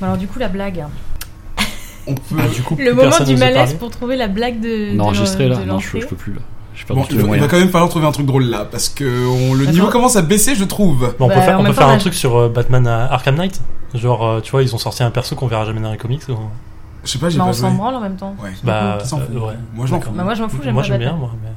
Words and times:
Bon, 0.00 0.06
alors, 0.06 0.16
du 0.18 0.26
coup, 0.28 0.38
la 0.38 0.48
blague. 0.48 0.84
On 2.06 2.14
peut. 2.14 2.36
Ah, 2.38 2.48
du 2.48 2.62
coup, 2.62 2.74
Le 2.76 2.84
plus 2.84 2.90
moment 2.94 3.02
personne 3.02 3.26
du 3.26 3.34
nous 3.34 3.42
a 3.42 3.44
malaise 3.46 3.56
parlé. 3.64 3.74
pour 3.78 3.90
trouver 3.90 4.16
la 4.16 4.28
blague 4.28 4.60
de. 4.60 4.94
de 4.94 5.00
Enregistré 5.00 5.48
là 5.48 5.56
de 5.56 5.64
Non, 5.64 5.78
je, 5.78 5.98
je 6.00 6.06
peux 6.06 6.16
plus 6.16 6.32
là. 6.34 6.40
Perdu 6.86 7.00
Bon, 7.02 7.06
tous 7.06 7.12
il 7.14 7.16
les 7.16 7.22
va, 7.22 7.22
il 7.22 7.22
va 7.22 7.26
moyens. 7.26 7.50
quand 7.50 7.58
même 7.58 7.68
falloir 7.70 7.90
trouver 7.90 8.06
un 8.06 8.12
truc 8.12 8.24
drôle 8.26 8.44
là, 8.44 8.64
parce 8.64 8.88
que 8.88 9.26
on- 9.26 9.52
le 9.54 9.64
Attends. 9.64 9.72
niveau 9.72 9.88
commence 9.88 10.14
à 10.14 10.22
baisser, 10.22 10.54
je 10.54 10.62
trouve. 10.62 11.12
Bon, 11.18 11.24
on 11.24 11.28
Bah, 11.28 11.34
peut 11.34 11.40
faire, 11.40 11.56
en 11.56 11.60
on 11.60 11.62
même 11.64 11.72
peut 11.72 11.76
temps, 11.76 11.82
faire 11.82 11.88
un 11.90 11.94
là, 11.94 11.98
truc 12.00 12.14
sur 12.14 12.36
euh, 12.36 12.48
Batman 12.48 12.86
à 12.86 13.12
Arkham 13.12 13.34
Knight. 13.34 13.60
Genre, 13.94 14.24
euh, 14.24 14.40
tu 14.40 14.52
vois, 14.52 14.62
ils 14.62 14.72
ont 14.74 14.78
sorti 14.78 15.02
un 15.02 15.10
perso 15.10 15.34
qu'on 15.34 15.48
verra 15.48 15.64
jamais 15.64 15.80
dans 15.80 15.90
les 15.90 15.98
comics. 15.98 16.22
ou- 16.28 16.34
Je 17.04 17.10
sais 17.10 17.18
pas, 17.18 17.28
j'ai 17.30 17.38
Bah, 17.38 17.44
pas 17.44 17.50
on 17.50 17.52
joué. 17.52 17.60
s'en 17.62 17.72
branle 17.72 17.94
en 17.96 18.00
même 18.00 18.14
temps. 18.16 18.34
Ouais. 18.40 18.50
Bah, 18.62 18.98
Qui 19.02 19.08
s'en 19.08 19.18
fout 19.18 19.26
euh, 19.34 19.38
ouais. 19.40 19.54
Moi, 19.74 19.86
je 19.86 19.90
m'en 19.92 19.98
D'accord. 19.98 20.12
fous. 20.12 20.18
Bah, 20.18 20.24
moi, 20.24 20.34
je 20.34 20.42
m'en 20.42 20.48
fous, 20.48 20.58
j'aime 20.62 20.74
Moi, 20.74 20.82
pas 20.82 20.88
j'aime 20.88 20.98
bien, 20.98 21.10
Batman. 21.10 21.28
moi. 21.28 21.38
mais- 21.42 21.48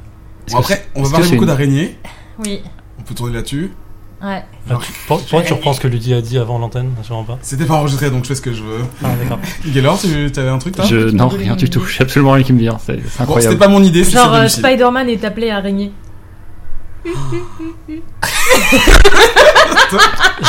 Est-ce 0.48 0.55
Bon, 0.55 0.62
que 0.62 0.64
après, 0.73 0.86
on 0.96 1.00
va 1.00 1.02
est-ce 1.04 1.10
que 1.10 1.12
parler 1.12 1.26
c'est 1.28 1.32
beaucoup 1.36 1.44
une- 1.44 1.48
d'araignées. 1.50 1.98
Oui. 2.39 2.62
On 3.00 3.04
peut 3.04 3.14
tourner 3.14 3.34
là-dessus. 3.36 3.71
Ouais. 4.23 4.43
Ah, 4.69 4.75
tu- 4.81 4.91
pour- 5.07 5.19
Pourquoi 5.19 5.41
tu 5.41 5.53
reprends 5.53 5.73
ce 5.73 5.79
que 5.81 5.88
Ludy 5.88 6.13
a 6.13 6.21
dit 6.21 6.38
avant 6.38 6.59
l'antenne 6.59 6.91
Je 7.01 7.07
comprends 7.07 7.23
pas. 7.23 7.39
C'était 7.41 7.65
pas 7.65 7.73
enregistré, 7.75 8.11
donc 8.11 8.23
je 8.23 8.27
fais 8.29 8.35
ce 8.35 8.41
que 8.41 8.53
je 8.53 8.61
veux. 8.61 8.81
Ah, 9.03 9.07
d'accord. 9.20 9.39
Gaylor, 9.65 9.99
tu 9.99 10.31
avais 10.39 10.49
un 10.49 10.59
truc 10.59 10.75
toi? 10.75 10.85
Je... 10.85 11.09
Non, 11.09 11.27
rien 11.27 11.55
du 11.55 11.70
tout. 11.70 11.84
J'ai 11.88 12.03
absolument 12.03 12.34
rien 12.34 12.43
qui 12.43 12.53
me 12.53 12.59
vient. 12.59 12.77
C'est 12.77 12.93
c'est 12.93 13.02
Bon, 13.02 13.09
c'était 13.09 13.21
incroyable. 13.23 13.57
pas 13.57 13.67
mon 13.67 13.81
idée, 13.84 14.03
c'est 14.03 14.12
Genre, 14.12 14.34
euh. 14.34 14.48
Spider-Man 14.48 15.09
est 15.09 15.23
appelé 15.26 15.49
araignée. 15.49 15.91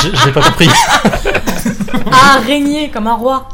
J'ai 0.02 0.10
j'ai 0.24 0.32
pas 0.32 0.42
compris. 0.42 0.68
Araignée, 2.12 2.90
comme 2.90 3.06
un 3.06 3.14
roi. 3.14 3.48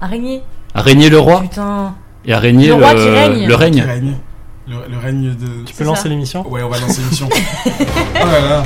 Araignée. 0.00 0.42
Araignée 0.74 1.08
le 1.08 1.18
roi 1.18 1.40
Putain. 1.42 1.94
et 2.24 2.32
araignée 2.34 2.68
Le 2.68 2.74
le, 2.76 2.84
roi 2.84 2.94
qui 2.94 3.08
règne. 3.08 3.46
le 3.46 3.48
Qui 3.48 3.54
règne. 3.54 3.80
règne. 3.82 4.14
Le, 4.68 4.76
le 4.90 4.98
règne 4.98 5.34
de. 5.34 5.64
Tu 5.66 5.74
peux 5.74 5.84
lancer 5.84 6.08
l'émission? 6.08 6.46
Ouais, 6.50 6.62
on 6.62 6.68
va 6.68 6.78
lancer 6.80 7.00
l'émission. 7.02 7.28
oh 7.66 7.70
là 8.26 8.40
là. 8.40 8.62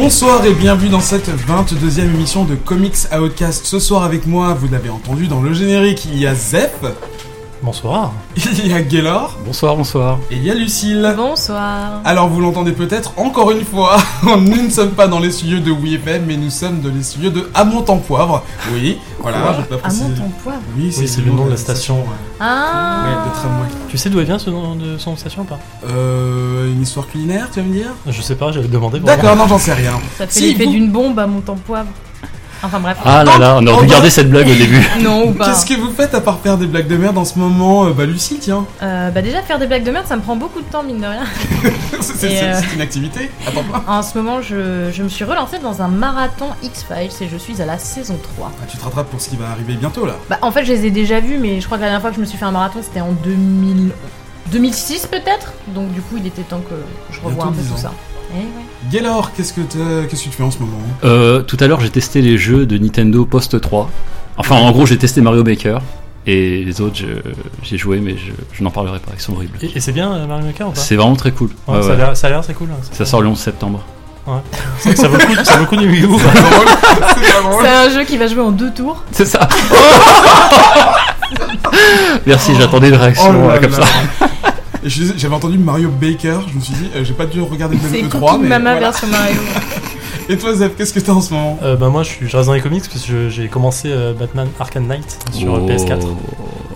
Bonsoir 0.00 0.46
et 0.46 0.54
bienvenue 0.54 0.90
dans 0.90 1.00
cette 1.00 1.28
22e 1.28 2.02
émission 2.02 2.44
de 2.44 2.54
Comics 2.54 3.08
Outcast. 3.12 3.66
Ce 3.66 3.80
soir 3.80 4.04
avec 4.04 4.28
moi, 4.28 4.54
vous 4.54 4.68
l'avez 4.68 4.90
entendu 4.90 5.26
dans 5.26 5.42
le 5.42 5.52
générique, 5.52 6.04
il 6.04 6.20
y 6.20 6.24
a 6.24 6.36
Zep, 6.36 6.86
Bonsoir. 7.60 8.12
il 8.36 8.68
y 8.68 8.72
a 8.72 8.80
Gaylor 8.80 9.36
Bonsoir, 9.44 9.76
bonsoir. 9.76 10.18
et 10.30 10.36
il 10.36 10.44
y 10.44 10.50
a 10.50 10.54
Lucille. 10.54 11.12
Bonsoir. 11.16 12.00
Alors 12.04 12.28
vous 12.28 12.40
l'entendez 12.40 12.70
peut-être 12.72 13.12
encore 13.16 13.50
une 13.50 13.64
fois, 13.64 13.96
nous 14.24 14.62
ne 14.62 14.70
sommes 14.70 14.92
pas 14.92 15.08
dans 15.08 15.18
les 15.18 15.32
studios 15.32 15.58
de 15.58 15.72
WeFM, 15.72 16.24
mais 16.26 16.36
nous 16.36 16.50
sommes 16.50 16.80
dans 16.80 16.88
les 16.94 17.02
studios 17.02 17.30
de 17.30 17.50
Amont 17.54 17.84
en 17.88 17.96
Poivre. 17.98 18.44
Oui, 18.72 18.98
voilà, 19.20 19.54
je 19.54 19.62
vais 19.62 19.66
pas 19.66 19.76
préciser. 19.78 20.04
mon 20.04 20.14
ton 20.14 20.28
poivre. 20.42 20.60
Oui, 20.76 20.94
Oui, 20.96 21.08
c'est 21.08 21.20
le 21.20 21.32
nom 21.32 21.46
de 21.46 21.50
la 21.50 21.56
station. 21.56 21.96
ouais. 21.96 22.06
Ah. 22.38 23.02
Ouais, 23.04 23.28
de 23.30 23.34
tramway. 23.34 23.68
Tu 23.88 23.98
sais 23.98 24.08
d'où 24.08 24.20
elle 24.20 24.26
vient 24.26 24.38
ce 24.38 24.50
nom 24.50 24.76
de 24.76 24.96
son 24.96 25.16
station 25.16 25.42
ou 25.42 25.44
pas? 25.46 25.58
Euh, 25.88 26.72
une 26.72 26.82
histoire 26.82 27.08
culinaire, 27.08 27.48
tu 27.52 27.60
vas 27.60 27.66
me 27.66 27.72
dire? 27.72 27.90
Je 28.06 28.22
sais 28.22 28.36
pas, 28.36 28.52
j'avais 28.52 28.68
demandé. 28.68 29.00
pour 29.00 29.08
D'accord, 29.08 29.34
non, 29.34 29.48
j'en 29.48 29.58
sais 29.58 29.72
rien. 29.74 29.94
Ça 30.16 30.26
fait 30.28 30.32
Si, 30.32 30.50
l'effet 30.52 30.64
vous- 30.64 30.70
d'une 30.72 30.92
bombe 30.92 31.18
à 31.18 31.26
mon 31.26 31.40
temps 31.40 31.56
poivre. 31.66 31.88
Enfin 32.62 32.80
bref. 32.80 32.96
Ah 33.04 33.22
là 33.24 33.38
là, 33.38 33.56
on 33.58 33.66
aurait 33.66 33.82
dû 33.82 33.86
bah. 33.86 33.94
garder 33.94 34.10
cette 34.10 34.30
blague 34.30 34.48
au 34.48 34.54
début. 34.54 34.84
Non 35.00 35.28
ou 35.28 35.32
pas. 35.32 35.46
Qu'est-ce 35.46 35.64
que 35.64 35.74
vous 35.74 35.92
faites 35.92 36.14
à 36.14 36.20
part 36.20 36.40
faire 36.40 36.58
des 36.58 36.66
blagues 36.66 36.88
de 36.88 36.96
merde 36.96 37.16
en 37.18 37.24
ce 37.24 37.38
moment 37.38 37.86
Euh, 37.86 37.92
Bah 37.92 38.04
Lucie, 38.04 38.38
tiens. 38.40 38.66
Euh, 38.82 39.10
bah 39.10 39.22
déjà 39.22 39.42
faire 39.42 39.58
des 39.58 39.66
blagues 39.66 39.84
de 39.84 39.90
merde, 39.92 40.06
ça 40.06 40.16
me 40.16 40.22
prend 40.22 40.34
beaucoup 40.36 40.60
de 40.60 40.66
temps 40.66 40.82
mine 40.82 41.00
de 41.00 41.06
rien. 41.06 41.22
c'est 42.00 42.42
euh, 42.42 42.60
une 42.74 42.80
activité. 42.80 43.30
Attends 43.46 43.62
pas. 43.62 43.84
En 43.86 44.02
ce 44.02 44.18
moment, 44.18 44.42
je, 44.42 44.90
je 44.92 45.02
me 45.02 45.08
suis 45.08 45.24
relancée 45.24 45.58
dans 45.58 45.82
un 45.82 45.88
marathon 45.88 46.46
X-Files 46.62 47.10
et 47.20 47.28
je 47.28 47.36
suis 47.36 47.62
à 47.62 47.66
la 47.66 47.78
saison 47.78 48.18
3. 48.36 48.50
Ah, 48.60 48.66
tu 48.68 48.76
te 48.76 48.84
rattrapes 48.84 49.08
pour 49.08 49.20
ce 49.20 49.28
qui 49.28 49.36
va 49.36 49.50
arriver 49.50 49.74
bientôt 49.74 50.04
là. 50.04 50.14
Bah 50.28 50.38
en 50.42 50.50
fait, 50.50 50.64
je 50.64 50.72
les 50.72 50.86
ai 50.86 50.90
déjà 50.90 51.20
vus, 51.20 51.38
mais 51.38 51.60
je 51.60 51.66
crois 51.66 51.78
que 51.78 51.82
la 51.82 51.88
dernière 51.88 52.00
fois 52.00 52.10
que 52.10 52.16
je 52.16 52.20
me 52.20 52.26
suis 52.26 52.38
fait 52.38 52.44
un 52.44 52.50
marathon, 52.50 52.80
c'était 52.82 53.00
en 53.00 53.12
2000... 53.12 53.90
2006 54.50 55.06
peut-être. 55.06 55.52
Donc 55.68 55.92
du 55.92 56.00
coup, 56.00 56.16
il 56.16 56.26
était 56.26 56.42
temps 56.42 56.60
que 56.60 56.74
je 57.14 57.20
revoie 57.20 57.44
un 57.46 57.52
peu 57.52 57.60
10 57.60 57.68
tout 57.70 57.76
ça. 57.76 57.92
Eh 58.30 58.38
ouais. 58.38 58.44
Gaylor, 58.90 59.32
qu'est-ce 59.36 59.52
que 59.52 59.60
qu'est-ce 59.62 60.24
que 60.24 60.28
tu 60.28 60.36
fais 60.36 60.42
en 60.42 60.50
ce 60.50 60.58
moment? 60.58 60.78
Euh, 61.04 61.42
tout 61.42 61.56
à 61.60 61.66
l'heure, 61.66 61.80
j'ai 61.80 61.90
testé 61.90 62.20
les 62.22 62.36
jeux 62.38 62.66
de 62.66 62.76
Nintendo 62.78 63.24
Post 63.24 63.60
3. 63.60 63.90
Enfin, 64.36 64.56
en 64.56 64.70
gros, 64.70 64.86
j'ai 64.86 64.96
testé 64.98 65.20
Mario 65.20 65.42
Maker. 65.44 65.80
Et 66.26 66.62
les 66.62 66.80
autres, 66.82 66.96
je- 66.96 67.06
j'ai 67.62 67.78
joué, 67.78 68.00
mais 68.00 68.12
je, 68.12 68.32
je 68.52 68.62
n'en 68.62 68.70
parlerai 68.70 68.98
pas. 68.98 69.12
Ils 69.14 69.20
sont 69.20 69.32
horribles. 69.32 69.58
Et, 69.62 69.76
et 69.76 69.80
c'est 69.80 69.92
bien 69.92 70.12
euh, 70.12 70.26
Mario 70.26 70.44
Maker 70.46 70.68
ou 70.68 70.72
pas? 70.72 70.80
C'est 70.80 70.94
vraiment 70.96 71.16
très 71.16 71.30
cool. 71.30 71.48
Ouais, 71.66 71.76
Ouais, 71.76 71.82
ça, 71.82 71.88
ouais. 71.88 71.94
a 71.94 71.96
l'air- 71.96 72.16
ça 72.16 72.26
a 72.26 72.30
l'air 72.30 72.42
très 72.42 72.52
cool. 72.54 72.68
hein. 72.70 72.76
Ça 72.92 73.06
sort 73.06 73.22
le 73.22 73.28
11 73.28 73.38
septembre. 73.38 73.82
C'est 74.78 74.90
vrai 74.90 74.94
que 74.94 75.00
ça 75.00 75.08
vaut 75.08 75.16
le 75.16 75.24
coup, 75.24 75.34
ça 75.42 75.56
vaut 75.56 75.76
du 75.76 75.88
Wii 75.88 76.04
U. 76.04 76.08
C'est. 77.16 77.62
C'est 77.62 77.68
un 77.70 77.88
jeu 77.88 78.04
qui 78.04 78.18
va 78.18 78.26
jouer 78.26 78.42
en 78.42 78.50
deux 78.50 78.70
tours. 78.74 79.02
C'est 79.10 79.24
ça 79.24 79.48
Merci, 82.26 82.52
j'attendais 82.58 82.88
une 82.88 82.94
réaction 82.96 83.30
Oh 83.44 83.48
là 83.48 83.54
euh, 83.54 83.60
comme 83.60 83.70
là. 83.72 83.78
ça. 83.86 84.26
J'avais 84.88 85.34
entendu 85.34 85.58
Mario 85.58 85.90
Baker, 85.90 86.38
je 86.50 86.54
me 86.56 86.60
suis 86.60 86.74
dit, 86.74 86.88
euh, 86.96 87.04
j'ai 87.04 87.12
pas 87.14 87.26
dû 87.26 87.40
regarder 87.40 87.76
le 87.76 87.82
C'est 87.82 88.02
même 88.02 88.08
Cooking 88.10 88.20
3 88.20 88.38
mais 88.38 88.48
Mama 88.48 88.70
voilà. 88.72 88.90
version 88.90 89.06
Mario. 89.08 89.36
Et 90.30 90.36
toi 90.36 90.54
Zep, 90.54 90.76
qu'est-ce 90.76 90.92
que 90.92 91.00
t'as 91.00 91.12
en 91.12 91.20
ce 91.22 91.32
moment? 91.32 91.58
Euh, 91.62 91.76
bah 91.76 91.88
moi 91.88 92.02
je, 92.02 92.08
suis, 92.10 92.28
je 92.28 92.36
reste 92.36 92.48
dans 92.48 92.52
les 92.54 92.60
comics 92.60 92.84
parce 92.90 93.04
que 93.04 93.28
j'ai 93.30 93.48
commencé 93.48 93.88
euh, 93.90 94.12
Batman 94.12 94.46
Arkham 94.60 94.86
Knight 94.86 95.18
sur 95.32 95.54
euh, 95.54 95.60
Oh. 95.62 95.66
PS4 95.68 96.00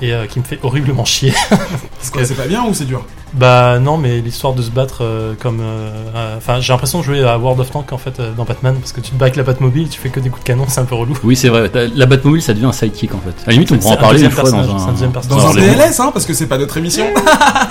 et 0.02 0.12
euh, 0.12 0.26
qui 0.26 0.38
me 0.40 0.44
fait 0.44 0.58
horriblement 0.62 1.04
chier. 1.06 1.32
C'est 2.00 2.12
quoi, 2.12 2.24
c'est 2.24 2.34
pas 2.34 2.46
bien 2.46 2.64
ou 2.64 2.74
c'est 2.74 2.84
dur? 2.84 3.04
Bah 3.32 3.78
non 3.78 3.96
mais 3.96 4.20
l'histoire 4.20 4.52
de 4.52 4.60
se 4.60 4.68
battre 4.70 4.98
euh, 5.04 5.32
comme... 5.40 5.60
euh, 5.60 5.88
euh, 6.14 6.36
Enfin 6.36 6.60
j'ai 6.60 6.70
l'impression 6.72 6.98
de 6.98 7.04
jouer 7.04 7.24
à 7.24 7.38
World 7.38 7.60
of 7.60 7.70
Tanks 7.70 7.90
en 7.92 7.96
fait 7.96 8.18
euh, 8.20 8.32
dans 8.36 8.44
Batman 8.44 8.74
parce 8.78 8.92
que 8.92 9.00
tu 9.00 9.12
te 9.12 9.16
bats 9.16 9.24
avec 9.26 9.36
la 9.36 9.42
Batmobile, 9.44 9.88
tu 9.88 9.98
fais 10.00 10.10
que 10.10 10.20
des 10.20 10.28
coups 10.28 10.42
de 10.42 10.46
canon, 10.48 10.64
c'est 10.68 10.80
un 10.80 10.84
peu 10.84 10.96
relou. 10.96 11.16
Oui, 11.24 11.34
c'est 11.36 11.48
vrai. 11.48 11.70
La 11.94 12.06
Batmobile, 12.06 12.42
ça 12.42 12.52
devient 12.52 12.66
un 12.66 12.72
sidekick 12.72 13.14
en 13.14 13.20
fait. 13.20 13.30
À 13.30 13.46
la 13.46 13.52
limite, 13.52 13.72
on 13.72 13.78
pourra 13.78 13.94
en 13.94 13.98
parler 13.98 14.22
une 14.24 14.30
fois 14.30 14.50
dans 14.50 14.56
un 14.56 14.88
un. 14.88 14.90
deuxième 14.92 15.12
Dans 15.12 15.46
un 15.46 15.54
DLS, 15.54 16.00
hein, 16.00 16.10
parce 16.12 16.26
que 16.26 16.34
c'est 16.34 16.46
pas 16.48 16.58
notre 16.58 16.76
émission. 16.76 17.06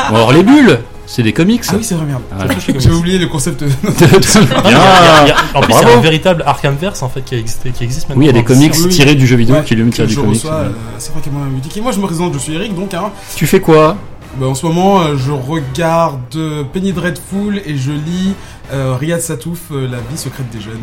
Alors 0.07 0.31
les 0.31 0.41
bulles 0.43 0.79
C'est 1.13 1.23
des 1.23 1.33
comics 1.33 1.61
ah 1.67 1.73
oui, 1.77 1.83
c'est 1.83 1.95
vrai, 1.95 2.05
merde. 2.05 2.21
Voilà. 2.31 2.55
J'ai 2.79 2.89
oublié 2.91 3.17
le 3.17 3.27
concept 3.27 3.61
de... 3.61 3.67
Il 3.83 4.01
y 4.01 4.03
a- 4.05 4.07
il 4.07 4.71
y 4.71 4.75
a- 4.75 5.23
il 5.23 5.27
y 5.27 5.31
a- 5.31 5.35
en 5.53 5.61
plus, 5.61 5.73
il 5.73 5.75
y 5.75 5.79
a 5.79 5.81
Bravo. 5.81 5.97
un 5.97 6.01
véritable 6.01 6.43
Arkhamverse 6.45 7.03
en 7.03 7.09
fait 7.09 7.21
qui, 7.21 7.35
a 7.35 7.37
existé, 7.37 7.71
qui 7.71 7.83
existe 7.83 8.07
maintenant. 8.07 8.19
Oui, 8.21 8.25
il 8.27 8.33
y 8.33 8.37
a 8.37 8.41
des 8.41 8.45
comics 8.45 8.73
oui. 8.85 8.87
tirés 8.89 9.15
du 9.15 9.27
jeu 9.27 9.35
vidéo 9.35 9.55
Ouais, 9.57 9.63
qui 9.63 9.75
lui-même 9.75 9.91
tirent 9.91 10.07
du 10.07 10.15
comics. 10.15 10.41
euh, 10.45 10.69
c'est 10.99 11.11
vrai 11.11 11.21
qu'elle 11.21 11.33
m'a 11.33 11.39
dit. 11.61 11.69
Et 11.77 11.81
moi 11.81 11.91
je 11.91 11.99
me 11.99 12.05
présente, 12.05 12.33
je 12.33 12.39
suis 12.39 12.53
Eric, 12.53 12.73
donc 12.75 12.93
hein, 12.93 13.11
Tu 13.35 13.45
fais 13.45 13.59
quoi 13.59 13.97
Bah, 14.37 14.47
en 14.47 14.55
ce 14.55 14.65
moment, 14.65 15.01
euh, 15.01 15.17
je 15.17 15.31
regarde 15.31 16.21
euh, 16.37 16.63
Penny 16.71 16.93
Dreadful 16.93 17.61
et 17.65 17.75
je 17.75 17.91
lis 17.91 18.33
euh, 18.71 18.95
Riyad 18.97 19.19
Satouf, 19.19 19.59
La 19.71 19.97
vie 19.97 20.17
secrète 20.17 20.49
des 20.49 20.61
jeunes. 20.61 20.79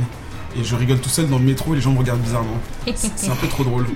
Et 0.60 0.64
je 0.64 0.74
rigole 0.74 0.98
tout 0.98 1.08
seul 1.08 1.28
dans 1.28 1.38
le 1.38 1.44
métro 1.44 1.72
et 1.72 1.76
les 1.76 1.80
gens 1.82 1.92
me 1.92 1.98
regardent 2.00 2.20
bizarrement. 2.20 2.56
C'est 2.96 3.30
un 3.30 3.34
peu 3.36 3.46
trop 3.46 3.62
drôle. 3.62 3.86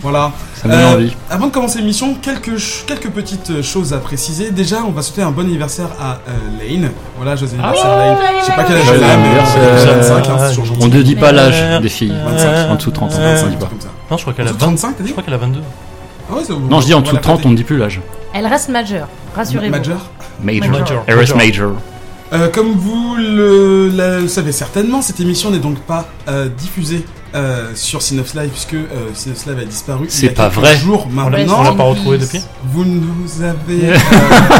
Voilà. 0.00 0.32
Ça 0.54 0.66
me 0.68 0.72
donne 0.72 0.80
Euh, 0.82 0.94
envie. 0.94 1.16
Avant 1.28 1.46
de 1.48 1.52
commencer 1.52 1.78
l'émission, 1.80 2.14
quelques, 2.14 2.52
quelques 2.86 3.10
petites 3.10 3.60
choses 3.62 3.92
à 3.92 3.98
préciser. 3.98 4.50
Déjà, 4.50 4.82
on 4.86 4.90
va 4.90 5.02
souhaiter 5.02 5.22
un 5.22 5.30
bon 5.30 5.42
anniversaire 5.42 5.88
à 6.00 6.20
euh, 6.28 6.38
Lane. 6.58 6.90
Voilà, 7.16 7.36
joyeux 7.36 7.54
anniversaire 7.54 7.90
Ah, 7.90 7.96
Lane. 7.98 8.16
Je 8.40 8.44
sais 8.46 8.52
pas 8.52 8.64
quel 8.64 8.76
âge 8.78 8.84
elle 8.88 9.04
a, 9.04 9.16
mais 9.18 9.26
anniversaire. 9.26 9.60
euh, 9.62 10.00
25, 10.00 10.28
hein, 10.28 10.36
c'est 10.38 10.48
toujours 10.50 10.64
gentil. 10.66 10.80
On 10.82 10.88
ne 10.88 11.02
dit 11.02 11.16
pas 11.16 11.32
l'âge 11.32 11.82
des 11.82 11.88
filles. 11.90 12.14
euh, 12.14 12.24
25, 12.30 12.70
en 12.70 12.74
dessous 12.76 12.90
de 12.90 12.94
30 12.94 13.12
ans, 13.12 13.16
euh, 13.18 13.30
on 13.30 13.34
25, 13.34 13.50
dit 13.50 13.56
pas. 13.56 13.70
Non, 14.10 14.16
je 14.16 14.22
crois 14.22 14.32
qu'elle 14.32 14.46
a 14.46 14.50
En 14.50 14.54
dessous 14.54 14.58
de 14.66 14.70
20. 14.70 14.76
35, 14.76 14.94
t'as 14.96 15.04
Je 15.04 15.10
crois 15.10 15.22
qu'elle 15.22 15.34
a 15.34 15.38
22. 15.38 15.60
Ah 16.30 16.34
ouais, 16.36 16.42
c'est- 16.46 16.52
Non, 16.54 16.80
je 16.80 16.86
dis 16.86 16.94
en 16.94 16.98
on 16.98 17.00
dessous 17.02 17.12
de 17.12 17.16
la 17.16 17.22
30, 17.22 17.44
on 17.46 17.50
ne 17.50 17.56
dit 17.56 17.64
plus 17.64 17.76
l'âge. 17.76 18.00
Elle 18.32 18.46
reste 18.46 18.68
majeure, 18.70 19.08
rassurez-vous. 19.36 19.70
Major. 19.70 19.96
Major. 20.42 20.70
Major. 20.70 21.04
RS 21.08 21.34
Major. 21.34 21.72
Euh, 22.32 22.48
comme 22.50 22.72
vous 22.72 23.14
le, 23.16 23.88
la- 23.88 24.20
le 24.20 24.28
savez 24.28 24.52
certainement, 24.52 25.00
cette 25.00 25.18
émission 25.20 25.50
n'est 25.50 25.58
donc 25.60 25.78
pas 25.78 26.06
euh, 26.28 26.48
diffusée 26.48 27.06
euh, 27.34 27.72
sur 27.74 28.02
Synops 28.02 28.34
Live 28.34 28.50
puisque 28.50 28.74
euh, 28.74 28.86
Synops 29.14 29.46
Live 29.46 29.58
a 29.60 29.64
disparu. 29.64 30.04
il 30.04 30.08
y 30.08 30.10
C'est 30.12 30.28
a 30.28 30.32
pas 30.32 30.50
quelques 30.50 30.58
vrai. 30.60 30.76
Ouais, 30.86 31.04
maintenant. 31.10 31.60
on 31.60 31.62
l'a 31.62 31.72
pas 31.72 31.84
retrouvé 31.84 32.18
depuis 32.18 32.40
Vous 32.72 32.84
nous 32.84 33.42
avez 33.42 33.90
euh, 33.92 33.96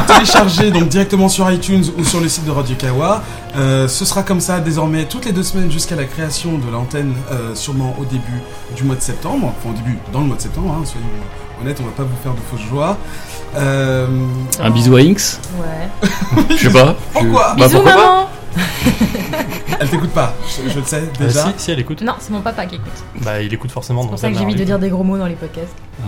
téléchargé 0.07 0.71
donc 0.71 0.89
directement 0.89 1.29
sur 1.29 1.51
iTunes 1.51 1.85
ou 1.99 2.05
sur 2.05 2.21
le 2.21 2.29
site 2.29 2.47
de 2.47 2.51
Radio 2.51 2.75
Kawa. 2.75 3.23
Euh, 3.57 3.87
ce 3.87 4.05
sera 4.07 4.23
comme 4.23 4.41
ça 4.41 4.61
désormais 4.61 5.05
toutes 5.05 5.27
les 5.27 5.33
deux 5.33 5.43
semaines 5.43 5.71
jusqu'à 5.71 5.97
la 5.97 6.05
création 6.05 6.57
de 6.57 6.71
l'antenne, 6.73 7.13
euh, 7.33 7.55
sûrement 7.55 7.95
au 8.01 8.05
début 8.07 8.41
du 8.77 8.85
mois 8.85 8.97
de 8.97 9.03
septembre. 9.03 9.53
Enfin, 9.59 9.75
au 9.75 9.77
début, 9.77 9.99
dans 10.13 10.21
le 10.21 10.27
mois 10.27 10.37
de 10.37 10.43
septembre, 10.43 10.75
hein, 10.79 10.85
soyons 10.87 11.07
honnêtes, 11.63 11.79
on 11.83 11.85
va 11.87 11.91
pas 11.93 12.05
vous 12.05 12.17
faire 12.23 12.33
de 12.33 12.41
fausses 12.51 12.67
joies. 12.69 12.97
Euh, 13.57 14.07
Un 14.63 14.71
bisou 14.71 14.97
à 14.97 15.01
Inks 15.01 15.39
Ouais. 15.59 16.09
Je 16.51 16.57
sais 16.57 16.71
pas. 16.71 16.95
Je- 17.15 17.19
Pourquoi 17.21 17.55
Bah, 17.59 17.67
Bisous 17.67 17.77
pourquoi 17.81 17.93
pas 17.93 17.99
maman 17.99 18.29
Elle 19.81 19.89
t'écoute 19.89 20.11
pas, 20.11 20.35
je, 20.67 20.71
je 20.73 20.79
le 20.81 20.85
sais 20.85 20.97
Euh, 20.97 21.25
déjà. 21.27 21.45
si, 21.45 21.51
si, 21.59 21.71
elle 21.71 21.79
écoute. 21.79 22.03
Non, 22.03 22.15
c'est 22.19 22.31
mon 22.33 22.41
papa 22.41 22.67
qui 22.67 22.77
écoute. 22.77 22.91
Bah, 23.23 23.41
il 23.41 23.53
écoute 23.55 23.71
forcément. 23.71 24.03
C'est 24.03 24.09
pour 24.09 24.19
ça 24.19 24.31
que 24.31 24.37
j'évite 24.39 24.59
de 24.59 24.65
dire 24.65 24.79
des 24.79 24.89
gros 24.89 25.05
mots 25.05 25.17
dans 25.19 25.27
les 25.27 25.35
podcasts. 25.35 25.75
Ah. 26.03 26.07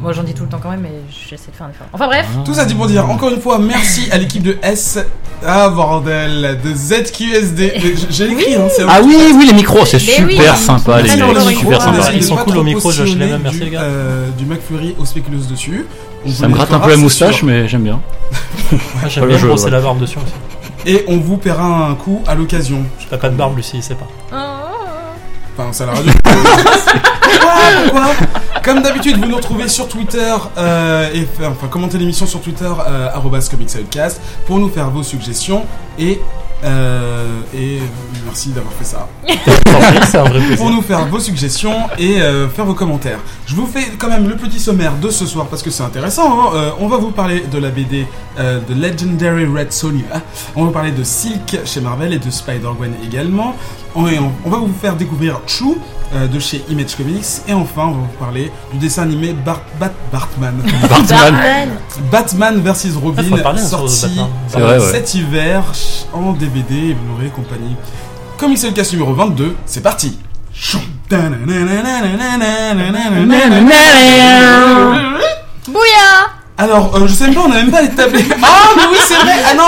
Moi 0.00 0.12
j'en 0.12 0.22
dis 0.22 0.34
tout 0.34 0.42
le 0.44 0.48
temps 0.48 0.60
quand 0.62 0.70
même, 0.70 0.80
mais 0.82 0.92
j'essaie 1.10 1.50
de 1.50 1.56
faire 1.56 1.66
un 1.66 1.70
effort. 1.70 1.86
Enfin 1.92 2.06
bref, 2.06 2.26
Tout 2.44 2.54
ça 2.54 2.64
dit 2.66 2.74
pour 2.74 2.86
dire, 2.86 3.08
encore 3.08 3.30
une 3.30 3.40
fois, 3.40 3.58
merci 3.58 4.08
à 4.12 4.18
l'équipe 4.18 4.42
de 4.42 4.58
S. 4.62 4.98
Ah 5.46 5.68
bordel, 5.70 6.58
de 6.62 6.74
ZQSD. 6.74 7.74
J'ai 8.10 8.30
écrit, 8.30 8.54
hein, 8.56 8.68
c'est 8.74 8.82
Ah 8.88 9.00
oui, 9.04 9.16
oui, 9.36 9.46
les 9.46 9.52
micros, 9.54 9.84
c'est 9.86 9.96
oui, 9.96 10.02
super 10.32 10.56
sympa, 10.56 11.00
les 11.00 11.08
le 11.16 11.50
super 11.52 11.80
sympa. 11.80 11.98
hein, 12.08 12.10
Ils 12.14 12.22
sont 12.24 12.36
cool 12.36 12.58
au 12.58 12.64
micro, 12.64 12.90
je 12.92 13.04
les 13.04 13.12
aime, 13.28 13.40
merci 13.42 13.58
du, 13.58 13.64
les 13.64 13.70
gars. 13.70 13.82
euh, 13.82 14.28
du 14.36 14.44
McFlurry 14.44 14.94
aux 14.98 15.04
spéculoos 15.06 15.44
dessus. 15.50 15.86
Ça 16.26 16.48
me 16.48 16.54
gratte 16.54 16.72
un 16.72 16.78
peu 16.80 16.88
la 16.88 16.94
c'est 16.96 17.00
moustache, 17.00 17.42
mais 17.42 17.68
j'aime 17.68 17.82
bien. 17.84 18.00
Ah, 19.02 19.08
J'aime 19.08 19.26
bien 19.26 19.38
je- 19.38 19.46
brosser 19.46 19.70
la 19.70 19.80
barbe 19.80 19.98
dessus 20.00 20.18
aussi. 20.18 20.32
Et 20.86 21.04
on 21.08 21.18
vous 21.18 21.36
paiera 21.36 21.88
un 21.88 21.94
coup 21.94 22.22
à 22.26 22.34
l'occasion. 22.34 22.82
T'as 23.10 23.18
pas 23.18 23.28
de 23.28 23.34
barbe, 23.36 23.56
Lucie, 23.56 23.76
il 23.76 23.82
sait 23.82 23.94
pas. 23.94 24.06
Enfin, 25.56 25.72
ça 25.72 25.86
la 25.86 25.92
radio. 25.92 26.12
Pourquoi? 26.22 27.50
Pourquoi? 27.84 28.06
Comme 28.62 28.82
d'habitude, 28.82 29.16
vous 29.18 29.26
nous 29.26 29.36
retrouvez 29.36 29.68
sur 29.68 29.88
Twitter 29.88 30.34
euh, 30.56 31.08
et 31.14 31.26
enfin 31.40 31.68
commentez 31.68 31.98
l'émission 31.98 32.26
sur 32.26 32.40
Twitter 32.40 32.70
euh, 32.86 33.08
pour 34.46 34.58
nous 34.58 34.68
faire 34.68 34.90
vos 34.90 35.02
suggestions 35.02 35.64
et 35.98 36.20
euh, 36.64 37.26
et 37.54 37.78
Merci 38.24 38.50
d'avoir 38.50 38.72
fait 38.74 38.84
ça. 38.84 39.08
Un 40.18 40.22
vrai 40.24 40.38
plaisir. 40.38 40.56
Pour 40.58 40.70
nous 40.70 40.82
faire 40.82 41.06
vos 41.06 41.18
suggestions 41.18 41.74
et 41.98 42.20
euh, 42.20 42.46
faire 42.48 42.66
vos 42.66 42.74
commentaires. 42.74 43.20
Je 43.46 43.54
vous 43.54 43.66
fais 43.66 43.84
quand 43.98 44.08
même 44.08 44.28
le 44.28 44.36
petit 44.36 44.60
sommaire 44.60 44.92
de 45.00 45.08
ce 45.08 45.24
soir 45.24 45.46
parce 45.46 45.62
que 45.62 45.70
c'est 45.70 45.82
intéressant. 45.82 46.40
hein. 46.42 46.50
Euh, 46.54 46.70
on 46.78 46.88
va 46.88 46.98
vous 46.98 47.10
parler 47.10 47.44
de 47.50 47.58
la 47.58 47.70
BD 47.70 48.06
euh, 48.38 48.60
de 48.68 48.74
Legendary 48.74 49.46
Red 49.46 49.72
Sonia. 49.72 50.04
On 50.56 50.60
va 50.62 50.66
vous 50.66 50.72
parler 50.72 50.90
de 50.92 51.02
Silk 51.04 51.58
chez 51.64 51.80
Marvel 51.80 52.12
et 52.12 52.18
de 52.18 52.30
Spider-Gwen 52.30 52.92
également. 53.02 53.56
On, 53.94 54.04
on- 54.04 54.32
on 54.44 54.50
va 54.50 54.58
vous 54.58 54.72
faire 54.78 54.94
découvrir 54.96 55.40
euh, 55.48 55.78
de 56.26 56.38
chez 56.38 56.64
Image 56.68 56.96
Comics. 56.96 57.24
Et 57.46 57.52
enfin, 57.52 57.82
on 57.86 57.90
va 57.92 57.96
vous 57.98 58.18
parler 58.18 58.50
du 58.72 58.78
dessin 58.78 59.02
animé 59.02 59.32
Bar- 59.32 59.60
Bat- 59.78 59.92
Bartman. 60.12 60.54
Bartman. 60.88 61.00
Batman. 61.10 61.68
Batman 62.10 62.60
vs 62.62 62.96
Robin, 63.02 63.22
Ah, 63.44 63.56
sorti 63.58 64.18
ouais. 64.56 64.80
cet 64.92 65.14
hiver 65.14 65.62
en 66.12 66.32
DVD 66.32 66.74
et 66.90 66.94
Blu-ray 66.94 67.26
et 67.26 67.30
compagnie. 67.30 67.76
Comme 68.36 68.52
il 68.52 68.58
c'est 68.58 68.68
le 68.68 68.72
cas 68.74 68.88
numéro 68.92 69.12
22, 69.14 69.56
c'est 69.66 69.82
parti 69.82 70.16
Bouya 75.68 76.30
Alors, 76.60 76.96
euh, 76.96 77.06
je 77.06 77.12
sais 77.14 77.26
même 77.26 77.34
pas, 77.34 77.42
on 77.46 77.52
a 77.52 77.54
même 77.54 77.70
pas 77.70 77.82
les 77.82 77.90
tablés. 77.90 78.24
Ah, 78.42 78.70
mais 78.76 78.82
oui, 78.90 78.98
c'est 79.06 79.14
vrai 79.14 79.32
Ah 79.48 79.54
non 79.54 79.62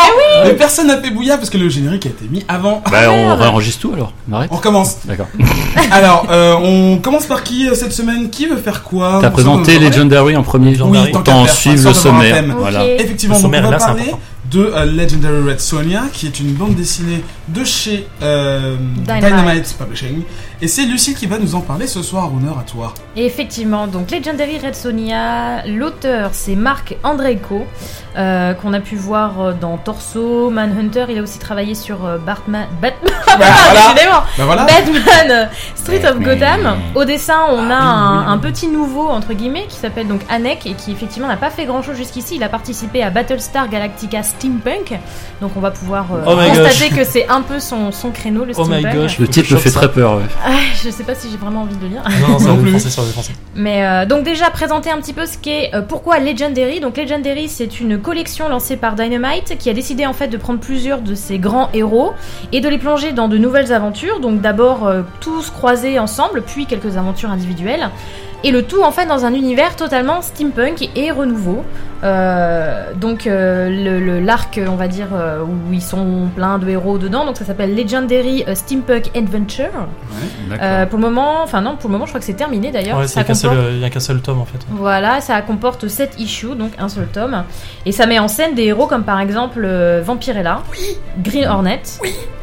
Mais 0.45 0.55
personne 0.55 0.89
n'a 0.89 1.01
fait 1.01 1.11
bouillard 1.11 1.39
parce 1.39 1.49
que 1.49 1.59
le 1.59 1.69
générique 1.69 2.07
a 2.07 2.09
été 2.09 2.27
mis 2.29 2.45
avant. 2.49 2.83
Bah, 2.91 3.11
on 3.13 3.37
réenregistre 3.37 3.83
tout 3.83 3.93
alors. 3.95 4.13
On 4.29 4.35
arrête 4.35 4.51
On 4.53 4.57
recommence. 4.57 4.99
D'accord. 5.05 5.29
Alors, 5.93 6.27
euh, 6.31 6.55
on 6.55 6.99
commence 6.99 7.27
par 7.27 7.45
qui 7.45 7.69
euh, 7.69 7.75
cette 7.75 7.93
semaine? 7.93 8.29
Qui 8.31 8.47
veut 8.47 8.57
faire 8.57 8.83
quoi? 8.83 9.19
T'as 9.23 9.31
présenté 9.31 9.79
Legendary 9.79 10.37
en 10.37 10.43
premier. 10.43 10.81
Oui, 10.83 11.13
tant 11.13 11.23
qu'à 11.23 11.53
suivre 11.53 11.89
le 11.89 11.95
sommaire. 11.95 12.45
Voilà. 12.59 12.85
Effectivement, 12.87 13.37
Le 13.37 13.43
donc 13.43 13.55
on 13.55 13.61
va 13.63 13.71
là, 13.71 13.79
parler 13.79 14.15
de 14.51 14.73
Legendary 14.97 15.49
Red 15.49 15.61
Sonia, 15.61 16.03
qui 16.13 16.27
est 16.27 16.41
une 16.41 16.55
bande 16.55 16.75
dessinée 16.75 17.23
de 17.49 17.65
chez 17.65 18.09
euh, 18.23 18.77
Dynamite. 19.05 19.25
Dynamite. 19.25 19.77
Publishing. 19.79 20.23
Et 20.63 20.69
c'est 20.69 20.85
Lucille 20.85 21.15
qui 21.15 21.27
va 21.27 21.39
nous 21.39 21.55
en 21.55 21.63
parler 21.63 21.87
ce 21.87 22.03
soir. 22.03 22.31
Honneur 22.35 22.59
à 22.59 22.63
toi. 22.65 22.93
Et 23.17 23.25
effectivement, 23.25 23.87
donc 23.87 24.11
Legendary 24.11 24.59
Red 24.59 24.75
Sonia, 24.75 25.65
l'auteur 25.67 26.31
c'est 26.33 26.55
Marc 26.55 26.97
Andreyko, 27.03 27.65
euh, 28.19 28.53
qu'on 28.55 28.73
a 28.75 28.81
pu 28.81 28.95
voir 28.97 29.41
euh, 29.41 29.53
dans 29.59 29.79
Torso, 29.79 30.51
Manhunter, 30.51 31.07
il 31.09 31.19
a 31.19 31.23
aussi 31.23 31.39
travaillé 31.39 31.75
sur 31.75 32.05
euh, 32.05 32.19
Batman, 32.19 32.67
Batman, 32.83 33.13
voilà. 33.27 33.47
décidément, 33.73 34.21
Bah 34.37 34.45
voilà. 34.45 34.67
Batman 34.67 35.49
Street 35.77 36.03
of. 36.07 36.19
Gotham. 36.21 36.77
Au 36.95 37.05
dessin, 37.05 37.39
on 37.49 37.71
a 37.71 37.75
Ah, 37.75 37.79
oui, 37.79 37.79
un, 37.79 38.19
oui. 38.19 38.25
un 38.35 38.39
petit 38.39 38.69
nouveau, 38.69 39.09
entre 39.09 39.33
guillemets, 39.33 39.65
qui 39.69 39.77
s'appelle 39.77 40.09
donc 40.09 40.21
Anek 40.29 40.67
et 40.67 40.75
qui 40.75 40.93
effectivement 40.93 41.29
n'a 41.29 41.37
pas 41.39 41.51
fait 41.51 41.65
grand 41.65 41.83
chose 41.83 41.97
jusqu'ici. 41.97 42.37
Il 42.37 42.43
a 42.43 42.49
participé 42.51 43.03
à 43.03 43.09
Battlestar 43.11 43.69
Galactica 43.71 44.23
Steampunk, 44.23 44.99
donc 45.41 45.53
on 45.57 45.61
va 45.61 45.71
pouvoir 45.71 46.07
euh, 46.13 46.23
Oh 46.27 46.37
constater 46.37 46.91
que 46.91 47.05
c'est 47.05 47.27
un 47.29 47.41
peu 47.41 47.59
son, 47.61 47.93
son 47.93 48.11
créneau, 48.11 48.45
le 48.45 48.53
Oh 48.59 48.67
my 48.67 48.83
gosh. 48.83 49.19
Le 49.19 49.27
titre 49.29 49.55
me 49.55 49.59
fait 49.59 49.71
très 49.71 49.91
peur. 49.91 50.17
ouais. 50.17 50.25
Ah, 50.51 50.59
je 50.83 50.91
sais 50.91 51.05
pas 51.05 51.15
si 51.15 51.31
j'ai 51.31 51.37
vraiment 51.37 51.63
envie 51.63 51.77
de 51.77 51.83
le 51.83 51.89
lire. 51.89 52.03
Non, 52.23 52.29
non, 52.29 52.39
ça 52.39 52.47
Non 52.49 52.55
va 52.55 52.63
plus. 52.63 52.67
défoncer 52.73 52.91
sur 52.91 53.03
le 53.03 53.09
français. 53.09 53.33
Mais 53.55 53.85
euh, 53.87 54.07
donc 54.07 54.25
déjà 54.25 54.51
présenter 54.51 54.91
un 54.91 54.99
petit 54.99 55.13
peu 55.13 55.27
ce 55.27 55.39
qu'est 55.39 55.71
euh, 55.75 55.83
pourquoi 55.83 56.19
Legendary. 56.19 56.81
Donc 56.81 56.97
Legendary 56.97 57.49
c'est 57.49 57.81
une 57.81 57.99
collection 57.99 58.49
lancée 58.49 58.77
par 58.77 58.95
Dynamite 58.95 59.57
qui 59.59 59.71
a 59.71 59.73
décidé 59.75 60.07
en 60.07 60.13
fait 60.13 60.29
de 60.29 60.37
prendre 60.37 60.61
plusieurs 60.61 61.01
de 61.03 61.15
ses 61.15 61.39
grands 61.39 61.69
héros 61.75 62.13
et 62.53 62.61
de 62.61 62.69
les 62.69 62.79
plonger 62.79 63.13
dans 63.13 63.29
de 63.29 63.39
nouvelles 63.39 63.73
aventures. 63.73 64.21
Donc 64.21 64.41
d'abord 64.41 64.87
euh, 64.87 65.03
tous 65.21 65.51
croisés 65.51 65.99
ensemble, 65.99 66.43
puis 66.43 66.67
quelques 66.67 66.97
aventures 66.97 67.31
individuelles. 67.31 67.91
Et 68.43 68.51
le 68.53 68.63
tout 68.63 68.83
en 68.83 68.91
fait 68.91 69.07
dans 69.07 69.25
un 69.25 69.35
univers 69.35 69.77
totalement 69.77 70.23
steampunk 70.23 70.89
et 70.97 71.11
renouveau. 71.11 71.63
Euh, 72.03 72.93
donc 72.95 73.27
euh, 73.27 73.69
le- 73.69 74.01
le- 74.01 74.21
l'arc 74.21 74.59
on 74.67 74.75
va 74.77 74.89
dire 74.89 75.09
euh, 75.13 75.43
où 75.43 75.73
ils 75.73 75.83
sont 75.83 76.29
plein 76.35 76.59
de 76.59 76.67
héros 76.69 76.97
dedans. 76.97 77.27
Donc 77.27 77.37
ça 77.37 77.45
s'appelle 77.45 77.75
Legendary 77.77 78.45
euh, 78.49 78.55
Steampunk 78.55 79.11
Adventure. 79.15 79.67
Euh, 80.61 80.87
pour 80.87 80.99
le 80.99 81.05
moment, 81.05 81.43
enfin 81.43 81.61
non 81.61 81.77
pour 81.77 81.89
le 81.89 81.93
moment 81.93 82.07
je 82.07 82.11
crois 82.13 82.21
que 82.21 82.27
c'est 82.27 82.33
terminé 82.33 82.71
d'ailleurs. 82.71 82.99
Ouais, 82.99 83.05
il 83.07 83.15
n'y 83.15 83.21
a 83.21 83.25
qu'un 83.25 83.35
seul, 83.35 83.51
comporte- 83.51 83.69
il 83.73 83.79
y 83.81 83.85
a 83.85 83.91
qu'un 83.91 84.01
seul 84.01 84.21
tome 84.23 84.41
en 84.41 84.45
fait. 84.47 84.59
voilà, 84.71 85.21
ça 85.21 85.41
comporte 85.43 85.87
7 85.89 86.15
issues, 86.19 86.55
donc 86.57 86.73
un 86.79 86.89
seul 86.89 87.07
tome. 87.07 87.45
Et 87.85 87.93
ça 87.93 88.07
met 88.07 88.19
en 88.19 88.29
scène 88.29 88.55
des 88.55 88.65
héros 88.65 88.87
comme 88.87 89.05
par 89.05 89.21
exemple 89.21 89.61
euh, 89.65 90.01
Vampirella, 90.05 90.63
Green 91.23 91.47
Hornet, 91.47 91.83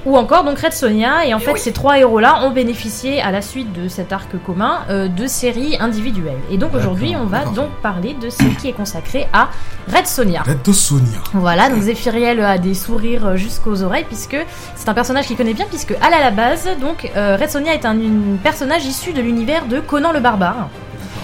ou 0.06 0.16
encore 0.18 0.44
donc 0.44 0.60
Red 0.60 0.74
Sonia. 0.74 1.26
Et 1.26 1.34
en 1.34 1.40
fait, 1.40 1.58
ces 1.58 1.72
trois 1.74 1.98
héros-là 1.98 2.42
ont 2.44 2.52
bénéficié 2.52 3.22
à 3.22 3.32
la 3.32 3.42
suite 3.42 3.74
de 3.74 3.88
cet 3.88 4.14
arc 4.14 4.30
commun 4.46 4.80
euh, 4.90 5.08
de 5.08 5.26
séries 5.28 5.78
individuelles. 5.88 6.38
Et 6.52 6.58
donc 6.58 6.74
aujourd'hui, 6.76 7.16
on 7.16 7.26
va 7.26 7.46
donc 7.46 7.70
parler 7.82 8.14
de 8.14 8.30
ce 8.30 8.44
qui 8.60 8.70
est 8.70 8.74
consacré 8.74 9.28
à 9.34 9.50
Red 9.94 10.08
Sonia. 10.08 10.42
Red 10.44 10.62
de 10.64 10.72
Sonia. 10.72 11.20
Voilà, 11.34 11.70
donc 11.70 11.82
Zéphiriel 11.82 12.40
a 12.44 12.58
des 12.58 12.74
sourires 12.74 13.26
euh, 13.28 13.36
jusqu'aux 13.36 13.82
oreilles 13.84 14.06
puisque 14.06 14.38
c'est 14.76 14.90
un 14.90 14.94
personnage 14.94 15.26
qu'il 15.28 15.38
connaît 15.38 15.54
bien 15.54 15.66
puisque 15.70 15.94
à 16.02 16.10
la 16.10 16.32
base, 16.32 16.68
donc 16.80 17.10
euh, 17.16 17.38
Red 17.40 17.50
Sonia 17.50 17.74
est 17.74 17.86
un, 17.86 17.98
personnage 18.44 18.86
issu 18.86 19.14
de 19.14 19.22
l'univers 19.22 19.66
de 19.66 19.80
Conan 19.80 20.12
le 20.12 20.20
barbare. 20.20 20.68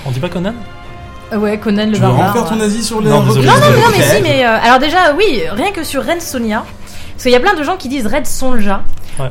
On 0.06 0.12
dit 0.12 0.20
pas 0.20 0.30
Conan? 0.30 0.54
Euh, 1.32 1.38
Ouais, 1.38 1.58
Conan 1.58 1.86
le 1.86 1.94
Tu 1.94 2.00
veux 2.02 2.08
barbare. 2.08 2.34
refaire 2.34 2.50
ton 2.50 2.60
avis 2.60 2.84
sur 2.84 3.02
les 3.02 3.10
Non, 3.10 3.22
Non, 3.22 3.34
Non, 3.36 3.90
mais 3.92 4.02
si, 4.04 4.22
mais 4.22 4.46
euh, 4.46 4.58
alors 4.64 4.80
déjà, 4.80 5.14
oui, 5.18 5.42
rien 5.52 5.72
que 5.72 5.84
sur 5.84 6.04
Red 6.06 6.22
Sonia, 6.22 6.64
parce 7.24 7.32
qu'il 7.32 7.32
y 7.32 7.36
a 7.36 7.52
plein 7.52 7.58
de 7.58 7.64
gens 7.64 7.78
qui 7.78 7.88
disent 7.88 8.06
Red 8.06 8.26
Sonja, 8.28 8.82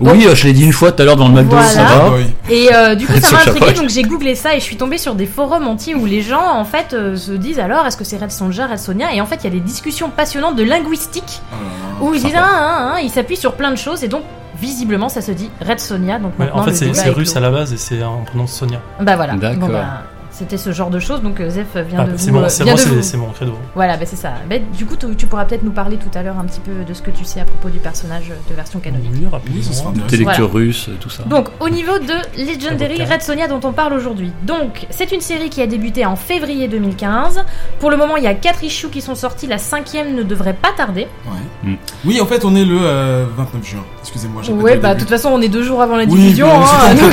Oui, 0.00 0.26
euh, 0.26 0.34
je 0.34 0.44
l'ai 0.46 0.54
dit 0.54 0.64
une 0.64 0.72
fois 0.72 0.92
tout 0.92 1.02
à 1.02 1.04
l'heure 1.04 1.16
dans 1.16 1.28
le 1.28 1.34
McDo, 1.34 1.50
Voilà. 1.56 1.66
ça 1.68 1.80
Ah, 1.86 1.98
va. 1.98 2.08
boy. 2.10 2.26
et 2.48 2.74
euh, 2.74 2.94
du 2.94 3.06
coup 3.06 3.12
ça 3.20 3.32
m'a 3.32 3.40
intrigué, 3.42 3.72
donc 3.74 3.90
j'ai 3.90 4.02
googlé 4.02 4.34
ça 4.34 4.54
et 4.56 4.60
je 4.60 4.64
suis 4.64 4.76
tombée 4.76 4.96
sur 4.96 5.14
des 5.14 5.26
forums 5.26 5.68
entiers 5.68 5.94
où 5.94 6.06
les 6.06 6.22
gens 6.22 6.54
en 6.54 6.64
fait 6.64 6.94
euh, 6.94 7.16
se 7.16 7.32
disent 7.32 7.58
alors 7.58 7.84
est-ce 7.86 7.98
que 7.98 8.04
c'est 8.04 8.16
Red 8.16 8.30
Sonja, 8.30 8.66
Red 8.66 8.78
Sonia, 8.78 9.12
et 9.14 9.20
en 9.20 9.26
fait 9.26 9.36
il 9.42 9.44
y 9.44 9.46
a 9.48 9.50
des 9.50 9.60
discussions 9.60 10.08
passionnantes 10.08 10.56
de 10.56 10.62
linguistique 10.64 11.42
Oh 11.52 11.54
là. 11.54 12.10
où 12.10 12.14
ils 12.14 12.22
disent 12.22 12.32
ah, 12.36 12.46
ah, 12.50 12.92
ah, 12.96 13.00
ils 13.02 13.10
s'appuient 13.10 13.36
sur 13.36 13.52
plein 13.54 13.70
de 13.72 13.76
choses 13.76 14.02
et 14.04 14.08
donc 14.08 14.22
visiblement 14.58 15.08
ça 15.08 15.20
se 15.20 15.32
dit 15.32 15.50
Red 15.60 15.80
Sonia, 15.80 16.18
donc 16.18 16.32
Ouais, 16.38 16.48
En 16.54 16.62
fait, 16.62 16.72
c'est 16.74 17.10
russe 17.10 17.36
à 17.36 17.40
la 17.40 17.50
base 17.50 17.72
et 17.72 17.76
c'est 17.76 18.02
on 18.04 18.24
prononce 18.24 18.52
Sonia. 18.52 18.80
Bah 19.00 19.16
voilà, 19.16 19.34
D'accord. 19.34 19.66
Bon, 19.68 19.72
bah, 19.72 20.02
c'était 20.32 20.56
ce 20.56 20.72
genre 20.72 20.88
de 20.90 20.98
choses, 20.98 21.22
donc 21.22 21.40
euh, 21.40 21.50
Zef 21.50 21.76
vient 21.76 22.00
Ah, 22.00 22.04
de 22.06 22.16
c'est 22.16 22.30
vous, 22.30 22.38
mon, 22.38 22.44
euh, 22.44 22.48
c'est 22.48 23.16
mon 23.16 23.26
credo. 23.28 23.52
Voilà, 23.74 23.96
bah 23.98 24.04
c'est 24.06 24.16
ça. 24.16 24.32
Bah, 24.48 24.56
du 24.76 24.86
coup, 24.86 24.96
tu, 24.96 25.26
pourras 25.26 25.44
peut-être 25.44 25.62
nous 25.62 25.70
parler 25.72 25.98
tout 25.98 26.16
à 26.18 26.22
l'heure 26.22 26.38
un 26.38 26.44
petit 26.44 26.60
peu 26.60 26.72
de 26.86 26.94
ce 26.94 27.02
que 27.02 27.10
tu 27.10 27.24
sais 27.24 27.40
à 27.40 27.44
propos 27.44 27.68
du 27.68 27.78
personnage 27.78 28.32
de 28.48 28.54
version 28.54 28.80
canonique. 28.80 29.10
Oui, 29.12 29.26
rapidement. 29.30 29.56
Oui, 29.58 29.62
ce 29.62 29.74
sera 29.74 29.92
Tes 29.92 30.00
intéressant. 30.00 30.28
lectures 30.30 30.52
russes, 30.52 30.90
tout 31.00 31.10
ça. 31.10 31.24
Donc, 31.24 31.48
au 31.60 31.68
niveau 31.68 31.98
de 31.98 32.14
Legendary. 32.38 33.04
Red 33.04 33.22
Sonia 33.22 33.46
dont 33.46 33.60
on 33.62 33.72
parle 33.72 33.92
aujourd'hui. 33.92 34.32
Donc, 34.44 34.86
c'est 34.90 35.12
une 35.12 35.20
série 35.20 35.50
qui 35.50 35.60
a 35.60 35.66
débuté 35.66 36.06
en 36.06 36.16
février 36.16 36.66
2015. 36.66 37.44
Pour 37.78 37.90
le 37.90 37.96
moment, 37.98 38.16
il 38.16 38.24
y 38.24 38.28
a 38.28 38.34
4 38.34 38.64
issues 38.64 38.88
qui 38.88 39.02
sont 39.02 39.14
sortis. 39.14 39.46
La 39.46 39.58
cinquième 39.58 40.14
ne 40.14 40.22
devrait 40.22 40.54
pas 40.54 40.70
tarder. 40.76 41.08
Ouais. 41.26 41.70
Mm. 41.72 41.76
Oui, 42.06 42.20
en 42.20 42.26
fait, 42.26 42.44
on 42.44 42.54
est 42.56 42.64
le 42.64 42.78
euh, 42.80 43.26
29 43.36 43.64
juin. 43.64 43.84
Excusez-moi, 44.00 44.42
j'ai 44.42 44.52
pas 44.52 44.62
Ouais, 44.62 44.76
bah, 44.76 44.94
de 44.94 45.00
toute 45.00 45.08
façon, 45.10 45.28
on 45.30 45.40
est 45.42 45.48
deux 45.48 45.62
jours 45.62 45.82
avant 45.82 45.96
la 45.96 46.04
Oui, 46.04 46.20
diffusion. 46.20 46.48
c'est 46.64 46.90
hein, 46.90 46.94
donc, 46.94 47.12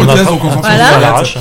On 0.00 0.04
donc 0.04 0.44
on 0.44 0.50
s'en 0.50 0.50
fout. 0.50 0.60
Voilà. 0.62 0.84
Voilà. 0.84 1.00
l'arrache. 1.00 1.38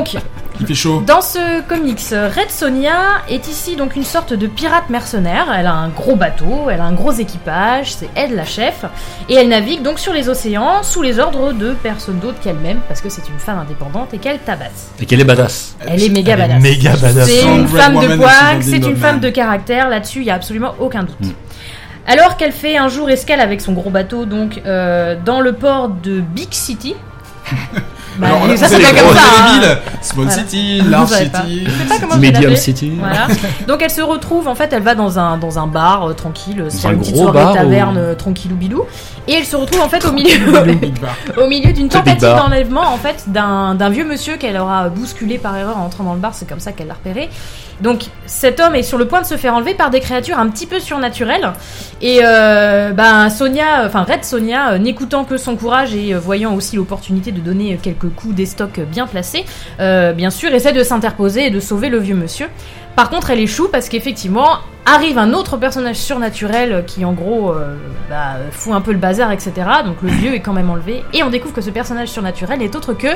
Donc, 0.00 0.16
il 0.60 0.66
fait 0.66 0.74
chaud. 0.74 1.02
Dans 1.06 1.20
ce 1.20 1.60
comics, 1.68 2.00
Red 2.10 2.50
Sonia 2.50 3.22
est 3.28 3.48
ici 3.48 3.76
donc 3.76 3.96
une 3.96 4.04
sorte 4.04 4.32
de 4.32 4.46
pirate 4.46 4.88
mercenaire. 4.88 5.54
Elle 5.54 5.66
a 5.66 5.74
un 5.74 5.88
gros 5.88 6.16
bateau, 6.16 6.70
elle 6.70 6.80
a 6.80 6.84
un 6.84 6.94
gros 6.94 7.12
équipage, 7.12 7.92
c'est 7.92 8.08
elle 8.14 8.34
la 8.34 8.46
chef, 8.46 8.86
et 9.28 9.34
elle 9.34 9.48
navigue 9.48 9.82
donc 9.82 9.98
sur 9.98 10.14
les 10.14 10.30
océans 10.30 10.82
sous 10.82 11.02
les 11.02 11.18
ordres 11.18 11.52
de 11.52 11.74
personne 11.82 12.18
d'autre 12.18 12.38
qu'elle-même 12.42 12.78
parce 12.88 13.02
que 13.02 13.10
c'est 13.10 13.28
une 13.28 13.38
femme 13.38 13.58
indépendante 13.58 14.14
et 14.14 14.18
qu'elle 14.18 14.38
tabasse. 14.38 14.90
Et 14.98 15.04
qu'elle 15.04 15.20
est 15.20 15.24
badass. 15.24 15.76
Elle 15.86 16.02
est 16.02 16.08
méga 16.08 16.32
Elle 16.32 16.40
est 16.40 16.48
badass. 16.48 16.62
méga 16.62 16.96
badass. 16.96 17.28
C'est 17.28 17.44
une 17.44 17.68
femme 17.68 18.00
de 18.00 18.16
poids, 18.16 18.62
c'est 18.62 18.78
une 18.78 18.96
femme 18.96 19.20
de 19.20 19.28
caractère, 19.28 19.90
là-dessus 19.90 20.20
il 20.20 20.26
y 20.26 20.30
a 20.30 20.34
absolument 20.34 20.74
aucun 20.78 21.02
doute. 21.02 21.20
Mm. 21.20 21.32
Alors 22.06 22.38
qu'elle 22.38 22.52
fait 22.52 22.78
un 22.78 22.88
jour 22.88 23.10
escale 23.10 23.40
avec 23.40 23.60
son 23.60 23.74
gros 23.74 23.90
bateau 23.90 24.24
donc 24.24 24.62
euh, 24.64 25.14
dans 25.22 25.42
le 25.42 25.52
port 25.52 25.90
de 25.90 26.20
Big 26.20 26.52
City. 26.52 26.94
Bah, 28.18 28.26
Alors, 28.28 28.40
ça 28.58 28.66
vous 28.66 28.72
s'appelle 28.74 29.02
comme 29.04 29.16
ça. 29.16 29.22
hein. 29.38 29.60
Small 30.02 30.24
Voilà. 30.26 30.42
City, 30.42 30.80
Large. 30.82 31.08
City. 31.10 31.66
Pas 32.08 32.16
Medium. 32.16 32.56
City. 32.56 32.92
Voilà. 32.98 33.26
Donc 33.68 33.82
elle 33.82 33.90
se 33.90 34.00
retrouve, 34.02 34.48
en 34.48 34.54
fait, 34.54 34.72
elle 34.72 34.82
va 34.82 34.94
dans 34.94 35.18
un, 35.18 35.36
dans 35.38 35.58
un 35.58 35.66
bar 35.66 36.08
euh, 36.08 36.12
tranquille, 36.12 36.64
c'est 36.68 36.86
un 36.88 36.92
une 36.92 36.98
petite 37.00 37.14
gros 37.14 37.24
soirée 37.24 37.38
bar 37.44 37.54
taverne 37.54 37.96
ou- 37.96 38.00
euh, 38.00 38.14
tranquillou 38.14 38.56
bilou, 38.56 38.82
et 39.28 39.34
elle 39.34 39.44
se 39.44 39.56
retrouve 39.56 39.80
en 39.80 39.88
fait 39.88 40.04
au 40.04 40.12
milieu, 40.12 40.36
au 41.38 41.46
milieu 41.46 41.72
d'une 41.72 41.88
tentative 41.88 42.20
d'enlèvement 42.36 42.92
en 42.92 42.96
fait 42.96 43.24
d'un 43.28 43.74
d'un 43.74 43.88
vieux 43.90 44.04
monsieur 44.04 44.36
qu'elle 44.36 44.56
aura 44.56 44.88
bousculé 44.88 45.38
par 45.38 45.56
erreur 45.56 45.78
en 45.78 45.84
entrant 45.86 46.04
dans 46.04 46.14
le 46.14 46.20
bar, 46.20 46.34
c'est 46.34 46.48
comme 46.48 46.60
ça 46.60 46.72
qu'elle 46.72 46.88
l'a 46.88 46.94
repéré. 46.94 47.28
Donc 47.80 48.04
cet 48.26 48.60
homme 48.60 48.74
est 48.74 48.82
sur 48.82 48.98
le 48.98 49.06
point 49.06 49.20
de 49.20 49.26
se 49.26 49.36
faire 49.36 49.54
enlever 49.54 49.74
par 49.74 49.90
des 49.90 50.00
créatures 50.00 50.38
un 50.38 50.48
petit 50.48 50.66
peu 50.66 50.80
surnaturelles, 50.80 51.52
et 52.00 52.20
euh, 52.24 52.92
ben 52.92 53.28
Sonia, 53.30 53.84
enfin 53.86 54.02
Red 54.02 54.24
Sonia, 54.24 54.72
euh, 54.72 54.78
n'écoutant 54.78 55.24
que 55.24 55.36
son 55.36 55.56
courage 55.56 55.94
et 55.94 56.14
euh, 56.14 56.18
voyant 56.18 56.54
aussi 56.54 56.76
l'opportunité 56.76 57.32
de 57.32 57.40
donner 57.40 57.78
quelques 57.82 58.10
coups 58.10 58.34
d'estoc 58.34 58.80
bien 58.80 59.06
placés, 59.06 59.44
euh, 59.80 60.12
bien 60.12 60.30
sûr 60.30 60.52
essaie 60.52 60.72
de 60.72 60.82
s'interposer 60.82 61.46
et 61.46 61.50
de 61.50 61.60
sauver 61.60 61.88
le 61.88 61.98
vieux 61.98 62.16
monsieur. 62.16 62.48
Par 62.96 63.08
contre, 63.08 63.30
elle 63.30 63.40
échoue 63.40 63.68
parce 63.68 63.88
qu'effectivement, 63.88 64.58
arrive 64.84 65.16
un 65.18 65.32
autre 65.32 65.56
personnage 65.56 65.96
surnaturel 65.96 66.84
qui, 66.86 67.04
en 67.04 67.12
gros, 67.12 67.52
euh, 67.52 67.76
bah, 68.08 68.36
fout 68.50 68.72
un 68.72 68.80
peu 68.80 68.92
le 68.92 68.98
bazar, 68.98 69.30
etc. 69.32 69.52
Donc 69.84 70.02
le 70.02 70.10
vieux 70.10 70.34
est 70.34 70.40
quand 70.40 70.52
même 70.52 70.70
enlevé. 70.70 71.04
Et 71.12 71.22
on 71.22 71.30
découvre 71.30 71.54
que 71.54 71.60
ce 71.60 71.70
personnage 71.70 72.08
surnaturel 72.08 72.58
n'est 72.58 72.74
autre 72.76 72.92
que 72.92 73.08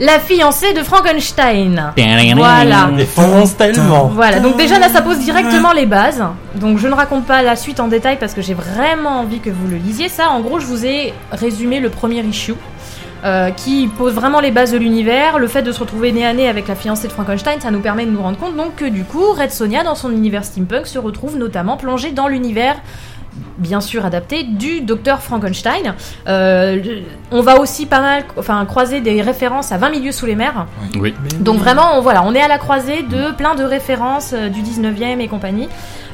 la 0.00 0.18
fiancée 0.18 0.72
de 0.72 0.82
Frankenstein. 0.82 1.92
Voilà. 2.36 2.90
Défonce 2.96 3.56
tellement. 3.56 4.06
Voilà, 4.08 4.40
donc 4.40 4.56
déjà 4.56 4.78
là 4.78 4.88
ça 4.88 5.02
pose 5.02 5.18
directement 5.18 5.72
les 5.72 5.86
bases. 5.86 6.22
Donc 6.56 6.78
je 6.78 6.88
ne 6.88 6.94
raconte 6.94 7.24
pas 7.26 7.42
la 7.42 7.56
suite 7.56 7.78
en 7.80 7.88
détail 7.88 8.16
parce 8.18 8.34
que 8.34 8.42
j'ai 8.42 8.54
vraiment 8.54 9.20
envie 9.20 9.40
que 9.40 9.50
vous 9.50 9.68
le 9.68 9.76
lisiez. 9.76 10.08
Ça, 10.08 10.30
en 10.30 10.40
gros, 10.40 10.58
je 10.60 10.66
vous 10.66 10.84
ai 10.86 11.12
résumé 11.30 11.80
le 11.80 11.90
premier 11.90 12.20
issue. 12.22 12.54
euh, 13.24 13.50
qui 13.50 13.86
pose 13.86 14.14
vraiment 14.14 14.40
les 14.40 14.50
bases 14.50 14.72
de 14.72 14.78
l'univers. 14.78 15.38
Le 15.38 15.46
fait 15.46 15.62
de 15.62 15.70
se 15.70 15.78
retrouver 15.78 16.10
nez 16.10 16.26
à 16.26 16.32
nez 16.32 16.48
avec 16.48 16.66
la 16.66 16.74
fiancée 16.74 17.06
de 17.06 17.12
Frankenstein, 17.12 17.60
ça 17.60 17.70
nous 17.70 17.78
permet 17.80 18.04
de 18.04 18.10
nous 18.10 18.20
rendre 18.20 18.36
compte 18.36 18.56
donc 18.56 18.74
que 18.74 18.84
du 18.84 19.04
coup, 19.04 19.32
Red 19.32 19.52
Sonia, 19.52 19.84
dans 19.84 19.94
son 19.94 20.10
univers 20.10 20.44
steampunk, 20.44 20.86
se 20.88 20.98
retrouve 20.98 21.36
notamment 21.38 21.76
plongée 21.76 22.10
dans 22.10 22.26
l'univers 22.26 22.76
bien 23.58 23.80
sûr 23.80 24.04
adapté 24.04 24.42
du 24.44 24.80
docteur 24.80 25.20
Frankenstein. 25.22 25.94
Euh, 26.28 27.00
on 27.30 27.40
va 27.40 27.58
aussi 27.58 27.86
pas 27.86 28.00
mal 28.00 28.24
enfin, 28.36 28.64
croiser 28.66 29.00
des 29.00 29.22
références 29.22 29.72
à 29.72 29.78
20 29.78 29.90
milieux 29.90 30.12
sous 30.12 30.26
les 30.26 30.34
mers. 30.34 30.66
Oui. 30.98 31.14
Donc 31.40 31.58
vraiment, 31.58 31.96
on, 31.96 32.00
voilà, 32.00 32.22
on 32.24 32.34
est 32.34 32.40
à 32.40 32.48
la 32.48 32.58
croisée 32.58 33.02
de 33.02 33.32
plein 33.32 33.54
de 33.54 33.64
références 33.64 34.32
euh, 34.34 34.48
du 34.48 34.62
19e 34.62 35.20
et 35.20 35.28
compagnie. 35.28 35.68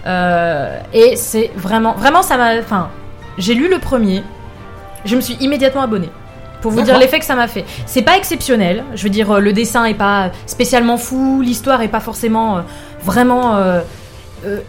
Euh, 0.06 0.78
et 0.92 1.16
c'est 1.16 1.50
vraiment, 1.56 1.92
vraiment, 1.94 2.22
ça 2.22 2.37
m'a. 2.37 2.58
Enfin, 2.58 2.88
j'ai 3.37 3.54
lu 3.54 3.68
le 3.68 3.78
premier, 3.78 4.22
je 5.04 5.16
me 5.16 5.20
suis 5.20 5.34
immédiatement 5.34 5.82
abonné. 5.82 6.08
Pour 6.60 6.72
vous 6.72 6.82
dire 6.82 6.98
l'effet 6.98 7.20
que 7.20 7.25
ça 7.25 7.37
m'a 7.37 7.46
fait. 7.46 7.64
C'est 7.87 8.02
pas 8.02 8.16
exceptionnel. 8.16 8.82
Je 8.96 9.04
veux 9.04 9.10
dire, 9.10 9.38
le 9.38 9.52
dessin 9.52 9.84
est 9.84 9.94
pas 9.94 10.32
spécialement 10.46 10.96
fou, 10.96 11.40
l'histoire 11.40 11.82
est 11.82 11.88
pas 11.88 12.00
forcément 12.00 12.58
euh, 12.58 12.60
vraiment. 13.04 13.54
euh, 13.56 13.80
euh, 14.44 14.60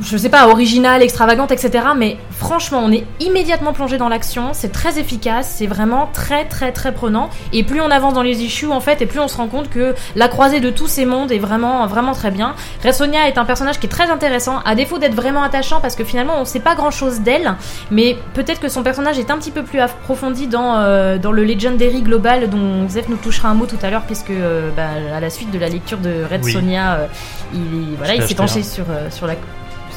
je 0.00 0.16
sais 0.16 0.28
pas, 0.28 0.48
originale, 0.48 1.02
extravagante, 1.02 1.52
etc. 1.52 1.84
Mais 1.96 2.16
franchement, 2.30 2.80
on 2.82 2.90
est 2.90 3.04
immédiatement 3.20 3.72
plongé 3.72 3.96
dans 3.96 4.08
l'action. 4.08 4.50
C'est 4.52 4.72
très 4.72 4.98
efficace. 4.98 5.54
C'est 5.56 5.66
vraiment 5.66 6.08
très, 6.12 6.46
très, 6.46 6.72
très 6.72 6.92
prenant. 6.92 7.30
Et 7.52 7.62
plus 7.62 7.80
on 7.80 7.90
avance 7.90 8.14
dans 8.14 8.22
les 8.22 8.42
issues, 8.42 8.66
en 8.66 8.80
fait, 8.80 9.02
et 9.02 9.06
plus 9.06 9.20
on 9.20 9.28
se 9.28 9.36
rend 9.36 9.46
compte 9.46 9.70
que 9.70 9.94
la 10.16 10.28
croisée 10.28 10.60
de 10.60 10.70
tous 10.70 10.88
ces 10.88 11.04
mondes 11.04 11.30
est 11.30 11.38
vraiment, 11.38 11.86
vraiment 11.86 12.12
très 12.12 12.30
bien. 12.30 12.54
Resonia 12.84 13.28
est 13.28 13.38
un 13.38 13.44
personnage 13.44 13.78
qui 13.78 13.86
est 13.86 13.90
très 13.90 14.10
intéressant, 14.10 14.58
à 14.64 14.74
défaut 14.74 14.98
d'être 14.98 15.14
vraiment 15.14 15.42
attachant, 15.42 15.80
parce 15.80 15.94
que 15.94 16.04
finalement, 16.04 16.34
on 16.40 16.44
sait 16.44 16.60
pas 16.60 16.74
grand 16.74 16.90
chose 16.90 17.20
d'elle. 17.20 17.54
Mais 17.90 18.16
peut-être 18.34 18.60
que 18.60 18.68
son 18.68 18.82
personnage 18.82 19.18
est 19.18 19.30
un 19.30 19.38
petit 19.38 19.52
peu 19.52 19.62
plus 19.62 19.78
approfondi 19.78 20.48
dans, 20.48 20.78
euh, 20.78 21.18
dans 21.18 21.32
le 21.32 21.44
Legendary 21.44 22.02
global, 22.02 22.50
dont 22.50 22.88
Zef 22.88 23.08
nous 23.08 23.16
touchera 23.16 23.48
un 23.48 23.54
mot 23.54 23.66
tout 23.66 23.78
à 23.82 23.90
l'heure, 23.90 24.02
puisque 24.02 24.30
euh, 24.30 24.70
bah, 24.76 24.88
à 25.14 25.20
la 25.20 25.30
suite 25.30 25.50
de 25.52 25.58
la 25.58 25.68
lecture 25.68 25.98
de 25.98 26.24
Red 26.28 26.44
Oui. 26.44 26.52
Sonia, 26.52 26.94
euh, 26.94 27.06
il, 27.54 27.96
voilà, 27.96 28.16
Je 28.16 28.22
il 28.22 28.28
s'est 28.28 28.34
penché 28.34 28.62
sur, 28.62 28.84
sur 29.10 29.26
la. 29.26 29.34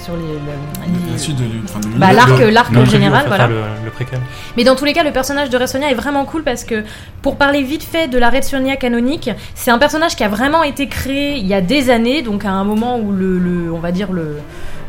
Sur 0.08 0.16
les, 0.16 1.98
bah, 1.98 2.14
l'arc, 2.14 2.72
non, 2.72 2.86
général, 2.86 3.26
voilà. 3.28 3.48
le, 3.48 3.56
le 3.86 3.92
préquel. 3.92 4.20
Mais 4.56 4.64
dans 4.64 4.76
tous 4.76 4.86
les 4.86 4.94
cas, 4.94 5.04
le 5.04 5.12
personnage 5.12 5.50
de 5.50 5.58
Red 5.58 5.68
Sonja 5.68 5.92
est 5.92 5.96
vraiment 5.96 6.24
cool 6.24 6.44
parce 6.44 6.64
que, 6.64 6.84
pour 7.22 7.36
parler 7.36 7.62
vite 7.62 7.84
fait 7.84 8.08
de 8.08 8.18
la 8.18 8.30
Red 8.30 8.44
Sonja 8.46 8.78
canonique, 8.78 9.30
c'est 9.54 9.72
un 9.72 9.78
personnage 9.78 10.16
qui 10.16 10.24
a 10.24 10.30
vraiment 10.30 10.64
été 10.64 10.88
créé 10.88 11.36
il 11.38 11.46
y 11.48 11.54
a 11.54 11.60
des 11.62 11.90
années, 11.90 12.22
donc 12.22 12.46
à 12.46 12.52
un 12.52 12.64
moment 12.64 12.98
où 13.00 13.12
le, 13.12 13.38
le- 13.38 13.72
on 13.74 13.80
va 13.80 13.92
dire 13.92 14.12
le 14.14 14.38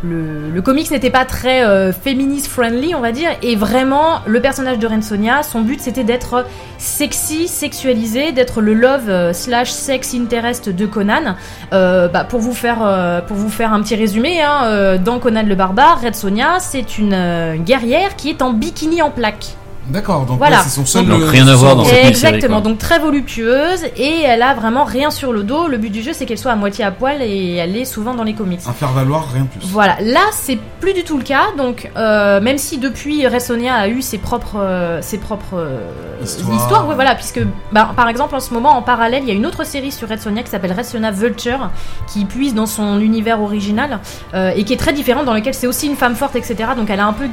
le, 0.03 0.61
comics 0.63 0.91
n'était 0.91 1.11
pas 1.11 1.25
très 1.25 1.65
euh, 1.65 1.93
féministe 1.93 2.47
friendly, 2.47 2.95
on 2.95 3.01
va 3.01 3.13
dire, 3.13 3.31
et 3.43 3.57
vraiment 3.57 4.21
le 4.27 4.41
personnage 4.41 4.79
de 4.79 4.87
Red 4.87 5.03
Sonja, 5.03 5.43
son 5.43 5.63
but 5.63 5.81
c'était 5.81 6.05
d'être 6.05 6.47
sexy, 6.79 7.49
sexualisé, 7.49 8.33
d'être 8.33 8.61
le 8.61 8.75
love 8.75 9.09
euh, 9.09 9.33
slash 9.33 9.71
sex 9.71 10.15
interest 10.15 10.69
de 10.69 10.87
Conan. 10.87 11.37
Euh, 11.73 12.09
bah, 12.09 12.25
pour 12.25 12.41
vous 12.41 12.55
faire 12.55 12.79
euh, 12.83 13.21
pour 13.21 13.37
vous 13.37 13.51
faire 13.51 13.73
un 13.73 13.83
petit 13.83 13.97
résumé, 13.97 14.41
hein, 14.41 14.97
dans 14.99 15.19
Conan 15.19 15.43
le 15.45 15.55
barbare, 15.55 16.01
Red 16.03 16.15
Sonja 16.15 16.59
c'est 16.61 16.99
une 16.99 17.15
euh, 17.15 17.57
guerrière 17.57 18.17
qui 18.17 18.31
est 18.31 18.43
en 18.43 18.53
bikini 18.53 19.03
en 19.03 19.11
plaque. 19.11 19.57
D'accord, 19.89 20.27
donc 20.27 20.39
Voilà. 20.39 20.59
ouais, 20.59 20.63
c'est 20.65 20.71
son 20.71 20.85
seul. 20.85 21.07
Donc, 21.07 21.23
euh, 21.23 21.27
rien 21.29 21.49
à 21.49 21.55
voir 21.55 21.77
dans 21.77 21.85
cette 21.85 22.05
Exactement, 22.05 22.61
donc 22.61 22.79
très 22.79 22.99
voluptueuse 22.99 23.85
et 23.97 24.23
elle 24.23 24.43
a 24.43 24.55
vraiment 24.55 24.85
rien 24.85 25.11
sur 25.11 25.33
le 25.33 25.43
dos. 25.43 25.67
Le 25.69 25.79
but 25.79 25.91
du 25.91 26.03
jeu 26.03 26.13
c'est 26.13 26.27
qu'elle 26.27 26.39
soit 26.39 26.53
à 26.53 26.57
moitié 26.57 26.85
à 26.85 26.91
poil 26.91 27.23
et 27.23 27.55
elle 27.57 27.77
est 27.77 27.85
souvent 27.85 28.15
dans 28.15 28.25
les 28.25 28.35
comics. 28.35 28.61
Un 28.67 28.73
faire 28.73 28.93
valoir, 28.93 29.29
rien 29.33 29.43
de 29.45 29.49
plus. 29.49 29.67
Voilà, 29.69 29.97
là 30.01 30.21
c'est 30.33 30.59
plus 30.81 30.93
du 30.93 31.05
tout 31.05 31.17
le 31.17 31.25
cas. 31.25 31.47
Donc 31.57 31.91
euh, 31.97 32.41
même 32.41 32.59
si 32.59 32.79
depuis 32.79 33.27
Resonia 33.27 33.75
a 33.75 33.89
eu 33.89 34.03
ses 34.03 34.19
propres 34.19 34.59
euh, 34.61 35.01
ses 35.03 35.19
propres 35.19 35.55
euh, 35.55 35.79
Histoires. 36.23 36.57
histoires, 36.57 36.89
ouais, 36.89 36.95
voilà, 36.95 37.15
puisque 37.15 37.41
bah, 37.73 37.91
par 37.97 38.09
exemple 38.09 38.35
en 38.35 38.41
ce 38.41 38.53
moment 38.53 38.77
en 38.77 38.83
parallèle 38.83 39.23
il 39.23 39.29
y 39.29 39.33
a 39.33 39.35
une 39.35 39.47
autre 39.47 39.65
série 39.65 39.93
sur 39.93 40.09
Red 40.09 40.21
Sonja 40.21 40.43
qui 40.43 40.51
s'appelle 40.51 40.73
Red 40.73 40.85
Sonja 40.85 41.11
Vulture 41.13 41.71
qui 42.13 42.25
puise 42.25 42.55
dans 42.55 42.67
son 42.67 43.01
univers 43.01 43.41
original 43.41 44.01
euh, 44.35 44.51
et 44.57 44.65
qui 44.65 44.73
est 44.73 44.77
très 44.79 44.93
différente 44.93 45.25
dans 45.27 45.35
lequel 45.35 45.55
c'est 45.55 45.67
aussi 45.67 45.87
une 45.87 45.97
femme 45.97 46.15
forte 46.17 46.37
etc. 46.37 46.71
Donc 46.77 46.91
elle 46.91 47.01
a 47.01 47.07
un 47.07 47.13
peu 47.13 47.27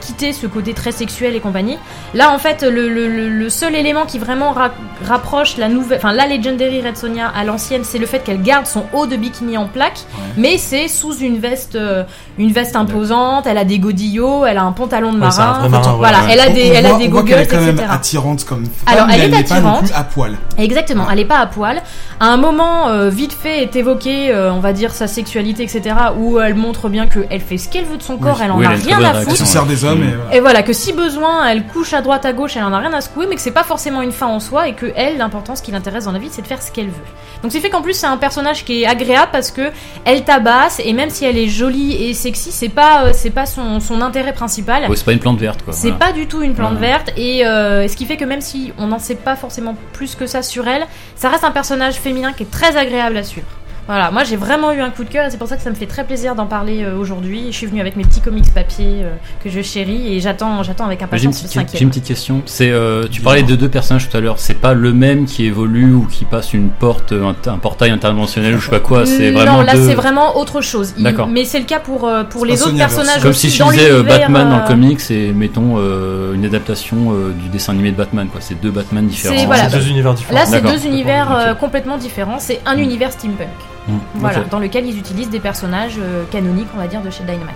quitté 0.00 0.32
ce 0.32 0.48
côté 0.48 0.74
très 0.74 0.90
sexuel 0.90 1.36
et 1.36 1.40
compagnie. 1.40 1.78
Là 2.14 2.30
en 2.30 2.38
fait 2.38 2.62
le, 2.62 2.88
le- 2.88 3.08
le- 3.08 3.28
le 3.28 3.48
seul 3.50 3.74
élément 3.74 4.04
qui 4.06 4.18
vraiment 4.18 4.52
ra- 4.52 4.70
rapproche 5.06 5.56
la 5.56 5.68
nouvelle, 5.68 5.98
enfin 5.98 6.12
la 6.12 6.26
Legendary 6.26 6.82
Red 6.82 6.96
Sonja 6.96 7.26
à 7.34 7.44
l'ancienne, 7.44 7.82
c'est 7.84 7.98
le 7.98 8.06
fait 8.06 8.18
qu'elle 8.20 8.42
garde 8.42 8.66
son 8.66 8.84
haut 8.92 9.06
de 9.06 9.16
bikini 9.16 9.56
en 9.56 9.66
plaque, 9.66 10.00
Ouais. 10.14 10.24
mais 10.36 10.58
c'est 10.58 10.88
sous 10.88 11.16
une 11.16 11.38
veste, 11.38 11.74
euh, 11.74 12.04
une 12.38 12.52
veste 12.52 12.76
imposante. 12.76 13.46
Elle 13.46 13.56
a 13.58 13.64
des 13.64 13.78
godillots, 13.78 14.44
elle 14.46 14.58
a 14.58 14.62
un 14.62 14.72
pantalon 14.72 15.12
de 15.12 15.20
Ouais, 15.20 15.30
c'est 15.30 15.40
un 15.40 15.46
marin. 15.46 15.58
vrai 15.60 15.68
marin, 15.70 15.90
ouais, 15.92 15.96
voilà, 15.98 16.18
ouais. 16.24 16.24
elle 16.32 16.40
a 16.40 16.48
des, 16.50 16.70
on 16.70 16.74
elle 16.74 16.86
a 16.86 16.92
des 16.98 17.08
goggles, 17.08 17.32
est 17.32 17.46
quand 17.46 17.60
même 17.60 17.70
etc. 17.76 17.86
attirante 17.90 18.44
comme 18.44 18.64
femme, 18.66 18.94
Alors, 18.94 19.06
elle 19.10 19.20
est 19.20 19.24
elle 19.24 19.30
n'est 19.30 19.42
pas 19.44 19.60
non 19.60 19.68
attirante. 19.70 19.84
plus 19.86 19.94
à 19.94 20.04
poil. 20.04 20.32
Exactement, 20.58 21.06
elle 21.10 21.18
est 21.20 21.24
pas 21.24 21.38
à 21.38 21.46
poil. 21.46 21.82
À 22.20 22.26
un 22.26 22.36
moment, 22.36 22.88
euh, 22.88 23.08
vite 23.08 23.32
fait, 23.32 23.62
est 23.62 23.74
évoqué, 23.74 24.30
euh, 24.32 24.52
on 24.52 24.60
va 24.60 24.72
dire, 24.72 24.92
sa 24.92 25.06
sexualité, 25.06 25.62
etc., 25.64 25.96
où 26.18 26.38
elle 26.38 26.54
montre 26.54 26.88
bien 26.88 27.06
qu'elle 27.06 27.40
fait 27.40 27.58
ce 27.58 27.68
qu'elle 27.68 27.84
veut 27.86 27.96
de 27.96 28.02
son 28.02 28.16
corps, 28.16 28.40
elle 28.42 28.52
en 28.52 28.58
Oui, 28.58 28.66
a 28.66 28.72
elle 28.74 28.80
rien 28.80 28.98
à 28.98 29.12
bonne 29.12 29.16
Elle 29.22 29.24
foutre. 29.24 29.36
se 29.38 29.44
sert 29.46 29.64
des 29.66 29.84
hommes 29.84 29.92
Mm. 30.02 30.32
Et 30.32 30.40
voilà, 30.40 30.62
que 30.62 30.72
si 30.72 30.92
besoin, 30.92 31.46
elle 31.46 31.64
couche 31.66 31.91
à 31.94 32.02
droite, 32.02 32.24
à 32.24 32.32
gauche, 32.32 32.56
elle 32.56 32.64
en 32.64 32.72
a 32.72 32.78
rien 32.78 32.92
à 32.92 33.00
secouer, 33.00 33.26
mais 33.28 33.34
que 33.36 33.40
c'est 33.40 33.50
pas 33.50 33.62
forcément 33.64 34.02
une 34.02 34.12
fin 34.12 34.26
en 34.26 34.40
soi, 34.40 34.68
et 34.68 34.74
que 34.74 34.92
elle, 34.96 35.18
l'important, 35.18 35.56
ce 35.56 35.62
qui 35.62 35.70
l'intéresse 35.70 36.04
dans 36.04 36.12
la 36.12 36.18
vie, 36.18 36.28
c'est 36.30 36.42
de 36.42 36.46
faire 36.46 36.62
ce 36.62 36.70
qu'elle 36.70 36.86
veut. 36.88 37.04
Donc 37.42 37.52
c'est 37.52 37.60
fait 37.60 37.70
qu'en 37.70 37.82
plus, 37.82 37.94
c'est 37.94 38.06
un 38.06 38.16
personnage 38.16 38.64
qui 38.64 38.82
est 38.82 38.86
agréable 38.86 39.30
parce 39.32 39.50
que 39.50 39.70
elle 40.04 40.24
tabasse, 40.24 40.80
et 40.84 40.92
même 40.92 41.10
si 41.10 41.24
elle 41.24 41.38
est 41.38 41.48
jolie 41.48 42.04
et 42.04 42.14
sexy, 42.14 42.52
c'est 42.52 42.68
pas, 42.68 43.04
euh, 43.06 43.10
c'est 43.12 43.30
pas 43.30 43.46
son, 43.46 43.80
son 43.80 44.00
intérêt 44.00 44.32
principal. 44.32 44.88
Ouais, 44.88 44.96
c'est 44.96 45.04
pas 45.04 45.12
une 45.12 45.18
plante 45.18 45.38
verte, 45.38 45.62
quoi. 45.64 45.72
C'est 45.72 45.90
voilà. 45.90 46.06
pas 46.06 46.12
du 46.12 46.26
tout 46.26 46.42
une 46.42 46.54
plante 46.54 46.74
Ouais. 46.74 46.80
verte 46.80 47.12
et 47.16 47.46
euh, 47.46 47.86
ce 47.88 47.96
qui 47.96 48.06
fait 48.06 48.16
que 48.16 48.24
même 48.24 48.40
si 48.40 48.72
on 48.78 48.86
n'en 48.86 48.98
sait 48.98 49.14
pas 49.16 49.36
forcément 49.36 49.74
plus 49.92 50.14
que 50.14 50.26
ça 50.26 50.42
sur 50.42 50.66
elle, 50.68 50.86
ça 51.16 51.28
reste 51.28 51.44
un 51.44 51.50
personnage 51.50 51.94
féminin 51.94 52.32
qui 52.32 52.44
est 52.44 52.50
très 52.50 52.76
agréable 52.76 53.16
à 53.16 53.22
suivre. 53.22 53.46
Voilà, 53.88 54.12
moi 54.12 54.22
j'ai 54.22 54.36
vraiment 54.36 54.70
eu 54.72 54.80
un 54.80 54.90
coup 54.90 55.02
de 55.02 55.08
cœur 55.08 55.26
et 55.26 55.30
c'est 55.30 55.38
pour 55.38 55.48
ça 55.48 55.56
que 55.56 55.62
ça 55.62 55.68
me 55.68 55.74
fait 55.74 55.86
très 55.86 56.04
plaisir 56.04 56.36
d'en 56.36 56.46
parler 56.46 56.84
euh, 56.84 56.96
aujourd'hui. 56.96 57.46
Je 57.50 57.56
suis 57.56 57.66
venue 57.66 57.80
avec 57.80 57.96
mes 57.96 58.04
petits 58.04 58.20
comics 58.20 58.54
papier 58.54 59.00
euh, 59.02 59.10
que 59.42 59.50
je 59.50 59.60
chéris 59.60 60.14
et 60.14 60.20
j'attends, 60.20 60.62
j'attends 60.62 60.86
avec 60.86 61.02
impatience 61.02 61.34
le 61.34 61.40
petite, 61.48 61.52
j'ai 61.52 61.60
une 61.60 61.66
cinquième. 61.68 61.88
petite 61.90 62.04
question. 62.04 62.42
C'est, 62.46 62.70
euh, 62.70 63.08
tu 63.10 63.20
parlais 63.22 63.42
de 63.42 63.56
deux 63.56 63.68
personnages 63.68 64.08
tout 64.08 64.16
à 64.16 64.20
l'heure. 64.20 64.38
C'est 64.38 64.54
pas 64.54 64.72
le 64.72 64.92
même 64.92 65.24
qui 65.26 65.46
évolue 65.46 65.92
ou 65.94 66.06
qui 66.06 66.24
passe 66.24 66.54
une 66.54 66.68
porte, 66.68 67.12
un, 67.12 67.34
un 67.50 67.58
portail 67.58 67.90
interdimensionnel 67.90 68.54
ou 68.54 68.58
je 68.58 68.66
sais 68.66 68.70
pas 68.70 68.78
quoi. 68.80 69.04
C'est 69.04 69.32
non, 69.32 69.40
vraiment 69.40 69.62
là 69.62 69.74
deux- 69.74 69.88
c'est 69.88 69.94
vraiment 69.94 70.36
autre 70.38 70.60
chose. 70.60 70.94
Il- 70.96 71.02
D'accord. 71.02 71.26
Mais 71.26 71.44
c'est 71.44 71.58
le 71.58 71.64
cas 71.66 71.80
pour, 71.80 72.06
euh, 72.06 72.22
pour 72.22 72.46
les 72.46 72.62
autres 72.62 72.76
personnages. 72.76 73.20
Comme 73.20 73.30
aussi 73.30 73.50
si 73.50 73.58
je 73.58 73.64
disais 73.64 73.90
euh, 73.90 74.04
Batman 74.04 74.48
dans 74.48 74.56
euh, 74.58 74.60
le 74.60 74.66
comics 74.68 75.00
et 75.10 75.32
mettons 75.32 75.74
euh, 75.78 76.34
une 76.34 76.44
adaptation 76.44 77.12
euh, 77.12 77.32
du 77.32 77.48
dessin 77.48 77.72
animé 77.72 77.90
de 77.90 77.96
Batman. 77.96 78.28
Quoi. 78.30 78.40
C'est 78.40 78.60
deux 78.60 78.70
Batman 78.70 79.06
différents. 79.08 79.36
C'est- 79.36 79.46
voilà, 79.46 79.68
C'est 79.68 79.76
deux 79.78 79.88
univers 79.88 80.14
différents. 80.14 80.38
Là, 80.38 80.46
c'est 80.46 80.52
D'accord. 80.60 80.70
deux 80.70 80.86
univers 80.86 81.32
euh, 81.36 81.54
complètement 81.54 81.98
différents. 81.98 82.38
C'est 82.38 82.60
un 82.64 82.76
Mm. 82.76 82.80
univers 82.80 83.10
steampunk. 83.12 83.48
Hmm, 83.88 83.98
Voilà, 84.16 84.40
dans 84.50 84.58
lequel 84.58 84.86
ils 84.86 84.98
utilisent 84.98 85.30
des 85.30 85.40
personnages 85.40 85.96
euh, 85.98 86.24
canoniques, 86.30 86.68
on 86.74 86.78
va 86.78 86.86
dire, 86.86 87.02
de 87.02 87.10
chez 87.10 87.24
Dynamite. 87.24 87.48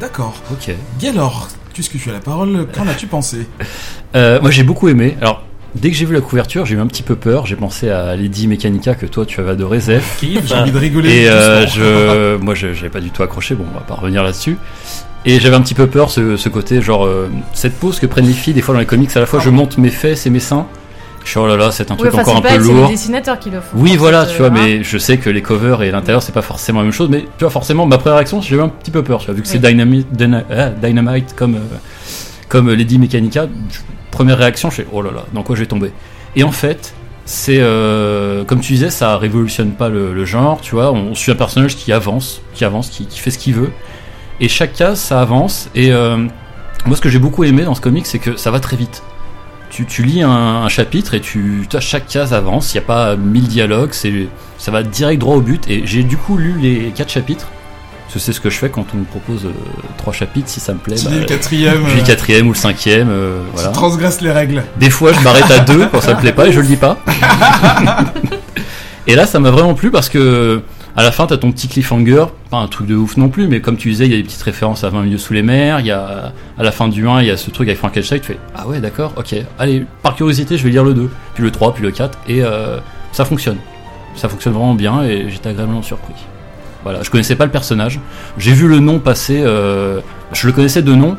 D'accord. 0.00 0.34
Ok. 0.50 0.74
Gaylor, 1.00 1.48
puisque 1.72 1.98
tu 1.98 2.10
as 2.10 2.12
la 2.12 2.20
parole, 2.20 2.66
qu'en 2.74 2.86
as-tu 2.88 3.06
pensé 3.06 3.46
Euh, 4.14 4.40
moi 4.42 4.50
j'ai 4.50 4.62
beaucoup 4.62 4.88
aimé. 4.90 5.16
Alors 5.22 5.42
dès 5.74 5.90
que 5.90 5.96
j'ai 5.96 6.04
vu 6.04 6.12
la 6.12 6.20
couverture, 6.20 6.66
j'ai 6.66 6.74
eu 6.74 6.80
un 6.80 6.86
petit 6.86 7.02
peu 7.02 7.16
peur. 7.16 7.46
J'ai 7.46 7.56
pensé 7.56 7.88
à 7.88 8.14
Lady 8.14 8.46
Mechanica 8.46 8.94
que 8.94 9.06
toi 9.06 9.24
tu 9.24 9.40
avais 9.40 9.52
adoré, 9.52 9.80
Zef. 9.80 10.18
J'ai 10.22 10.54
envie 10.54 10.70
de 10.72 10.76
rigoler. 10.78 11.22
Et 11.22 11.28
euh, 11.30 11.66
je, 11.66 12.36
moi, 12.42 12.54
je 12.54 12.74
j'avais 12.74 12.90
pas 12.90 13.00
du 13.00 13.10
tout 13.10 13.22
accroché. 13.22 13.54
Bon, 13.54 13.64
on 13.70 13.74
va 13.74 13.80
pas 13.84 13.94
revenir 13.94 14.22
là-dessus. 14.22 14.58
Et 15.24 15.40
j'avais 15.40 15.56
un 15.56 15.62
petit 15.62 15.72
peu 15.74 15.86
peur 15.86 16.10
ce, 16.10 16.36
ce 16.36 16.48
côté, 16.50 16.82
genre 16.82 17.06
euh, 17.06 17.30
cette 17.54 17.78
pose 17.78 18.00
que 18.00 18.06
prennent 18.06 18.26
les 18.26 18.32
filles 18.34 18.52
des 18.54 18.60
fois 18.60 18.74
dans 18.74 18.80
les 18.80 18.86
comics. 18.86 19.16
À 19.16 19.20
la 19.20 19.26
fois, 19.26 19.40
je 19.40 19.48
monte 19.48 19.78
mes 19.78 19.88
fesses 19.90 20.26
et 20.26 20.30
mes 20.30 20.40
seins. 20.40 20.66
Je 21.24 21.38
oh 21.38 21.46
là 21.46 21.56
là, 21.56 21.70
c'est 21.70 21.90
un 21.90 21.94
Oui, 21.94 22.00
truc 22.00 22.14
enfin, 22.14 22.22
encore 22.22 22.36
un 22.36 22.40
pas 22.40 22.48
peu 22.48 22.54
elle, 22.56 22.62
c'est 22.64 22.72
lourd. 22.72 22.88
dessinateurs 22.88 23.38
qui 23.38 23.50
le 23.50 23.60
font. 23.60 23.76
Oui, 23.76 23.96
voilà, 23.96 24.26
c'est, 24.26 24.32
tu 24.32 24.38
vois, 24.38 24.48
euh, 24.48 24.50
mais 24.52 24.82
je 24.82 24.98
sais 24.98 25.18
que 25.18 25.30
les 25.30 25.42
covers 25.42 25.82
et 25.82 25.90
l'intérieur 25.90 26.22
c'est 26.22 26.32
pas 26.32 26.42
forcément 26.42 26.80
la 26.80 26.84
même 26.84 26.92
chose. 26.92 27.08
Mais 27.10 27.20
tu 27.22 27.28
vois, 27.44 27.50
forcément, 27.50 27.86
ma 27.86 27.98
première 27.98 28.16
réaction, 28.16 28.40
j'ai 28.40 28.56
eu 28.56 28.60
un 28.60 28.68
petit 28.68 28.90
peu 28.90 29.02
peur. 29.02 29.20
Tu 29.20 29.26
vois, 29.26 29.34
vu 29.34 29.42
que 29.42 29.48
c'est 29.48 29.58
Oui. 29.58 29.68
Dynamite, 29.70 30.08
Dyna- 30.12 30.44
Dynamite 30.82 31.34
comme 31.36 31.54
euh, 31.56 31.58
comme 32.48 32.70
Lady 32.70 32.98
Mechanica, 32.98 33.46
première 34.10 34.38
réaction, 34.38 34.68
je 34.70 34.76
fais 34.76 34.86
oh 34.92 35.00
là 35.02 35.10
là, 35.10 35.24
dans 35.32 35.42
quoi 35.42 35.54
je 35.56 35.60
vais 35.60 35.66
tomber. 35.66 35.92
Et 36.36 36.44
en 36.44 36.52
fait, 36.52 36.92
c'est 37.24 37.58
euh, 37.60 38.44
comme 38.44 38.60
tu 38.60 38.72
disais, 38.72 38.90
ça 38.90 39.16
révolutionne 39.16 39.70
pas 39.72 39.88
le, 39.88 40.12
le 40.12 40.24
genre. 40.24 40.60
Tu 40.60 40.74
vois, 40.74 40.92
on, 40.92 41.14
suit 41.14 41.30
un 41.32 41.36
personnage 41.36 41.76
qui 41.76 41.92
avance, 41.92 42.42
qui 42.54 42.64
avance, 42.64 42.88
qui, 42.90 43.06
qui 43.06 43.20
fait 43.20 43.30
ce 43.30 43.38
qu'il 43.38 43.54
veut. 43.54 43.70
Et 44.40 44.48
chaque 44.48 44.72
case, 44.72 44.98
ça 44.98 45.20
avance. 45.20 45.68
Et 45.74 45.92
euh, 45.92 46.16
moi, 46.84 46.96
ce 46.96 47.00
que 47.00 47.08
j'ai 47.08 47.20
beaucoup 47.20 47.44
aimé 47.44 47.62
dans 47.64 47.76
ce 47.76 47.80
comic, 47.80 48.06
c'est 48.06 48.18
que 48.18 48.36
ça 48.36 48.50
va 48.50 48.58
très 48.58 48.76
vite. 48.76 49.02
Tu, 49.72 49.86
tu 49.86 50.02
lis 50.02 50.22
un, 50.22 50.30
un 50.30 50.68
chapitre 50.68 51.14
et 51.14 51.20
tu, 51.20 51.66
tu 51.68 51.76
as 51.76 51.80
chaque 51.80 52.06
case 52.06 52.34
avance. 52.34 52.74
Il 52.74 52.76
n'y 52.76 52.84
a 52.84 52.86
pas 52.86 53.16
mille 53.16 53.48
dialogues. 53.48 53.88
C'est, 53.92 54.26
ça 54.58 54.70
va 54.70 54.82
direct 54.82 55.18
droit 55.18 55.36
au 55.36 55.40
but. 55.40 55.64
Et 55.66 55.82
j'ai 55.86 56.02
du 56.02 56.18
coup 56.18 56.36
lu 56.36 56.54
les 56.60 56.92
quatre 56.94 57.10
chapitres 57.10 57.46
Parce 58.04 58.14
que 58.14 58.20
c'est 58.20 58.34
ce 58.34 58.40
que 58.42 58.50
je 58.50 58.58
fais 58.58 58.68
quand 58.68 58.84
on 58.94 58.98
me 58.98 59.04
propose 59.04 59.46
euh, 59.46 59.50
trois 59.96 60.12
chapitres, 60.12 60.50
si 60.50 60.60
ça 60.60 60.74
me 60.74 60.78
plaît. 60.78 60.96
Tu 60.96 61.06
bah, 61.06 61.12
lis 61.12 61.20
le 61.20 61.24
quatrième. 61.24 61.86
lis 61.86 61.94
le 61.94 62.00
euh, 62.02 62.04
quatrième 62.04 62.48
ou 62.48 62.52
le 62.52 62.58
cinquième, 62.58 63.08
euh, 63.10 63.40
Tu 63.46 63.52
voilà. 63.54 63.68
transgresses 63.70 64.20
les 64.20 64.30
règles. 64.30 64.62
Des 64.76 64.90
fois, 64.90 65.14
je 65.14 65.20
m'arrête 65.20 65.50
à 65.50 65.60
deux 65.60 65.86
quand 65.90 66.02
ça 66.02 66.16
me 66.16 66.20
plaît 66.20 66.34
pas 66.34 66.48
et 66.48 66.52
je 66.52 66.60
le 66.60 66.66
dis 66.66 66.76
pas. 66.76 66.98
et 69.06 69.14
là, 69.14 69.24
ça 69.26 69.40
m'a 69.40 69.50
vraiment 69.50 69.72
plu 69.72 69.90
parce 69.90 70.10
que 70.10 70.60
à 70.96 71.02
la 71.02 71.10
fin, 71.10 71.26
t'as 71.26 71.38
ton 71.38 71.50
petit 71.52 71.68
cliffhanger, 71.68 72.26
pas 72.50 72.58
un 72.58 72.68
truc 72.68 72.86
de 72.86 72.94
ouf 72.94 73.16
non 73.16 73.28
plus, 73.28 73.48
mais 73.48 73.60
comme 73.60 73.76
tu 73.76 73.88
disais, 73.90 74.06
il 74.06 74.10
y 74.10 74.14
a 74.14 74.18
des 74.18 74.22
petites 74.24 74.42
références 74.42 74.84
à 74.84 74.90
20 74.90 75.02
milieux 75.04 75.18
sous 75.18 75.32
les 75.32 75.42
mers. 75.42 75.80
Il 75.80 75.86
y 75.86 75.90
a 75.90 76.32
à 76.58 76.62
la 76.62 76.70
fin 76.72 76.88
du 76.88 77.08
1, 77.08 77.22
il 77.22 77.28
y 77.28 77.30
a 77.30 77.36
ce 77.36 77.50
truc 77.50 77.68
avec 77.68 77.78
Frankenstein. 77.78 78.20
Tu 78.20 78.26
fais 78.26 78.38
ah 78.54 78.66
ouais, 78.68 78.80
d'accord, 78.80 79.12
ok. 79.16 79.34
Allez, 79.58 79.84
par 80.02 80.14
curiosité, 80.14 80.58
je 80.58 80.64
vais 80.64 80.70
lire 80.70 80.84
le 80.84 80.94
2, 80.94 81.10
puis 81.34 81.42
le 81.42 81.50
3, 81.50 81.74
puis 81.74 81.82
le 81.82 81.90
4, 81.90 82.18
et 82.28 82.42
euh, 82.42 82.78
ça 83.12 83.24
fonctionne. 83.24 83.56
Ça 84.16 84.28
fonctionne 84.28 84.52
vraiment 84.52 84.74
bien 84.74 85.02
et 85.04 85.30
j'étais 85.30 85.48
agréablement 85.48 85.82
surpris. 85.82 86.14
Voilà, 86.82 87.02
je 87.02 87.10
connaissais 87.10 87.36
pas 87.36 87.46
le 87.46 87.50
personnage. 87.50 87.98
J'ai 88.36 88.52
vu 88.52 88.68
le 88.68 88.78
nom 88.80 88.98
passer. 88.98 89.40
euh, 89.42 90.00
je 90.32 90.46
le 90.46 90.52
connaissais 90.52 90.82
de 90.82 90.94
nom. 90.94 91.16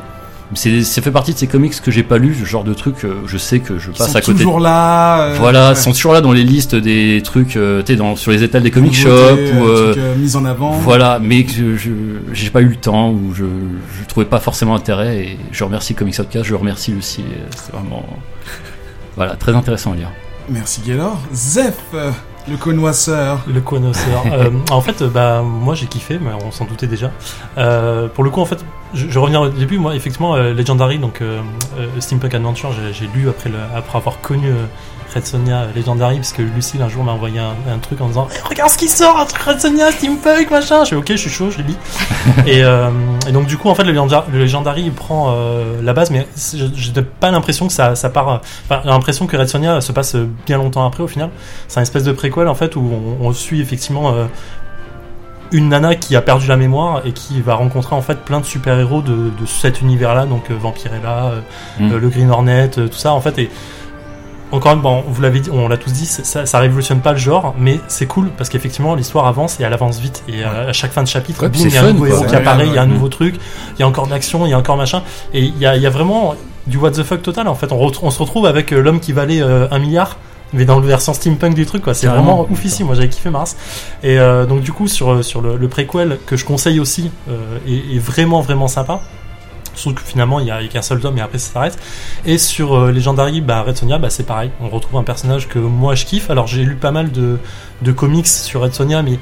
C'est, 0.54 0.84
ça 0.84 1.00
fait 1.02 1.10
partie 1.10 1.32
de 1.32 1.38
ces 1.38 1.46
comics 1.46 1.74
que 1.80 1.90
j'ai 1.90 2.02
pas 2.02 2.18
lu, 2.18 2.34
ce 2.38 2.44
genre 2.44 2.64
de 2.64 2.74
truc. 2.74 2.96
euh, 3.04 3.14
je 3.26 3.38
sais 3.38 3.60
que 3.60 3.78
je 3.78 3.90
Ils 3.90 3.96
passe 3.96 4.12
sont 4.12 4.16
à 4.18 4.20
côté. 4.20 4.38
toujours 4.38 4.60
là. 4.60 5.22
euh, 5.22 5.36
Voilà, 5.38 5.68
ouais. 5.68 5.74
ils 5.74 5.76
sont 5.80 5.92
toujours 5.92 6.12
là 6.12 6.20
dans 6.20 6.32
les 6.32 6.44
listes 6.44 6.74
des 6.74 7.22
trucs, 7.24 7.56
euh, 7.56 7.82
tu 7.82 7.96
dans- 7.96 8.14
sur 8.14 8.30
les 8.30 8.42
étals 8.42 8.62
des 8.62 8.70
comic 8.70 8.94
shops 8.94 9.06
ou 9.08 9.10
euh, 9.10 9.64
euh, 9.66 9.92
trucs, 9.92 10.02
euh, 10.04 10.14
mis 10.16 10.36
en 10.36 10.44
avant. 10.44 10.70
voilà, 10.72 11.18
mais 11.20 11.44
que 11.44 11.76
je 11.76 11.90
j'ai 12.32 12.50
pas 12.50 12.60
eu 12.60 12.68
le 12.68 12.76
temps 12.76 13.10
ou 13.10 13.32
je 13.34 13.44
je 13.44 14.06
trouvais 14.06 14.26
pas 14.26 14.38
forcément 14.38 14.74
intérêt 14.76 15.16
et 15.18 15.38
je 15.50 15.64
remercie 15.64 15.94
Comics 15.94 16.16
Podcast, 16.16 16.44
je 16.44 16.54
remercie 16.54 16.92
Lucie, 16.92 17.24
c'est 17.56 17.72
vraiment 17.72 18.04
voilà 19.16 19.34
très 19.36 19.54
intéressant 19.54 19.92
à 19.92 19.96
lire. 19.96 20.10
Merci 20.48 20.82
Gaylor. 20.86 21.18
Zef, 21.32 21.74
euh, 21.94 22.10
le 22.48 22.56
connoisseur. 22.56 23.40
Le 23.46 23.60
connoisseur. 23.60 24.22
Euh, 24.34 24.50
en 24.70 24.80
fait, 24.80 25.02
euh, 25.02 25.08
bah, 25.08 25.42
moi 25.42 25.74
j'ai 25.74 25.86
kiffé, 25.86 26.18
mais 26.20 26.30
on 26.44 26.50
s'en 26.50 26.64
doutait 26.64 26.86
déjà. 26.86 27.10
Euh, 27.58 28.08
pour 28.08 28.24
le 28.24 28.30
coup, 28.30 28.40
en 28.40 28.44
fait, 28.46 28.64
je, 28.92 29.08
je 29.08 29.18
reviens 29.18 29.40
au 29.40 29.48
début. 29.48 29.78
Moi, 29.78 29.94
effectivement, 29.94 30.34
euh, 30.34 30.52
Legendary, 30.54 30.98
donc 30.98 31.20
Steampunk 32.00 32.34
Adventure, 32.34 32.70
j'ai- 32.92 33.06
lu 33.14 33.28
après, 33.28 33.50
le, 33.50 33.58
après 33.76 33.98
avoir 33.98 34.20
connu 34.20 34.48
Red 35.14 35.26
Sonia 35.26 35.62
euh, 35.62 35.66
Legendary, 35.76 36.16
parce 36.16 36.32
que 36.32 36.42
Lucille 36.42 36.82
un 36.82 36.88
jour 36.88 37.04
m'a 37.04 37.12
envoyé 37.12 37.38
un, 37.38 37.54
un 37.72 37.78
truc 37.78 38.00
en 38.00 38.08
disant 38.08 38.28
Eh, 38.34 38.48
Regarde 38.48 38.70
ce 38.70 38.78
qui 38.78 38.88
sort, 38.88 39.18
un 39.18 39.24
truc 39.26 39.42
Red 39.42 39.60
Sonia, 39.60 39.90
Steampunk, 39.92 40.50
machin. 40.50 40.84
Je 40.84 40.90
fais 40.90 40.96
Ok, 40.96 41.08
je 41.10 41.16
suis 41.16 41.30
chaud, 41.30 41.50
je 41.50 41.58
l'ai 41.58 41.64
lu. 41.64 41.74
et, 42.46 42.64
euh, 42.64 42.90
et 43.28 43.32
donc, 43.32 43.46
du 43.46 43.56
coup, 43.56 43.68
en 43.68 43.74
fait, 43.74 43.84
le 43.84 43.92
Legendary, 43.92 44.24
le 44.32 44.38
Legendary 44.40 44.82
il 44.82 44.92
prend 44.92 45.32
euh, 45.36 45.80
la 45.82 45.92
base, 45.92 46.10
mais 46.10 46.26
je 46.56 46.64
n'ai 46.92 47.02
pas 47.02 47.30
l'impression 47.30 47.66
que 47.66 47.72
ça, 47.72 47.94
ça 47.94 48.10
part. 48.10 48.40
Enfin, 48.64 48.80
j'ai 48.84 48.90
l'impression 48.90 49.26
que 49.26 49.36
Red 49.36 49.48
Sonia 49.48 49.80
se 49.80 49.92
passe 49.92 50.16
bien 50.46 50.58
longtemps 50.58 50.86
après 50.86 51.02
au 51.02 51.08
final. 51.08 51.30
C'est 51.68 51.78
un 51.78 51.82
espèce 51.82 52.04
de 52.04 52.12
préquel 52.12 52.48
en 52.48 52.54
fait 52.54 52.76
où 52.76 52.80
on, 53.20 53.26
on 53.26 53.32
suit 53.32 53.60
effectivement 53.60 54.12
euh, 54.12 54.24
une 55.52 55.68
nana 55.68 55.94
qui 55.94 56.16
a 56.16 56.22
perdu 56.22 56.48
la 56.48 56.56
mémoire 56.56 57.02
et 57.06 57.12
qui 57.12 57.40
va 57.40 57.54
rencontrer 57.54 57.94
en 57.94 58.02
fait 58.02 58.18
plein 58.24 58.40
de 58.40 58.44
super-héros 58.44 59.02
de, 59.02 59.12
de 59.12 59.46
cet 59.46 59.80
univers-là, 59.82 60.26
donc 60.26 60.50
Vampirella, 60.50 61.32
Mm. 61.78 61.94
le 61.96 62.08
Green 62.08 62.30
Hornet, 62.30 62.68
tout 62.70 62.88
ça 62.92 63.12
en 63.12 63.20
fait. 63.20 63.38
Et 63.38 63.50
encore 64.54 64.72
une 64.72 64.80
fois, 64.80 64.90
bon, 64.90 65.04
vous 65.06 65.22
l'avez 65.22 65.40
dit, 65.40 65.50
on 65.52 65.68
l'a 65.68 65.76
tous 65.76 65.92
dit, 65.92 66.06
ça, 66.06 66.46
ça 66.46 66.58
révolutionne 66.58 67.00
pas 67.00 67.12
le 67.12 67.18
genre, 67.18 67.54
mais 67.58 67.80
c'est 67.88 68.06
cool 68.06 68.30
parce 68.36 68.48
qu'effectivement 68.48 68.94
l'histoire 68.94 69.26
avance 69.26 69.60
et 69.60 69.64
elle 69.64 69.72
avance 69.72 69.98
vite. 70.00 70.22
Et 70.28 70.44
euh, 70.44 70.70
à 70.70 70.72
chaque 70.72 70.92
fin 70.92 71.02
de 71.02 71.08
chapitre, 71.08 71.42
Ouais, 71.42 71.50
puis 71.50 71.60
boum, 71.60 71.68
il 71.68 71.74
y 71.74 71.78
a 71.78 71.84
un 71.84 71.92
nouveau 71.92 72.06
héros 72.06 72.24
qui 72.24 72.36
apparaît, 72.36 72.66
il 72.66 72.74
y 72.74 72.78
a 72.78 72.82
un 72.82 72.86
nouveau 72.86 73.08
truc, 73.08 73.36
il 73.76 73.80
y 73.80 73.82
a 73.82 73.88
encore 73.88 74.06
de 74.06 74.12
l'action, 74.12 74.46
il 74.46 74.50
y 74.50 74.54
a 74.54 74.58
encore 74.58 74.76
machin. 74.76 75.02
Et 75.32 75.40
il 75.40 75.58
y 75.58 75.66
a, 75.66 75.76
il 75.76 75.82
y 75.82 75.86
a 75.86 75.90
vraiment 75.90 76.34
du 76.66 76.78
what 76.78 76.92
the 76.92 77.02
fuck 77.02 77.22
total 77.22 77.48
en 77.48 77.54
fait. 77.54 77.72
On, 77.72 78.10
se 78.10 78.18
retrouve 78.18 78.46
avec 78.46 78.72
euh, 78.72 78.80
l'homme 78.80 79.00
qui 79.00 79.12
valait 79.12 79.42
euh, 79.42 79.66
un 79.70 79.78
milliard. 79.78 80.16
Mais 80.52 80.64
dans 80.64 80.78
le 80.78 80.86
version 80.86 81.12
steampunk 81.12 81.54
du 81.54 81.66
truc, 81.66 81.82
quoi, 81.82 81.94
c'est 81.94 82.06
vraiment 82.06 82.46
ouf 82.48 82.64
ici. 82.64 82.84
Moi, 82.84 82.94
j'avais 82.94 83.08
kiffé 83.08 83.28
Mars. 83.28 83.56
Et 84.04 84.20
euh, 84.20 84.46
donc, 84.46 84.60
du 84.60 84.70
coup, 84.70 84.86
sur 84.86 85.24
sur 85.24 85.40
le, 85.40 85.56
le 85.56 85.68
préquel 85.68 86.18
que 86.26 86.36
je 86.36 86.44
conseille 86.44 86.78
aussi, 86.78 87.10
euh, 87.28 87.58
est, 87.66 87.96
est 87.96 87.98
vraiment 87.98 88.40
vraiment 88.40 88.68
sympa. 88.68 89.00
Sauf 89.74 89.94
que 89.94 90.02
finalement, 90.02 90.40
il 90.40 90.46
y 90.46 90.50
a, 90.50 90.60
il 90.60 90.66
y 90.66 90.68
a 90.68 90.72
qu'un 90.72 90.82
seul 90.82 91.00
tome 91.00 91.18
et 91.18 91.20
après 91.20 91.38
ça 91.38 91.52
s'arrête. 91.52 91.78
Et 92.24 92.38
sur 92.38 92.74
euh, 92.74 92.92
Legendary, 92.92 93.40
bah, 93.40 93.62
Red 93.62 93.76
Sonia, 93.76 93.98
bah, 93.98 94.10
c'est 94.10 94.26
pareil. 94.26 94.50
On 94.60 94.68
retrouve 94.68 94.98
un 94.98 95.04
personnage 95.04 95.48
que 95.48 95.58
moi 95.58 95.94
je 95.94 96.04
kiffe. 96.04 96.30
Alors, 96.30 96.46
j'ai 96.46 96.64
lu 96.64 96.76
pas 96.76 96.90
mal 96.90 97.12
de 97.12 97.38
de 97.82 97.92
comics 97.92 98.26
sur 98.26 98.62
Red 98.62 98.72
Sonia, 98.72 99.02
mais 99.02 99.18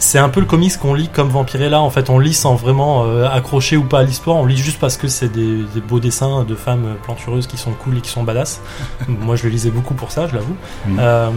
c'est 0.00 0.18
un 0.18 0.28
peu 0.30 0.40
le 0.40 0.46
comics 0.46 0.76
qu'on 0.78 0.94
lit 0.94 1.08
comme 1.08 1.28
Vampirella. 1.28 1.80
En 1.80 1.90
fait, 1.90 2.10
on 2.10 2.18
lit 2.18 2.32
sans 2.34 2.54
vraiment 2.56 3.04
euh, 3.04 3.28
accrocher 3.30 3.76
ou 3.76 3.84
pas 3.84 4.00
à 4.00 4.02
l'histoire. 4.02 4.36
On 4.38 4.46
lit 4.46 4.56
juste 4.56 4.80
parce 4.80 4.96
que 4.96 5.06
c'est 5.08 5.28
des, 5.28 5.58
des 5.74 5.80
beaux 5.80 6.00
dessins 6.00 6.44
de 6.44 6.54
femmes 6.54 6.84
euh, 6.86 6.94
plantureuses 7.02 7.46
qui 7.46 7.58
sont 7.58 7.70
cool 7.72 7.98
et 7.98 8.00
qui 8.00 8.08
sont 8.10 8.22
badass. 8.24 8.60
Moi, 9.08 9.36
je 9.36 9.44
le 9.44 9.50
lisais 9.50 9.70
beaucoup 9.70 9.92
pour 9.94 10.10
ça, 10.10 10.26
je 10.26 10.34
l'avoue. 10.34 10.56
Euh, 10.98 11.28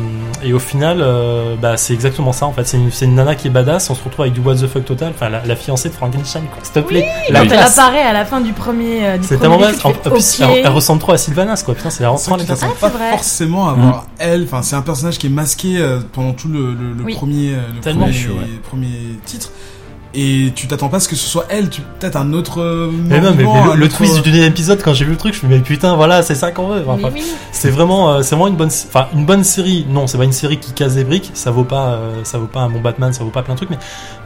et 0.44 0.54
au 0.54 0.60
final, 0.60 1.00
euh, 1.02 1.56
bah, 1.62 1.76
c'est 1.78 1.94
exactement 1.94 2.32
ça. 2.32 2.46
En 2.46 2.54
fait, 2.54 2.66
c'est 2.66 2.78
une, 2.78 2.90
c'est 2.92 3.06
une 3.06 3.16
nana 3.16 3.36
qui 3.36 3.48
est 3.48 3.52
badass. 3.52 3.90
On 3.90 3.96
se 3.96 4.04
retrouve 4.04 4.22
avec 4.22 4.34
du 4.34 4.40
what 4.40 4.56
the 4.56 4.68
fuck 4.68 4.86
total. 4.86 5.12
Enfin, 5.14 5.30
la, 5.30 5.46
la 5.46 5.56
fiancée 5.58 5.90
de 5.90 5.94
Frankenstein, 5.94 6.44
quoi. 6.44 6.64
S'il 6.64 6.74
te 6.74 6.80
plaît. 6.80 7.06
Quand 7.28 7.34
la 7.34 7.42
elle 7.44 7.54
apparaît 7.60 8.02
à 8.02 8.14
la 8.14 8.24
fin 8.26 8.40
du 8.40 8.54
premier. 8.54 9.06
euh, 9.06 9.18
du 9.18 9.24
C'est 9.28 9.36
premier 9.38 9.58
tellement 9.58 9.58
badass. 9.60 10.40
Elle, 10.42 10.62
elle 10.66 10.72
ressemble 10.72 11.02
trop 11.02 11.12
à 11.12 11.18
Sylvanas, 11.18 11.64
quoi. 11.66 11.76
Putain, 11.76 11.90
c'est 11.90 12.04
la 12.04 12.10
t'attends 12.12 12.68
Ah, 12.72 12.80
pas 12.80 12.90
c'est 12.90 12.98
vrai. 12.98 13.10
forcément 13.12 13.68
à 13.68 13.74
voir 13.74 14.06
elle. 14.20 14.44
Enfin, 14.44 14.62
c'est 14.62 14.76
un 14.78 14.82
personnage 14.82 15.18
qui 15.18 15.28
est 15.28 15.30
masqué 15.32 15.84
pendant 16.14 16.32
tout 16.32 16.48
le, 16.48 16.74
le, 16.74 16.94
le 16.98 17.04
Oui. 17.04 17.16
premier, 17.16 17.52
le 17.52 17.82
Tellement 17.82 18.06
premier, 18.06 18.14
chaud, 18.54 18.58
ouais. 18.58 18.62
premier 18.70 18.90
titre. 19.26 19.52
Et 20.16 20.52
tu 20.54 20.68
t'attends 20.68 20.90
pas 20.90 20.98
à 20.98 21.00
ce 21.00 21.10
que 21.10 21.16
ce 21.16 21.28
soit 21.28 21.48
elle. 21.50 21.70
Tu 21.72 21.82
peut-être 21.82 22.18
un 22.18 22.34
autre. 22.34 22.62
euh, 22.62 22.92
Mais 22.94 23.20
non, 23.20 23.32
mais, 23.36 23.44
mouvement, 23.46 23.66
mais 23.66 23.72
un 23.72 23.74
le, 23.74 23.80
le 23.80 23.86
autre- 23.88 23.98
twist 23.98 24.22
du 24.22 24.30
dernier 24.32 24.46
épisode, 24.46 24.80
quand 24.84 24.94
j'ai 24.94 25.06
vu 25.06 25.12
le 25.14 25.18
truc, 25.18 25.34
je 25.34 25.40
me 25.40 25.42
suis 25.42 25.48
dit, 25.48 25.54
mais 25.56 25.60
putain, 25.62 25.96
voilà, 25.96 26.22
c'est 26.22 26.36
ça 26.36 26.52
qu'on 26.52 26.68
veut. 26.68 26.84
Enfin, 26.88 27.10
Mais 27.12 27.20
oui. 27.20 27.26
C'est 27.52 27.72
vraiment, 27.72 28.12
euh, 28.14 28.22
c'est 28.22 28.36
vraiment 28.36 28.48
une 28.48 28.56
bonne, 28.56 28.70
enfin 28.70 29.08
une 29.16 29.26
bonne 29.26 29.44
série. 29.44 29.88
Non, 29.90 30.06
c'est 30.06 30.20
pas 30.20 30.26
une 30.26 30.32
série 30.32 30.60
qui 30.60 30.72
casse 30.74 30.94
des 30.94 31.04
briques. 31.04 31.32
Ça 31.34 31.50
vaut 31.50 31.64
pas, 31.64 31.94
euh, 31.94 32.24
ça 32.26 32.38
vaut 32.38 32.46
pas 32.46 32.60
un 32.60 32.70
bon 32.70 32.80
Batman, 32.80 33.12
ça 33.12 33.24
vaut 33.24 33.32
pas 33.32 33.42
plein 33.42 33.56
de 33.56 33.58
trucs. 33.58 33.72
Mais 33.72 33.80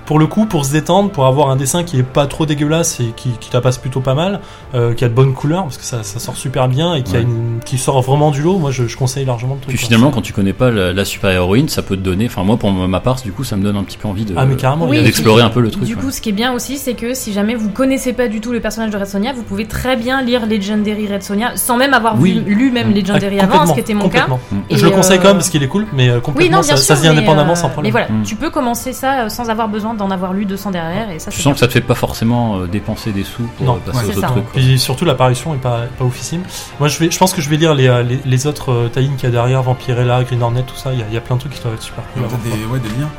pour 0.07 0.17
le 0.17 0.25
coup, 0.25 0.45
pour 0.47 0.65
se 0.65 0.71
détendre, 0.71 1.11
pour 1.11 1.25
avoir 1.27 1.49
un 1.51 1.55
dessin 1.57 1.83
qui 1.83 1.99
est 1.99 2.03
pas 2.03 2.25
trop 2.25 2.45
dégueulasse 2.47 2.99
et 3.01 3.11
qui, 3.15 3.29
qui 3.39 3.51
passe 3.51 3.77
plutôt 3.77 3.99
pas 3.99 4.13
mal, 4.15 4.39
euh, 4.73 4.93
qui 4.93 5.03
a 5.03 5.09
de 5.09 5.13
bonnes 5.13 5.33
couleurs 5.33 5.63
parce 5.63 5.77
que 5.77 5.83
ça, 5.83 6.01
ça 6.01 6.17
sort 6.19 6.35
super 6.37 6.67
bien 6.69 6.95
et 6.95 7.03
qui 7.03 7.15
a 7.15 7.19
une, 7.19 7.59
qui 7.65 7.77
sort 7.77 8.01
vraiment 8.01 8.31
du 8.31 8.41
lot. 8.41 8.57
Moi, 8.57 8.71
je, 8.71 8.87
je 8.87 8.95
conseille 8.97 9.25
largement 9.25 9.55
le 9.55 9.59
truc. 9.59 9.69
Puis 9.69 9.77
quoi. 9.77 9.85
finalement, 9.87 10.09
quand 10.11 10.21
tu 10.21 10.31
connais 10.33 10.53
pas 10.53 10.71
la, 10.71 10.93
la 10.93 11.05
super 11.05 11.29
héroïne, 11.29 11.67
ça 11.69 11.81
peut 11.81 11.97
te 11.97 12.01
donner. 12.01 12.27
Enfin, 12.27 12.43
moi, 12.43 12.55
pour 12.57 12.71
ma 12.71 12.99
part, 13.01 13.17
du 13.21 13.31
coup, 13.33 13.43
ça 13.43 13.57
me 13.57 13.63
donne 13.63 13.75
un 13.75 13.83
petit 13.83 13.97
peu 13.97 14.07
envie 14.07 14.23
de 14.25 14.33
ah 14.37 14.45
mais 14.45 14.55
carrément. 14.55 14.87
Oui, 14.87 15.03
d'explorer 15.03 15.43
un 15.43 15.49
peu 15.49 15.59
le 15.59 15.71
truc. 15.71 15.83
Du 15.83 15.95
ouais. 15.95 16.01
coup, 16.01 16.09
ce 16.11 16.21
qui 16.21 16.29
est 16.29 16.33
bien 16.33 16.53
aussi, 16.53 16.77
c'est 16.77 16.93
que 16.93 17.13
si 17.13 17.33
jamais 17.33 17.55
vous 17.55 17.69
connaissez 17.69 18.13
pas 18.13 18.27
du 18.29 18.39
tout 18.39 18.51
le 18.53 18.59
personnage 18.61 18.91
de 18.91 18.97
Red 18.97 19.07
Sonia, 19.07 19.33
vous 19.33 19.43
pouvez 19.43 19.65
très 19.65 19.97
bien 19.97 20.21
lire 20.21 20.45
Legendary 20.45 21.11
Red 21.11 21.23
Sonia 21.23 21.51
sans 21.55 21.75
même 21.75 21.93
avoir 21.93 22.17
Oui. 22.19 22.41
vu- 22.45 22.55
lu 22.55 22.71
même 22.71 22.91
Mm. 22.91 22.93
Legendary 22.95 23.39
Ah, 23.39 23.43
avant, 23.43 23.53
ce 23.53 23.57
complètement, 23.69 23.73
qui 23.73 23.79
était 23.81 23.93
mon 23.93 24.07
cas. 24.09 24.21
complètement. 24.21 24.39
Mm. 24.51 24.55
Et 24.69 24.77
je 24.77 24.85
le 24.85 24.91
conseille 24.91 25.17
euh, 25.17 25.21
quand 25.21 25.27
même 25.27 25.37
parce 25.37 25.49
qu'il 25.49 25.63
est 25.63 25.67
cool, 25.67 25.85
mais 25.93 26.07
euh, 26.09 26.15
Oui, 26.15 26.21
complètement, 26.21 26.57
non, 26.57 26.63
bien 26.63 26.75
ça, 26.75 26.77
sûr. 26.77 26.85
ça 26.85 26.95
se 26.95 27.01
dit 27.01 27.07
mais, 27.09 27.17
indépendamment 27.17 27.51
euh, 27.51 27.55
sans 27.55 27.69
problème. 27.69 27.91
Mais 27.93 27.99
voilà, 27.99 28.07
Mm. 28.21 28.23
tu 28.23 28.35
peux 28.35 28.49
commencer 28.49 28.93
ça 28.93 29.23
euh, 29.25 29.29
sans 29.29 29.49
avoir 29.49 29.67
besoin 29.67 29.93
d'en 29.97 30.09
avoir 30.11 30.33
lu 30.33 30.45
200 30.45 30.71
derrière, 30.71 31.09
et 31.09 31.19
ça, 31.19 31.29
Tu 31.31 31.37
c'est 31.37 31.43
sens 31.43 31.53
que 31.53 31.59
ça 31.59 31.67
te 31.67 31.73
fait 31.73 31.81
pas 31.81 31.95
forcément 31.95 32.59
euh, 32.59 32.67
dépenser 32.67 33.11
des 33.11 33.23
sous 33.23 33.43
pour 33.57 33.65
Non. 33.65 33.75
euh, 33.75 33.91
passer 33.91 33.97
Ouais, 33.97 34.03
aux 34.03 34.07
c'est 34.11 34.17
autres 34.19 34.27
ça. 34.27 34.33
trucs. 34.33 34.43
quoi. 34.45 34.53
Puis 34.53 34.79
surtout 34.79 35.05
l'apparition 35.05 35.53
est 35.53 35.59
pas, 35.59 35.81
pas 35.97 36.05
oufissime. 36.05 36.43
Moi 36.79 36.87
je 36.87 36.99
vais, 36.99 37.11
je 37.11 37.17
pense 37.17 37.33
que 37.33 37.41
je 37.41 37.49
vais 37.49 37.57
lire 37.57 37.75
les, 37.75 37.87
euh, 37.87 38.03
les, 38.03 38.19
les 38.23 38.47
autres 38.47 38.71
euh, 38.71 38.87
tie-ins 38.89 39.15
qu'il 39.17 39.23
y 39.23 39.27
a 39.27 39.31
derrière, 39.31 39.61
Vampirella, 39.63 40.23
Green 40.23 40.41
Hornet, 40.41 40.63
tout 40.63 40.75
ça. 40.75 40.93
Il 40.93 40.99
y 40.99 41.03
a, 41.03 41.05
il 41.09 41.13
y 41.13 41.17
a 41.17 41.21
plein 41.21 41.35
de 41.35 41.41
trucs 41.41 41.53
qui 41.53 41.61
doivent 41.61 41.73
être 41.73 41.81
super 41.83 42.03
Il 42.15 42.21
cool. 42.21 42.31
y 42.31 42.33
a 42.33 42.37
peut-être 42.37 42.57
des, 42.59 42.65
ouais, 42.65 42.79
des 42.79 42.89
liens. 42.89 43.09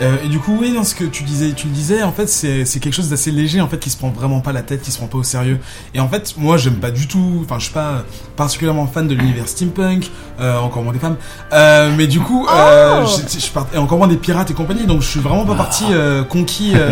Euh, 0.00 0.16
et 0.24 0.28
du 0.28 0.38
coup, 0.38 0.56
oui, 0.60 0.72
dans 0.74 0.84
ce 0.84 0.94
que 0.94 1.04
tu 1.04 1.22
disais, 1.22 1.52
tu 1.52 1.66
le 1.68 1.72
disais, 1.72 2.02
en 2.02 2.12
fait, 2.12 2.28
c'est 2.28 2.64
quelque 2.80 2.92
chose 2.94 3.08
d'assez 3.10 3.30
léger, 3.30 3.60
en 3.60 3.68
fait, 3.68 3.78
qui 3.78 3.90
se 3.90 3.96
prend 3.96 4.08
vraiment 4.10 4.40
pas 4.40 4.52
la 4.52 4.62
tête, 4.62 4.82
qui 4.82 4.90
se 4.90 4.98
prend 4.98 5.06
pas 5.06 5.18
au 5.18 5.22
sérieux. 5.22 5.58
Et 5.94 6.00
en 6.00 6.08
fait, 6.08 6.34
moi, 6.36 6.56
j'aime 6.56 6.76
pas 6.76 6.90
du 6.90 7.08
tout, 7.08 7.40
enfin, 7.44 7.58
je 7.58 7.64
suis 7.64 7.74
pas 7.74 8.04
particulièrement 8.36 8.86
fan 8.86 9.06
de 9.08 9.14
l'univers 9.14 9.48
steampunk, 9.48 10.10
euh, 10.40 10.58
encore 10.58 10.82
moins 10.82 10.92
des 10.92 10.98
femmes. 10.98 11.16
Euh, 11.52 11.92
mais 11.96 12.06
du 12.06 12.20
coup, 12.20 12.46
Oh 12.48 13.04
je, 13.06 13.50
part- 13.50 13.66
et 13.74 13.78
encore 13.78 13.98
moins 13.98 14.08
des 14.08 14.16
pirates 14.16 14.50
et 14.50 14.54
compagnie, 14.54 14.86
donc 14.86 15.02
je 15.02 15.08
suis 15.08 15.20
vraiment 15.20 15.44
pas 15.44 15.54
parti 15.54 15.84
euh, 15.90 16.22
conquis. 16.24 16.74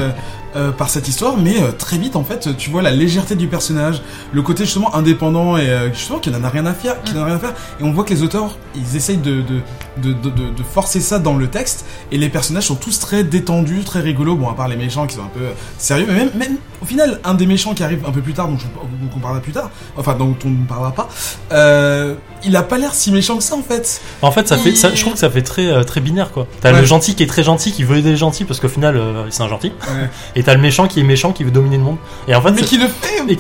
euh, 0.57 0.73
par 0.73 0.91
cette 0.91 1.07
histoire, 1.07 1.37
mais 1.37 1.63
euh, 1.63 1.71
très 1.71 1.97
vite 1.97 2.17
en 2.17 2.25
fait, 2.25 2.57
tu 2.57 2.71
vois 2.71 2.83
la 2.83 2.91
légèreté 2.91 3.37
du 3.37 3.47
personnage, 3.47 4.03
le 4.33 4.43
côté 4.43 4.65
justement 4.65 4.93
indépendant 4.97 5.57
et 5.57 5.69
euh, 5.71 5.93
justement 5.93 6.19
qui 6.19 6.29
n'en 6.33 6.43
a 6.43 6.49
rien 6.49 6.67
à 6.67 6.75
faire, 6.75 7.01
qui 7.05 7.15
n'en 7.15 7.23
a 7.23 7.27
rien 7.27 7.37
à 7.37 7.39
faire, 7.39 7.53
et 7.81 7.85
on 7.85 7.93
voit 7.93 8.03
que 8.03 8.13
les 8.13 8.25
auteurs 8.25 8.57
ils 8.75 8.97
essayent 8.97 9.19
de 9.19 9.43
de, 9.43 9.61
de, 10.01 10.13
de, 10.13 10.31
de- 10.31 10.51
de 10.57 10.63
forcer 10.63 11.01
ça 11.01 11.19
dans 11.19 11.37
le 11.37 11.49
texte, 11.49 11.85
et 12.13 12.19
les 12.19 12.29
personnages 12.29 12.65
sont 12.67 12.75
tous 12.75 12.99
très 12.99 13.25
détendus, 13.25 13.83
très 13.85 14.01
rigolos, 14.01 14.37
bon 14.37 14.49
à 14.49 14.55
part 14.55 14.69
les 14.69 14.77
méchants 14.77 15.07
qui 15.07 15.17
sont 15.17 15.23
un 15.23 15.31
peu 15.33 15.41
sérieux, 15.79 16.07
mais 16.09 16.15
même, 16.15 16.31
même 16.35 16.57
au 16.83 16.85
final 16.87 17.21
un 17.25 17.35
des 17.35 17.47
méchants 17.47 17.75
qui 17.75 17.83
arrive 17.85 18.05
un 18.07 18.11
peu 18.13 18.21
plus 18.21 18.33
tard, 18.33 18.49
dont, 18.49 18.59
je, 18.59 18.65
dont 18.65 19.11
on 19.17 19.19
parlera 19.21 19.41
plus 19.43 19.53
tard, 19.53 19.71
enfin 19.97 20.15
dont 20.15 20.35
on 20.45 20.49
ne 20.51 20.67
parlera 20.67 20.93
pas, 20.93 21.09
euh, 21.53 22.15
il 22.45 22.57
a 22.57 22.63
pas 22.63 22.79
l'air 22.79 22.95
si 22.95 23.13
méchant 23.13 23.37
que 23.37 23.43
ça 23.43 23.55
en 23.55 23.63
fait. 23.63 24.01
En 24.23 24.31
fait, 24.31 24.49
ça 24.49 24.57
fait, 24.57 24.75
ça, 24.75 24.95
je 24.95 25.01
trouve 25.01 25.13
que 25.15 25.19
ça 25.19 25.29
fait 25.31 25.43
très, 25.43 25.67
euh, 25.67 25.85
très 25.85 26.01
binaire 26.01 26.31
quoi. 26.33 26.47
T'as 26.61 26.73
Ouais. 26.73 26.81
le 26.81 26.87
gentil 26.87 27.15
qui 27.15 27.23
est 27.23 27.27
très 27.27 27.43
gentil, 27.43 27.73
qui 27.73 27.85
veut 27.85 27.97
aider 27.99 28.11
les 28.11 28.17
gentils 28.17 28.45
parce 28.45 28.61
qu'au 28.61 28.69
final 28.69 28.97
euh, 28.97 29.27
c'est 29.31 29.43
un 29.43 29.49
gentil. 29.49 29.69
Ouais. 29.83 30.09
Et 30.37 30.43
t'as 30.43 30.55
le 30.55 30.61
méchant 30.61 30.87
qui 30.87 31.01
est 31.01 31.05
méchant, 31.05 31.33
qui 31.33 31.45
veut 31.45 31.51
dominer 31.51 31.77
le 31.77 31.83
monde. 31.85 31.97
Et 32.29 32.35
en 32.35 32.41
fait, 32.41 32.53
Mais 32.53 32.63
qui 32.63 32.79
le 32.79 32.87
fait 32.89 33.23
Et- 33.33 33.39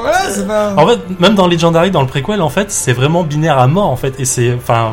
Voilà, 0.00 0.18
c'est 0.30 0.46
pas. 0.46 0.74
en 0.76 0.86
fait, 0.86 0.98
même 1.20 1.34
dans 1.34 1.46
Legendary, 1.46 1.90
dans 1.90 2.02
le 2.02 2.06
préquel, 2.08 2.42
en 2.42 2.48
fait, 2.50 2.70
c'est 2.70 2.92
vraiment 2.92 3.22
binaire 3.24 3.58
à 3.58 3.66
mort 3.66 3.86
en 3.88 3.96
fait. 3.96 4.14
Et 4.18 4.24
c'est, 4.24 4.52
enfin, 4.54 4.92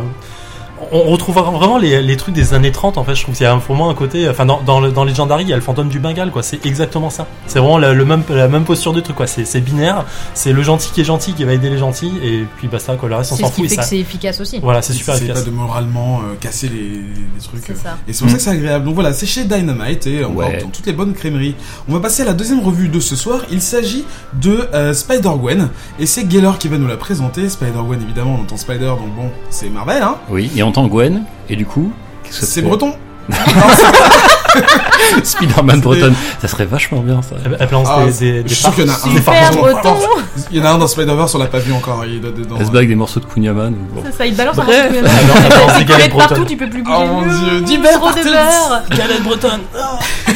on 0.91 1.03
retrouve 1.03 1.35
vraiment 1.35 1.77
les, 1.77 2.01
les, 2.01 2.17
trucs 2.17 2.35
des 2.35 2.53
années 2.53 2.71
30 2.71 2.97
en 2.97 3.03
fait 3.03 3.15
je 3.15 3.23
trouve 3.23 3.35
qu'il 3.35 3.43
y 3.43 3.47
a 3.47 3.55
vraiment 3.55 3.89
un 3.89 3.93
côté 3.93 4.27
enfin 4.29 4.45
dans, 4.45 4.61
dans, 4.61 4.79
le, 4.79 4.91
dans 4.91 5.03
Legendary 5.03 5.43
il 5.43 5.49
y 5.49 5.53
a 5.53 5.55
le 5.55 5.61
fantôme 5.61 5.89
du 5.89 5.99
Bengale 5.99 6.31
quoi. 6.31 6.43
C'est 6.43 6.65
exactement 6.65 7.09
ça. 7.09 7.27
C'est 7.47 7.59
vraiment 7.59 7.77
la, 7.77 7.93
le 7.93 8.05
même, 8.05 8.23
la 8.29 8.47
même 8.47 8.63
posture 8.63 8.93
du 8.93 9.01
truc 9.01 9.15
quoi. 9.15 9.27
C'est 9.27 9.61
binaire. 9.61 10.05
C'est 10.33 10.53
le 10.53 10.63
gentil 10.63 10.91
qui 10.91 11.01
est 11.01 11.05
gentil 11.05 11.33
qui 11.33 11.43
va 11.43 11.53
aider 11.53 11.69
les 11.69 11.77
gentils 11.77 12.13
et 12.23 12.45
puis 12.57 12.67
basta 12.67 12.95
quoi. 12.95 13.09
Le 13.09 13.15
reste 13.15 13.33
on 13.33 13.37
s'en 13.37 13.49
fout 13.49 13.67
c'est 13.69 13.75
ça... 13.75 13.83
c'est 13.83 13.99
efficace 13.99 14.39
aussi. 14.41 14.59
Voilà 14.59 14.81
c'est 14.81 14.93
super 14.93 15.15
efficace 15.15 15.37
c'est 15.37 15.43
pas 15.43 15.49
de 15.49 15.55
moralement 15.55 16.19
euh, 16.19 16.35
casser 16.39 16.69
les, 16.69 16.79
les 16.79 17.41
trucs 17.43 17.69
euh. 17.69 17.73
ça. 17.81 17.97
et 18.07 18.13
c'est 18.13 18.23
pour 18.23 18.31
ça 18.31 18.37
que 18.37 18.43
c'est 18.43 18.49
agréable. 18.49 18.85
Donc 18.85 18.95
voilà 18.95 19.13
c'est 19.13 19.25
chez 19.25 19.43
Dynamite 19.43 20.07
et 20.07 20.25
on 20.25 20.33
ouais. 20.33 20.61
dans 20.61 20.69
toutes 20.69 20.85
les 20.85 20.93
bonnes 20.93 21.13
crèmeries 21.13 21.55
on 21.87 21.93
va 21.93 21.99
passer 21.99 22.23
à 22.23 22.25
la 22.25 22.33
deuxième 22.33 22.59
revue 22.61 22.89
de 22.89 22.99
ce 22.99 23.15
soir. 23.15 23.41
Il 23.51 23.61
s'agit 23.61 24.05
de 24.33 24.67
euh, 24.73 24.93
Spider-Gwen. 24.93 25.69
Et 25.99 26.05
c'est 26.05 26.29
Geller 26.29 26.51
qui 26.59 26.67
va 26.67 26.77
nous 26.77 26.87
la 26.87 26.97
présenter. 26.97 27.49
Spider-Gwen 27.49 28.01
évidemment 28.01 28.37
on 28.39 28.43
entend 28.43 28.57
Spider 28.57 28.85
donc 28.85 29.15
bon 29.15 29.29
c'est 29.49 29.69
Marvel 29.69 30.01
hein. 30.01 30.17
Oui 30.29 30.51
et 30.55 30.63
on 30.63 30.70
entend 30.71 30.87
Gwen 30.87 31.23
et 31.49 31.57
du 31.57 31.65
coup, 31.65 31.91
c'est 32.29 32.61
breton. 32.61 32.93
Spider-Man 35.23 35.81
breton, 35.81 36.13
ça 36.41 36.47
serait 36.47 36.65
vachement 36.65 37.01
bien 37.01 37.21
ça. 37.21 37.35
Elle, 37.45 37.69
lance 37.71 37.87
ah, 37.89 38.05
des, 38.05 38.43
des, 38.43 38.49
je 38.49 38.69
qu'il 38.69 38.85
y 38.85 38.89
en 38.89 38.91
a 38.91 38.95
un. 38.95 39.15
Super 39.15 39.51
breton. 39.51 39.95
Il 40.49 40.57
y 40.57 40.61
en 40.61 40.65
a 40.65 40.69
un 40.71 40.77
dans 40.77 40.87
Spider-Verse, 40.87 41.35
on 41.35 41.39
l'a 41.39 41.47
pas 41.47 41.59
vu 41.59 41.73
encore. 41.73 42.05
Il 42.05 42.21
doit 42.21 42.31
dedans. 42.31 42.55
Elle 42.59 42.65
se 42.65 42.71
bague 42.71 42.87
des 42.87 42.95
morceaux 42.95 43.19
de 43.19 43.25
Kunyaman. 43.25 43.73
Bon. 43.93 44.03
Ça, 44.03 44.11
ça, 44.11 44.25
il 44.25 44.35
balance 44.35 44.57
un 44.59 44.63
morceau 44.63 44.81
de 44.81 44.87
Kunyaman. 44.87 45.11
Il 46.05 46.09
partout, 46.15 46.45
tu 46.45 46.57
peux 46.57 46.69
plus 46.69 46.81
bouger. 46.81 46.97
Oh 46.97 47.05
mon 47.05 47.21
dieu, 47.21 47.61
d'hiver 47.61 47.99
de 47.99 48.23
beurre. 48.23 48.83
Galette 48.91 49.23
bretonne. 49.23 49.61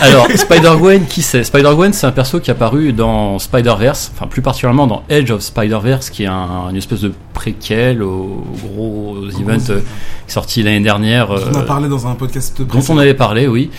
Alors, 0.02 0.28
Spider-Gwen, 0.34 1.06
qui 1.06 1.22
c'est 1.22 1.44
Spider-Gwen, 1.44 1.94
c'est 1.94 2.08
un 2.08 2.12
perso 2.12 2.40
qui 2.40 2.50
est 2.50 2.54
apparu 2.54 2.94
dans 2.94 3.40
Spider-Verse, 3.40 4.12
enfin 4.16 4.28
plus 4.28 4.42
particulièrement 4.42 4.88
dans 4.88 5.04
Edge 5.10 5.32
of 5.32 5.42
Spider-Verse, 5.42 6.10
qui 6.10 6.24
est 6.24 6.28
un, 6.28 6.70
une 6.70 6.76
espèce 6.76 7.02
de 7.02 7.14
préquel 7.34 8.04
au 8.04 8.44
gros 8.64 9.18
event 9.40 9.58
euh, 9.70 9.82
sorti 10.28 10.64
l'année 10.64 10.82
dernière. 10.82 11.30
On 11.32 11.56
a 11.56 11.60
euh, 11.60 11.62
parlé 11.64 11.90
dans 11.90 12.08
un 12.08 12.16
podcast 12.16 12.62
dont 12.62 12.84
on 12.90 12.98
avait 12.98 13.14
parlé, 13.14 13.48
oui. 13.48 13.72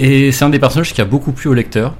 Et 0.00 0.32
c'est 0.32 0.44
un 0.44 0.50
des 0.50 0.58
personnages 0.58 0.92
qui 0.92 1.00
a 1.00 1.04
beaucoup 1.04 1.32
plu 1.32 1.48
au 1.50 1.54
lecteur. 1.54 1.94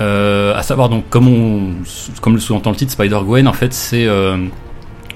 Euh, 0.00 0.56
à 0.56 0.62
savoir, 0.62 0.88
donc, 0.88 1.08
comme, 1.10 1.28
on, 1.28 1.74
comme 2.20 2.34
le 2.34 2.40
sous-entend 2.40 2.70
le 2.70 2.76
titre, 2.76 2.92
Spider-Gwen, 2.92 3.46
en 3.46 3.52
fait, 3.52 3.72
c'est 3.72 4.06
euh, 4.06 4.36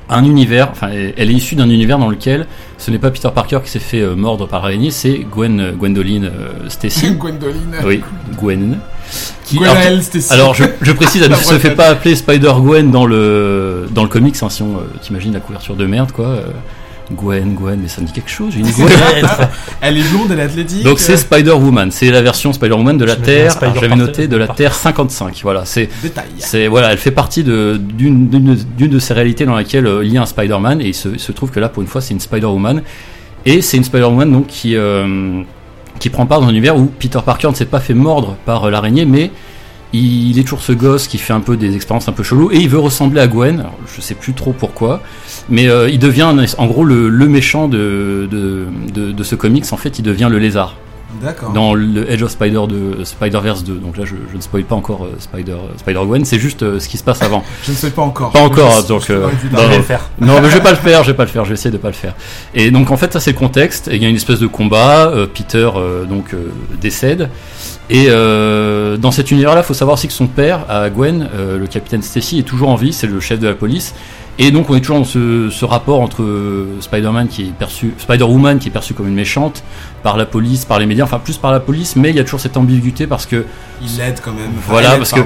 un 0.08 0.24
univers, 0.24 0.70
enfin, 0.70 0.88
elle 0.90 1.30
est 1.30 1.34
issue 1.34 1.56
d'un 1.56 1.68
univers 1.68 1.98
dans 1.98 2.08
lequel 2.08 2.46
ce 2.78 2.90
n'est 2.90 2.98
pas 2.98 3.10
Peter 3.10 3.28
Parker 3.34 3.60
qui 3.64 3.70
s'est 3.70 3.78
fait 3.78 4.00
euh, 4.00 4.14
mordre 4.14 4.46
par 4.46 4.62
l'araignée, 4.62 4.90
c'est 4.90 5.18
Gwen, 5.18 5.72
Gwendoline 5.76 6.30
Stacy. 6.68 7.14
Gwendoline. 7.18 7.76
Oui, 7.84 8.02
Gwen. 8.36 8.78
Qui, 9.44 9.58
alors, 9.64 10.02
Stacy. 10.02 10.32
alors 10.32 10.54
je, 10.54 10.64
je, 10.82 10.92
précise, 10.92 11.22
elle 11.22 11.30
ne 11.30 11.36
se 11.36 11.58
fait 11.58 11.74
pas 11.74 11.88
appeler 11.88 12.14
Spider-Gwen 12.14 12.90
dans 12.90 13.06
le, 13.06 13.86
dans 13.90 14.02
le 14.02 14.08
comics, 14.08 14.36
hein, 14.42 14.50
si 14.50 14.62
on 14.62 14.78
t'imagine 15.00 15.32
la 15.32 15.40
couverture 15.40 15.76
de 15.76 15.86
merde, 15.86 16.12
quoi. 16.12 16.40
Gwen, 17.12 17.54
Gwen, 17.54 17.78
mais 17.80 17.88
ça 17.88 18.00
me 18.00 18.06
dit 18.06 18.12
quelque 18.12 18.30
chose. 18.30 18.56
Une 18.56 18.68
Gwen. 18.70 18.88
elle 19.80 19.98
est 19.98 20.10
blonde, 20.10 20.30
elle 20.32 20.40
est 20.40 20.42
athlétique. 20.42 20.82
Donc 20.82 20.98
c'est 20.98 21.16
Spider-Woman, 21.16 21.90
c'est 21.90 22.10
la 22.10 22.22
version 22.22 22.52
Spider-Woman 22.52 22.98
de 22.98 23.04
la 23.04 23.16
Terre. 23.16 23.56
J'avais 23.80 23.96
noté 23.96 24.28
de 24.28 24.36
la 24.36 24.48
Terre 24.48 24.74
55. 24.74 25.40
Voilà, 25.42 25.64
c'est 25.64 25.88
c'est 26.38 26.66
voilà, 26.66 26.92
elle 26.92 26.98
fait 26.98 27.10
partie 27.10 27.44
de 27.44 27.78
d'une 27.80 28.28
d'une 28.28 28.56
de 28.88 28.98
ces 28.98 29.14
réalités 29.14 29.46
dans 29.46 29.54
laquelle 29.54 29.86
euh, 29.86 30.04
il 30.04 30.12
y 30.12 30.18
a 30.18 30.22
un 30.22 30.26
Spider-Man 30.26 30.80
et 30.80 30.88
il 30.88 30.94
se, 30.94 31.18
se, 31.18 31.32
trouve 31.32 31.50
que 31.50 31.60
là 31.60 31.68
pour 31.68 31.82
une 31.82 31.88
fois 31.88 32.00
c'est 32.00 32.14
une 32.14 32.20
Spider-Woman 32.20 32.82
et 33.44 33.62
c'est 33.62 33.76
une 33.76 33.84
Spider-Woman 33.84 34.30
donc 34.30 34.46
qui 34.46 34.76
euh, 34.76 35.42
qui 35.98 36.10
prend 36.10 36.26
part 36.26 36.40
dans 36.40 36.48
un 36.48 36.50
univers 36.50 36.76
où 36.76 36.86
Peter 36.86 37.18
Parker 37.24 37.48
ne 37.48 37.54
s'est 37.54 37.66
pas 37.66 37.80
fait 37.80 37.94
mordre 37.94 38.36
par 38.44 38.64
euh, 38.64 38.70
l'araignée 38.70 39.04
mais 39.04 39.30
il 39.92 40.38
est 40.38 40.42
toujours 40.42 40.60
ce 40.60 40.72
gosse 40.72 41.06
qui 41.08 41.18
fait 41.18 41.32
un 41.32 41.40
peu 41.40 41.56
des 41.56 41.74
expériences 41.74 42.08
un 42.08 42.12
peu 42.12 42.22
chelou 42.22 42.50
et 42.52 42.58
il 42.58 42.68
veut 42.68 42.78
ressembler 42.78 43.20
à 43.20 43.26
Gwen. 43.28 43.60
Alors, 43.60 43.78
je 43.94 44.00
sais 44.00 44.14
plus 44.14 44.32
trop 44.34 44.52
pourquoi, 44.52 45.02
mais 45.48 45.68
euh, 45.68 45.88
il 45.88 45.98
devient 45.98 46.32
en 46.58 46.66
gros 46.66 46.84
le, 46.84 47.10
méchant 47.28 47.68
de, 47.68 48.28
de, 48.30 49.12
de, 49.12 49.22
ce 49.24 49.34
comics. 49.34 49.64
En 49.72 49.76
fait, 49.76 49.98
il 49.98 50.02
devient 50.02 50.28
le 50.30 50.38
lézard. 50.38 50.74
D'accord. 51.22 51.52
Dans 51.52 51.72
le 51.72 52.10
Edge 52.10 52.22
of 52.22 52.30
Spider 52.30 52.62
de 52.68 53.02
Spider-Verse 53.04 53.64
2. 53.64 53.76
Donc 53.76 53.96
là, 53.96 54.04
je, 54.04 54.16
je, 54.30 54.36
ne 54.36 54.42
spoil 54.42 54.64
pas 54.64 54.74
encore 54.74 55.04
euh, 55.04 55.16
Spider 55.18 55.56
Spider 55.78 56.00
Gwen. 56.04 56.24
C'est 56.26 56.38
juste 56.38 56.62
euh, 56.62 56.78
ce 56.78 56.88
qui 56.88 56.98
se 56.98 57.04
passe 57.04 57.22
avant. 57.22 57.42
je 57.64 57.70
ne 57.70 57.76
sais 57.76 57.90
pas 57.90 58.02
encore. 58.02 58.32
Pas 58.32 58.40
encore. 58.40 58.84
donc 58.84 59.08
non, 59.08 59.28
le 59.76 59.82
faire. 59.82 60.10
non, 60.20 60.40
mais 60.42 60.50
je 60.50 60.56
vais 60.56 60.62
pas 60.62 60.72
le 60.72 60.76
faire. 60.76 61.04
Je 61.04 61.12
vais 61.12 61.16
pas 61.16 61.24
le 61.24 61.30
faire. 61.30 61.44
Je 61.44 61.50
vais 61.50 61.54
essayer 61.54 61.70
de 61.70 61.78
pas 61.78 61.88
le 61.88 61.94
faire. 61.94 62.14
Et 62.54 62.70
donc 62.70 62.90
en 62.90 62.96
fait, 62.98 63.12
ça 63.12 63.20
c'est 63.20 63.32
le 63.32 63.38
contexte. 63.38 63.88
Et 63.88 63.96
il 63.96 64.02
y 64.02 64.06
a 64.06 64.08
une 64.08 64.16
espèce 64.16 64.40
de 64.40 64.46
combat. 64.46 65.10
Peter 65.32 65.70
donc 66.08 66.34
décède. 66.80 67.30
Et 67.88 68.06
euh, 68.08 68.96
dans 68.96 69.12
cet 69.12 69.30
univers-là, 69.30 69.60
il 69.60 69.64
faut 69.64 69.74
savoir 69.74 69.94
aussi 69.94 70.08
que 70.08 70.12
son 70.12 70.26
père, 70.26 70.64
à 70.68 70.90
Gwen, 70.90 71.28
euh, 71.34 71.58
le 71.58 71.66
capitaine 71.66 72.02
Stacy, 72.02 72.40
est 72.40 72.42
toujours 72.42 72.68
en 72.68 72.74
vie, 72.74 72.92
c'est 72.92 73.06
le 73.06 73.20
chef 73.20 73.38
de 73.38 73.46
la 73.46 73.54
police. 73.54 73.94
Et 74.38 74.50
donc 74.50 74.68
on 74.68 74.74
est 74.74 74.80
toujours 74.80 74.98
dans 74.98 75.04
ce, 75.04 75.48
ce 75.50 75.64
rapport 75.64 76.00
entre 76.00 76.24
Spider-Man 76.80 77.28
qui 77.28 77.42
est 77.42 77.52
perçu, 77.52 77.94
Spider-Woman 77.98 78.58
qui 78.58 78.68
est 78.68 78.70
perçu 78.70 78.92
comme 78.92 79.08
une 79.08 79.14
méchante 79.14 79.62
par 80.02 80.16
la 80.16 80.26
police, 80.26 80.64
par 80.64 80.78
les 80.78 80.86
médias, 80.86 81.04
enfin 81.04 81.18
plus 81.18 81.38
par 81.38 81.52
la 81.52 81.60
police, 81.60 81.96
mais 81.96 82.10
il 82.10 82.16
y 82.16 82.20
a 82.20 82.24
toujours 82.24 82.40
cette 82.40 82.56
ambiguïté 82.56 83.06
parce 83.06 83.24
que 83.24 83.46
il 83.82 83.96
l'aide 83.96 84.20
quand 84.22 84.32
même. 84.32 84.50
Voilà, 84.66 84.96
parce 84.96 85.12
que 85.12 85.20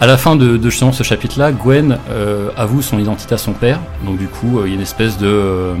à 0.00 0.06
la 0.06 0.16
fin 0.16 0.36
de, 0.36 0.56
de 0.56 0.70
justement 0.70 0.92
ce 0.92 1.02
chapitre-là, 1.02 1.52
Gwen 1.52 1.98
euh, 2.10 2.50
avoue 2.56 2.82
son 2.82 2.98
identité 2.98 3.34
à 3.34 3.38
son 3.38 3.52
père. 3.52 3.80
Donc 4.04 4.18
du 4.18 4.26
coup, 4.26 4.58
euh, 4.58 4.62
il 4.66 4.70
y 4.70 4.72
a 4.72 4.76
une 4.76 4.82
espèce 4.82 5.18
de 5.18 5.26
euh, 5.26 5.74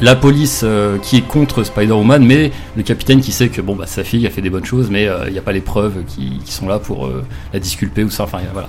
la 0.00 0.16
police 0.16 0.62
euh, 0.64 0.98
qui 0.98 1.16
est 1.16 1.22
contre 1.22 1.62
Spider-Woman, 1.62 2.24
mais 2.24 2.52
le 2.76 2.82
capitaine 2.82 3.20
qui 3.20 3.32
sait 3.32 3.48
que 3.48 3.60
bon 3.60 3.76
bah 3.76 3.86
sa 3.86 4.04
fille 4.04 4.26
a 4.26 4.30
fait 4.30 4.40
des 4.40 4.50
bonnes 4.50 4.64
choses, 4.64 4.88
mais 4.90 5.06
euh, 5.06 5.24
il 5.26 5.32
n'y 5.32 5.38
a 5.38 5.42
pas 5.42 5.52
les 5.52 5.60
preuves 5.60 6.04
qui, 6.06 6.40
sont 6.46 6.68
là 6.68 6.78
pour 6.78 7.06
euh, 7.06 7.24
la 7.52 7.60
disculper 7.60 8.04
ou 8.04 8.10
ça. 8.10 8.24
Enfin 8.24 8.38
voilà. 8.52 8.68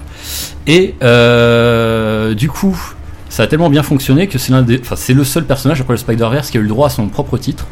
Et 0.68 0.96
du 2.36 2.50
coup, 2.50 2.78
ça 3.32 3.44
a 3.44 3.48
tellement 3.48 3.70
bien 3.70 3.82
fonctionné 3.82 4.28
que 4.28 4.38
c'est 4.38 4.52
l'un 4.52 4.62
des, 4.62 4.80
enfin 4.80 4.96
c'est 4.96 5.13
le 5.13 5.24
seul 5.24 5.46
personnage 5.46 5.82
après 5.82 5.94
le 5.94 5.98
Spider-Verse 5.98 6.52
qui 6.52 6.58
a 6.58 6.60
eu 6.60 6.63
le 6.63 6.70
droit 6.70 6.88
à 6.88 6.89
son 6.91 7.08
propre 7.08 7.38
titre. 7.38 7.65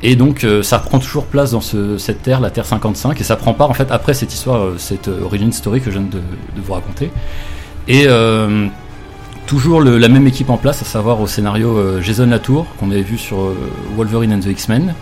Et 0.00 0.14
donc 0.14 0.46
ça 0.62 0.78
prend 0.78 1.00
toujours 1.00 1.24
place 1.24 1.50
dans 1.50 1.60
cette 1.60 2.22
terre, 2.22 2.38
la 2.38 2.50
Terre 2.50 2.66
55, 2.66 3.20
et 3.20 3.24
ça 3.24 3.34
prend 3.34 3.52
part 3.52 3.68
en 3.68 3.74
fait 3.74 3.90
après 3.90 4.14
cette 4.14 4.32
histoire, 4.32 4.78
cette 4.78 5.08
origin 5.08 5.50
story 5.50 5.80
que 5.80 5.90
je 5.90 5.98
viens 5.98 6.06
de, 6.08 6.20
vous 6.62 6.72
raconter. 6.72 7.10
Et 7.88 8.06
toujours 9.48 9.80
la 9.80 10.08
même 10.08 10.26
équipe 10.26 10.50
en 10.50 10.58
place, 10.58 10.82
à 10.82 10.84
savoir 10.84 11.20
au 11.20 11.26
scénario 11.26 11.76
euh, 11.76 12.02
Jason 12.02 12.26
Latour, 12.26 12.66
qu'on 12.78 12.90
avait 12.90 13.02
vu 13.02 13.16
sur 13.16 13.40
euh, 13.40 13.56
Wolverine 13.96 14.32
and 14.34 14.40
the 14.40 14.46
X-Men, 14.46 14.94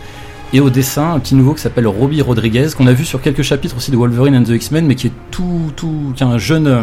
et 0.52 0.60
au 0.60 0.70
dessin 0.70 1.14
un 1.14 1.18
petit 1.18 1.34
nouveau 1.34 1.52
qui 1.52 1.60
s'appelle 1.60 1.88
Robbie 1.88 2.22
Rodriguez, 2.22 2.68
qu'on 2.76 2.86
a 2.86 2.92
vu 2.92 3.04
sur 3.04 3.20
quelques 3.20 3.42
chapitres 3.42 3.76
aussi 3.76 3.90
de 3.90 3.96
Wolverine 3.96 4.36
and 4.36 4.44
the 4.44 4.50
X-Men, 4.50 4.86
mais 4.86 4.94
qui 4.94 5.08
est 5.08 5.12
tout, 5.32 5.72
tout, 5.74 6.12
qui 6.14 6.22
est 6.22 6.26
un 6.26 6.38
jeune, 6.38 6.66
euh, 6.68 6.82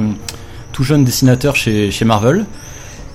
tout 0.74 0.84
jeune 0.84 1.06
dessinateur 1.06 1.56
chez 1.56 1.90
Marvel 2.04 2.46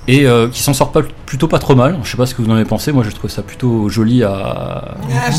et 0.09 0.25
euh, 0.25 0.47
qui 0.47 0.63
s'en 0.63 0.73
sort 0.73 0.91
pas, 0.91 1.03
plutôt 1.27 1.47
pas 1.47 1.59
trop 1.59 1.75
mal. 1.75 1.99
Je 2.03 2.09
sais 2.09 2.17
pas 2.17 2.25
ce 2.25 2.33
que 2.33 2.41
vous 2.41 2.49
en 2.49 2.55
avez 2.55 2.65
pensé. 2.65 2.91
Moi, 2.91 3.03
je 3.03 3.11
trouve 3.11 3.29
ça 3.29 3.43
plutôt 3.43 3.89
joli 3.89 4.23
à. 4.23 4.95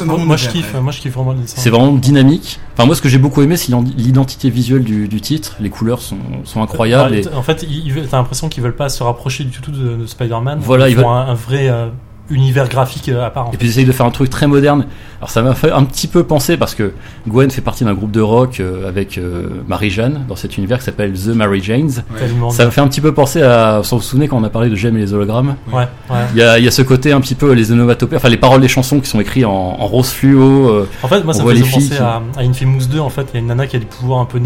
moi, 0.06 0.36
je 0.36 0.48
kiffe. 0.48 0.74
Moi, 0.80 0.92
je 0.92 1.00
kiffe 1.00 1.14
vraiment 1.14 1.32
le 1.32 1.40
C'est 1.44 1.70
vraiment 1.70 1.92
dynamique. 1.92 2.60
Enfin, 2.74 2.86
moi, 2.86 2.94
ce 2.94 3.02
que 3.02 3.08
j'ai 3.08 3.18
beaucoup 3.18 3.42
aimé, 3.42 3.56
c'est 3.56 3.72
l'identité 3.96 4.48
visuelle 4.48 4.84
du, 4.84 5.20
titre. 5.20 5.56
Les 5.60 5.70
couleurs 5.70 6.00
sont, 6.00 6.18
sont 6.44 6.62
incroyables. 6.62 7.20
En 7.34 7.42
fait, 7.42 7.66
t'as 8.10 8.16
l'impression 8.16 8.48
qu'ils 8.48 8.62
veulent 8.62 8.76
pas 8.76 8.88
se 8.88 9.02
rapprocher 9.02 9.44
du 9.44 9.60
tout 9.60 9.72
de, 9.72 10.06
Spider-Man. 10.06 10.60
Voilà, 10.62 10.88
ils, 10.88 10.96
font 10.96 11.10
un, 11.10 11.34
vrai. 11.34 11.68
Euh, 11.68 11.88
univers 12.30 12.68
graphique 12.68 13.08
euh, 13.08 13.26
à 13.26 13.30
part. 13.30 13.50
Et 13.52 13.56
puis 13.56 13.66
ils 13.66 13.70
essayent 13.70 13.84
de 13.84 13.92
faire 13.92 14.06
un 14.06 14.10
truc 14.10 14.30
très 14.30 14.46
moderne. 14.46 14.86
Alors 15.18 15.30
ça 15.30 15.42
m'a 15.42 15.54
fait 15.54 15.70
un 15.70 15.84
petit 15.84 16.06
peu 16.06 16.24
penser 16.24 16.56
parce 16.56 16.74
que 16.74 16.92
Gwen 17.28 17.50
fait 17.50 17.60
partie 17.60 17.84
d'un 17.84 17.92
groupe 17.92 18.10
de 18.10 18.20
rock 18.20 18.60
euh, 18.60 18.88
avec 18.88 19.18
euh, 19.18 19.48
Marie-Jeanne 19.68 20.24
dans 20.28 20.36
cet 20.36 20.56
univers 20.56 20.78
qui 20.78 20.84
s'appelle 20.84 21.12
The 21.12 21.28
Mary 21.28 21.62
Janes. 21.62 22.04
Ça 22.50 22.64
m'a 22.64 22.70
fait 22.70 22.80
un 22.80 22.88
petit 22.88 23.00
peu 23.00 23.12
penser 23.12 23.42
à. 23.42 23.80
Vous 23.80 23.96
vous 23.96 24.02
souvenez 24.02 24.28
quand 24.28 24.38
on 24.38 24.44
a 24.44 24.50
parlé 24.50 24.70
de 24.70 24.76
J'aime 24.76 24.96
et 24.96 25.00
les 25.00 25.12
hologrammes? 25.12 25.56
Ouais. 25.72 25.86
Il 26.32 26.38
y, 26.38 26.42
a, 26.42 26.58
y, 26.58 26.66
a, 26.66 26.70
ce 26.70 26.82
côté 26.82 27.12
un 27.12 27.20
petit 27.20 27.34
peu 27.34 27.52
les 27.52 27.72
onomatopées, 27.72 28.16
enfin 28.16 28.28
les 28.28 28.36
paroles 28.36 28.60
des 28.60 28.68
chansons 28.68 29.00
qui 29.00 29.08
sont 29.08 29.20
écrites 29.20 29.44
en, 29.44 29.86
rose 29.86 30.10
fluo. 30.10 30.86
en 31.02 31.08
fait, 31.08 31.22
moi 31.22 31.34
ça 31.34 31.44
me 31.44 31.54
fait 31.54 31.70
penser 31.70 31.98
à, 31.98 32.22
à 32.36 32.42
Infamous 32.42 32.86
2. 32.90 32.98
En 32.98 33.10
fait, 33.10 33.26
il 33.32 33.34
y 33.34 33.36
a 33.38 33.40
une 33.40 33.48
nana 33.48 33.66
qui 33.66 33.76
a 33.76 33.78
des 33.78 33.86
pouvoirs 33.86 34.20
un 34.20 34.24
peu 34.24 34.38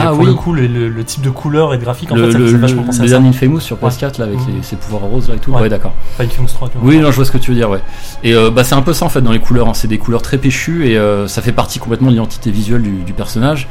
ah, 0.00 0.10
pour 0.10 0.20
oui. 0.20 0.26
le 0.26 0.34
coup, 0.34 0.52
le, 0.52 1.04
type 1.04 1.22
de 1.22 1.30
couleur 1.30 1.74
et 1.74 1.78
de 1.78 1.82
graphique, 1.82 2.12
en 2.12 2.16
fait, 2.16 2.32
ça 2.32 2.38
fait 2.38 2.56
vachement 2.56 2.82
penser 2.82 3.02
à 3.02 3.08
ça. 3.08 3.18
Infamous 3.18 3.60
sur 3.60 3.76
PS4 3.76 4.18
là, 4.18 4.26
avec 4.26 4.38
mmh. 4.38 4.62
ses 4.62 4.76
pouvoirs 4.76 5.02
roses 5.02 5.28
là 5.28 5.36
et 5.36 5.38
tout. 5.38 5.52
Ouais, 5.52 5.68
d'accord. 5.68 5.92
Pas 6.16 6.24
Infamous 6.24 6.48
3, 6.48 6.68
tu 6.68 6.78
vois. 6.78 6.88
Oui, 6.88 6.98
non, 6.98 7.10
je 7.10 7.16
vois 7.16 7.24
ce 7.24 7.30
que 7.30 7.38
tu 7.38 7.50
veux 7.50 7.56
dire, 7.56 7.70
ouais. 7.70 7.80
Et 8.22 8.34
euh, 8.34 8.50
bah, 8.50 8.64
c'est 8.64 8.74
un 8.74 8.82
peu 8.82 8.92
ça 8.92 9.04
en 9.04 9.08
fait 9.08 9.20
dans 9.20 9.32
les 9.32 9.38
couleurs. 9.38 9.68
Hein. 9.68 9.74
C'est 9.74 9.88
des 9.88 9.98
couleurs 9.98 10.22
très 10.22 10.38
péchues 10.38 10.86
et 10.88 10.96
euh, 10.96 11.26
ça 11.28 11.42
fait 11.42 11.52
partie 11.52 11.78
complètement 11.78 12.08
de 12.08 12.12
l'identité 12.12 12.50
visuelle 12.50 12.82
du, 12.82 13.12
personnage. 13.12 13.68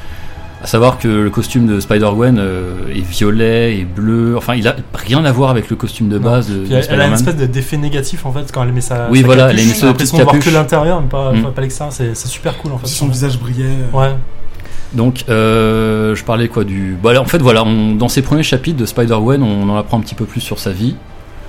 À 0.61 0.67
savoir 0.67 0.97
que 0.97 1.09
le 1.09 1.29
costume 1.29 1.67
de 1.67 1.81
Spider-Gwen 1.81 2.37
euh, 2.39 2.87
est 2.95 3.01
violet 3.01 3.79
et 3.79 3.83
bleu. 3.83 4.37
Enfin, 4.37 4.55
il 4.55 4.65
a 4.67 4.77
rien 4.93 5.25
à 5.25 5.31
voir 5.31 5.49
avec 5.49 5.69
le 5.69 5.75
costume 5.75 6.07
de 6.07 6.17
base 6.17 6.49
de, 6.49 6.65
de 6.65 6.81
Elle 6.89 7.01
a 7.01 7.07
une 7.07 7.13
espèce 7.13 7.35
d'effet 7.35 7.75
négatif 7.75 8.25
en 8.25 8.31
fait 8.31 8.49
quand 8.51 8.63
elle 8.63 8.71
met 8.71 8.79
sa. 8.79 9.09
Oui, 9.09 9.23
voilà, 9.23 9.51
elle 9.51 9.59
a 9.59 9.61
une 9.61 9.69
l'impression 9.69 10.17
de 10.17 10.23
voir 10.23 10.39
que 10.39 10.49
l'intérieur, 10.49 11.01
mais 11.01 11.09
pas, 11.09 11.33
mmh. 11.33 11.51
pas 11.53 11.61
l'extérieur. 11.61 11.93
C'est 11.93 12.15
super 12.15 12.57
cool 12.57 12.71
en 12.71 12.77
fait. 12.77 12.87
Son 12.87 13.07
visage 13.07 13.37
brillait. 13.37 13.75
Ouais. 13.91 14.13
Donc, 14.93 15.25
euh, 15.29 16.15
je 16.15 16.23
parlais 16.23 16.47
quoi 16.47 16.63
du. 16.63 16.95
Bah, 17.01 17.19
en 17.19 17.25
fait, 17.25 17.39
voilà, 17.39 17.63
dans 17.63 18.09
ces 18.09 18.21
premiers 18.21 18.43
chapitres 18.43 18.77
de 18.77 18.85
Spider-Gwen, 18.85 19.41
on 19.41 19.69
en 19.69 19.75
apprend 19.77 19.97
un 19.97 20.01
petit 20.01 20.15
peu 20.15 20.25
plus 20.25 20.41
sur 20.41 20.59
sa 20.59 20.71
vie. 20.71 20.95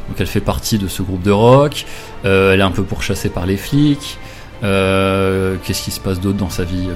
Donc, 0.09 0.17
elle 0.19 0.27
fait 0.27 0.41
partie 0.41 0.79
de 0.79 0.89
ce 0.89 1.03
groupe 1.03 1.23
de 1.23 1.31
rock. 1.31 1.85
Euh, 2.25 2.53
elle 2.55 2.61
est 2.61 2.65
un 2.65 2.71
peu 2.71 2.83
pourchassée 2.83 3.29
par 3.29 3.47
les 3.47 3.57
flics. 3.57 4.19
Euh, 4.63 5.57
qu'est-ce 5.63 5.83
qui 5.83 5.91
se 5.91 6.01
passe 6.01 6.21
d'autre 6.21 6.39
dans 6.39 6.49
sa 6.51 6.65
vie 6.65 6.89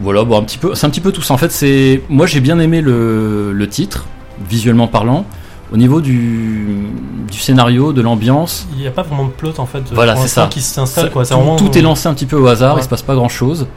Voilà, 0.00 0.24
bon, 0.24 0.38
un 0.38 0.42
petit 0.42 0.58
peu. 0.58 0.74
C'est 0.74 0.86
un 0.86 0.90
petit 0.90 1.00
peu 1.00 1.12
tout 1.12 1.22
ça. 1.22 1.34
En 1.34 1.38
fait, 1.38 1.52
c'est. 1.52 2.02
Moi, 2.08 2.26
j'ai 2.26 2.40
bien 2.40 2.58
aimé 2.58 2.80
le, 2.80 3.52
le 3.52 3.68
titre, 3.68 4.06
visuellement 4.48 4.88
parlant. 4.88 5.26
Au 5.72 5.76
niveau 5.76 6.00
du, 6.00 6.86
du 7.30 7.38
scénario, 7.38 7.92
de 7.92 8.00
l'ambiance, 8.00 8.66
Il 8.72 8.78
n'y 8.80 8.88
a 8.88 8.90
pas 8.90 9.02
vraiment 9.02 9.26
de 9.26 9.30
plot 9.30 9.52
en 9.58 9.66
fait. 9.66 9.82
Voilà, 9.92 10.16
c'est 10.16 10.26
ça. 10.26 10.48
qui 10.50 10.62
s'installe 10.62 11.10
quoi. 11.12 11.22
Tout 11.24 11.78
est 11.78 11.82
lancé 11.82 12.08
un 12.08 12.14
petit 12.14 12.26
peu 12.26 12.36
au 12.36 12.48
hasard, 12.48 12.74
Ouais. 12.74 12.80
il 12.80 12.84
se 12.84 12.88
passe 12.88 13.02
pas 13.02 13.14
grand 13.14 13.28
chose. 13.28 13.68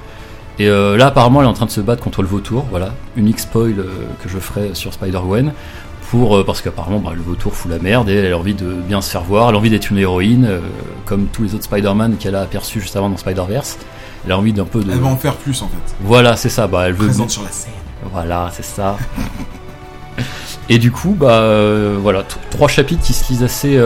Et 0.59 0.67
euh, 0.67 0.97
là, 0.97 1.07
apparemment, 1.07 1.41
elle 1.41 1.47
est 1.47 1.49
en 1.49 1.53
train 1.53 1.65
de 1.65 1.71
se 1.71 1.81
battre 1.81 2.03
contre 2.03 2.21
le 2.21 2.27
vautour. 2.27 2.65
Voilà, 2.69 2.93
unique 3.15 3.39
spoil 3.39 3.79
euh, 3.79 3.87
que 4.21 4.29
je 4.29 4.37
ferai 4.37 4.75
sur 4.75 4.93
Spider-Gwen. 4.93 5.53
Pour, 6.11 6.37
euh, 6.37 6.45
parce 6.45 6.61
qu'apparemment, 6.61 6.99
bah, 6.99 7.11
le 7.15 7.23
vautour 7.23 7.55
fout 7.55 7.71
la 7.71 7.79
merde 7.79 8.07
et 8.07 8.13
elle 8.13 8.33
a 8.33 8.37
envie 8.37 8.53
de 8.53 8.71
bien 8.71 9.01
se 9.01 9.09
faire 9.09 9.23
voir. 9.23 9.49
Elle 9.49 9.55
a 9.55 9.57
envie 9.57 9.71
d'être 9.71 9.89
une 9.89 9.97
héroïne, 9.97 10.45
euh, 10.45 10.59
comme 11.05 11.25
tous 11.25 11.43
les 11.43 11.55
autres 11.55 11.63
Spider-Man 11.63 12.17
qu'elle 12.17 12.35
a 12.35 12.41
aperçus 12.41 12.81
juste 12.81 12.95
avant 12.95 13.09
dans 13.09 13.17
Spider-Verse. 13.17 13.79
Elle 14.25 14.31
a 14.31 14.37
envie 14.37 14.53
d'un 14.53 14.65
peu 14.65 14.83
de. 14.83 14.91
Elle 14.91 14.99
va 14.99 15.07
en 15.07 15.17
faire 15.17 15.35
plus 15.35 15.59
en 15.63 15.67
fait. 15.67 15.95
Voilà, 16.01 16.35
c'est 16.35 16.49
ça. 16.49 16.67
Bah, 16.67 16.83
elle 16.87 16.93
veut. 16.93 17.07
Présente 17.07 17.31
sur 17.31 17.43
la 17.43 17.51
scène. 17.51 17.73
Voilà, 18.11 18.51
c'est 18.53 18.65
ça. 18.65 18.97
Et 20.69 20.77
du 20.77 20.91
coup, 20.91 21.15
bah 21.17 21.43
voilà, 21.99 22.23
trois 22.51 22.67
chapitres 22.69 23.01
qui 23.01 23.13
se 23.13 23.29
lisent 23.29 23.43
assez. 23.43 23.81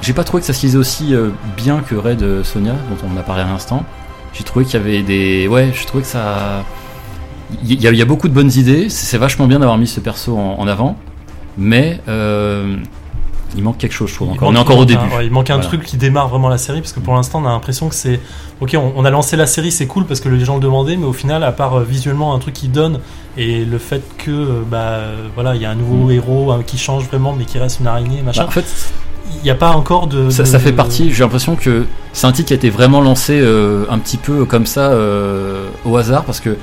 J'ai 0.00 0.12
pas 0.12 0.24
trouvé 0.24 0.40
que 0.40 0.46
ça 0.46 0.52
se 0.52 0.62
lisait 0.66 0.78
aussi 0.78 1.14
bien 1.56 1.80
que 1.80 1.94
Red 1.94 2.42
Sonia, 2.42 2.72
dont 2.72 3.08
on 3.14 3.16
a 3.18 3.22
parlé 3.22 3.42
à 3.42 3.46
l'instant. 3.46 3.84
J'ai 4.34 4.44
trouvé 4.44 4.64
qu'il 4.64 4.74
y 4.78 4.82
avait 4.82 5.02
des. 5.02 5.48
Ouais, 5.48 5.72
je 5.74 5.86
trouvais 5.86 6.02
que 6.02 6.08
ça. 6.08 6.64
Il 7.62 7.80
y, 7.80 7.86
a- 7.86 7.90
il 7.92 7.96
y 7.96 8.02
a 8.02 8.04
beaucoup 8.06 8.28
de 8.28 8.34
bonnes 8.34 8.50
idées. 8.56 8.88
C'est 8.88 9.18
vachement 9.18 9.46
bien 9.46 9.58
d'avoir 9.60 9.78
mis 9.78 9.86
ce 9.86 10.00
perso 10.00 10.36
en, 10.36 10.56
en 10.58 10.66
avant. 10.66 10.96
Mais 11.56 12.00
euh, 12.08 12.76
il 13.56 13.62
manque 13.62 13.78
quelque 13.78 13.92
chose, 13.92 14.10
je 14.10 14.16
trouve. 14.16 14.30
Encore. 14.30 14.48
on 14.48 14.54
est 14.56 14.58
encore 14.58 14.78
au 14.78 14.84
début. 14.84 15.00
un- 15.12 15.18
ouais, 15.18 15.26
il 15.26 15.30
manque 15.30 15.50
un 15.50 15.54
Voilà. 15.54 15.68
truc 15.68 15.84
qui 15.84 15.96
démarre 15.96 16.26
vraiment 16.28 16.48
la 16.48 16.58
série 16.58 16.80
parce 16.80 16.92
que 16.92 16.98
pour 16.98 17.14
l'instant 17.14 17.40
on 17.40 17.46
a 17.46 17.50
l'impression 17.50 17.88
que 17.88 17.94
c'est 17.94 18.18
ok 18.60 18.74
on, 18.76 18.92
on 18.96 19.04
a 19.04 19.10
lancé 19.10 19.36
la 19.36 19.46
série 19.46 19.70
c'est 19.70 19.86
cool 19.86 20.04
parce 20.06 20.18
que 20.20 20.28
les 20.28 20.44
gens 20.44 20.54
le 20.56 20.60
demandaient 20.60 20.96
mais 20.96 21.04
au 21.06 21.12
final 21.12 21.44
à 21.44 21.52
part 21.52 21.74
euh, 21.78 21.84
visuellement 21.84 22.34
un 22.34 22.40
truc 22.40 22.54
qui 22.54 22.66
donne 22.66 22.98
et 23.36 23.64
le 23.64 23.78
fait 23.78 24.02
que 24.18 24.32
euh, 24.32 24.62
bah 24.68 24.98
voilà 25.36 25.54
il 25.54 25.62
y 25.62 25.64
a 25.64 25.70
un 25.70 25.76
nouveau 25.76 26.08
Mm. 26.08 26.10
héros 26.10 26.50
hein, 26.50 26.62
qui 26.66 26.76
change 26.78 27.04
vraiment 27.04 27.32
mais 27.32 27.44
qui 27.44 27.58
reste 27.60 27.78
une 27.78 27.86
araignée 27.86 28.22
machin 28.22 28.42
Bah, 28.42 28.48
en 28.48 28.50
fait, 28.50 28.64
il 29.36 29.42
n'y 29.42 29.50
a 29.50 29.54
pas 29.54 29.70
encore 29.70 30.06
de 30.06 30.30
ça, 30.30 30.42
de- 30.42 30.48
ça 30.48 30.58
fait 30.58 30.72
partie. 30.72 31.12
J'ai 31.12 31.22
l'impression 31.22 31.56
que 31.56 31.84
c'est 32.12 32.26
un 32.26 32.32
titre 32.32 32.48
qui 32.48 32.52
a 32.54 32.56
été 32.56 32.70
vraiment 32.70 33.00
lancé 33.00 33.38
euh, 33.40 33.84
un 33.90 33.98
petit 33.98 34.16
peu 34.16 34.44
comme 34.44 34.66
ça 34.66 34.90
euh, 34.92 35.66
au 35.84 35.96
hasard 35.96 36.24
parce 36.24 36.40
que 36.40 36.56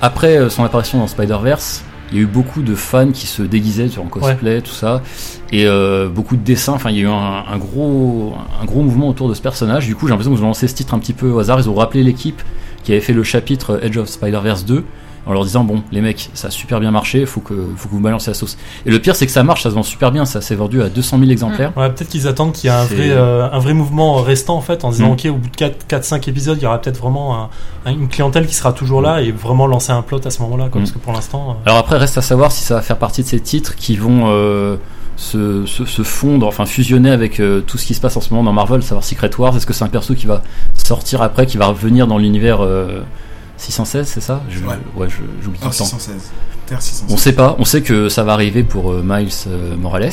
après 0.00 0.36
euh, 0.38 0.48
son 0.50 0.64
apparition 0.64 0.98
dans 0.98 1.06
Spider 1.06 1.38
Verse, 1.42 1.82
il 2.12 2.16
y 2.18 2.20
a 2.20 2.22
eu 2.22 2.26
beaucoup 2.26 2.62
de 2.62 2.74
fans 2.74 3.10
qui 3.10 3.26
se 3.26 3.42
déguisaient 3.42 3.88
en 3.98 4.04
cosplay, 4.04 4.60
tout 4.62 4.70
ça, 4.72 5.02
et 5.50 5.66
euh, 5.66 6.08
beaucoup 6.08 6.36
de 6.36 6.42
dessins. 6.42 6.74
Enfin, 6.74 6.90
il 6.90 6.96
y 6.96 7.00
a 7.00 7.02
eu 7.02 7.08
un, 7.08 7.44
un 7.52 7.56
gros 7.58 8.32
un 8.62 8.64
gros 8.64 8.82
mouvement 8.82 9.08
autour 9.08 9.28
de 9.28 9.34
ce 9.34 9.42
personnage. 9.42 9.86
Du 9.86 9.96
coup, 9.96 10.06
j'ai 10.06 10.10
l'impression 10.12 10.32
qu'ils 10.34 10.44
ont 10.44 10.48
lancé 10.48 10.68
ce 10.68 10.74
titre 10.74 10.94
un 10.94 10.98
petit 11.00 11.14
peu 11.14 11.28
au 11.30 11.38
hasard. 11.40 11.58
Ils 11.58 11.68
ont 11.68 11.74
rappelé 11.74 12.02
l'équipe 12.04 12.40
qui 12.84 12.92
avait 12.92 13.00
fait 13.00 13.12
le 13.12 13.24
chapitre 13.24 13.80
Edge 13.82 13.96
of 13.96 14.08
Spider 14.08 14.38
Verse 14.42 14.64
2 14.64 14.84
en 15.26 15.32
leur 15.32 15.44
disant 15.44 15.64
bon 15.64 15.82
les 15.92 16.00
mecs 16.00 16.30
ça 16.34 16.48
a 16.48 16.50
super 16.50 16.78
bien 16.80 16.90
marché 16.90 17.26
faut 17.26 17.40
que 17.40 17.54
faut 17.76 17.88
que 17.88 17.94
vous 17.94 18.00
balancez 18.00 18.30
la 18.30 18.34
sauce 18.34 18.56
et 18.86 18.90
le 18.90 18.98
pire 19.00 19.16
c'est 19.16 19.26
que 19.26 19.32
ça 19.32 19.42
marche 19.42 19.62
ça 19.64 19.70
se 19.70 19.74
vend 19.74 19.82
super 19.82 20.12
bien 20.12 20.24
ça 20.24 20.40
s'est 20.40 20.54
vendu 20.54 20.80
à 20.82 20.88
200 20.88 21.18
000 21.18 21.30
exemplaires 21.30 21.72
Ouais, 21.76 21.88
peut-être 21.90 22.08
qu'ils 22.08 22.28
attendent 22.28 22.52
qu'il 22.52 22.70
y 22.70 22.72
ait 22.72 22.76
un 22.76 22.84
vrai, 22.84 23.10
euh, 23.10 23.48
un 23.50 23.58
vrai 23.58 23.72
mouvement 23.74 24.14
restant 24.22 24.56
en 24.56 24.60
fait, 24.60 24.84
en 24.84 24.90
disant 24.90 25.08
Mm. 25.08 25.12
ok, 25.12 25.26
au 25.30 25.34
bout 25.34 25.48
de 25.50 25.72
4-5 25.88 26.28
épisodes, 26.28 26.56
il 26.58 26.62
y 26.62 26.66
aura 26.66 26.80
peut-être 26.80 26.98
vraiment 26.98 27.36
un- 27.36 27.50
un- 27.86 27.92
une 27.92 28.08
clientèle 28.08 28.46
qui 28.46 28.54
sera 28.54 28.72
toujours 28.72 29.02
là 29.02 29.20
et 29.20 29.32
vraiment 29.32 29.66
lancer 29.66 29.92
un 29.92 30.02
plot 30.02 30.20
à 30.24 30.30
ce 30.30 30.40
moment-là, 30.42 30.68
quoi, 30.70 30.80
Mm. 30.80 30.84
parce 30.84 30.92
que 30.92 30.98
pour 30.98 31.12
l'instant, 31.12 31.50
euh, 31.50 31.54
Alors 31.66 31.78
après, 31.78 31.96
reste 31.98 32.16
à 32.18 32.22
savoir 32.22 32.52
si 32.52 32.62
ça 32.62 32.74
va 32.74 32.82
faire 32.82 32.98
partie 32.98 33.22
de 33.22 33.26
ces 33.28 33.40
titres 33.40 33.74
qui 33.74 33.96
vont 33.96 34.24
euh, 34.26 34.76
se, 35.16 35.64
se, 35.66 35.84
se 35.86 36.02
fondre, 36.02 36.46
enfin 36.46 36.66
fusionner 36.66 37.10
avec 37.10 37.40
euh, 37.40 37.60
tout 37.66 37.78
ce 37.78 37.86
qui 37.86 37.94
se 37.94 38.00
passe 38.00 38.16
en 38.16 38.20
ce 38.20 38.30
moment 38.32 38.44
dans 38.44 38.52
Marvel, 38.52 38.82
savoir 38.82 39.02
Secret 39.02 39.30
Wars. 39.38 39.56
Est-ce 39.56 39.64
que 39.66 39.72
c'est 39.72 39.84
un 39.84 39.88
perso 39.88 40.14
qui 40.14 40.26
va 40.26 40.42
sortir 40.74 41.22
après, 41.22 41.46
qui 41.46 41.56
va 41.56 41.66
revenir 41.66 42.06
dans 42.06 42.18
l'univers 42.18 42.58
euh, 42.62 43.00
616, 43.56 44.06
c'est 44.06 44.20
ça? 44.20 44.42
Je, 44.50 44.58
Ouais. 44.60 45.08
je- 45.08 45.16
j'oublie 45.42 45.58
tout 45.58 45.66
Ah, 45.66 45.70
le 45.72 45.76
temps. 45.78 45.84
616. 45.84 46.30
Terre 46.66 46.82
616. 46.82 47.14
On 47.14 47.16
sait 47.16 47.32
pas, 47.32 47.54
on 47.60 47.64
sait 47.64 47.80
que 47.82 48.08
ça 48.08 48.24
va 48.24 48.32
arriver 48.32 48.64
pour 48.64 48.90
euh, 48.92 49.02
Miles 49.04 49.28
euh, 49.46 49.76
Morales. 49.76 50.02
Ouais. 50.04 50.10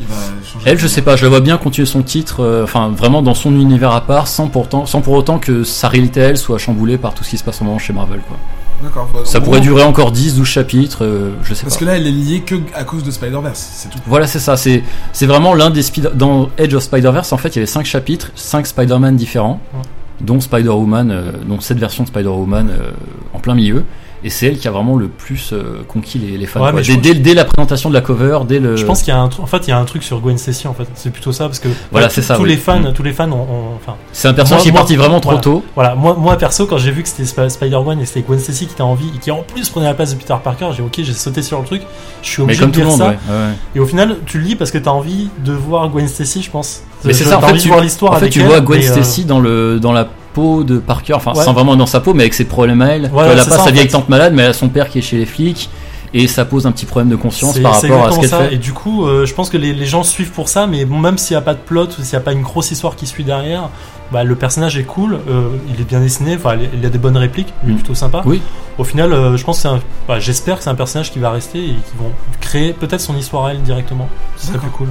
Il 0.00 0.06
va 0.06 0.14
changer 0.44 0.70
Elle, 0.70 0.78
je 0.78 0.86
sais 0.86 1.02
pas, 1.02 1.16
je 1.16 1.24
la 1.24 1.28
vois 1.28 1.40
bien 1.40 1.58
continuer 1.58 1.86
son 1.86 2.02
titre, 2.02 2.40
euh, 2.44 2.62
enfin 2.64 2.88
vraiment 2.90 3.20
dans 3.20 3.34
son 3.34 3.52
univers 3.52 3.90
à 3.92 4.00
part, 4.02 4.28
sans, 4.28 4.46
pourtant, 4.48 4.86
sans 4.86 5.00
pour 5.00 5.14
autant 5.14 5.38
que 5.40 5.64
sa 5.64 5.88
réalité, 5.88 6.20
elle, 6.20 6.38
soit 6.38 6.58
chamboulée 6.58 6.98
par 6.98 7.14
tout 7.14 7.24
ce 7.24 7.30
qui 7.30 7.38
se 7.38 7.42
passe 7.44 7.60
en 7.60 7.64
moment 7.64 7.78
chez 7.80 7.92
Marvel. 7.92 8.20
Quoi. 8.28 8.36
D'accord. 8.80 9.08
bah, 9.12 9.20
Ça 9.24 9.38
en 9.38 9.40
pourrait 9.40 9.58
gros, 9.58 9.70
durer 9.70 9.82
encore 9.82 10.12
10, 10.12 10.36
12 10.36 10.46
chapitres, 10.46 11.04
euh, 11.04 11.32
je 11.42 11.52
sais 11.52 11.62
Parce 11.62 11.74
pas. 11.74 11.80
que 11.80 11.84
là, 11.86 11.96
elle 11.96 12.06
est 12.06 12.12
liée 12.12 12.40
que 12.42 12.54
à 12.76 12.84
cause 12.84 13.02
de 13.02 13.10
Spider-Verse, 13.10 13.68
c'est 13.74 13.88
tout. 13.90 13.98
Voilà, 14.06 14.28
c'est 14.28 14.38
ça. 14.38 14.56
C'est 14.56 14.84
c'est 15.12 15.26
vraiment 15.26 15.52
l'un 15.54 15.70
des 15.70 15.82
Spider 15.82 16.10
dans 16.14 16.48
Edge 16.58 16.74
of 16.74 16.84
Spider-Verse. 16.84 17.32
En 17.32 17.38
fait, 17.38 17.48
il 17.48 17.56
y 17.56 17.58
avait 17.58 17.66
cinq 17.66 17.84
chapitres, 17.86 18.30
cinq 18.36 18.68
Spider-Man 18.68 19.16
différents, 19.16 19.60
Ouais. 19.74 19.80
Dont 20.20 20.40
Spider-Woman, 20.40 21.10
euh, 21.10 21.32
donc 21.46 21.62
cette 21.62 21.78
version 21.78 22.04
de 22.04 22.08
Spider-Woman 22.08 22.68
euh, 22.70 22.90
en 23.34 23.38
plein 23.38 23.54
milieu. 23.54 23.84
Et 24.24 24.30
c'est 24.30 24.46
elle 24.48 24.58
qui 24.58 24.66
a 24.66 24.70
vraiment 24.72 24.96
le 24.96 25.06
plus 25.08 25.50
euh, 25.52 25.82
conquis 25.86 26.18
les, 26.18 26.36
les 26.36 26.46
fans. 26.46 26.60
Ouais, 26.60 26.72
mais 26.72 26.82
Dès, 26.82 26.94
pense- 26.94 27.02
dès, 27.02 27.14
dès 27.14 27.34
la 27.34 27.44
présentation 27.44 27.88
de 27.88 27.94
la 27.94 28.00
cover, 28.00 28.40
dès 28.48 28.58
le. 28.58 28.76
je 28.76 28.84
pense 28.84 29.02
qu'il 29.02 29.12
y 29.14 29.16
a 29.16 29.20
un 29.20 29.28
truc, 29.28 29.44
en 29.44 29.46
fait, 29.46 29.66
il 29.66 29.70
y 29.70 29.72
a 29.72 29.78
un 29.78 29.84
truc 29.84 30.02
sur 30.02 30.20
Gwen 30.20 30.36
Stacy, 30.38 30.66
en 30.66 30.74
fait, 30.74 30.86
c'est 30.94 31.10
plutôt 31.12 31.30
ça, 31.32 31.44
parce 31.44 31.60
que 31.60 31.68
Voilà, 31.92 32.08
tous- 32.08 32.14
c'est 32.14 32.22
ça, 32.22 32.34
tous 32.36 32.42
oui. 32.42 32.48
les 32.50 32.56
fans, 32.56 32.80
Mm. 32.80 32.92
tous 32.94 33.02
les 33.04 33.12
fans 33.12 33.30
ont, 33.30 33.36
ont- 33.42 33.74
enfin, 33.76 33.94
c'est 34.12 34.26
un 34.28 34.34
personnage 34.34 34.58
Moi- 34.58 34.62
qui 34.64 34.68
est 34.68 34.72
moi- 34.72 34.80
parti 34.80 34.96
vraiment 34.96 35.20
trop 35.20 35.30
voilà. 35.30 35.40
tôt. 35.42 35.62
Voilà, 35.76 35.94
moi, 35.94 36.16
moi 36.18 36.36
perso, 36.36 36.66
quand 36.66 36.78
j'ai 36.78 36.90
vu 36.90 37.02
que 37.04 37.08
c'était 37.08 37.22
Sp- 37.24 37.48
Spider-Gwen 37.48 38.00
et 38.00 38.06
c'était 38.06 38.22
Gwen 38.22 38.40
Stacy 38.40 38.66
qui 38.66 38.72
était 38.72 38.82
en 38.82 38.94
vie 38.94 39.10
et 39.14 39.18
qui 39.18 39.30
en 39.30 39.42
plus 39.42 39.68
prenait 39.68 39.86
la 39.86 39.94
place 39.94 40.14
de 40.14 40.18
Peter 40.20 40.34
Parker, 40.42 40.70
j'ai 40.76 40.82
ok, 40.82 40.94
j'ai 40.98 41.12
sauté 41.12 41.42
sur 41.42 41.60
le 41.60 41.64
truc, 41.66 41.82
je 42.22 42.28
suis 42.28 42.38
Mais 42.42 42.44
obligé 42.44 42.60
comme 42.60 42.70
de 42.72 42.80
tout 42.80 42.86
monde, 42.86 42.98
ça. 42.98 43.08
ouais. 43.08 43.18
ouais, 43.28 43.34
ouais. 43.36 43.52
Et 43.76 43.80
au 43.80 43.86
final, 43.86 44.16
tu 44.26 44.38
le 44.38 44.44
lis 44.44 44.56
parce 44.56 44.70
que 44.72 44.78
t'as 44.78 44.90
envie 44.90 45.28
de 45.44 45.52
voir 45.52 45.88
Gwen 45.90 46.08
Stacy, 46.08 46.42
je 46.42 46.50
pense. 46.50 46.82
Mais 47.04 47.12
c'est 47.12 47.24
ça, 47.24 47.38
en 47.38 47.42
fait, 47.42 47.56
tu, 47.58 47.70
l'histoire 47.80 48.14
en 48.14 48.16
fait, 48.16 48.28
tu 48.30 48.40
vois 48.40 48.60
Gwen 48.60 48.80
mais, 48.80 48.88
euh, 48.88 48.92
Stacy 48.92 49.24
dans, 49.24 49.38
le, 49.38 49.78
dans 49.78 49.92
la 49.92 50.08
peau 50.38 50.64
de 50.64 50.78
Parker, 50.78 51.14
enfin, 51.14 51.32
Ouais. 51.34 51.44
sans 51.44 51.52
vraiment 51.52 51.76
dans 51.76 51.86
sa 51.86 52.00
peau, 52.00 52.14
mais 52.14 52.22
avec 52.24 52.34
ses 52.34 52.44
problèmes 52.44 52.82
à 52.82 52.88
elle. 52.88 53.08
Voilà, 53.12 53.32
elle 53.32 53.40
a 53.40 53.44
pas 53.44 53.50
ça, 53.58 53.64
sa 53.64 53.70
vieille 53.70 53.84
fait. 53.84 53.88
tante 53.92 54.08
malade, 54.08 54.32
mais 54.34 54.42
elle 54.42 54.50
a 54.50 54.54
son 54.54 54.68
père 54.68 54.88
qui 54.88 54.98
est 54.98 55.02
chez 55.02 55.16
les 55.18 55.26
flics. 55.26 55.68
Et 56.14 56.26
ça 56.26 56.46
pose 56.46 56.66
un 56.66 56.72
petit 56.72 56.86
problème 56.86 57.10
de 57.10 57.16
conscience 57.16 57.58
par 57.58 57.74
rapport 57.74 58.06
à 58.06 58.12
ce 58.12 58.20
qu'elle 58.20 58.30
fait. 58.30 58.54
Et 58.54 58.56
du 58.56 58.72
coup, 58.72 59.04
euh, 59.06 59.26
je 59.26 59.34
pense 59.34 59.50
que 59.50 59.58
les, 59.58 59.74
les 59.74 59.84
gens 59.84 60.02
suivent 60.02 60.30
pour 60.30 60.48
ça, 60.48 60.66
mais 60.66 60.86
bon, 60.86 60.98
même 60.98 61.18
s'il 61.18 61.34
n'y 61.36 61.38
a 61.38 61.42
pas 61.42 61.52
de 61.52 61.58
plot 61.58 61.84
ou 61.98 62.02
s'il 62.02 62.12
n'y 62.12 62.16
a 62.16 62.20
pas 62.20 62.32
une 62.32 62.40
grosse 62.40 62.70
histoire 62.70 62.96
qui 62.96 63.06
suit 63.06 63.24
derrière, 63.24 63.68
bah, 64.10 64.24
le 64.24 64.34
personnage 64.34 64.78
est 64.78 64.84
cool, 64.84 65.18
euh, 65.28 65.50
il 65.74 65.78
est 65.78 65.84
bien 65.84 66.00
dessiné, 66.00 66.36
enfin, 66.36 66.56
il 66.72 66.86
a 66.86 66.88
des 66.88 66.96
bonnes 66.96 67.18
répliques, 67.18 67.52
il 67.64 67.68
est 67.68 67.72
Mm. 67.72 67.76
plutôt 67.76 67.94
sympa. 67.94 68.22
Oui. 68.24 68.40
Au 68.78 68.84
final, 68.84 69.12
euh, 69.12 69.36
je 69.36 69.44
pense 69.44 69.56
que 69.56 69.62
c'est 69.62 69.68
un, 69.68 69.80
bah, 70.08 70.18
j'espère 70.18 70.56
que 70.56 70.64
c'est 70.64 70.70
un 70.70 70.74
personnage 70.74 71.12
qui 71.12 71.18
va 71.18 71.30
rester 71.30 71.58
et 71.58 71.72
qui 71.74 71.96
vont 71.98 72.10
créer 72.40 72.72
peut-être 72.72 73.02
son 73.02 73.14
histoire 73.14 73.44
à 73.44 73.50
elle 73.52 73.60
directement. 73.62 74.08
Ce 74.38 74.46
serait 74.46 74.58
plus 74.58 74.70
cool. 74.70 74.88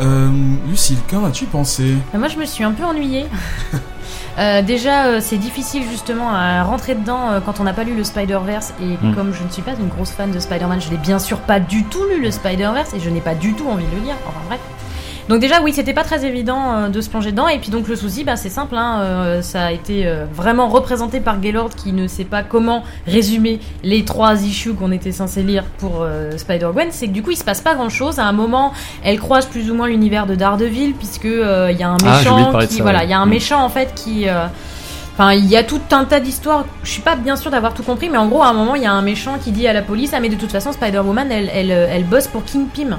Euh, 0.00 0.28
Lucille, 0.68 0.98
qu'en 1.08 1.24
as-tu 1.24 1.44
pensé? 1.46 1.94
Bah, 2.12 2.18
Moi, 2.18 2.28
je 2.28 2.36
me 2.38 2.44
suis 2.44 2.64
un 2.64 2.72
peu 2.72 2.84
ennuyée. 2.84 3.26
Euh, 4.36 4.62
déjà, 4.62 5.04
euh, 5.06 5.20
c'est 5.22 5.36
difficile 5.38 5.84
justement 5.88 6.28
à 6.34 6.64
rentrer 6.64 6.96
dedans 6.96 7.30
euh, 7.30 7.38
quand 7.40 7.60
on 7.60 7.62
n'a 7.62 7.72
pas 7.72 7.84
lu 7.84 7.94
le 7.94 8.02
Spider-Verse. 8.02 8.74
Et 8.82 8.96
Mm. 9.00 9.14
comme 9.14 9.32
je 9.32 9.44
ne 9.44 9.48
suis 9.48 9.62
pas 9.62 9.74
une 9.78 9.86
grosse 9.86 10.10
fan 10.10 10.32
de 10.32 10.40
Spider-Man, 10.40 10.80
je 10.80 10.90
n'ai 10.90 10.96
bien 10.96 11.20
sûr 11.20 11.38
pas 11.38 11.60
du 11.60 11.84
tout 11.84 12.02
lu 12.12 12.20
le 12.20 12.32
Spider-Verse 12.32 12.94
et 12.94 13.00
je 13.00 13.10
n'ai 13.10 13.20
pas 13.20 13.36
du 13.36 13.54
tout 13.54 13.68
envie 13.68 13.86
de 13.86 13.94
le 13.94 14.02
lire. 14.02 14.16
Enfin 14.26 14.40
bref. 14.48 14.58
Donc 15.28 15.40
déjà, 15.40 15.62
oui, 15.62 15.72
c'était 15.72 15.94
pas 15.94 16.04
très 16.04 16.26
évident 16.26 16.74
euh, 16.74 16.88
de 16.88 17.00
se 17.00 17.08
plonger 17.08 17.30
dedans. 17.30 17.48
Et 17.48 17.58
puis 17.58 17.70
donc 17.70 17.88
le 17.88 17.96
souci, 17.96 18.24
bah, 18.24 18.36
c'est 18.36 18.50
simple, 18.50 18.76
hein, 18.76 19.00
euh, 19.00 19.42
ça 19.42 19.64
a 19.66 19.72
été 19.72 20.06
euh, 20.06 20.26
vraiment 20.30 20.68
représenté 20.68 21.20
par 21.20 21.40
Gaylord 21.40 21.70
qui 21.70 21.92
ne 21.92 22.06
sait 22.06 22.24
pas 22.24 22.42
comment 22.42 22.84
résumer 23.06 23.58
les 23.82 24.04
trois 24.04 24.42
issues 24.42 24.74
qu'on 24.74 24.92
était 24.92 25.12
censé 25.12 25.42
lire 25.42 25.64
pour 25.78 26.06
Spider-Gwen. 26.36 26.88
C'est 26.90 27.08
que 27.08 27.12
du 27.12 27.22
coup, 27.22 27.30
il 27.30 27.36
se 27.36 27.44
passe 27.44 27.60
pas 27.62 27.74
grand-chose. 27.74 28.18
À 28.18 28.24
un 28.26 28.32
moment, 28.32 28.72
elle 29.02 29.18
croise 29.18 29.46
plus 29.46 29.70
ou 29.70 29.74
moins 29.74 29.88
l'univers 29.88 30.26
de 30.26 30.34
Daredevil 30.34 30.92
puisque 30.94 31.24
il 31.24 31.76
y 31.78 31.82
a 31.82 31.88
un 31.88 31.96
Ah, 32.04 32.18
méchant 32.18 32.58
qui, 32.66 32.74
ça, 32.76 32.82
voilà, 32.82 32.98
ouais. 33.00 33.04
il 33.06 33.10
y 33.10 33.14
a 33.14 33.18
un 33.18 33.26
Mm. 33.26 33.30
méchant 33.30 33.64
en 33.64 33.68
fait 33.70 33.94
qui 33.94 34.26
Enfin, 35.16 35.32
il 35.32 35.46
y 35.46 35.56
a 35.56 35.62
tout 35.62 35.80
un 35.92 36.04
tas 36.06 36.18
d'histoires. 36.18 36.64
Je 36.82 36.90
suis 36.90 37.00
pas 37.02 37.14
bien 37.14 37.36
sûre 37.36 37.52
d'avoir 37.52 37.72
tout 37.72 37.84
compris, 37.84 38.08
mais 38.10 38.18
en 38.18 38.26
gros, 38.26 38.42
à 38.42 38.48
un 38.48 38.52
moment, 38.52 38.74
il 38.74 38.82
y 38.82 38.86
a 38.86 38.92
un 38.92 39.00
méchant 39.02 39.36
qui 39.42 39.52
dit 39.52 39.68
à 39.68 39.72
la 39.72 39.80
police 39.82 40.10
Ah, 40.12 40.18
mais 40.18 40.28
de 40.28 40.34
toute 40.34 40.50
façon, 40.50 40.72
Spider-Woman, 40.72 41.30
elle, 41.30 41.48
elle, 41.54 41.70
elle 41.70 42.02
bosse 42.04 42.26
pour 42.26 42.44
King 42.44 42.66
Pym. 42.66 42.96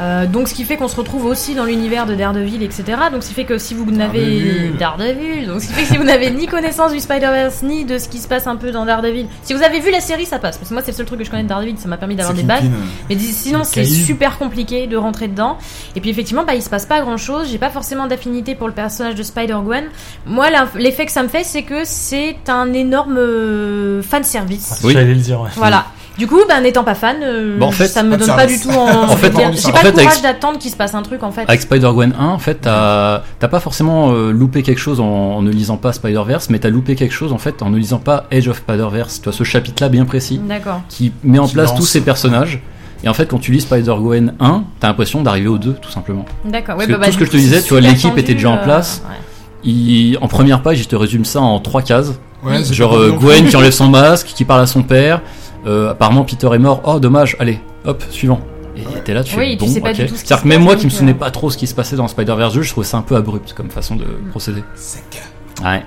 Euh, 0.00 0.26
donc, 0.26 0.48
ce 0.48 0.54
qui 0.54 0.64
fait 0.64 0.76
qu'on 0.76 0.88
se 0.88 0.96
retrouve 0.96 1.26
aussi 1.26 1.54
dans 1.54 1.64
l'univers 1.64 2.06
de 2.06 2.14
Daredevil, 2.14 2.62
etc. 2.62 2.84
Donc, 3.12 3.22
ce 3.22 3.28
qui 3.28 3.34
fait 3.34 3.44
que 3.44 3.58
si 3.58 3.74
vous 3.74 3.90
n'avez. 3.90 4.72
Daredevil. 4.78 4.78
Daredevil. 4.78 5.46
Donc, 5.46 5.60
ce 5.60 5.66
qui 5.68 5.72
fait 5.74 5.82
que 5.82 5.88
si 5.88 5.96
vous 5.96 6.04
n'avez 6.04 6.30
ni 6.30 6.46
connaissance 6.46 6.92
du 6.92 7.00
Spider-Verse, 7.00 7.62
ni 7.62 7.84
de 7.84 7.98
ce 7.98 8.08
qui 8.08 8.18
se 8.18 8.28
passe 8.28 8.46
un 8.46 8.56
peu 8.56 8.70
dans 8.70 8.84
Daredevil. 8.84 9.26
Si 9.42 9.54
vous 9.54 9.62
avez 9.62 9.80
vu 9.80 9.90
la 9.90 10.00
série, 10.00 10.26
ça 10.26 10.38
passe. 10.38 10.56
Parce 10.56 10.68
que 10.68 10.74
moi, 10.74 10.82
c'est 10.84 10.92
le 10.92 10.96
seul 10.96 11.06
truc 11.06 11.18
que 11.18 11.24
je 11.24 11.30
connais 11.30 11.44
de 11.44 11.48
Daredevil, 11.48 11.78
ça 11.78 11.88
m'a 11.88 11.96
permis 11.96 12.16
d'avoir 12.16 12.34
des 12.34 12.42
bases. 12.42 12.64
Mais 13.08 13.18
sinon, 13.18 13.64
c'est 13.64 13.84
super 13.84 14.38
compliqué 14.38 14.86
de 14.86 14.96
rentrer 14.96 15.28
dedans. 15.28 15.58
Et 15.96 16.00
puis, 16.00 16.10
effectivement, 16.10 16.44
bah, 16.44 16.54
il 16.54 16.62
se 16.62 16.70
passe 16.70 16.86
pas 16.86 17.00
grand 17.00 17.16
chose. 17.16 17.48
J'ai 17.50 17.58
pas 17.58 17.70
forcément 17.70 18.06
d'affinité 18.06 18.54
pour 18.54 18.68
le 18.68 18.74
personnage 18.74 19.14
de 19.14 19.22
Spider-Gwen. 19.22 19.84
Moi, 20.26 20.46
l'effet 20.76 21.06
que 21.06 21.12
ça 21.12 21.22
me 21.22 21.28
fait, 21.28 21.44
c'est 21.44 21.62
que 21.62 21.84
c'est 21.84 22.36
un 22.48 22.72
énorme 22.72 23.16
euh, 23.18 24.02
fan 24.02 24.24
service. 24.24 24.80
Oui. 24.84 24.92
J'allais 24.92 25.14
le 25.14 25.20
dire, 25.20 25.40
ouais. 25.40 25.50
Voilà. 25.56 25.86
Du 26.18 26.26
coup, 26.26 26.40
bah, 26.48 26.60
n'étant 26.60 26.84
pas 26.84 26.94
fan, 26.94 27.16
euh, 27.22 27.58
Bon, 27.58 27.66
en 27.66 27.70
fait, 27.70 27.88
ça 27.88 28.02
me 28.02 28.12
de 28.12 28.16
donne 28.24 28.36
pas 28.36 28.46
du 28.46 28.60
tout 28.60 28.68
en. 28.76 29.04
En 29.10 29.16
fait, 29.16 29.32
j'ai 29.34 29.72
pas 29.72 29.82
le 29.82 29.88
avec- 29.88 29.94
courage 30.04 30.22
d'attendre 30.22 30.58
qu'il 30.58 30.70
se 30.70 30.76
passe 30.76 30.94
un 30.94 31.02
truc 31.02 31.22
en 31.22 31.30
fait. 31.30 31.44
Avec 31.48 31.62
Spider-Gwen 31.62 32.14
1, 32.18 32.26
en 32.26 32.38
fait, 32.38 32.60
t'as 32.62 33.22
pas 33.40 33.60
forcément 33.60 34.12
euh, 34.12 34.30
loupé 34.32 34.62
quelque 34.62 34.78
chose 34.80 35.00
en, 35.00 35.04
en 35.06 35.42
ne 35.42 35.50
lisant 35.50 35.76
pas 35.78 35.92
Spider-Verse, 35.92 36.50
mais 36.50 36.58
t'as 36.58 36.70
loupé 36.70 36.94
quelque 36.96 37.14
chose 37.14 37.32
en 37.32 37.38
fait 37.38 37.62
en 37.62 37.70
ne 37.70 37.78
lisant 37.78 37.98
pas 37.98 38.26
Age 38.32 38.48
of 38.48 38.58
Spider-Verse. 38.58 39.20
Tu 39.22 39.28
as 39.28 39.32
ce 39.32 39.44
chapitre-là 39.44 39.88
bien 39.88 40.04
précis 40.04 40.40
D'accord. 40.46 40.82
qui 40.88 41.12
met 41.24 41.38
en 41.38 41.46
Qui 41.46 41.54
place 41.54 41.70
lance. 41.70 41.78
tous 41.78 41.86
ces 41.86 42.00
personnages. 42.02 42.60
Et 43.04 43.08
en 43.08 43.14
fait, 43.14 43.26
quand 43.26 43.38
tu 43.38 43.50
lis 43.50 43.62
Spider-Gwen 43.62 44.34
1, 44.38 44.64
t'as 44.78 44.86
l'impression 44.88 45.22
d'arriver 45.22 45.48
au 45.48 45.58
2, 45.58 45.72
tout 45.74 45.90
simplement. 45.90 46.24
D'accord. 46.44 46.76
Ouais, 46.76 46.86
que 46.86 46.92
bah, 46.92 47.06
tout 47.06 47.12
ce 47.12 47.18
que 47.18 47.24
je 47.24 47.30
te 47.32 47.36
disais, 47.36 47.60
tu 47.62 47.70
vois, 47.70 47.80
l'équipe 47.80 48.16
était 48.16 48.34
déjà 48.34 48.50
en 48.50 48.58
euh, 48.58 48.62
place. 48.62 49.02
ouais. 49.08 49.16
Il, 49.64 50.18
en 50.20 50.28
première 50.28 50.60
page, 50.62 50.80
il 50.80 50.86
te 50.86 50.94
résume 50.96 51.24
ça 51.24 51.40
en 51.40 51.58
trois 51.60 51.82
cases. 51.82 52.12
Ouais, 52.44 52.62
Genre 52.64 52.94
euh, 52.96 53.10
Gwen 53.12 53.46
qui 53.46 53.56
enlève 53.56 53.72
son 53.72 53.88
masque, 53.88 54.26
qui 54.34 54.44
parle 54.44 54.60
à 54.62 54.66
son 54.66 54.82
père. 54.82 55.20
Euh, 55.66 55.90
apparemment, 55.90 56.24
Peter 56.24 56.48
est 56.52 56.58
mort. 56.58 56.82
Oh, 56.84 56.98
dommage. 56.98 57.36
Allez, 57.38 57.60
hop, 57.84 58.02
suivant. 58.10 58.40
Et 58.76 58.82
t'es 59.04 59.12
là, 59.14 59.22
tu 59.22 59.36
Oui, 59.38 59.50
fais 59.52 59.56
tu 59.58 59.64
bon, 59.66 59.68
sais 59.70 59.80
pas 59.80 59.94
C'est-à-dire 59.94 60.42
que 60.42 60.48
même 60.48 60.62
moi 60.62 60.76
qui 60.76 60.86
me 60.86 60.90
souvenais 60.90 61.14
pas 61.14 61.30
trop 61.30 61.50
ce 61.50 61.58
qui 61.58 61.66
se 61.66 61.74
passait 61.74 61.94
dans 61.96 62.08
Spider-Verse 62.08 62.54
2, 62.54 62.62
je 62.62 62.70
trouvais 62.70 62.86
ça 62.86 62.96
un 62.96 63.02
peu 63.02 63.16
abrupt 63.16 63.52
comme 63.52 63.70
façon 63.70 63.96
de 63.96 64.04
Mm. 64.04 64.30
procéder. 64.30 64.64
Sec. 64.74 65.22
Ouais. 65.62 65.82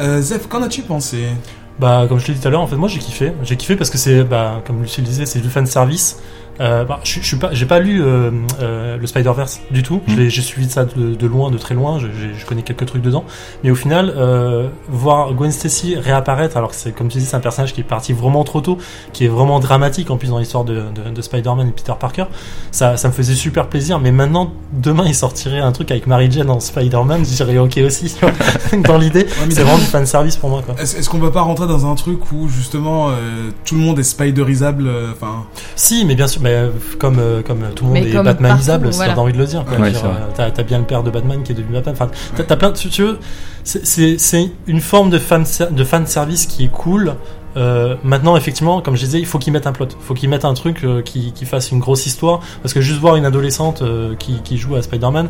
Euh, 0.00 0.20
Zef, 0.22 0.48
qu'en 0.48 0.62
as-tu 0.62 0.82
pensé? 0.82 1.26
Bah, 1.78 2.06
comme 2.08 2.18
je 2.18 2.26
l'ai 2.28 2.34
dit 2.34 2.40
tout 2.40 2.48
à 2.48 2.50
l'heure, 2.50 2.60
en 2.62 2.66
fait, 2.66 2.76
moi 2.76 2.88
j'ai 2.88 2.98
kiffé. 3.00 3.32
J'ai 3.42 3.56
kiffé 3.56 3.76
parce 3.76 3.90
que 3.90 3.98
c'est, 3.98 4.24
bah, 4.24 4.62
comme 4.66 4.80
Lucille 4.82 5.04
disait, 5.04 5.26
c'est 5.26 5.40
du 5.40 5.48
fan 5.50 5.66
service. 5.66 6.18
Euh, 6.60 6.84
bah, 6.84 7.00
je, 7.04 7.20
je 7.20 7.26
suis 7.26 7.36
pas, 7.36 7.50
j'ai 7.52 7.66
pas 7.66 7.78
lu 7.78 8.02
euh, 8.02 8.30
euh, 8.60 8.96
le 8.96 9.06
Spider-Verse 9.06 9.60
du 9.70 9.82
tout. 9.82 10.02
J'ai 10.06 10.30
suivi 10.42 10.68
ça 10.68 10.84
de, 10.84 11.14
de 11.14 11.26
loin, 11.26 11.50
de 11.50 11.58
très 11.58 11.74
loin. 11.74 11.98
Je, 11.98 12.46
connais 12.46 12.62
quelques 12.62 12.86
trucs 12.86 13.02
dedans. 13.02 13.24
Mais 13.64 13.70
au 13.70 13.74
final, 13.74 14.14
voir 14.88 15.32
Gwen 15.34 15.52
Stacy 15.52 15.96
réapparaître, 15.96 16.56
alors 16.56 16.70
que 16.70 16.76
c'est, 16.76 16.92
comme 16.92 17.08
tu 17.08 17.18
dis, 17.18 17.24
c'est 17.24 17.36
un 17.36 17.40
personnage 17.40 17.72
qui 17.72 17.80
est 17.80 17.84
parti 17.84 18.12
vraiment 18.12 18.44
trop 18.44 18.60
tôt, 18.60 18.78
qui 19.12 19.24
est 19.24 19.28
vraiment 19.28 19.60
dramatique 19.60 20.10
en 20.10 20.16
plus 20.16 20.28
dans 20.28 20.38
l'histoire 20.38 20.64
de, 20.64 20.82
de, 20.94 21.10
de 21.10 21.22
Spider-Man 21.22 21.68
et 21.68 21.72
Peter 21.72 21.92
Parker, 21.98 22.24
ça, 22.70 22.96
ça 22.96 23.08
me 23.08 23.12
faisait 23.12 23.34
super 23.34 23.68
plaisir. 23.68 23.98
Mais 24.00 24.12
maintenant, 24.12 24.52
demain, 24.72 25.04
il 25.06 25.14
sortirait 25.14 25.60
un 25.60 25.72
truc 25.72 25.90
avec 25.90 26.06
Mary 26.06 26.30
Jane 26.30 26.50
en 26.50 26.60
Spider-Man, 26.60 27.24
je 27.24 27.34
dirais 27.34 27.58
ok 27.58 27.78
aussi. 27.84 28.14
dans 28.84 28.98
l'idée, 28.98 29.26
mais 29.46 29.54
c'est 29.54 29.62
vraiment 29.62 29.78
du 29.78 29.84
fan 29.84 30.06
service 30.06 30.36
pour 30.36 30.50
moi. 30.50 30.62
Est-ce 30.78 30.96
est-ce 30.96 31.08
qu'on 31.08 31.18
va 31.18 31.30
pas 31.30 31.42
rentrer 31.42 31.66
dans 31.66 31.90
un 31.90 31.94
truc 31.94 32.32
où 32.32 32.48
justement 32.48 33.10
tout 33.64 33.74
le 33.74 33.80
monde 33.80 33.98
est 33.98 34.04
spiderisable 34.04 34.88
Enfin, 35.12 35.44
Si, 35.76 36.04
mais 36.04 36.14
bien 36.14 36.26
sûr, 36.26 36.41
mais 36.42 36.50
euh, 36.50 36.68
comme, 36.98 37.18
euh, 37.18 37.42
comme 37.42 37.60
tout 37.74 37.84
le 37.84 37.90
monde 37.92 38.00
Mais 38.02 38.08
est 38.08 38.12
comme 38.12 38.24
Batmanisable, 38.26 38.82
partout, 38.84 38.92
si 38.92 38.96
voilà. 38.98 39.14
t'as 39.14 39.20
envie 39.20 39.32
de 39.32 39.38
le 39.38 39.46
dire. 39.46 39.64
quoi. 39.64 39.78
Ouais, 39.78 39.78
Je 39.78 39.84
veux 39.84 39.94
c'est 39.94 40.00
dire, 40.02 40.10
vrai. 40.10 40.20
euh, 40.22 40.32
T'as 40.34 40.50
t'as 40.50 40.62
bien 40.62 40.78
le 40.78 40.84
père 40.84 41.02
de 41.02 41.10
Batman 41.10 41.42
qui 41.42 41.52
est 41.52 41.54
devenu 41.54 41.72
Batman. 41.74 41.94
Enfin, 41.98 42.10
t'as 42.36 42.42
t'as 42.44 42.56
plein 42.56 42.70
de, 42.70 42.76
tu 42.76 43.02
veux, 43.02 43.18
c'est- 43.64 43.86
c'est 43.86 44.18
c'est 44.18 44.50
une 44.66 44.80
forme 44.80 45.10
de 45.10 45.18
fan, 45.18 45.44
de 45.70 45.84
fan 45.84 46.06
service 46.06 46.46
qui 46.46 46.64
est 46.64 46.68
cool. 46.72 47.14
Euh, 47.54 47.96
maintenant, 48.02 48.34
effectivement, 48.34 48.80
comme 48.80 48.96
je 48.96 49.04
disais, 49.04 49.18
il 49.18 49.26
faut 49.26 49.38
qu'ils 49.38 49.52
mettent 49.52 49.66
un 49.66 49.72
plot. 49.72 49.84
Il 49.90 50.02
faut 50.02 50.14
qu'ils 50.14 50.30
mettent 50.30 50.46
un 50.46 50.54
truc 50.54 50.84
euh, 50.84 51.02
qui, 51.02 51.32
qui 51.32 51.44
fasse 51.44 51.70
une 51.70 51.80
grosse 51.80 52.06
histoire. 52.06 52.40
Parce 52.62 52.72
que 52.72 52.80
juste 52.80 52.98
voir 52.98 53.16
une 53.16 53.26
adolescente 53.26 53.82
euh, 53.82 54.14
qui, 54.18 54.40
qui 54.42 54.56
joue 54.56 54.74
à 54.74 54.80
Spider-Man, 54.80 55.28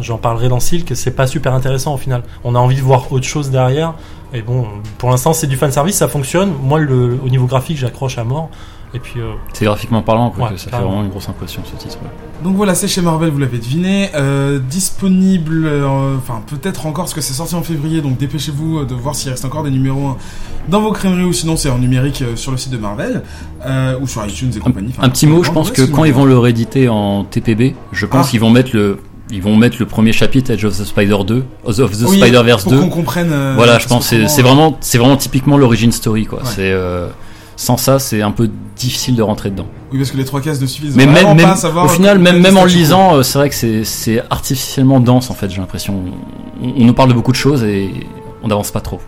j'en 0.00 0.16
parlerai 0.16 0.48
dans 0.48 0.60
Silk, 0.60 0.92
c'est 0.94 1.10
pas 1.16 1.26
super 1.26 1.52
intéressant 1.52 1.92
au 1.92 1.96
final. 1.96 2.22
On 2.44 2.54
a 2.54 2.58
envie 2.60 2.76
de 2.76 2.80
voir 2.80 3.10
autre 3.10 3.26
chose 3.26 3.50
derrière. 3.50 3.94
Et 4.32 4.42
bon, 4.42 4.66
pour 4.98 5.10
l'instant, 5.10 5.32
c'est 5.32 5.48
du 5.48 5.56
fan 5.56 5.72
service, 5.72 5.96
ça 5.96 6.06
fonctionne. 6.06 6.52
Moi, 6.62 6.78
le, 6.78 7.18
au 7.24 7.28
niveau 7.28 7.46
graphique, 7.46 7.76
j'accroche 7.78 8.18
à 8.18 8.24
mort. 8.24 8.50
Et 8.94 9.00
puis, 9.00 9.20
euh, 9.20 9.32
C'est 9.52 9.64
graphiquement 9.64 10.02
parlant 10.02 10.30
que 10.30 10.40
Ouais, 10.40 10.48
ça 10.56 10.70
fait 10.70 10.76
vraiment 10.76 11.02
une 11.02 11.08
grosse 11.10 11.28
impression 11.28 11.62
ce 11.64 11.76
titre. 11.82 11.98
ouais. 12.02 12.08
donc 12.44 12.54
voilà, 12.56 12.74
c'est 12.76 12.86
chez 12.86 13.00
Marvel, 13.02 13.30
vous 13.30 13.38
l'avez 13.38 13.58
deviné. 13.58 14.10
Euh, 14.14 14.60
disponible, 14.60 15.66
euh, 15.66 16.16
enfin 16.16 16.42
peut-être 16.46 16.86
encore, 16.86 17.04
parce 17.04 17.14
que 17.14 17.20
c'est 17.20 17.32
sorti 17.34 17.54
en 17.56 17.62
février, 17.62 18.00
donc 18.00 18.18
dépêchez-vous 18.18 18.84
de 18.84 18.94
voir 18.94 19.14
s'il 19.16 19.30
reste 19.30 19.44
encore 19.44 19.64
des 19.64 19.70
numéros 19.70 20.08
1 20.10 20.16
dans 20.68 20.80
vos 20.80 20.92
crèmeries 20.92 21.24
ou 21.24 21.32
sinon 21.32 21.56
c'est 21.56 21.68
en 21.70 21.78
numérique 21.78 22.22
euh, 22.22 22.36
sur 22.36 22.52
le 22.52 22.56
site 22.56 22.72
de 22.72 22.78
Marvel 22.78 23.22
euh, 23.66 23.98
ou 24.00 24.06
sur 24.06 24.24
iTunes 24.24 24.52
et 24.56 24.60
compagnie. 24.60 24.92
Enfin, 24.96 25.06
Un 25.06 25.10
petit 25.10 25.26
mot, 25.26 25.42
je 25.42 25.50
pense 25.50 25.70
que 25.72 25.82
quand 25.82 26.04
ils 26.04 26.12
vont 26.14 26.24
le 26.24 26.38
rééditer 26.38 26.88
en 26.88 27.24
TPB, 27.24 27.74
je 27.92 28.06
pense 28.06 28.26
Ah. 28.26 28.30
qu'ils 28.30 28.40
vont 28.40 28.50
mettre 28.50 28.70
le 28.74 28.98
ils 29.30 29.42
vont 29.42 29.56
mettre 29.56 29.76
le 29.80 29.86
premier 29.86 30.12
chapitre 30.12 30.50
Edge 30.50 30.64
of 30.66 30.76
the 30.78 30.84
Spider 30.84 31.16
2, 31.26 31.44
of 31.64 31.76
the 31.76 31.80
Oui, 32.06 32.18
Spider-Verse 32.20 32.64
pour 32.64 32.72
2. 32.72 32.78
qu'on 32.80 32.88
comprenne. 32.90 33.30
euh, 33.32 33.54
Voilà, 33.56 33.78
je 33.78 33.88
pense 33.88 34.08
que 34.08 34.14
que 34.16 34.22
c'est 34.22 34.28
c'est 34.28 34.42
vraiment 34.42 34.76
c'est 34.80 34.98
vraiment 34.98 35.16
typiquement 35.16 35.56
l'origin 35.56 35.90
story 35.90 36.26
quoi. 36.26 36.40
Ouais. 36.40 36.44
C'est 36.54 36.70
euh, 36.70 37.08
sans 37.56 37.76
ça, 37.76 37.98
c'est 37.98 38.22
un 38.22 38.30
peu 38.30 38.50
difficile 38.76 39.16
de 39.16 39.22
rentrer 39.22 39.50
dedans. 39.50 39.66
Oui, 39.92 39.98
parce 39.98 40.10
que 40.10 40.16
les 40.16 40.24
trois 40.24 40.40
cases 40.40 40.60
ne 40.60 40.66
suffisent 40.66 40.96
Mais 40.96 41.06
vraiment 41.06 41.34
même, 41.34 41.46
pas 41.46 41.52
à 41.52 41.56
savoir. 41.56 41.84
au 41.84 41.88
final, 41.88 42.18
même 42.18 42.40
même 42.40 42.56
en 42.56 42.64
le 42.64 42.70
lisant, 42.70 43.16
euh, 43.16 43.22
c'est 43.22 43.38
vrai 43.38 43.48
que 43.48 43.54
c'est 43.54 43.84
c'est 43.84 44.22
artificiellement 44.30 45.00
dense 45.00 45.30
en 45.30 45.34
fait. 45.34 45.50
J'ai 45.50 45.60
l'impression. 45.60 46.02
On, 46.62 46.66
on 46.76 46.84
nous 46.84 46.94
parle 46.94 47.08
de 47.10 47.14
beaucoup 47.14 47.32
de 47.32 47.36
choses 47.36 47.62
et 47.62 47.90
on 48.42 48.48
n'avance 48.48 48.70
pas 48.70 48.80
trop, 48.80 49.00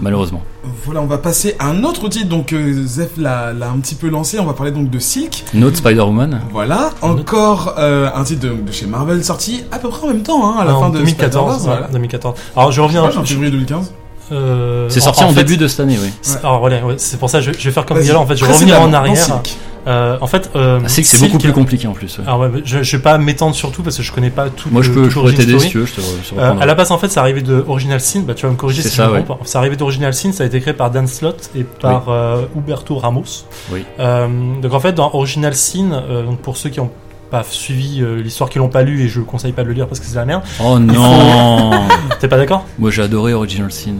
malheureusement. 0.00 0.42
Voilà, 0.84 1.00
on 1.00 1.06
va 1.06 1.18
passer 1.18 1.54
à 1.60 1.68
un 1.68 1.84
autre 1.84 2.08
titre. 2.08 2.28
Donc, 2.28 2.52
euh, 2.52 2.84
Zef 2.84 3.10
l'a 3.18 3.50
un 3.50 3.78
petit 3.78 3.94
peu 3.94 4.08
lancé. 4.08 4.38
On 4.40 4.46
va 4.46 4.52
parler 4.52 4.72
donc 4.72 4.90
de 4.90 4.98
Silk. 4.98 5.44
Notre 5.54 5.76
Spider-Woman. 5.76 6.40
Voilà, 6.50 6.90
encore 7.02 7.74
euh, 7.78 8.08
un 8.14 8.24
titre 8.24 8.48
de, 8.48 8.54
de 8.62 8.72
chez 8.72 8.86
Marvel 8.86 9.22
sorti 9.24 9.62
à 9.70 9.78
peu 9.78 9.88
près 9.88 10.04
en 10.04 10.08
même 10.08 10.22
temps, 10.22 10.44
hein, 10.48 10.56
à 10.60 10.64
la 10.64 10.74
fin 10.74 10.88
de 10.90 10.98
2014. 10.98 11.32
Spider-Verse, 11.34 11.62
ouais, 11.62 11.68
voilà. 11.68 11.88
2014. 11.92 12.34
Alors, 12.56 12.72
je 12.72 12.80
reviens. 12.80 13.04
En 13.04 13.24
février 13.24 13.50
2015. 13.50 13.92
Euh, 14.32 14.88
C'est 14.88 15.00
sorti 15.00 15.22
en, 15.24 15.28
fait, 15.28 15.44
début 15.44 15.56
de 15.56 15.68
cette 15.68 15.80
année, 15.80 15.98
oui. 16.02 16.10
c'est- 16.22 16.38
Alors 16.40 16.60
voilà, 16.60 16.84
ouais, 16.84 16.94
c'est 16.96 17.18
pour 17.18 17.30
ça 17.30 17.38
que 17.38 17.44
je, 17.44 17.52
je 17.58 17.64
vais 17.64 17.70
faire 17.72 17.86
comme 17.86 18.00
Gala. 18.02 18.18
En 18.18 18.26
fait, 18.26 18.36
je 18.36 18.44
vais 18.44 18.52
revenir 18.52 18.76
précédemment, 18.76 18.98
en 18.98 19.00
arrière. 19.00 19.40
Euh, 19.88 20.16
en 20.20 20.28
fait, 20.28 20.48
euh, 20.54 20.78
Ah, 20.80 20.88
C'est 20.88 21.02
que 21.02 21.08
c'est 21.08 21.16
Silk- 21.16 21.32
beaucoup 21.32 21.42
plus 21.42 21.52
compliqué 21.52 21.88
en 21.88 21.92
plus. 21.92 22.16
ouais. 22.18 22.24
Alors 22.24 22.38
ouais, 22.38 22.50
je, 22.64 22.84
je 22.84 22.96
vais 22.96 23.02
pas 23.02 23.18
m'étendre 23.18 23.56
sur 23.56 23.72
tout 23.72 23.82
parce 23.82 23.96
que 23.96 24.02
je 24.04 24.12
connais 24.12 24.30
pas 24.30 24.48
tout. 24.48 24.68
Moi, 24.70 24.80
je 24.82 24.92
peux, 24.92 25.08
je 25.10 25.14
pourrais 25.18 25.32
t'aider 25.32 25.54
story. 25.58 25.64
si 25.66 25.70
tu 25.72 25.78
veux. 25.78 25.86
Je 25.86 25.92
te, 25.94 26.00
je 26.00 26.34
te 26.36 26.40
Euh, 26.40 26.54
à 26.60 26.66
la 26.66 26.74
base, 26.76 26.92
en 26.92 26.98
fait, 26.98 27.08
c'est 27.08 27.18
arrivé 27.18 27.42
de 27.42 27.64
Original 27.66 28.00
Sin. 28.00 28.20
Bah, 28.20 28.34
tu 28.34 28.46
vas 28.46 28.52
me 28.52 28.56
corriger 28.56 28.82
C'est 28.82 28.90
si 28.90 28.96
ça, 28.96 29.06
je 29.06 29.10
me 29.10 29.14
ouais. 29.16 29.24
trompe. 29.24 29.40
C'est 29.44 29.58
arrivé 29.58 29.74
d'Original 29.74 30.14
Sin. 30.14 30.30
Ça 30.30 30.44
a 30.44 30.46
été 30.46 30.60
créé 30.60 30.72
par 30.72 30.92
Dan 30.92 31.08
Slott 31.08 31.50
et 31.56 31.64
par 31.64 32.04
euh, 32.10 32.42
Huberto 32.56 32.96
Ramos. 32.96 33.24
Oui. 33.72 33.84
Euh, 33.98 34.28
donc 34.62 34.72
en 34.72 34.78
fait, 34.78 34.92
dans 34.92 35.10
Original 35.14 35.52
Sin, 35.56 35.90
euh, 35.92 36.22
donc 36.22 36.38
pour 36.38 36.56
ceux 36.56 36.70
qui 36.70 36.78
ont 36.78 36.90
pas 37.32 37.42
suivi 37.50 38.02
euh, 38.02 38.22
l'histoire, 38.22 38.50
qui 38.50 38.58
l'ont 38.58 38.68
pas 38.68 38.82
lu, 38.84 39.02
et 39.02 39.08
je 39.08 39.20
conseille 39.20 39.52
pas 39.52 39.62
de 39.64 39.66
le 39.68 39.72
lire 39.74 39.88
parce 39.88 39.98
que 39.98 40.06
c'est 40.06 40.12
de 40.12 40.18
la 40.18 40.26
merde. 40.26 40.42
Oh 40.62 40.78
non 40.78 41.72
T'es 42.20 42.28
pas 42.28 42.36
d'accord? 42.36 42.66
Moi 42.78 42.90
j'ai 42.92 43.02
adoré 43.02 43.32
Original 43.34 43.72
Sin. 43.72 43.94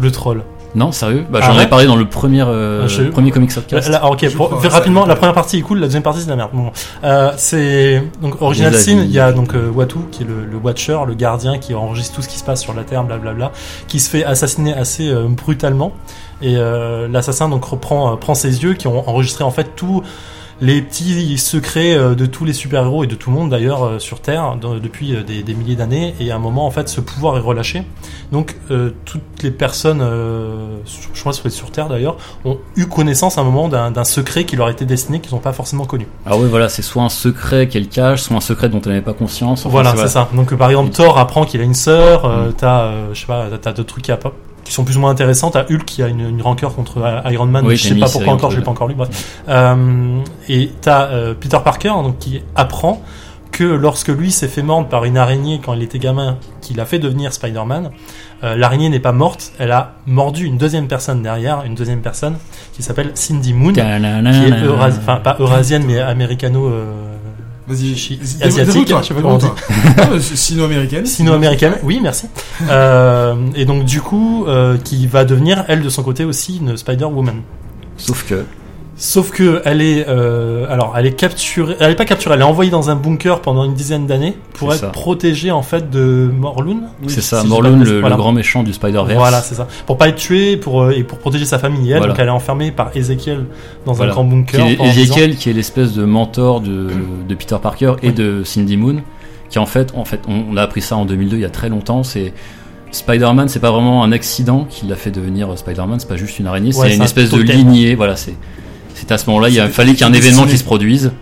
Le 0.00 0.10
troll. 0.10 0.42
Non, 0.74 0.92
sérieux 0.92 1.24
bah, 1.30 1.40
Ah 1.42 1.46
J'en 1.46 1.56
ouais 1.56 1.64
ai 1.64 1.66
parlé 1.66 1.86
dans 1.86 1.96
le 1.96 2.04
premier, 2.06 2.42
euh, 2.46 2.86
Ah, 2.86 3.10
premier 3.10 3.30
Comics 3.30 3.54
Podcast. 3.54 3.88
Là, 3.88 4.04
ok, 4.04 4.30
pour- 4.34 4.50
crois, 4.50 4.68
rapidement, 4.68 5.06
la 5.06 5.16
première 5.16 5.32
partie 5.34 5.56
est 5.58 5.62
cool, 5.62 5.78
la 5.78 5.86
deuxième 5.86 6.02
partie 6.02 6.20
c'est 6.20 6.26
de 6.26 6.30
la 6.30 6.36
merde. 6.36 6.50
Bon, 6.52 6.70
euh, 7.04 7.32
c'est 7.38 8.02
donc 8.20 8.40
Original 8.42 8.74
Sin. 8.74 8.98
Il 8.98 9.10
y 9.10 9.18
a 9.18 9.32
donc 9.32 9.54
euh, 9.54 9.70
Watu 9.74 9.96
qui 10.12 10.24
est 10.24 10.26
le, 10.26 10.44
le 10.44 10.56
Watcher, 10.58 10.98
le 11.06 11.14
gardien 11.14 11.58
qui 11.58 11.74
enregistre 11.74 12.14
tout 12.16 12.22
ce 12.22 12.28
qui 12.28 12.38
se 12.38 12.44
passe 12.44 12.60
sur 12.60 12.74
la 12.74 12.82
Terre, 12.84 13.02
blablabla, 13.02 13.50
qui 13.88 13.98
se 13.98 14.10
fait 14.10 14.24
assassiner 14.24 14.74
assez 14.74 15.08
euh, 15.08 15.24
brutalement. 15.28 15.92
Et 16.42 16.56
euh, 16.58 17.08
l'assassin 17.10 17.48
donc 17.48 17.64
reprend 17.64 18.12
euh, 18.12 18.16
prend 18.16 18.34
ses 18.34 18.62
yeux 18.62 18.74
qui 18.74 18.86
ont 18.88 19.08
enregistré 19.08 19.44
en 19.44 19.50
fait 19.50 19.70
tous 19.74 20.02
les 20.60 20.82
petits 20.82 21.38
secrets 21.38 21.94
euh, 21.94 22.14
de 22.14 22.26
tous 22.26 22.44
les 22.44 22.52
super-héros 22.52 23.04
et 23.04 23.06
de 23.06 23.14
tout 23.14 23.30
le 23.30 23.36
monde 23.36 23.50
d'ailleurs 23.50 23.84
euh, 23.84 23.98
sur 23.98 24.20
Terre 24.20 24.56
depuis 24.82 25.14
euh, 25.14 25.22
des, 25.22 25.42
des 25.42 25.54
milliers 25.54 25.76
d'années. 25.76 26.14
Et 26.20 26.30
à 26.30 26.36
un 26.36 26.38
moment 26.40 26.66
en 26.66 26.70
fait 26.70 26.88
ce 26.88 27.00
pouvoir 27.00 27.36
est 27.36 27.40
relâché. 27.40 27.84
Donc 28.32 28.56
euh, 28.70 28.90
toutes 29.04 29.42
les 29.42 29.50
personnes, 29.50 30.00
euh, 30.02 30.78
sur- 30.84 31.10
je 31.14 31.22
que 31.40 31.48
c'est 31.50 31.56
sur 31.56 31.70
Terre 31.70 31.88
d'ailleurs, 31.88 32.16
ont 32.44 32.58
eu 32.76 32.86
connaissance 32.86 33.38
à 33.38 33.42
un 33.42 33.44
moment 33.44 33.68
d'un 33.68 34.04
secret 34.04 34.44
qui 34.44 34.56
leur 34.56 34.68
été 34.68 34.84
destiné 34.84 35.20
qu'ils 35.20 35.32
n'ont 35.34 35.40
pas 35.40 35.52
forcément 35.52 35.84
connu. 35.84 36.06
Alors 36.26 36.40
oui, 36.40 36.48
voilà, 36.48 36.68
c'est 36.68 36.82
soit 36.82 37.02
un 37.02 37.08
secret 37.08 37.68
qu'elle 37.68 37.88
cache, 37.88 38.22
soit 38.22 38.36
un 38.36 38.40
secret 38.40 38.68
dont 38.68 38.80
elle 38.82 38.92
n'avait 38.92 39.02
pas 39.04 39.12
conscience. 39.14 39.60
Enfin, 39.60 39.70
voilà, 39.70 39.90
c'est 39.96 40.08
ça. 40.08 40.28
Donc 40.34 40.54
par 40.54 40.70
exemple, 40.70 40.90
Thor 40.90 41.18
apprend 41.18 41.44
qu'il 41.44 41.60
a 41.60 41.64
une 41.64 41.74
sœur. 41.74 42.24
euh, 42.24 42.50
t'as, 42.56 42.82
euh, 42.82 43.08
je 43.14 43.20
sais 43.20 43.26
pas, 43.26 43.46
t'as- 43.50 43.58
t'as 43.58 43.72
d'autres 43.72 43.88
trucs 43.90 44.04
qui, 44.04 44.12
qui 44.64 44.72
sont 44.72 44.84
plus 44.84 44.96
ou 44.96 45.00
moins 45.00 45.10
intéressants. 45.10 45.50
T'as 45.50 45.64
Hulk 45.64 45.84
qui 45.84 46.02
a 46.02 46.08
une, 46.08 46.20
une 46.28 46.42
rancœur 46.42 46.74
contre 46.74 46.98
euh, 46.98 47.30
Iron 47.30 47.46
Man. 47.46 47.64
Oui, 47.66 47.76
je 47.76 47.88
sais 47.88 47.94
pas 47.94 48.08
pourquoi 48.08 48.32
encore, 48.34 48.50
je 48.50 48.58
l'ai 48.58 48.62
pas 48.64 48.70
encore 48.70 48.88
lu. 48.88 48.94
Bref. 48.94 49.40
Euh, 49.48 50.18
et 50.48 50.70
t'as 50.80 51.06
euh, 51.06 51.34
Peter 51.38 51.58
Parker 51.64 51.88
donc 52.02 52.18
qui 52.18 52.42
apprend 52.54 53.02
que 53.50 53.64
lorsque 53.64 54.08
lui 54.08 54.30
s'est 54.30 54.46
fait 54.46 54.62
mordre 54.62 54.88
par 54.88 55.04
une 55.04 55.16
araignée 55.16 55.58
quand 55.64 55.72
il 55.72 55.82
était 55.82 55.98
gamin, 55.98 56.36
qu'il 56.60 56.78
a 56.80 56.84
fait 56.84 56.98
devenir 56.98 57.32
Spider-Man, 57.32 57.90
euh, 58.44 58.54
l'araignée 58.56 58.90
n'est 58.90 59.00
pas 59.00 59.12
morte, 59.12 59.52
elle 59.58 59.72
a 59.72 59.94
mordu 60.06 60.44
une 60.44 60.58
deuxième 60.58 60.86
personne 60.86 61.22
derrière, 61.22 61.62
une 61.64 61.74
deuxième 61.74 62.02
personne 62.02 62.36
qui 62.74 62.82
s'appelle 62.82 63.10
Cindy 63.14 63.54
Moon, 63.54 63.72
qui 63.72 63.80
est 63.80 64.50
eurasi- 64.66 64.98
enfin 64.98 65.16
pas 65.16 65.36
eurasienne 65.40 65.82
mais 65.86 65.98
américano. 65.98 66.70
Vas-y, 67.68 68.18
asiatique, 68.42 68.94
Sino-américaine. 70.20 71.04
Sino-américaine, 71.04 71.74
oui, 71.82 72.00
merci. 72.02 72.26
Euh, 72.68 73.34
et 73.54 73.66
donc 73.66 73.84
du 73.84 74.00
coup, 74.00 74.46
euh, 74.46 74.78
qui 74.78 75.06
va 75.06 75.26
devenir 75.26 75.64
elle 75.68 75.82
de 75.82 75.88
son 75.90 76.02
côté 76.02 76.24
aussi 76.24 76.58
une 76.58 76.76
Spider-Woman. 76.76 77.42
Sauf 77.98 78.24
que. 78.26 78.44
Sauf 79.00 79.30
que 79.30 79.62
elle 79.64 79.80
est, 79.80 80.06
euh, 80.08 80.66
alors 80.68 80.94
elle 80.98 81.06
est 81.06 81.12
capturée, 81.12 81.76
elle 81.78 81.92
est 81.92 81.94
pas 81.94 82.04
capturée, 82.04 82.34
elle 82.34 82.40
est 82.40 82.44
envoyée 82.44 82.70
dans 82.72 82.90
un 82.90 82.96
bunker 82.96 83.40
pendant 83.40 83.62
une 83.62 83.74
dizaine 83.74 84.06
d'années 84.08 84.36
pour 84.54 84.72
être 84.72 84.80
ça. 84.80 84.86
protégée 84.88 85.52
en 85.52 85.62
fait 85.62 85.88
de 85.88 86.28
Morlun. 86.36 86.78
c'est 87.06 87.20
si 87.20 87.22
ça, 87.28 87.42
dis 87.42 87.48
Morlun, 87.48 87.78
le, 87.78 88.00
grand 88.00 88.32
méchant 88.32 88.64
du 88.64 88.72
Spider-Verse. 88.72 89.16
Voilà, 89.16 89.40
c'est 89.40 89.54
ça. 89.54 89.68
Pour 89.86 89.98
pas 89.98 90.08
être 90.08 90.16
tuée, 90.16 90.56
pour 90.56 90.82
euh, 90.82 90.90
et 90.90 91.04
pour 91.04 91.18
protéger 91.18 91.44
sa 91.44 91.60
famille. 91.60 91.88
Et 91.88 91.92
elle, 91.92 91.98
Voilà. 91.98 92.12
donc 92.12 92.18
elle 92.20 92.26
est 92.26 92.32
enfermée 92.32 92.72
par 92.72 92.90
Ezekiel 92.96 93.44
dans 93.86 93.92
Voilà. 93.92 94.10
un 94.10 94.14
grand 94.16 94.24
Qui 94.24 94.30
bunker. 94.56 94.66
est. 94.66 94.80
Ezekiel, 94.84 95.36
qui 95.36 95.48
est 95.48 95.52
l'espèce 95.52 95.92
de 95.92 96.04
mentor 96.04 96.60
de, 96.60 96.88
de 97.28 97.34
Peter 97.36 97.56
Parker 97.62 97.92
et 98.02 98.08
Oui. 98.08 98.12
de 98.14 98.42
Cindy 98.42 98.76
Moon, 98.76 98.96
qui 99.48 99.60
en 99.60 99.66
fait, 99.66 99.92
en 99.96 100.04
fait, 100.04 100.22
on, 100.26 100.42
on 100.52 100.56
a 100.56 100.62
appris 100.62 100.80
ça 100.82 100.96
en 100.96 101.04
2002, 101.04 101.36
il 101.36 101.42
y 101.42 101.44
a 101.44 101.50
très 101.50 101.68
longtemps. 101.68 102.02
C'est 102.02 102.32
Spider-Man, 102.90 103.48
c'est 103.48 103.60
pas 103.60 103.70
vraiment 103.70 104.02
un 104.02 104.12
accident 104.12 104.66
qui 104.68 104.86
l'a 104.86 104.96
fait 104.96 105.10
devenir 105.10 105.56
Spider-Man, 105.56 106.00
c'est 106.00 106.08
pas 106.08 106.16
juste 106.16 106.38
une 106.38 106.46
araignée, 106.46 106.74
Ouais, 106.74 106.88
c'est 106.88 106.96
une 106.96 107.02
un 107.02 107.04
espèce 107.04 107.30
de 107.30 107.40
lignée. 107.40 107.94
Voilà, 107.94 108.16
c'est 108.16 108.34
c'est 108.98 109.12
à 109.12 109.18
ce 109.18 109.26
moment-là, 109.26 109.48
il 109.48 109.60
fallu 109.70 109.92
qu'il 109.92 110.00
y 110.00 110.02
ait 110.02 110.10
un 110.10 110.14
événement 110.14 110.46
qui 110.46 110.58
se 110.58 110.64
produise. 110.64 111.12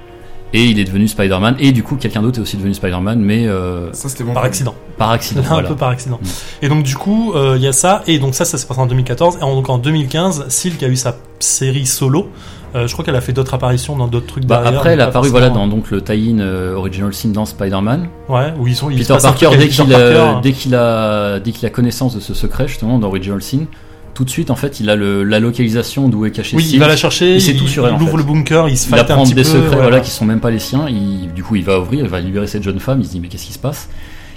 Et 0.53 0.65
il 0.65 0.79
est 0.79 0.85
devenu 0.85 1.09
Spider-Man. 1.09 1.57
Et 1.59 1.73
du 1.73 1.83
coup, 1.83 1.97
quelqu'un 1.97 2.23
d'autre 2.23 2.39
est 2.39 2.43
aussi 2.43 2.57
devenu 2.57 2.73
Spider-Man, 2.73 3.19
mais 3.19 3.47
euh, 3.47 3.93
Ça, 3.93 4.09
c'était 4.09 4.23
bon. 4.25 4.33
par 4.33 4.45
accident. 4.45 4.75
par 4.97 5.11
accident. 5.11 5.43
Voilà. 5.49 5.67
un 5.67 5.71
peu 5.71 5.77
par 5.77 5.89
accident. 5.89 6.19
Mm. 6.23 6.27
Et 6.65 6.69
donc 6.69 6.83
du 6.85 6.97
coup, 6.97 7.33
euh, 7.35 7.55
il 7.57 7.62
y 7.62 7.67
a 7.67 7.73
ça, 7.73 8.03
et 8.07 8.19
donc 8.19 8.35
ça, 8.35 8.45
ça 8.45 8.57
s'est 8.57 8.67
passé 8.67 8.81
en 8.81 8.87
2014, 8.87 9.39
et 9.41 9.43
en, 9.43 9.55
donc 9.55 9.69
en 9.69 9.77
2015, 9.79 10.47
Silk 10.49 10.83
a 10.83 10.89
eu 10.89 10.97
sa 10.97 11.17
série 11.41 11.85
solo. 11.85 12.31
Euh, 12.75 12.87
je 12.87 12.93
crois 12.93 13.05
qu'elle 13.05 13.17
a 13.17 13.21
fait 13.21 13.33
d'autres 13.33 13.55
apparitions 13.55 13.97
dans 13.97 14.07
d'autres 14.07 14.27
trucs 14.27 14.45
Bah, 14.47 14.61
derrière. 14.62 14.79
après, 14.79 14.93
elle 14.93 15.01
a 15.01 15.07
apparu 15.07 15.29
voilà, 15.31 15.51
dans 15.51 15.67
donc, 15.67 15.91
le 15.91 16.01
tie-in 16.03 16.39
euh, 16.39 16.75
Original 16.75 17.12
Sin 17.12 17.31
dans 17.31 17.45
Spider-Man. 17.45 18.09
Ouais, 18.29 18.55
où 18.59 18.67
ils 18.67 18.77
sont. 18.77 18.89
il 18.89 19.05
se 19.05 19.12
Peter 19.12 19.23
Parker, 19.23 19.51
dès 19.59 19.69
qu'il 19.69 19.95
a, 19.95 19.99
Parker. 19.99 20.41
dès 20.43 20.53
qu'il 20.53 20.75
a, 20.75 21.41
dès 21.41 21.53
qu'il 21.53 21.67
a 21.67 21.71
connaissance 21.71 22.15
de 22.15 22.21
ce 22.21 22.35
secret, 22.35 22.69
justement, 22.69 22.99
dans 22.99 23.09
Original 23.09 23.43
Sin, 23.43 23.67
tout 24.16 24.24
de 24.24 24.31
suite, 24.31 24.50
en 24.50 24.57
fait, 24.57 24.81
il 24.81 24.88
a 24.88 24.97
le, 24.97 25.22
la 25.24 25.38
localisation 25.41 26.09
d'où 26.09 26.24
est 26.24 26.30
caché 26.30 26.57
Oui, 26.57 26.68
il 26.72 26.80
va 26.80 26.88
la 26.88 26.97
chercher, 26.97 27.34
il 27.34 27.41
sait 27.43 27.55
tout 27.55 27.68
sur 27.68 27.86
elle, 27.86 27.93
en 27.95 28.01
ouvre 28.01 28.12
fait. 28.12 28.16
le 28.16 28.22
bunker, 28.22 28.68
il 28.68 28.78
se 28.78 28.86
Il 28.86 28.88
fight 28.88 29.01
un 29.01 29.03
apprend 29.12 29.24
petit 29.24 29.34
des 29.34 29.43
peu. 29.43 29.49
secrets 29.49 29.76
voilà, 29.76 30.01
qui 30.01 30.11
sont 30.11 30.24
même 30.24 30.41
pas 30.41 30.51
les 30.51 30.59
siens. 30.59 30.86
Il- 30.88 31.32
du 31.34 31.43
coup, 31.45 31.55
il 31.57 31.62
va 31.64 31.78
ouvrir, 31.78 32.03
il 32.05 32.11
va 32.11 32.18
libérer 32.20 32.47
cette 32.47 32.62
jeune 32.62 32.80
femme. 32.80 33.01
Il 33.01 33.07
se 33.07 33.11
dit 33.12 33.20
mais 33.20 33.28
qu'est-ce 33.28 33.45
qui 33.47 33.53
se 33.53 33.59
passe? 33.59 33.88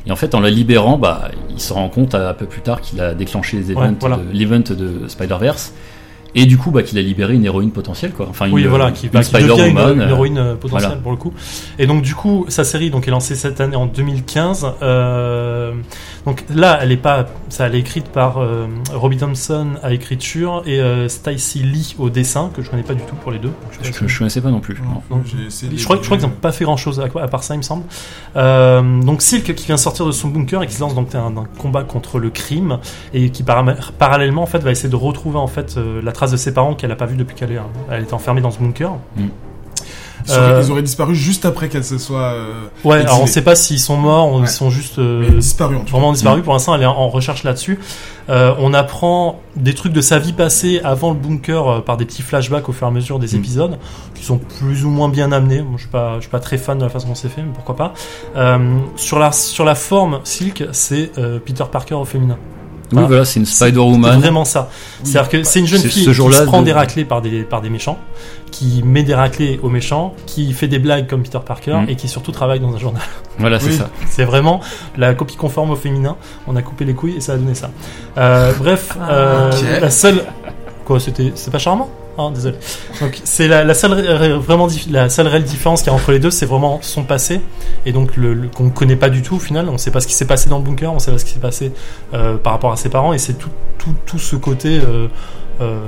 Et 0.05 0.11
en 0.11 0.15
fait, 0.15 0.35
en 0.35 0.41
la 0.41 0.49
libérant, 0.49 0.97
bah, 0.97 1.29
il 1.49 1.59
se 1.61 1.71
rend 1.73 1.87
compte 1.89 2.13
un 2.15 2.33
peu 2.33 2.45
plus 2.45 2.61
tard 2.61 2.81
qu'il 2.81 2.99
a 3.01 3.13
déclenché 3.13 3.57
les 3.57 3.71
Ouais, 3.71 3.85
events 3.85 3.95
voilà. 3.99 4.17
de- 4.17 4.37
l'event 4.37 4.59
de 4.59 5.07
Spider-Verse. 5.07 5.73
Et 6.35 6.45
du 6.45 6.57
coup, 6.57 6.71
bah, 6.71 6.83
qu'il 6.83 6.97
a 6.97 7.01
libéré 7.01 7.33
une 7.33 7.45
héroïne 7.45 7.71
potentielle, 7.71 8.11
quoi. 8.11 8.27
Enfin, 8.29 8.49
Oui, 8.51 8.61
une, 8.63 8.67
voilà, 8.67 8.91
qui, 8.91 9.07
une 9.07 9.11
bah, 9.11 9.21
qui 9.23 9.33
devient 9.33 9.69
une, 9.69 9.77
euh, 9.79 10.09
héroïne 10.09 10.37
euh, 10.37 10.55
potentielle 10.55 10.89
voilà. 10.89 11.01
pour 11.01 11.11
le 11.11 11.17
coup. 11.17 11.33
Et 11.79 11.87
donc 11.87 12.01
du 12.03 12.13
coup, 12.15 12.45
sa 12.49 12.63
série 12.63 12.89
donc 12.91 13.07
est 13.07 13.11
lancée 13.11 13.35
cette 13.35 13.59
année 13.61 13.75
en 13.75 13.85
2015. 13.87 14.67
Euh, 14.81 15.73
donc 16.25 16.43
là, 16.53 16.79
elle 16.81 16.91
est 16.91 16.97
pas, 16.97 17.25
ça, 17.49 17.65
elle 17.67 17.75
est 17.75 17.79
écrite 17.79 18.09
par 18.09 18.37
euh, 18.37 18.67
Robbie 18.93 19.17
Thompson 19.17 19.67
à 19.81 19.93
écriture 19.93 20.61
et 20.65 20.79
euh, 20.79 21.07
Stacy 21.07 21.59
Lee 21.63 21.95
au 21.97 22.09
dessin 22.09 22.51
que 22.55 22.61
je 22.61 22.69
connais 22.69 22.83
pas 22.83 22.93
du 22.93 23.01
tout 23.03 23.15
pour 23.15 23.31
les 23.31 23.39
deux. 23.39 23.51
Je 23.81 23.91
Je, 24.07 24.17
connaissais 24.19 24.41
pas 24.41 24.51
non 24.51 24.59
plus. 24.59 24.75
Non, 25.09 25.17
Non. 25.17 25.23
je 25.25 25.83
crois, 25.83 25.97
je 25.97 26.01
crois 26.05 26.17
qu'ils 26.17 26.27
n'ont 26.27 26.33
pas 26.33 26.51
fait 26.51 26.65
grand 26.65 26.77
chose 26.77 26.99
à, 26.99 27.05
à 27.05 27.27
part 27.27 27.43
ça, 27.43 27.55
il 27.55 27.57
me 27.57 27.63
semble. 27.63 27.83
Euh, 28.35 29.01
donc 29.01 29.21
Silk 29.21 29.55
qui 29.55 29.65
vient 29.65 29.77
sortir 29.77 30.05
de 30.05 30.11
son 30.11 30.27
bunker 30.27 30.61
et 30.63 30.67
qui 30.67 30.75
se 30.75 30.81
lance 30.81 30.93
donc 30.95 31.13
un, 31.15 31.35
un 31.37 31.45
combat 31.57 31.83
contre 31.83 32.19
le 32.19 32.29
crime 32.29 32.77
et 33.13 33.29
qui 33.31 33.43
para- 33.43 33.65
parallèlement 33.97 34.43
en 34.43 34.47
fait 34.47 34.59
va 34.59 34.71
essayer 34.71 34.89
de 34.89 34.95
retrouver 34.95 35.37
en 35.37 35.47
fait 35.47 35.75
euh, 35.77 36.01
la 36.03 36.11
trace 36.19 36.31
de 36.31 36.37
ses 36.37 36.53
parents 36.53 36.73
qu'elle 36.75 36.91
a 36.91 36.95
pas 36.97 37.05
vu 37.05 37.15
depuis 37.15 37.35
qu'elle 37.35 37.51
est, 37.53 37.59
elle 37.89 38.03
était 38.03 38.13
enfermée 38.13 38.41
dans 38.41 38.51
ce 38.51 38.59
bunker. 38.59 38.91
Ils 40.27 40.33
auraient, 40.33 40.41
Euh, 40.51 40.61
ils 40.65 40.71
auraient 40.71 40.81
disparu 40.83 41.15
juste 41.15 41.45
après 41.45 41.69
qu'elle 41.69 41.85
se 41.85 41.97
soit 41.97 42.33
euh, 42.33 42.51
Ouais, 42.83 42.97
exilée. 42.97 43.09
alors 43.09 43.23
on 43.23 43.25
sait 43.25 43.41
pas 43.41 43.55
s'ils 43.55 43.79
sont 43.79 43.95
morts 43.95 44.33
ou 44.33 44.35
Ouais. 44.39 44.41
ils 44.43 44.47
sont 44.49 44.69
juste 44.69 44.99
euh, 44.99 45.21
mais 45.25 45.37
disparu 45.37 45.75
en 45.77 45.79
tout 45.79 45.85
cas. 45.85 45.91
vraiment 45.91 46.11
disparus. 46.11 46.41
Mm. 46.41 46.43
Pour 46.43 46.51
l'instant, 46.53 46.75
elle 46.75 46.81
est 46.81 46.85
en 46.85 47.07
recherche 47.07 47.43
là-dessus. 47.45 47.79
Euh, 48.29 48.53
on 48.59 48.73
apprend 48.73 49.39
des 49.55 49.73
trucs 49.73 49.93
de 49.93 50.01
sa 50.01 50.19
vie 50.19 50.33
passée 50.33 50.81
avant 50.83 51.11
le 51.11 51.17
bunker 51.17 51.67
euh, 51.67 51.79
par 51.79 51.95
des 51.95 52.03
petits 52.05 52.21
flashbacks 52.21 52.67
au 52.67 52.73
fur 52.73 52.85
et 52.85 52.89
à 52.89 52.93
mesure 52.93 53.17
des 53.17 53.33
Mm. 53.33 53.39
épisodes 53.39 53.77
qui 54.13 54.25
sont 54.25 54.37
plus 54.39 54.83
ou 54.83 54.89
moins 54.89 55.07
bien 55.07 55.31
amenés. 55.31 55.61
Moi, 55.61 55.75
je 55.77 55.83
suis 55.83 55.89
pas, 55.89 56.15
je 56.15 56.21
suis 56.21 56.29
pas 56.29 56.41
très 56.41 56.57
fan 56.57 56.77
de 56.77 56.83
la 56.83 56.89
façon 56.89 57.07
dont 57.07 57.15
c'est 57.15 57.29
fait, 57.29 57.41
mais 57.41 57.53
pourquoi 57.55 57.77
pas. 57.77 57.93
Euh, 58.35 58.77
sur 58.97 59.19
la 59.19 59.31
sur 59.31 59.63
la 59.63 59.75
forme, 59.75 60.19
Silk, 60.25 60.65
c'est 60.73 61.11
euh, 61.17 61.39
Peter 61.43 61.63
Parker 61.71 61.95
au 61.95 62.05
féminin. 62.05 62.37
Oui, 62.91 62.93
Voilà. 62.93 63.07
voilà, 63.07 63.25
c'est 63.25 63.39
une 63.39 63.45
C'est 63.45 63.65
Spider-Woman. 63.65 64.19
vraiment 64.19 64.45
ça. 64.45 64.69
Oui. 65.03 65.09
C'est-à-dire 65.11 65.29
que 65.29 65.43
c'est 65.43 65.59
une 65.59 65.67
jeune 65.67 65.79
C'est 65.81 65.89
fille 65.89 66.05
ce 66.05 66.09
qui 66.09 66.33
se 66.33 66.43
prend 66.43 66.61
de- 66.61 66.65
des 66.65 66.73
raclés 66.73 67.05
par 67.05 67.21
des, 67.21 67.43
par 67.43 67.61
des 67.61 67.69
méchants, 67.69 67.99
qui 68.51 68.81
met 68.83 69.03
des 69.03 69.13
raclés 69.13 69.59
aux 69.61 69.69
méchants, 69.69 70.15
qui 70.25 70.51
fait 70.53 70.67
des 70.67 70.79
blagues 70.79 71.05
comme 71.07 71.21
Peter 71.21 71.37
Parker 71.45 71.81
Mm. 71.85 71.89
et 71.89 71.95
qui 71.95 72.07
surtout 72.07 72.31
travaille 72.31 72.59
dans 72.59 72.73
un 72.73 72.79
journal. 72.79 73.01
Voilà, 73.37 73.59
c'est 73.59 73.67
Oui. 73.69 73.77
ça. 73.77 73.89
C'est 74.07 74.25
vraiment 74.25 74.59
la 74.97 75.13
copie 75.13 75.35
conforme 75.35 75.69
au 75.69 75.75
féminin. 75.75 76.15
On 76.47 76.55
a 76.55 76.61
coupé 76.63 76.83
les 76.83 76.93
couilles 76.95 77.15
et 77.17 77.21
ça 77.21 77.33
a 77.33 77.37
donné 77.37 77.53
ça. 77.53 77.69
Euh, 78.17 78.51
bref, 78.57 78.97
euh, 79.07 79.51
Ok. 79.51 79.81
la 79.81 79.89
seule. 79.91 80.23
Quoi, 80.85 80.99
c'était, 80.99 81.31
c'est 81.35 81.51
pas 81.51 81.59
charmant? 81.59 81.89
Hein, 82.19 82.31
Désolé. 82.31 82.57
Donc 83.01 83.19
c'est 83.23 83.47
la, 83.47 83.73
seule 83.73 83.93
ré- 83.93 84.33
vraiment 84.37 84.67
la 84.89 85.07
réelle 85.07 85.43
différence 85.43 85.81
qu'il 85.81 85.91
y 85.91 85.95
a 85.95 85.97
entre 85.97 86.11
les 86.11 86.19
deux, 86.19 86.31
c'est 86.31 86.45
vraiment 86.45 86.79
son 86.81 87.03
passé 87.03 87.41
et 87.85 87.91
donc 87.91 88.11
qu'on 88.55 88.69
connaît 88.69 88.95
pas 88.95 89.09
du 89.09 89.21
tout 89.21 89.35
au 89.35 89.39
final. 89.39 89.69
On 89.69 89.77
sait 89.77 89.91
pas 89.91 90.01
ce 90.01 90.07
qui 90.07 90.13
s'est 90.13 90.25
passé 90.27 90.49
dans 90.49 90.57
le 90.57 90.63
bunker, 90.63 90.91
on 90.93 90.99
sait 90.99 91.11
pas 91.11 91.17
ce 91.17 91.25
qui 91.25 91.31
s'est 91.33 91.39
passé 91.39 91.71
euh, 92.13 92.37
par 92.37 92.53
rapport 92.53 92.71
à 92.71 92.75
ses 92.77 92.89
parents 92.89 93.13
et 93.13 93.17
c'est 93.17 93.33
tout, 93.33 93.49
tout, 93.77 93.95
tout 94.05 94.19
ce 94.19 94.35
côté 94.35 94.79
euh, 94.79 95.07
euh, 95.61 95.79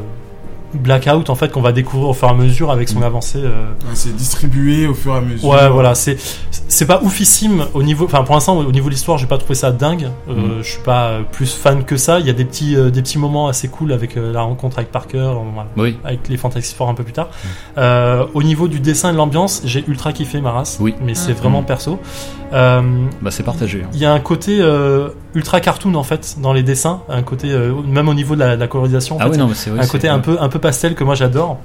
blackout 0.73 1.29
en 1.29 1.35
fait 1.35 1.51
qu'on 1.51 1.61
va 1.61 1.71
découvrir 1.71 2.09
au 2.09 2.13
fur 2.13 2.27
et 2.27 2.31
à 2.31 2.33
mesure 2.33 2.71
avec 2.71 2.89
son 2.89 2.99
Mm. 2.99 3.03
avancée. 3.03 3.39
euh, 3.43 3.65
Ouais, 3.83 3.91
c'est 3.95 4.15
distribué 4.15 4.87
au 4.87 4.93
fur 4.93 5.13
et 5.13 5.17
à 5.17 5.21
mesure. 5.21 5.47
Ouais, 5.49 5.69
voilà, 5.69 5.95
c'est 5.95 6.17
c'est 6.67 6.85
pas 6.85 7.01
oufissime 7.03 7.65
au 7.73 7.83
niveau, 7.83 8.05
enfin 8.05 8.23
pour 8.23 8.35
l'instant 8.35 8.57
au 8.57 8.71
niveau 8.71 8.87
de 8.87 8.93
l'histoire, 8.93 9.17
j'ai 9.17 9.27
pas 9.27 9.37
trouvé 9.37 9.55
ça 9.55 9.71
dingue. 9.71 10.09
Euh, 10.29 10.33
Mhm. 10.33 10.51
Je 10.63 10.69
suis 10.71 10.81
pas 10.81 11.19
plus 11.31 11.53
fan 11.53 11.83
que 11.83 11.97
ça. 11.97 12.19
Il 12.19 12.25
y 12.25 12.29
a 12.29 12.33
des 12.33 12.45
petits 12.45 12.75
euh, 12.75 12.89
des 12.89 13.01
petits 13.01 13.17
moments 13.19 13.47
assez 13.47 13.67
cool 13.67 13.91
avec 13.91 14.15
euh, 14.17 14.31
la 14.31 14.41
rencontre 14.41 14.77
avec 14.79 14.91
Parker, 14.91 15.17
euh, 15.17 15.33
Oui. 15.77 15.97
avec 16.03 16.27
les 16.29 16.37
Fantastic 16.37 16.75
Four 16.77 16.89
un 16.89 16.93
peu 16.93 17.03
plus 17.03 17.13
tard. 17.13 17.29
Euh, 17.77 18.25
au 18.33 18.43
niveau 18.43 18.67
du 18.67 18.79
dessin 18.79 19.09
et 19.09 19.13
de 19.13 19.17
l'ambiance, 19.17 19.61
j'ai 19.65 19.83
ultra 19.87 20.13
kiffé 20.13 20.41
Maras. 20.41 20.77
Oui. 20.79 20.95
mais 21.03 21.15
c'est 21.15 21.33
vraiment 21.33 21.63
perso. 21.63 21.99
Euh, 22.53 22.81
Bah, 23.21 23.31
c'est 23.31 23.43
partagé. 23.43 23.83
il 23.93 23.99
y 23.99 24.05
a 24.05 24.11
un 24.11 24.19
côté 24.19 24.59
euh, 24.61 25.09
ultra 25.33 25.61
cartoon 25.61 25.95
en 25.95 26.03
fait 26.03 26.35
dans 26.41 26.53
les 26.53 26.63
dessins, 26.63 27.01
un 27.09 27.21
côté 27.23 27.51
euh, 27.51 27.73
même 27.85 28.09
au 28.09 28.13
niveau 28.13 28.35
de 28.35 28.39
la, 28.41 28.55
de 28.55 28.59
la 28.61 28.67
colorisation. 28.67 29.15
en 29.15 29.19
Ah 29.19 29.23
fait, 29.25 29.31
oui, 29.31 29.37
non, 29.37 29.47
mais 29.47 29.53
c'est 29.55 29.69
vrai. 29.69 29.83
un 29.83 29.87
côté 29.87 30.07
un 30.09 30.19
peu 30.19 30.37
un 30.39 30.49
peu 30.49 30.59
pastel 30.59 30.95
que 30.95 31.03
moi 31.03 31.15
j'adore. 31.15 31.57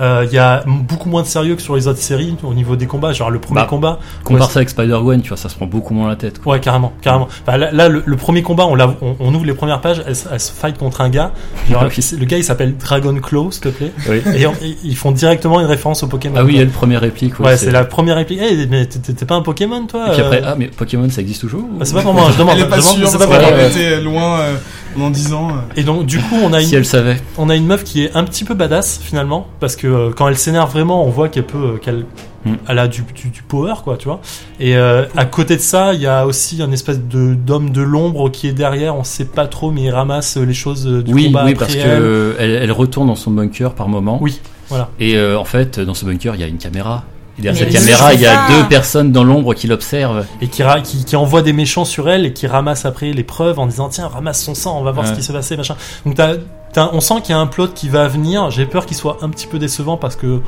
Euh, 0.00 0.24
Il 0.28 0.32
y 0.34 0.38
a 0.38 0.62
beaucoup 0.66 1.08
moins 1.08 1.22
de 1.22 1.26
sérieux 1.26 1.56
que 1.56 1.62
sur 1.62 1.74
les 1.76 1.88
autres 1.88 1.98
séries 2.00 2.36
au 2.42 2.54
niveau 2.54 2.76
des 2.76 2.86
combats. 2.86 3.12
Genre 3.12 3.30
le 3.30 3.38
premier 3.40 3.60
Bah, 3.62 3.66
combat, 3.68 3.98
Compare 4.24 4.46
Ouais, 4.46 4.52
ça 4.52 4.58
avec 4.60 4.68
Spider-Gwen, 4.70 5.22
tu 5.22 5.28
vois, 5.28 5.36
ça 5.36 5.48
se 5.48 5.56
prend 5.56 5.66
beaucoup 5.66 5.94
moins 5.94 6.08
la 6.08 6.16
tête. 6.16 6.40
quoi. 6.40 6.52
ouais 6.54 6.60
carrément, 6.60 6.92
carrément. 7.02 7.28
Enfin, 7.46 7.56
là, 7.56 7.70
là, 7.72 7.88
le, 7.88 8.02
le 8.04 8.16
premier 8.16 8.42
combat, 8.42 8.66
on, 8.66 8.74
l'a- 8.74 8.94
on, 9.02 9.16
on 9.18 9.34
ouvre 9.34 9.44
les 9.44 9.54
premières 9.54 9.80
pages, 9.80 10.02
elle, 10.06 10.14
se- 10.16 10.28
elle 10.32 10.40
se 10.40 10.52
fight 10.52 10.78
contre 10.78 11.00
un 11.00 11.08
gars. 11.08 11.32
Genre, 11.70 11.82
Ah 11.84 11.88
oui. 11.88 12.16
le 12.18 12.24
gars 12.26 12.36
il 12.38 12.44
s'appelle 12.44 12.76
Dragon 12.76 13.14
Claw, 13.16 13.50
s'il 13.50 13.62
te 13.62 13.68
plaît. 13.68 13.92
Oui. 14.08 14.22
Et 14.36 14.46
on- 14.46 14.52
et 14.62 14.76
ils 14.84 14.96
font 14.96 15.10
directement 15.12 15.60
une 15.60 15.66
référence 15.66 16.02
au 16.02 16.06
Pokémon. 16.06 16.36
Ah 16.38 16.44
oui, 16.44 16.52
il 16.54 16.58
y 16.58 16.62
a 16.62 16.64
le 16.64 16.70
premier 16.70 16.96
réplique. 16.96 17.38
ouais, 17.40 17.56
c'est 17.56 17.70
la 17.70 17.84
première 17.84 18.16
réplique. 18.16 18.40
Eh, 18.42 18.66
mais 18.66 18.86
t'es 18.86 19.24
pas 19.24 19.34
un 19.34 19.42
Pokémon 19.42 19.86
toi 19.86 20.06
Et 20.08 20.12
puis 20.12 20.20
après, 20.22 20.38
euh 20.42 20.46
ah, 20.46 20.54
mais 20.56 20.66
Pokémon, 20.68 21.08
ça 21.10 21.20
existe 21.20 21.40
toujours 21.40 21.60
ou- 21.64 21.78
Bah, 21.78 21.84
C'est 21.84 21.94
pas 21.94 22.02
pour 22.02 22.14
moi, 22.14 22.28
je 22.32 22.38
demande. 22.38 22.54
Elle 22.56 22.64
est 22.64 22.68
pas 22.68 22.76
je 22.76 22.82
demande, 22.82 22.96
sûre, 22.98 23.08
c'est 23.08 23.18
pas 23.18 23.26
pour 23.26 23.34
moi. 23.50 23.62
été 23.68 24.00
loin 24.00 24.40
euh, 24.40 24.56
pendant 24.94 25.10
10 25.10 25.32
ans. 25.32 25.48
euh. 25.50 25.52
Et 25.76 25.82
donc 25.82 26.06
du 26.06 26.18
coup 26.18 26.36
on 26.42 26.52
a 26.52 26.60
une 26.60 26.66
Si 26.66 26.74
elle 26.76 26.84
savait. 26.84 27.20
on 27.36 27.48
a 27.50 27.56
une 27.56 27.66
meuf 27.66 27.84
qui 27.84 28.04
est 28.04 28.14
un 28.16 28.24
petit 28.24 28.44
peu 28.44 28.54
badass 28.54 28.98
finalement 29.02 29.46
parce 29.60 29.76
que 29.76 29.86
euh, 29.86 30.10
quand 30.14 30.28
elle 30.28 30.38
s'énerve 30.38 30.70
vraiment 30.72 31.04
on 31.04 31.10
voit 31.10 31.28
qu'elle 31.28 31.46
peut 31.46 31.74
euh, 31.74 31.76
qu'elle 31.78 32.04
Mm. 32.44 32.52
elle 32.68 32.78
a 32.78 32.86
du, 32.86 33.02
du, 33.16 33.30
du 33.30 33.42
power 33.42 33.74
quoi 33.82 33.96
tu 33.96 34.04
vois 34.06 34.20
et 34.60 34.76
euh, 34.76 35.06
à 35.16 35.24
côté 35.24 35.56
de 35.56 35.60
ça 35.60 35.92
il 35.92 36.00
y 36.00 36.06
a 36.06 36.24
aussi 36.24 36.62
un 36.62 36.70
espèce 36.70 37.00
de 37.00 37.34
d'homme 37.34 37.70
de 37.70 37.82
l'ombre 37.82 38.30
qui 38.30 38.46
est 38.46 38.52
derrière 38.52 38.94
on 38.94 39.02
sait 39.02 39.24
pas 39.24 39.48
trop 39.48 39.72
mais 39.72 39.82
il 39.82 39.90
ramasse 39.90 40.36
les 40.36 40.54
choses 40.54 40.86
du 40.86 41.12
Oui, 41.12 41.26
combat 41.26 41.44
oui, 41.46 41.50
après 41.54 41.64
parce 41.66 41.74
elle. 41.74 41.82
que 41.82 41.88
euh, 41.88 42.34
elle, 42.38 42.50
elle 42.52 42.70
retourne 42.70 43.08
dans 43.08 43.16
son 43.16 43.32
bunker 43.32 43.74
par 43.74 43.88
moment. 43.88 44.18
oui 44.22 44.40
voilà 44.68 44.88
Et 45.00 45.16
euh, 45.16 45.36
en 45.36 45.44
fait, 45.44 45.80
dans 45.80 45.94
ce 45.94 46.04
bunker, 46.04 46.36
il 46.36 46.40
y 46.40 46.44
a 46.44 46.46
une 46.46 46.58
caméra. 46.58 47.02
Et 47.38 47.42
derrière 47.42 47.70
cette 47.70 47.72
caméra, 47.72 48.14
il 48.14 48.20
y 48.20 48.26
a 48.26 48.48
deux 48.48 48.68
personnes 48.68 49.12
dans 49.12 49.22
l'ombre 49.24 49.54
qui 49.54 49.66
l'observent. 49.66 50.24
et 50.40 50.48
qui, 50.48 50.62
ra- 50.62 50.80
qui 50.80 51.04
qui 51.04 51.16
envoie 51.16 51.42
des 51.42 51.52
méchants 51.52 51.84
sur 51.84 52.08
elle 52.08 52.26
et 52.26 52.32
qui 52.32 52.46
ramasse 52.46 52.84
après 52.84 53.12
les 53.12 53.24
preuves 53.24 53.58
en 53.58 53.66
disant 53.66 53.88
tiens 53.88 54.08
ramasse 54.08 54.42
son 54.42 54.54
sang 54.54 54.78
on 54.78 54.82
va 54.82 54.90
voir 54.92 55.06
Ouais. 55.06 55.12
ce 55.12 55.16
qui 55.18 55.22
s'est 55.24 55.32
passé 55.32 55.56
machin 55.56 55.76
donc 56.04 56.14
t'as, 56.16 56.34
t'as- 56.72 56.90
on 56.92 57.00
sent 57.00 57.20
qu'il 57.22 57.30
y 57.34 57.38
a 57.38 57.40
un 57.40 57.46
plot 57.46 57.68
qui 57.68 57.88
va 57.88 58.08
venir 58.08 58.50
j'ai 58.50 58.66
peur 58.66 58.86
qu'il 58.86 58.96
soit 58.96 59.18
un 59.22 59.28
petit 59.28 59.46
peu 59.46 59.58
décevant 59.58 59.96
parce 59.96 60.16
que 60.16 60.40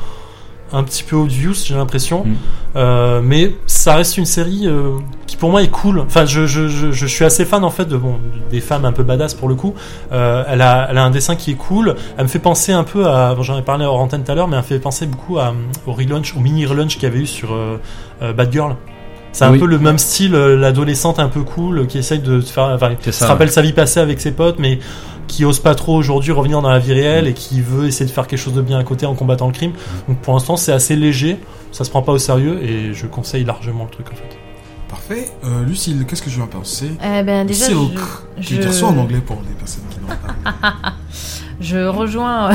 un 0.73 0.83
petit 0.83 1.03
peu 1.03 1.15
obvious 1.15 1.53
j'ai 1.65 1.75
l'impression. 1.75 2.25
Mm. 2.25 2.35
Euh, 2.75 3.21
mais 3.23 3.55
ça 3.67 3.95
reste 3.95 4.17
une 4.17 4.25
série 4.25 4.67
euh, 4.67 4.97
qui 5.27 5.37
pour 5.37 5.49
moi 5.49 5.61
est 5.61 5.69
cool. 5.69 5.99
Enfin 5.99 6.25
je, 6.25 6.45
je, 6.45 6.67
je, 6.67 6.91
je 6.91 7.05
suis 7.05 7.25
assez 7.25 7.45
fan 7.45 7.63
en 7.63 7.69
fait 7.69 7.85
de 7.85 7.97
bon 7.97 8.15
des 8.49 8.61
femmes 8.61 8.85
un 8.85 8.91
peu 8.91 9.03
badass 9.03 9.33
pour 9.33 9.49
le 9.49 9.55
coup. 9.55 9.73
Euh, 10.11 10.43
elle 10.47 10.61
a 10.61 10.87
elle 10.89 10.97
a 10.97 11.03
un 11.03 11.11
dessin 11.11 11.35
qui 11.35 11.51
est 11.51 11.55
cool. 11.55 11.95
Elle 12.17 12.23
me 12.23 12.29
fait 12.29 12.39
penser 12.39 12.71
un 12.71 12.83
peu 12.83 13.07
à 13.07 13.35
bon, 13.35 13.43
j'en 13.43 13.57
ai 13.57 13.63
parlé 13.63 13.85
hors 13.85 13.99
antenne 13.99 14.23
tout 14.23 14.31
à 14.31 14.35
l'heure 14.35 14.47
mais 14.47 14.55
elle 14.55 14.63
me 14.63 14.67
fait 14.67 14.79
penser 14.79 15.05
beaucoup 15.05 15.37
à, 15.37 15.53
au 15.85 15.93
relaunch 15.93 16.35
au 16.35 16.39
mini 16.39 16.65
relaunch 16.65 16.95
qu'il 16.95 17.03
y 17.03 17.07
avait 17.07 17.19
eu 17.19 17.27
sur 17.27 17.55
Bad 18.21 18.51
Girl 18.51 18.75
c'est 19.31 19.45
un 19.45 19.51
Oui. 19.51 19.59
peu 19.59 19.65
le 19.65 19.79
même 19.79 19.97
style, 19.97 20.35
euh, 20.35 20.57
l'adolescente 20.57 21.19
un 21.19 21.29
peu 21.29 21.41
cool 21.43 21.79
euh, 21.79 21.85
qui 21.85 21.97
essaye 21.97 22.19
de 22.19 22.41
se 22.41 22.51
faire, 22.51 22.65
enfin, 22.65 22.91
ça, 23.01 23.11
se 23.11 23.23
rappelle 23.25 23.51
sa 23.51 23.61
vie 23.61 23.73
passée 23.73 23.99
avec 23.99 24.19
ses 24.19 24.31
potes, 24.31 24.59
mais 24.59 24.79
qui 25.27 25.45
ose 25.45 25.59
pas 25.59 25.75
trop 25.75 25.95
aujourd'hui 25.95 26.31
revenir 26.33 26.61
dans 26.61 26.69
la 26.69 26.79
vie 26.79 26.93
réelle 26.93 27.27
et 27.27 27.33
qui 27.33 27.61
veut 27.61 27.87
essayer 27.87 28.05
de 28.05 28.11
faire 28.11 28.27
quelque 28.27 28.39
chose 28.39 28.53
de 28.53 28.61
bien 28.61 28.77
à 28.77 28.83
côté 28.83 29.05
en 29.05 29.15
combattant 29.15 29.47
le 29.47 29.53
crime. 29.53 29.71
Donc 30.09 30.17
pour 30.19 30.33
l'instant 30.33 30.57
c'est 30.57 30.73
assez 30.73 30.95
léger, 30.97 31.39
ça 31.71 31.85
se 31.85 31.89
prend 31.89 32.01
pas 32.01 32.11
au 32.11 32.17
sérieux 32.17 32.61
et 32.61 32.93
je 32.93 33.05
conseille 33.07 33.45
largement 33.45 33.85
le 33.85 33.89
truc 33.91 34.07
en 34.11 34.15
fait. 34.15 34.37
Parfait. 34.89 35.31
Euh, 35.45 35.63
Lucille, 35.63 36.05
qu'est-ce 36.05 36.21
que 36.21 36.29
je 36.29 36.35
viens 36.35 36.47
penser? 36.47 36.91
Eh 37.01 37.23
ben 37.23 37.45
déjà, 37.45 37.67
Silk. 37.67 37.77
je, 38.39 38.45
Tu 38.47 38.55
veux 38.55 38.59
dire 38.61 38.73
ça 38.73 38.87
en 38.87 38.97
anglais 38.97 39.21
pour 39.25 39.37
les 39.47 39.53
personnes 39.55 39.83
qui 39.89 39.99
n'ont 40.01 40.07
pas. 40.07 40.73
Je 41.61 41.77
rejoins 41.85 42.51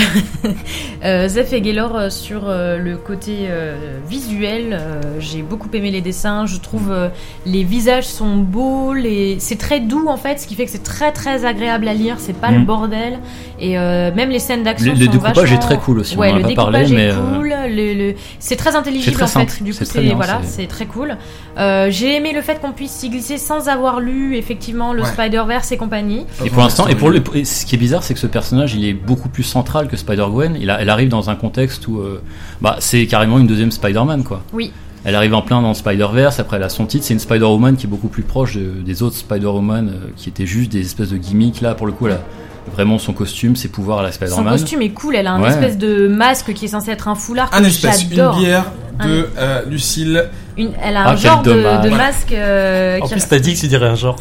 euh, 1.05 1.29
Zef 1.29 1.53
et 1.53 1.61
Gaylor 1.61 1.95
euh, 1.97 2.11
sur 2.11 2.43
euh, 2.49 2.77
le 2.77 2.97
côté 2.97 3.47
euh, 3.49 3.77
visuel. 4.09 4.73
Euh, 4.73 5.01
J'ai 5.21 5.43
beaucoup 5.43 5.69
aimé 5.73 5.91
les 5.93 6.01
dessins. 6.01 6.45
Je 6.47 6.59
trouve 6.59 6.91
euh, 6.91 7.09
les 7.47 7.63
visages 7.63 8.07
sont 8.07 8.37
beaux. 8.37 8.93
Les... 8.95 9.37
C'est 9.39 9.59
très 9.59 9.79
doux 9.81 10.09
en 10.09 10.17
fait, 10.17 10.41
ce 10.41 10.47
qui 10.49 10.57
fait 10.57 10.65
que 10.65 10.71
c'est 10.73 10.83
très 10.83 11.13
très 11.13 11.45
agréable 11.45 11.87
à 11.87 11.95
lire. 11.95 12.17
C'est 12.19 12.33
pas 12.39 12.51
le 12.51 12.59
Mm. 12.59 12.65
bordel. 12.65 13.19
Et 13.61 13.79
euh, 13.79 14.13
même 14.15 14.31
les 14.31 14.39
scènes 14.41 14.63
d'action 14.65 14.93
Le, 14.93 14.99
le 14.99 15.05
sont 15.07 15.11
découpage 15.13 15.37
vachement... 15.37 15.57
est 15.57 15.61
très 15.61 15.79
cool 15.79 15.99
aussi. 16.01 16.17
Ouais, 16.17 16.31
on 16.31 16.35
en 16.35 16.37
le 16.37 16.41
a 16.41 16.43
pas 16.43 16.49
découpage 16.49 16.73
parlé, 16.73 16.93
est 16.93 16.97
mais 16.97 17.11
euh, 17.11 17.35
cool. 17.37 17.55
le- 17.69 17.95
le- 18.11 18.15
C'est 18.41 18.57
très 18.57 18.75
intelligible 18.77 19.13
très 19.15 19.25
en 19.25 19.47
fait. 19.47 19.63
Du 19.63 19.71
coup, 19.73 19.79
C'est 19.79 19.85
très 19.85 20.15
voilà, 20.15 20.41
c'est 20.45 20.69
cool. 20.89 21.17
Euh, 21.59 21.87
J'ai 21.91 22.17
aimé 22.17 22.33
le 22.35 22.43
fait 22.43 22.61
qu'on 22.61 22.73
puisse 22.73 22.91
s'y 22.93 23.09
glisser 23.09 23.39
sans 23.39 23.69
avoir 23.69 24.01
lu 24.01 24.37
effectivement 24.37 24.93
le 24.93 25.03
Ouais. 25.03 25.09
Spider-Verse 25.09 25.71
et 25.73 25.77
compagnie. 25.77 26.27
Et 26.45 26.51
pour 26.51 26.63
l'instant, 26.63 26.89
et 26.89 26.95
pour 26.97 27.11
le, 27.11 27.23
et 27.35 27.45
ce 27.45 27.65
qui 27.65 27.77
est 27.77 27.79
bizarre, 27.79 28.03
c'est 28.03 28.15
que 28.15 28.21
ce 28.21 28.27
personnage, 28.27 28.75
il 28.75 28.85
est 28.85 28.96
beaucoup 28.97 29.29
plus 29.29 29.43
central 29.43 29.89
que 29.89 29.97
Spider-Gwen. 29.97 30.57
Elle 30.61 30.91
arrive 30.91 31.09
dans 31.09 31.31
un 31.31 31.35
contexte 31.37 31.87
où, 31.89 32.01
euh, 32.01 32.21
bah, 32.61 32.77
c'est 32.81 33.07
carrément 33.07 33.39
une 33.39 33.47
deuxième 33.47 33.71
Spider-Man, 33.71 34.25
quoi. 34.25 34.43
Oui. 34.53 34.73
Elle 35.05 35.15
arrive 35.15 35.35
en 35.35 35.43
plein 35.43 35.63
dans 35.63 35.73
Spider-Verse, 35.73 36.41
après 36.41 36.57
elle 36.57 36.65
a 36.65 36.69
son 36.69 36.85
titre, 36.85 37.05
c'est 37.05 37.15
une 37.15 37.21
Spider-Woman 37.21 37.77
qui 37.77 37.87
est 37.87 37.89
beaucoup 37.89 38.09
plus 38.09 38.25
proche 38.25 38.57
de- 38.57 38.83
des 38.85 39.03
autres 39.05 39.15
Spider-Woman 39.17 39.89
euh, 39.89 40.07
qui 40.17 40.29
étaient 40.29 40.47
juste 40.47 40.73
des 40.73 40.81
espèces 40.81 41.11
de 41.11 41.17
gimmicks. 41.17 41.61
Là, 41.61 41.75
pour 41.77 41.87
le 41.87 41.93
coup, 41.93 42.09
elle 42.09 42.15
a 42.15 42.21
vraiment 42.75 42.99
son 42.99 43.13
costume, 43.13 43.55
ses 43.55 43.69
pouvoirs 43.69 44.01
à 44.01 44.03
la 44.03 44.11
Son 44.11 44.17
Spider-Man. 44.27 44.53
costume 44.59 44.83
est 44.83 44.89
cool, 44.91 45.15
elle 45.15 45.29
a 45.29 45.33
un 45.35 45.41
Ouais. 45.43 45.51
espèce 45.51 45.79
de 45.79 46.09
masque 46.09 46.53
qui 46.55 46.65
est 46.65 46.69
censé 46.69 46.91
être 46.91 47.07
un 47.07 47.15
foulard 47.15 47.49
Un 47.53 47.63
espèce, 47.63 48.03
une 48.03 48.09
bière 48.09 48.73
de 49.05 49.29
euh, 49.39 49.63
Lucille. 49.69 50.25
Une- 50.59 50.73
elle 50.83 50.97
a 50.97 51.05
Ah, 51.05 51.11
un 51.13 51.17
genre 51.17 51.43
de, 51.43 51.53
de 51.53 51.91
masque 51.91 52.33
euh, 52.33 52.99
En 53.01 53.07
qui 53.07 53.13
plus 53.13 53.29
t'as 53.29 53.39
dit 53.39 53.55
que 53.55 53.61
tu 53.61 53.69
dirais 53.69 53.87
un 53.87 53.95
genre. 53.95 54.17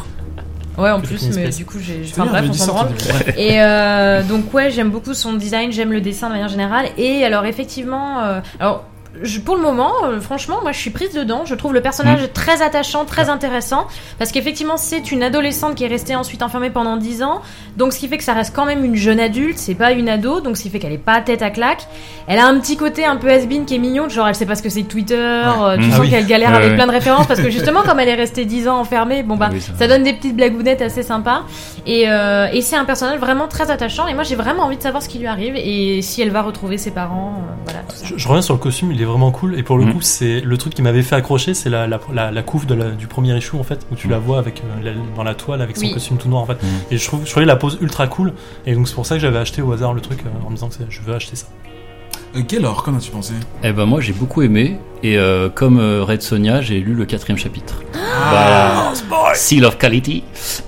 Ouais, 0.78 0.90
en 0.90 1.00
plus, 1.00 1.30
mais 1.34 1.48
du 1.48 1.64
coup, 1.64 1.78
j'ai. 1.80 2.02
Enfin 2.10 2.26
bref, 2.26 2.46
on 2.48 2.52
s'en 2.52 2.74
branle. 2.74 2.88
Et 3.36 3.62
euh, 3.62 4.22
donc 4.22 4.52
ouais, 4.52 4.70
j'aime 4.70 4.90
beaucoup 4.90 5.14
son 5.14 5.34
design, 5.34 5.72
j'aime 5.72 5.92
le 5.92 6.00
dessin 6.00 6.28
de 6.28 6.32
manière 6.32 6.48
générale. 6.48 6.86
Et 6.98 7.24
alors 7.24 7.46
effectivement, 7.46 8.20
euh, 8.22 8.40
alors 8.60 8.84
je- 9.22 9.40
pour 9.40 9.56
le 9.56 9.62
moment, 9.62 9.92
euh, 10.04 10.20
franchement, 10.20 10.58
moi 10.62 10.72
je 10.72 10.78
suis 10.78 10.90
prise 10.90 11.12
dedans. 11.12 11.42
Je 11.44 11.54
trouve 11.54 11.72
le 11.74 11.80
personnage 11.80 12.22
Mm. 12.22 12.28
très 12.34 12.62
attachant, 12.62 13.04
très 13.04 13.28
intéressant, 13.28 13.86
parce 14.18 14.32
qu'effectivement 14.32 14.76
c'est 14.76 15.10
une 15.12 15.22
adolescente 15.22 15.74
qui 15.74 15.84
est 15.84 15.88
restée 15.88 16.16
ensuite 16.16 16.42
enfermée 16.42 16.70
pendant 16.70 16.96
10 16.96 17.22
ans. 17.22 17.40
Donc 17.76 17.92
ce 17.92 17.98
qui 17.98 18.08
fait 18.08 18.18
que 18.18 18.24
ça 18.24 18.32
reste 18.32 18.54
quand 18.54 18.64
même 18.66 18.84
une 18.84 18.96
jeune 18.96 19.20
adulte, 19.20 19.58
c'est 19.58 19.74
pas 19.74 19.92
une 19.92 20.08
ado, 20.08 20.40
donc 20.40 20.56
ce 20.56 20.62
qui 20.62 20.70
fait 20.70 20.78
qu'elle 20.78 20.92
est 20.92 20.98
pas 20.98 21.20
tête 21.20 21.42
à 21.42 21.50
claque. 21.50 21.86
Elle 22.26 22.38
a 22.38 22.46
un 22.46 22.58
petit 22.58 22.76
côté 22.76 23.04
un 23.04 23.16
peu 23.16 23.28
has-been 23.30 23.64
qui 23.66 23.74
est 23.76 23.78
mignon, 23.78 24.08
genre 24.08 24.26
elle 24.28 24.34
sait 24.34 24.46
pas 24.46 24.54
ce 24.56 24.62
que 24.62 24.68
c'est 24.70 24.82
Twitter. 24.84 25.14
euh, 25.16 25.76
tu 25.76 25.84
sens 25.84 25.94
Ah 25.96 26.00
oui. 26.00 26.10
qu'elle 26.10 26.26
galère 26.26 26.50
Ouais, 26.50 26.56
avec 26.56 26.70
ouais. 26.70 26.74
plein 26.76 26.86
de 26.86 26.92
références 26.92 27.26
parce 27.26 27.40
que 27.40 27.50
justement 27.56 27.82
comme 27.82 28.00
elle 28.00 28.08
est 28.08 28.14
restée 28.14 28.44
10 28.44 28.68
ans 28.68 28.78
enfermée, 28.78 29.22
bon 29.22 29.36
bah 29.36 29.48
Oui, 29.52 29.60
ça- 29.60 29.72
ça 29.78 29.88
donne 29.88 30.02
des 30.02 30.12
petites 30.14 30.36
blagounettes 30.36 30.82
assez 30.82 31.02
sympas. 31.02 31.42
Et, 31.86 32.04
euh, 32.08 32.48
et 32.52 32.60
c'est 32.62 32.76
un 32.76 32.84
personnage 32.84 33.18
vraiment 33.20 33.46
très 33.48 33.70
attachant. 33.70 34.06
Et 34.08 34.14
moi, 34.14 34.22
j'ai 34.24 34.34
vraiment 34.34 34.64
envie 34.64 34.76
de 34.76 34.82
savoir 34.82 35.02
ce 35.02 35.08
qui 35.08 35.18
lui 35.18 35.26
arrive 35.26 35.54
et 35.56 36.02
si 36.02 36.20
elle 36.22 36.30
va 36.30 36.42
retrouver 36.42 36.78
ses 36.78 36.90
parents. 36.90 37.34
euh, 37.38 37.52
voilà, 37.64 37.80
tout 37.88 37.94
ça. 37.96 38.04
Je, 38.06 38.14
je 38.16 38.28
reviens 38.28 38.42
sur 38.42 38.54
le 38.54 38.60
costume, 38.60 38.90
il 38.92 39.00
est 39.00 39.04
vraiment 39.06 39.30
cool. 39.30 39.58
Et 39.58 39.62
pour 39.62 39.78
le 39.78 39.86
Mm. 39.86 39.92
coup, 39.94 40.00
c'est 40.02 40.40
le 40.40 40.58
truc 40.58 40.74
qui 40.74 40.82
m'avait 40.82 41.02
fait 41.02 41.14
accrocher, 41.16 41.54
c'est 41.54 41.70
la, 41.70 41.86
la, 41.86 41.98
la, 42.12 42.30
la 42.30 42.42
couve 42.42 42.66
de 42.66 42.74
la- 42.74 42.90
du 42.90 43.06
premier 43.06 43.36
issue 43.36 43.56
en 43.56 43.62
fait, 43.62 43.86
où 43.90 43.94
tu 43.94 44.08
la 44.08 44.18
vois 44.18 44.38
avec 44.38 44.62
euh, 44.62 44.82
la- 44.84 44.92
dans 45.16 45.22
la 45.22 45.34
toile 45.34 45.62
avec 45.62 45.76
son 45.76 45.86
Oui. 45.86 45.92
costume 45.92 46.18
tout 46.18 46.28
noir 46.28 46.42
en 46.42 46.46
fait. 46.46 46.62
Mm. 46.62 46.66
Et 46.90 46.98
je 46.98 47.06
trouve, 47.06 47.24
je 47.24 47.30
trouvais 47.30 47.46
la 47.46 47.56
pose 47.56 47.78
ultra 47.80 48.06
cool. 48.08 48.32
Et 48.66 48.74
donc 48.74 48.88
c'est 48.88 48.94
pour 48.94 49.06
ça 49.06 49.14
que 49.16 49.20
j'avais 49.20 49.38
acheté 49.38 49.62
au 49.62 49.72
hasard 49.72 49.94
le 49.94 50.00
truc 50.00 50.20
euh, 50.26 50.46
en 50.46 50.50
me 50.50 50.54
disant 50.56 50.68
que 50.68 50.74
c'est- 50.74 50.86
je 50.90 51.00
veux 51.00 51.14
acheter 51.14 51.36
ça. 51.36 51.46
Euh, 52.36 52.40
Gaylor, 52.46 52.82
qu'en 52.82 52.94
as-tu 52.96 53.10
pensé? 53.10 53.32
Eh 53.64 53.72
ben 53.72 53.84
moi 53.86 54.00
j'ai 54.00 54.12
beaucoup 54.12 54.42
aimé 54.42 54.76
et 55.02 55.16
euh, 55.18 55.48
comme 55.48 55.78
euh, 55.78 56.02
Red 56.04 56.22
Sonia 56.22 56.60
j'ai 56.60 56.80
lu 56.80 56.94
le 56.94 57.04
quatrième 57.04 57.38
chapitre. 57.38 57.82
Ah, 57.94 58.92
Voilà. 59.08 59.34
Seal 59.34 59.64
of 59.64 59.78
Quality. 59.78 60.22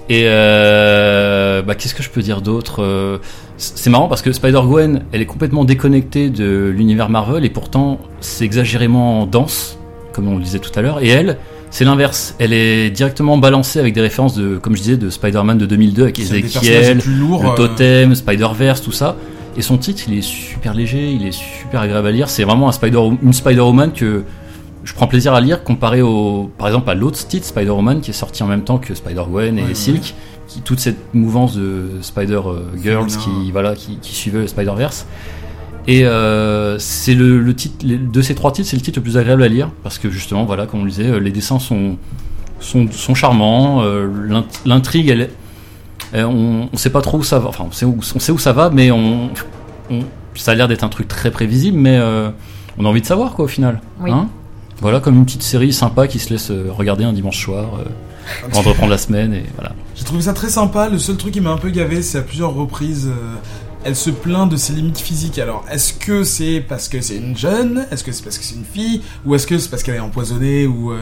Et 0.08 0.22
euh, 0.26 1.62
bah, 1.62 1.74
qu'est-ce 1.74 1.94
que 1.94 2.02
je 2.02 2.10
peux 2.10 2.22
dire 2.22 2.40
d'autre 2.42 2.82
Euh, 2.82 3.18
C'est 3.56 3.90
marrant 3.90 4.08
parce 4.08 4.22
que 4.22 4.32
Spider-Gwen, 4.32 5.02
elle 5.12 5.20
est 5.20 5.26
complètement 5.26 5.64
déconnectée 5.64 6.30
de 6.30 6.72
l'univers 6.74 7.08
Marvel 7.08 7.44
et 7.44 7.50
pourtant 7.50 7.98
c'est 8.20 8.44
exagérément 8.44 9.26
dense, 9.26 9.78
comme 10.12 10.28
on 10.28 10.36
le 10.36 10.42
disait 10.42 10.58
tout 10.60 10.70
à 10.78 10.82
l'heure. 10.82 11.02
Et 11.02 11.08
elle, 11.08 11.38
c'est 11.70 11.84
l'inverse. 11.84 12.34
Elle 12.38 12.52
est 12.52 12.90
directement 12.90 13.36
balancée 13.38 13.78
avec 13.80 13.94
des 13.94 14.00
références 14.00 14.34
de, 14.34 14.56
comme 14.58 14.76
je 14.76 14.82
disais, 14.82 14.96
de 14.96 15.10
Spider-Man 15.10 15.58
de 15.58 15.66
2002 15.66 16.02
avec 16.02 16.18
Ezekiel, 16.18 16.98
le 16.98 17.48
euh, 17.50 17.54
totem, 17.56 18.14
Spider-Verse, 18.14 18.80
tout 18.82 18.92
ça. 18.92 19.16
Et 19.59 19.62
son 19.62 19.76
titre, 19.76 20.04
il 20.09 20.16
est 20.16 20.22
super 20.22 20.72
léger, 20.72 21.11
il 21.11 21.26
est 21.26 21.32
super 21.32 21.80
agréable 21.80 22.06
à 22.06 22.12
lire. 22.12 22.30
C'est 22.30 22.44
vraiment 22.44 22.68
un 22.68 22.72
Spider, 22.72 23.00
une 23.22 23.32
Spider-Woman 23.32 23.92
que 23.92 24.22
je 24.84 24.94
prends 24.94 25.09
plaisir 25.09 25.34
à 25.34 25.40
lire 25.40 25.64
comparé 25.64 26.00
au, 26.00 26.50
par 26.56 26.68
exemple, 26.68 26.88
à 26.88 26.94
l'autre 26.94 27.26
titre 27.26 27.44
Spider-Woman 27.44 28.00
qui 28.00 28.11
est 28.12 28.14
sorti 28.14 28.42
en 28.42 28.46
même 28.46 28.62
temps 28.62 28.78
que 28.78 28.94
Spider-Gwen 28.94 29.59
et 29.59 29.62
Ouais. 29.64 29.74
Silk, 29.74 30.14
qui 30.46 30.61
toute 30.62 30.78
cette 30.78 31.12
mouvance 31.12 31.56
de 31.56 31.88
Spider-Girls 32.00 33.09
qui, 33.09 33.50
voilà, 33.52 33.74
qui, 33.74 33.96
qui 34.00 34.14
suivait 34.14 34.38
le 34.40 34.46
Spider-Verse. 34.46 35.06
Et 35.88 36.04
euh, 36.06 36.78
c'est 36.78 37.14
le, 37.14 37.40
le 37.40 37.54
titre, 37.54 37.84
de 37.84 38.22
ces 38.22 38.34
trois 38.34 38.52
titres, 38.52 38.68
c'est 38.68 38.76
le 38.76 38.82
titre 38.82 38.98
le 38.98 39.02
plus 39.02 39.16
agréable 39.16 39.42
à 39.42 39.48
lire 39.48 39.70
parce 39.82 39.98
que 39.98 40.09
justement, 40.11 40.44
voilà, 40.44 40.66
comme 40.66 40.80
on 40.80 40.84
le 40.84 40.90
disait, 40.90 41.06
euh, 41.11 41.18
les 41.18 41.30
dessins 41.32 41.59
sont 41.59 41.96
sont, 42.61 42.90
sont 42.90 43.14
charmants, 43.14 43.82
euh, 43.82 44.06
l'int- 44.28 44.44
l'intrigue, 44.66 45.09
elle, 45.09 45.20
est- 45.22 45.30
on, 46.14 46.68
on 46.72 46.76
sait 46.76 46.90
pas 46.90 47.00
trop 47.02 47.18
où 47.18 47.22
ça 47.22 47.38
va, 47.38 47.48
enfin 47.48 47.64
on 47.68 47.72
sait 47.72 47.84
où, 47.84 47.98
on 48.14 48.18
sait 48.18 48.32
où 48.32 48.38
ça 48.38 48.52
va, 48.52 48.70
mais 48.70 48.90
on, 48.90 49.30
on- 49.90 50.00
ça 50.34 50.52
a 50.52 50.54
l'air 50.54 50.68
d'être 50.68 50.84
un 50.84 50.88
truc 50.88 51.09
très 51.09 51.30
prévisible, 51.30 51.76
mais 51.78 51.96
euh, 51.98 52.30
on 52.78 52.84
a 52.84 52.88
envie 52.88 53.00
de 53.00 53.06
savoir 53.06 53.32
quoi 53.34 53.46
au 53.46 53.48
final. 53.48 53.80
Oui. 54.00 54.11
Hein? 54.11 54.28
Voilà, 54.80 55.00
comme 55.00 55.16
une 55.16 55.24
petite 55.24 55.42
série 55.42 55.72
sympa 55.72 56.06
qui 56.06 56.20
se 56.20 56.30
laisse 56.30 56.50
euh, 56.52 56.68
regarder 56.70 57.02
un 57.04 57.12
dimanche 57.12 57.42
soir 57.44 57.70
euh, 57.80 57.84
avant 58.46 58.62
de 58.62 58.68
reprendre 58.68 58.90
la 58.90 58.98
semaine 58.98 59.34
et 59.34 59.44
voilà. 59.56 59.72
J'ai 59.96 60.04
trouvé 60.04 60.22
ça 60.22 60.32
très 60.34 60.48
sympa. 60.48 60.88
Le 60.88 60.98
seul 60.98 61.16
truc 61.16 61.32
qui 61.32 61.40
m'a 61.40 61.50
un 61.50 61.56
peu 61.56 61.70
gavé, 61.70 62.02
c'est 62.02 62.18
à 62.18 62.22
plusieurs 62.22 62.54
reprises, 62.54 63.09
euh, 63.09 63.34
elle 63.84 63.96
se 63.96 64.11
plaint 64.11 64.48
de 64.48 64.56
ses 64.56 64.72
limites 64.74 64.98
physiques. 65.00 65.38
Alors, 65.40 65.64
est-ce 65.70 65.92
que 65.94 66.22
c'est 66.22 66.61
parce 66.68 66.88
que 66.88 67.00
c'est 67.00 67.16
une 67.16 67.36
jeune? 67.36 67.86
Est-ce 67.90 68.04
que 68.04 68.12
c'est 68.12 68.22
parce 68.22 68.38
que 68.38 68.44
c'est 68.44 68.54
une 68.54 68.64
fille? 68.64 69.02
Ou 69.26 69.34
est-ce 69.34 69.46
que 69.48 69.59
c'est 69.59 69.68
parce 69.70 69.82
qu'elle 69.82 69.96
est 69.96 70.00
empoisonnée 70.00 70.66
Ou 70.68 70.92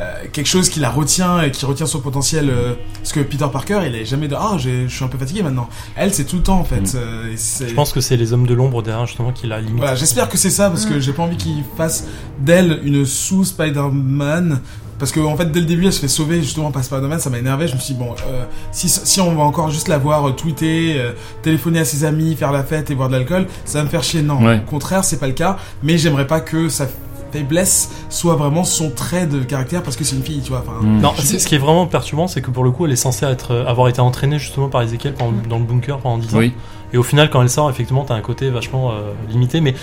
euh, 0.00 0.24
quelque 0.32 0.46
chose 0.46 0.68
qui 0.70 0.80
la 0.80 0.88
retient 0.88 1.42
et 1.42 1.50
qui 1.50 1.66
retient 1.66 1.86
son 1.86 2.00
potentiel 2.00 2.48
euh, 2.48 2.74
Parce 2.94 3.12
que 3.12 3.20
Peter 3.20 3.46
Parker, 3.52 3.80
il 3.86 3.94
est 3.94 4.04
jamais 4.06 4.28
de 4.28 4.34
Ah, 4.38 4.56
je 4.58 4.86
suis 4.88 5.04
un 5.04 5.08
peu 5.08 5.18
fatigué 5.18 5.42
maintenant. 5.42 5.68
Elle, 5.94 6.14
c'est 6.14 6.24
tout 6.24 6.36
le 6.36 6.42
temps 6.42 6.58
en 6.58 6.64
fait. 6.64 6.80
Mm. 6.80 6.96
euh, 6.96 7.34
et 7.34 7.68
Je 7.68 7.74
pense 7.74 7.92
que 7.92 8.00
c'est 8.00 8.16
les 8.16 8.32
hommes 8.32 8.46
de 8.46 8.54
l'ombre 8.54 8.82
derrière 8.82 9.06
justement 9.06 9.32
qui 9.32 9.46
la 9.46 9.60
limitent. 9.60 9.76
Voilà, 9.78 9.94
j'espère 9.94 10.28
que 10.28 10.38
c'est 10.38 10.50
ça 10.50 10.70
parce 10.70 10.86
que 10.86 11.00
j'ai 11.00 11.12
pas 11.12 11.22
envie 11.22 11.36
qu'il 11.36 11.62
fasse 11.76 12.06
d'elle 12.40 12.80
une 12.82 13.04
sous 13.04 13.44
Spider-Man. 13.44 14.60
Parce 14.98 15.12
que 15.12 15.20
en 15.20 15.34
fait 15.34 15.50
dès 15.50 15.60
le 15.60 15.66
début 15.66 15.86
elle 15.86 15.94
se 15.94 16.00
fait 16.00 16.08
sauver 16.08 16.42
justement 16.42 16.70
par 16.70 16.84
Spider-Man, 16.84 17.18
ça 17.20 17.30
m'a 17.30 17.38
énervé. 17.38 17.66
Je 17.66 17.74
me 17.74 17.80
suis 17.80 17.94
dit 17.94 18.00
bon, 18.00 18.14
euh, 18.28 18.44
si, 18.70 18.86
si 18.90 19.18
on 19.22 19.34
va 19.34 19.44
encore 19.44 19.70
juste 19.70 19.88
la 19.88 19.96
voir 19.96 20.28
euh, 20.28 20.32
tweeter, 20.32 21.00
euh, 21.00 21.12
téléphoner 21.42 21.78
à 21.78 21.84
ses 21.86 22.04
amis, 22.04 22.36
faire 22.36 22.52
la 22.52 22.62
fête 22.62 22.90
et 22.90 22.94
boire 22.94 23.08
de 23.08 23.14
l'alcool, 23.14 23.46
ça 23.64 23.78
va 23.78 23.84
me 23.84 23.88
faire 23.88 24.02
chier. 24.02 24.20
Non, 24.20 24.44
Ouais. 24.44 24.58
au 24.58 24.70
contraire 24.70 25.02
c'est 25.02 25.18
pas 25.18 25.26
le 25.26 25.32
cas. 25.32 25.56
Mais 25.82 25.96
j'aimerais 25.96 26.26
pas 26.26 26.40
que 26.40 26.68
sa 26.68 26.86
faiblesse 27.32 27.90
soit 28.08 28.34
vraiment 28.36 28.64
son 28.64 28.90
trait 28.90 29.26
de 29.26 29.40
caractère 29.42 29.82
parce 29.82 29.96
que 29.96 30.04
c'est 30.04 30.16
une 30.16 30.22
fille, 30.22 30.40
tu 30.42 30.50
vois. 30.50 30.60
Enfin, 30.66 30.80
Mm. 30.86 31.00
Non, 31.00 31.12
ce 31.16 31.36
qui 31.46 31.54
est 31.54 31.58
vraiment 31.58 31.86
perturbant, 31.86 32.26
c'est 32.28 32.40
que 32.42 32.50
pour 32.50 32.64
le 32.64 32.70
coup, 32.70 32.86
elle 32.86 32.92
est 32.92 32.96
censée 32.96 33.26
être, 33.26 33.52
euh, 33.52 33.66
avoir 33.66 33.88
été 33.88 34.00
entraînée 34.00 34.38
justement 34.38 34.68
par 34.68 34.82
Ezekiel 34.82 35.14
pendant- 35.14 35.32
dans 35.48 35.58
le 35.58 35.64
bunker 35.64 35.98
pendant 35.98 36.18
10 36.18 36.34
ans. 36.34 36.38
Oui, 36.38 36.52
Et 36.92 36.98
au 36.98 37.02
final, 37.04 37.30
quand 37.30 37.40
elle 37.40 37.48
sort, 37.50 37.70
effectivement, 37.70 38.04
t'as 38.04 38.14
un 38.14 38.20
côté 38.20 38.50
vachement 38.50 38.90
euh, 38.90 39.12
limité. 39.28 39.60
Mais 39.60 39.74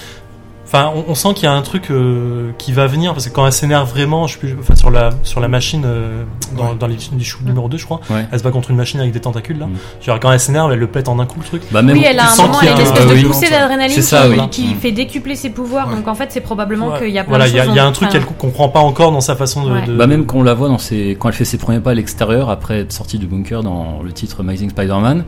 enfin, 0.67 0.91
on, 0.95 1.11
on 1.11 1.15
sent 1.15 1.29
qu'il 1.33 1.45
y 1.45 1.47
a 1.47 1.53
un 1.53 1.61
truc 1.61 1.89
euh, 1.89 2.51
qui 2.57 2.71
va 2.73 2.85
venir 2.87 3.13
parce 3.13 3.27
que 3.27 3.33
quand 3.33 3.45
elle 3.45 3.51
s'énerve 3.53 3.89
vraiment, 3.89 4.27
je 4.27 4.33
sais 4.33 4.39
plus, 4.39 4.55
enfin, 4.59 4.75
sur 4.75 4.91
la 4.91 5.09
sur 5.23 5.39
la 5.39 5.47
machine 5.47 5.83
euh, 5.85 6.23
dans, 6.55 6.69
Ouais. 6.69 6.75
dans 6.79 6.87
les, 6.87 6.97
les 7.17 7.23
choux 7.23 7.43
numéro 7.45 7.67
2 7.69 7.77
je 7.77 7.85
crois, 7.85 8.01
ouais. 8.09 8.25
elle 8.31 8.39
se 8.39 8.43
bat 8.43 8.51
contre 8.51 8.69
une 8.71 8.77
machine 8.77 8.99
avec 8.99 9.11
des 9.13 9.19
tentacules 9.19 9.57
là. 9.57 9.67
Mm. 9.67 9.71
Genre 10.05 10.19
quand 10.19 10.31
elle 10.31 10.39
s'énerve, 10.39 10.71
elle 10.71 10.79
le 10.79 10.87
pète 10.87 11.07
en 11.09 11.19
un 11.19 11.25
coup 11.25 11.39
le 11.39 11.45
truc. 11.45 11.63
Bah 11.71 11.81
même 11.81 11.95
Oui, 11.97 12.03
elle 12.05 12.19
a 12.19 12.31
un 12.31 12.35
moment, 12.35 12.59
elle 12.61 12.67
a 12.67 12.71
une 12.73 12.77
un- 12.77 12.81
espèce 12.81 13.05
euh, 13.05 13.09
de 13.09 13.13
oui. 13.15 13.23
poussée 13.23 13.49
d'adrénaline 13.49 14.01
ça, 14.01 14.23
qui, 14.23 14.29
oui. 14.39 14.49
qui 14.49 14.67
Mm. 14.67 14.77
fait 14.79 14.91
décupler 14.91 15.35
ses 15.35 15.49
pouvoirs. 15.49 15.87
Ouais. 15.89 15.95
Donc 15.95 16.07
en 16.07 16.15
fait, 16.15 16.27
c'est 16.31 16.41
probablement 16.41 16.87
Ouais. 16.89 16.99
qu'il 16.99 17.09
y 17.11 17.17
a 17.19 17.23
plein 17.23 17.29
Voilà, 17.29 17.45
de 17.45 17.49
il 17.51 17.55
y, 17.55 17.59
a- 17.59 17.63
choses. 17.63 17.73
il 17.73 17.77
y 17.77 17.79
a 17.79 17.85
un 17.85 17.91
truc 17.91 18.09
qu'elle 18.09 18.25
comprend 18.25 18.69
pas 18.69 18.79
encore 18.81 19.11
dans 19.11 19.21
sa 19.21 19.35
façon 19.35 19.63
de. 19.65 19.71
Ouais. 19.71 19.85
de- 19.85 19.95
Bah 19.95 20.07
même 20.07 20.25
quand 20.25 20.39
on 20.39 20.43
la 20.43 20.53
voit 20.53 20.67
dans 20.67 20.77
ses... 20.77 21.15
quand 21.19 21.29
elle 21.29 21.35
fait 21.35 21.45
ses 21.45 21.57
premiers 21.57 21.79
pas 21.79 21.91
à 21.91 21.93
l'extérieur 21.93 22.49
après 22.49 22.79
être 22.81 22.91
sortie 22.93 23.17
du 23.17 23.27
bunker 23.27 23.63
dans 23.63 24.01
le 24.03 24.11
titre 24.11 24.41
Amazing 24.41 24.69
Spider-Man, 24.71 25.23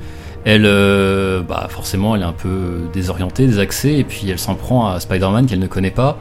elle, 0.46 0.64
euh, 0.66 1.42
bah 1.42 1.68
forcément, 1.70 2.16
elle 2.16 2.22
est 2.22 2.26
un 2.26 2.32
peu 2.34 2.82
désorientée, 2.94 3.46
désaxée, 3.48 3.94
et 3.98 4.04
puis 4.04 4.30
elle 4.30 4.40
s'en 4.40 4.56
prend 4.56 4.88
à 4.90 5.00
Spider-Man 5.00 5.46
qu'elle 5.46 5.60
ne 5.60 5.68
connaît 5.68 5.92
pas, 5.92 6.18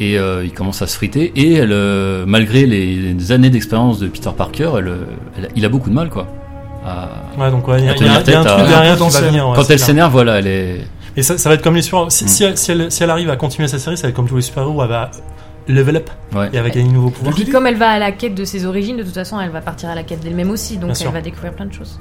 et 0.00 0.18
euh, 0.18 0.44
il 0.44 0.52
commence 0.52 0.82
à 0.82 0.86
se 0.86 0.96
friter, 0.96 1.32
et 1.36 1.54
elle, 1.54 1.72
euh, 1.72 2.24
malgré 2.26 2.66
les, 2.66 2.96
les 3.14 3.32
années 3.32 3.50
d'expérience 3.50 3.98
de 3.98 4.06
Peter 4.08 4.30
Parker, 4.36 4.70
elle, 4.78 4.92
elle- 5.38 5.48
il 5.56 5.64
a 5.64 5.68
beaucoup 5.68 5.90
de 5.90 5.94
mal, 5.94 6.10
quoi. 6.10 6.26
à- 6.86 7.08
Ouais, 7.40 7.50
donc 7.50 7.66
ouais, 7.68 7.78
il 7.80 7.86
y 7.86 7.88
a, 7.88 7.94
y 7.96 7.98
y 8.00 8.08
un 8.08 8.44
truc 8.44 8.66
derrière 8.68 8.96
venir. 8.96 9.48
ouais, 9.48 9.56
Quand 9.56 9.70
elle 9.70 9.78
s'énerve, 9.78 10.12
voilà, 10.12 10.38
elle 10.40 10.46
est. 10.46 10.80
Et 11.16 11.22
ça, 11.22 11.38
ça 11.38 11.48
va 11.48 11.54
être 11.54 11.62
comme 11.62 11.76
les 11.76 11.82
super. 11.82 12.10
Si, 12.10 12.24
Mm. 12.24 12.28
si 12.28 12.44
elle, 12.44 12.58
si, 12.58 12.70
elle, 12.72 12.90
si 12.92 13.02
elle 13.02 13.10
arrive 13.10 13.30
à 13.30 13.36
continuer 13.36 13.68
sa 13.68 13.78
série, 13.78 13.96
ça 13.96 14.02
va 14.02 14.08
être 14.10 14.14
comme 14.16 14.28
tous 14.28 14.36
les 14.36 14.42
super-héros, 14.42 14.82
elle 14.82 14.88
va 14.88 15.10
level 15.68 15.96
up 15.96 16.10
Ouais. 16.34 16.48
et 16.52 16.56
elle 16.56 16.62
va 16.62 16.68
gagner 16.70 16.88
de 16.88 16.92
nouveaux 16.92 17.10
pouvoirs. 17.10 17.34
Puis 17.34 17.46
comme 17.48 17.66
elle 17.66 17.76
va 17.76 17.88
à 17.90 17.98
la 17.98 18.12
quête 18.12 18.34
de 18.34 18.44
ses 18.44 18.66
origines, 18.66 18.96
de 18.98 19.02
toute 19.02 19.14
façon, 19.14 19.40
elle 19.40 19.48
va 19.50 19.60
partir 19.62 19.88
à 19.88 19.94
la 19.94 20.02
quête 20.02 20.20
d'elle-même 20.20 20.50
aussi. 20.50 20.74
Donc 20.74 20.86
Bien 20.86 20.90
elle 20.90 20.96
sûr. 20.96 21.10
va 21.12 21.20
découvrir 21.22 21.52
plein 21.54 21.64
de 21.66 21.72
choses. 21.72 21.98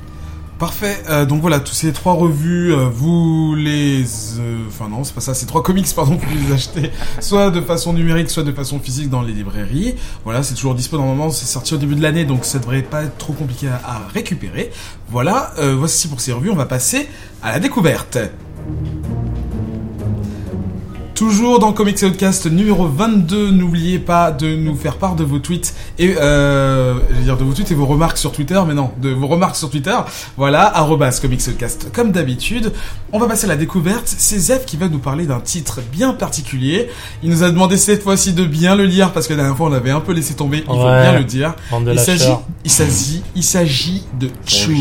Parfait. 0.64 1.04
Euh, 1.10 1.26
donc 1.26 1.42
voilà, 1.42 1.60
tous 1.60 1.74
ces 1.74 1.92
trois 1.92 2.14
revues, 2.14 2.74
euh, 2.74 2.88
vous 2.90 3.54
les, 3.54 4.06
euh, 4.40 4.60
enfin 4.70 4.88
non, 4.88 5.04
c'est 5.04 5.14
pas 5.14 5.20
ça, 5.20 5.34
ces 5.34 5.46
trois 5.46 5.62
comics, 5.62 5.86
pardon, 5.94 6.18
vous 6.26 6.48
les 6.48 6.54
achetez 6.54 6.90
soit 7.20 7.52
de 7.52 7.60
façon 7.60 7.92
numérique, 7.92 8.30
soit 8.30 8.44
de 8.44 8.52
façon 8.54 8.80
physique 8.80 9.10
dans 9.10 9.22
les 9.22 9.34
librairies. 9.34 9.96
Voilà, 10.24 10.42
c'est 10.42 10.54
toujours 10.54 10.74
dispo 10.74 10.96
normalement, 10.98 11.32
c'est 11.32 11.48
sorti 11.48 11.74
au 11.74 11.78
début 11.78 11.96
de 11.96 12.02
l'année, 12.02 12.24
donc 12.24 12.46
ça 12.46 12.60
devrait 12.60 12.82
pas 12.82 13.04
être 13.04 13.18
trop 13.18 13.34
compliqué 13.34 13.68
à, 13.68 14.08
récupérer. 14.14 14.72
Voilà, 15.10 15.54
voici 15.76 16.08
pour 16.08 16.22
ces 16.22 16.32
revues, 16.32 16.50
on 16.50 16.56
va 16.56 16.66
passer 16.66 17.10
à 17.42 17.52
la 17.52 17.60
découverte. 17.60 18.18
Toujours 21.24 21.58
dans 21.58 21.72
Comics 21.72 22.04
Outcast 22.04 22.48
numéro 22.48 22.86
22, 22.86 23.52
n'oubliez 23.52 23.98
pas 23.98 24.30
de 24.30 24.58
nous 24.58 24.76
faire 24.76 24.98
part 24.98 25.16
de 25.16 25.24
vos 25.24 25.40
tweets 25.40 25.74
et 25.98 26.18
euh, 26.18 26.96
je 27.12 27.16
veux 27.16 27.24
dire 27.24 27.38
de 27.38 27.46
vos 27.46 27.54
tweets 27.54 27.72
et 27.72 27.76
vos 27.76 27.86
remarques 27.86 28.18
sur 28.18 28.34
Twitter, 28.34 28.62
mais 28.68 28.74
non, 28.74 28.92
de 29.02 29.10
vos 29.12 29.28
remarques 29.28 29.56
sur 29.56 29.70
Twitter. 29.70 29.96
Voilà, 30.36 30.66
arrobas 30.76 31.20
Comics 31.22 31.40
Outcast 31.48 31.94
comme 31.94 32.12
d'habitude. 32.12 32.74
On 33.14 33.20
va 33.20 33.28
passer 33.28 33.46
à 33.46 33.48
la 33.48 33.56
découverte. 33.56 34.04
C'est 34.06 34.38
Zef 34.38 34.66
qui 34.66 34.76
va 34.76 34.90
nous 34.90 35.00
parler 35.00 35.26
d'un 35.26 35.40
titre 35.40 35.80
bien 35.94 36.12
particulier. 36.12 36.90
Il 37.24 37.30
nous 37.30 37.44
a 37.44 37.50
demandé 37.52 37.78
cette 37.78 38.04
fois-ci 38.04 38.34
de 38.34 38.44
bien 38.44 38.76
le 38.76 38.84
lire 38.84 39.14
parce 39.14 39.28
que 39.28 39.32
la 39.32 39.38
dernière 39.44 39.56
fois 39.56 39.70
on 39.70 39.74
avait 39.74 39.92
un 39.92 40.02
peu 40.02 40.12
laissé 40.12 40.34
tomber. 40.34 40.58
Il 40.58 40.66
faut 40.66 40.76
bien 40.76 41.18
le 41.18 41.24
dire. 41.24 41.56
Il 41.90 42.00
s'agit, 42.00 42.34
il 42.66 42.72
s'agit, 42.72 43.24
il 43.34 43.44
s'agit 43.44 44.04
de 44.20 44.30
Chou. 44.46 44.74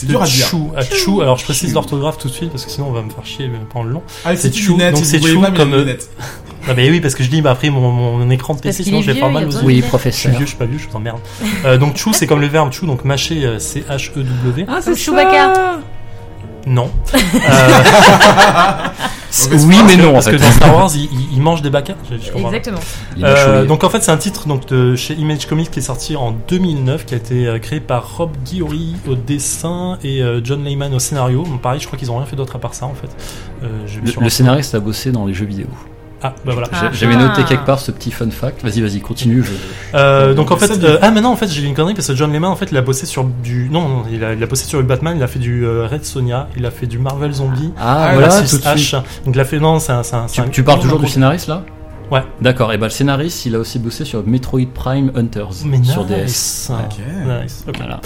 C'est 0.00 0.06
dur 0.06 0.22
à 0.22 0.24
dire. 0.24 0.46
chou, 0.46 0.72
à 0.74 0.82
chou. 0.82 1.20
Alors 1.20 1.36
je 1.36 1.44
précise 1.44 1.74
l'orthographe 1.74 2.16
tout 2.16 2.28
de 2.28 2.32
suite 2.32 2.50
parce 2.50 2.64
que 2.64 2.70
sinon 2.70 2.88
on 2.88 2.92
va 2.92 3.02
me 3.02 3.10
faire 3.10 3.26
chier 3.26 3.50
pendant 3.70 3.84
le 3.84 3.92
long. 3.92 4.02
Avec 4.24 4.38
C'est 4.38 4.54
Chou, 4.54 4.72
lunettes, 4.72 4.94
donc 4.94 5.04
c'est 5.04 5.20
Chou 5.20 5.40
mais 5.40 5.52
comme, 5.52 5.70
des 5.72 5.92
euh. 5.92 5.96
Ah 6.68 6.74
bah 6.74 6.82
oui, 6.88 7.00
parce 7.00 7.14
que 7.14 7.22
je 7.22 7.28
dis, 7.28 7.42
bah 7.42 7.50
après 7.50 7.68
mon, 7.68 7.90
mon 7.90 8.30
écran 8.30 8.54
de 8.54 8.60
PC, 8.60 8.84
sinon 8.84 8.98
est 8.98 9.02
je 9.02 9.06
vais 9.08 9.12
vieux, 9.14 9.22
pas 9.22 9.28
mal 9.28 9.46
aux 9.46 9.50
yeux. 9.50 9.58
Oui, 9.62 9.74
lunettes. 9.74 9.76
Je 9.76 9.80
suis 9.82 9.88
professeur. 9.88 10.32
vieux, 10.32 10.40
je 10.40 10.48
suis 10.50 10.58
pas 10.58 10.64
vieux, 10.66 10.78
je 10.78 10.88
vous 10.88 10.96
emmerde. 10.96 11.20
Euh, 11.64 11.76
donc 11.76 11.96
chou, 11.96 12.12
c'est 12.14 12.26
comme 12.26 12.40
le 12.40 12.46
verbe 12.46 12.72
chou, 12.72 12.86
donc 12.86 13.04
mâcher, 13.04 13.44
euh, 13.44 13.58
C-H-E-W. 13.58 14.66
Comme 14.66 14.96
Chewbacca. 14.96 15.80
Non. 16.66 16.90
Euh, 19.52 19.56
Oui, 19.64 19.76
mais 19.86 19.96
non, 19.96 20.10
en 20.10 20.12
Parce 20.14 20.26
que 20.26 20.36
fait. 20.38 20.44
dans 20.44 20.50
Star 20.52 20.74
Wars, 20.74 20.90
il, 20.96 21.04
il- 21.04 21.28
il 21.34 21.40
mange 21.40 21.62
des 21.62 21.70
bacas. 21.70 21.94
Je, 22.10 22.16
je. 22.16 22.36
Exactement. 22.36 22.80
Euh, 23.22 23.64
donc 23.64 23.84
en 23.84 23.88
fait 23.88 24.02
c'est 24.02 24.10
un 24.10 24.16
titre 24.16 24.48
donc 24.48 24.66
de 24.66 24.96
chez 24.96 25.14
Image 25.14 25.46
Comics 25.46 25.70
qui 25.70 25.78
est 25.78 25.82
sorti 25.82 26.16
en 26.16 26.32
2009 26.48 27.06
qui 27.06 27.14
a 27.14 27.16
été 27.16 27.46
euh, 27.46 27.58
créé 27.60 27.78
par 27.78 28.16
Rob 28.16 28.30
Guillory 28.44 28.96
au 29.08 29.14
dessin 29.14 29.98
et 30.02 30.20
euh, 30.20 30.40
John 30.42 30.64
Layman 30.64 30.92
au 30.94 30.98
scénario. 30.98 31.44
Bon, 31.44 31.58
pareil 31.58 31.78
je 31.80 31.86
crois 31.86 31.96
qu'ils 31.98 32.10
ont 32.10 32.16
rien 32.16 32.26
fait 32.26 32.34
d'autre 32.36 32.56
à 32.56 32.58
part 32.58 32.74
ça 32.74 32.86
en 32.86 32.94
fait. 32.94 33.08
Euh, 33.62 33.68
je 33.86 34.00
Le, 34.20 34.28
scénariste 34.28 34.74
a 34.74 34.80
bossé 34.80 35.12
dans 35.12 35.26
les 35.26 35.32
jeux 35.34 35.46
vidéo. 35.46 35.68
Ah 36.22 36.34
bah 36.44 36.52
voilà. 36.52 36.68
J'ai- 36.72 36.78
Ah. 36.86 36.90
J'avais 36.92 37.16
noté 37.16 37.44
quelque 37.44 37.64
part 37.64 37.78
ce 37.78 37.90
petit 37.90 38.10
fun 38.10 38.30
fact. 38.30 38.62
Vas-y, 38.62 38.80
vas-y, 38.82 39.00
continue. 39.00 39.42
je- 39.42 39.50
Euh, 39.94 40.34
donc 40.34 40.50
en 40.50 40.56
fait 40.56 40.82
euh, 40.84 40.98
ah 41.02 41.10
maintenant 41.10 41.32
en 41.32 41.36
fait 41.36 41.48
j'ai 41.48 41.62
une 41.66 41.74
connerie 41.74 41.94
parce 41.94 42.06
que 42.08 42.14
John 42.14 42.30
Layman 42.32 42.50
en 42.50 42.56
fait 42.56 42.68
il 42.70 42.76
a 42.76 42.82
bossé 42.82 43.06
sur 43.06 43.24
du 43.24 43.68
non, 43.70 43.88
non 43.88 44.02
il, 44.12 44.22
a, 44.22 44.34
il 44.34 44.42
a 44.42 44.46
bossé 44.46 44.66
sur 44.66 44.78
du 44.80 44.84
Batman 44.86 45.14
il 45.16 45.22
a 45.22 45.26
fait 45.26 45.38
du 45.38 45.64
euh, 45.64 45.86
Red 45.90 46.04
Sonia 46.04 46.48
il 46.56 46.64
a 46.66 46.70
fait 46.70 46.86
du 46.86 46.98
Marvel 46.98 47.32
Zombie 47.32 47.72
Ah, 47.78 48.10
voilà, 48.14 48.28
tout 48.36 48.42
de 48.42 48.46
suite. 48.46 48.64
H. 48.64 49.02
donc 49.24 49.34
il 49.34 49.40
a 49.40 49.44
fait 49.44 49.58
non 49.58 49.78
c'est 49.78 49.92
un, 49.92 50.02
c'est 50.02 50.14
un- 50.16 50.26
Tu, 50.26 50.40
un- 50.40 50.48
tu 50.48 50.62
parles 50.62 50.80
toujours 50.80 51.00
du 51.00 51.08
scénariste 51.08 51.48
là? 51.48 51.62
Ouais. 52.10 52.22
D'accord, 52.40 52.72
et 52.72 52.76
ben 52.76 52.86
le 52.86 52.90
scénariste 52.90 53.46
il 53.46 53.54
a 53.54 53.58
aussi 53.60 53.78
bossé 53.78 54.04
sur 54.04 54.26
Metroid 54.26 54.66
Prime 54.74 55.12
Hunters 55.16 55.64
mais 55.64 55.82
sur 55.84 56.04
nice. 56.04 56.68
DS. 56.68 56.72
Ok. 56.74 56.98
Nice, 57.44 57.64
ok. 57.68 57.76
Voilà. 57.78 58.00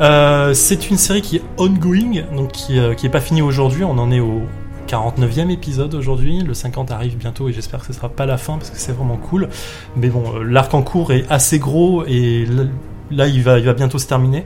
Euh, 0.00 0.54
c'est 0.54 0.88
une 0.88 0.96
série 0.96 1.20
qui 1.20 1.36
est 1.36 1.42
ongoing, 1.58 2.22
donc 2.36 2.52
qui, 2.52 2.78
euh, 2.78 2.94
qui 2.94 3.06
est 3.06 3.10
pas 3.10 3.20
finie 3.20 3.42
aujourd'hui. 3.42 3.82
On 3.84 3.98
en 3.98 4.10
est 4.12 4.20
au 4.20 4.42
49e 4.90 5.50
épisode 5.50 5.94
aujourd'hui. 5.94 6.40
Le 6.40 6.52
50 6.52 6.90
arrive 6.90 7.16
bientôt 7.16 7.48
et 7.48 7.52
j'espère 7.52 7.80
que 7.80 7.86
ce 7.86 7.92
sera 7.92 8.08
pas 8.08 8.26
la 8.26 8.36
fin 8.36 8.58
parce 8.58 8.70
que 8.70 8.76
c'est 8.76 8.92
vraiment 8.92 9.16
cool. 9.16 9.48
Mais 9.96 10.08
bon, 10.08 10.24
euh, 10.34 10.42
l'arc 10.42 10.74
en 10.74 10.82
cours 10.82 11.12
est 11.12 11.24
assez 11.30 11.58
gros 11.60 12.04
et 12.06 12.46
là, 13.10 13.28
il, 13.28 13.42
va, 13.42 13.60
bientôt 13.72 13.98
se 13.98 14.06
terminer. 14.08 14.44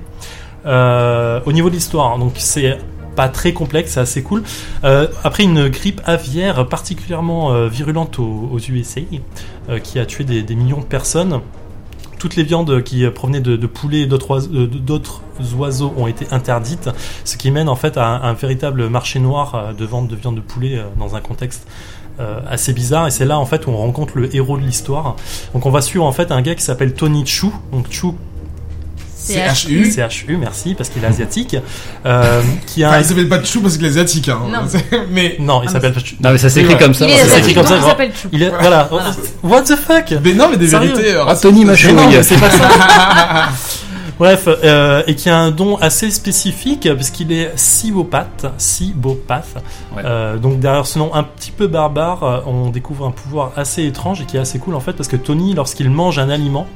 Euh, 0.67 1.41
au 1.47 1.53
niveau 1.53 1.71
de 1.71 1.75
l'histoire, 1.75 2.19
donc 2.19 2.35
c'est 2.37 2.79
pas 3.17 3.29
très 3.29 3.53
complexe, 3.53 3.93
c'est 3.93 4.01
assez 4.01 4.23
cool. 4.23 4.43
Euh, 4.83 5.07
après 5.23 5.45
une 5.45 5.69
grippe 5.69 6.03
aviaire 6.05 6.67
particulièrement 6.69 7.67
virulente 7.69 8.19
aux, 8.19 8.59
USA, 8.59 9.01
qui 9.83 9.99
a 9.99 10.07
tué 10.07 10.25
des 10.25 10.55
millions 10.55 10.81
de 10.81 10.85
personnes, 10.85 11.41
toutes 12.25 12.37
les 12.37 12.43
viandes 12.43 12.83
qui 12.83 13.07
provenaient 13.11 13.43
de, 13.43 13.67
poulets 13.67 14.01
et 14.01 14.09
euh, 14.11 14.67
d'autres 14.67 15.21
oiseaux 15.59 15.93
ont 15.99 16.07
été 16.07 16.27
interdites, 16.31 16.89
ce 17.23 17.37
qui 17.37 17.51
mène 17.51 17.69
en 17.69 17.77
fait 17.77 17.99
à 17.99 18.07
un, 18.07 18.33
véritable 18.33 18.89
marché 18.89 19.19
noir 19.19 19.55
euh, 19.55 19.73
de 19.75 19.85
vente 19.85 20.09
de 20.09 20.17
viande 20.17 20.37
de 20.37 20.41
poulet 20.41 20.79
euh, 20.79 20.85
dans 20.99 21.17
un 21.17 21.21
contexte 21.21 21.67
assez 22.49 22.73
bizarre 22.73 23.09
et 23.09 23.11
c'est 23.11 23.25
là 23.25 23.41
en 23.41 23.45
fait 23.45 23.67
où 23.67 23.71
on 23.71 23.77
rencontre 23.77 24.17
le 24.17 24.35
héros 24.35 24.57
de 24.57 24.63
l'histoire. 24.63 25.17
Donc 25.53 25.67
on 25.67 25.71
va 25.71 25.83
suivre 25.83 26.05
en 26.05 26.13
fait 26.13 26.31
un 26.31 26.43
gars 26.43 26.55
qui 26.55 26.63
s'appelle 26.63 26.95
Tony 26.95 27.27
Chu. 27.27 27.49
Donc 27.73 27.91
Chu 27.91 28.13
CHU. 29.27 29.93
CHU, 30.09 30.37
merci 30.37 30.75
parce 30.75 30.89
qu'il 30.91 31.03
est 31.03 31.07
asiatique, 31.07 31.57
euh, 32.07 32.43
qui 32.67 32.85
a 32.85 32.89
Enfin, 32.89 32.97
un... 32.99 33.01
il 33.01 33.05
s'appelle 33.05 33.29
pas 33.29 33.43
Chou 33.43 33.61
parce 33.61 33.77
qu'il 33.77 33.87
est 33.87 33.91
asiatique. 33.91 34.29
Hein. 34.29 34.41
Non. 34.51 34.61
mais, 35.11 35.37
non, 35.39 35.61
il 35.63 35.69
Ah, 35.69 35.73
s'appelle 35.73 35.93
pas 35.93 36.01
Chu. 36.01 36.17
Non 36.21 36.31
mais 36.33 36.39
ça 36.39 36.49
s'écrit 36.51 36.75
Ouais. 36.75 36.81
comme 36.81 36.95
ça. 36.95 37.07
Il 37.07 37.11
est 37.13 37.55
comme 37.55 37.67
ça, 37.67 37.77
il 37.77 37.83
s'appelle 37.83 38.13
Chou. 38.15 38.29
Il 38.33 38.43
est 38.43 38.51
voilà. 38.51 38.89
What 39.43 39.63
the 39.63 39.77
fuck? 39.77 40.15
Mais 40.23 40.33
non, 40.35 40.49
mais 40.51 40.57
des 40.57 40.69
Sérieux 40.69 40.95
vérités. 40.95 41.65
Machouille. 41.65 41.93
non, 41.95 42.09
mais 42.11 42.23
c'est 42.23 42.39
pas 42.41 42.51
ça. 42.51 42.69
Bref, 44.17 44.47
euh, 44.47 45.03
et 45.09 45.17
qui 45.17 45.29
a 45.29 45.37
un 45.37 45.51
don 45.51 45.77
assez 45.77 46.09
spécifique 46.13 46.89
puisqu'il 46.95 47.33
est 47.33 47.51
cibopathe, 47.57 48.47
cibopathe. 48.59 49.57
Ouais. 49.97 50.03
Euh, 50.05 50.37
donc 50.37 50.61
derrière 50.61 50.87
ce 50.87 51.01
nom 51.01 51.13
un 51.15 51.25
petit 51.25 51.51
peu 51.51 51.67
barbare, 51.67 52.23
euh, 52.23 52.39
on 52.47 52.71
découvre 52.71 53.07
un 53.07 53.11
pouvoir 53.11 53.51
assez 53.57 53.85
étrange 53.85 54.21
et 54.21 54.25
qui 54.25 54.37
est 54.37 54.41
assez 54.41 54.61
cool 54.61 54.77
en 54.77 54.81
fait 54.81 54.93
parce 54.93 55.09
que 55.09 55.17
Tony, 55.17 55.55
lorsqu'il 55.55 55.91
mange 55.91 56.21
un 56.21 56.31
aliment, 56.31 56.69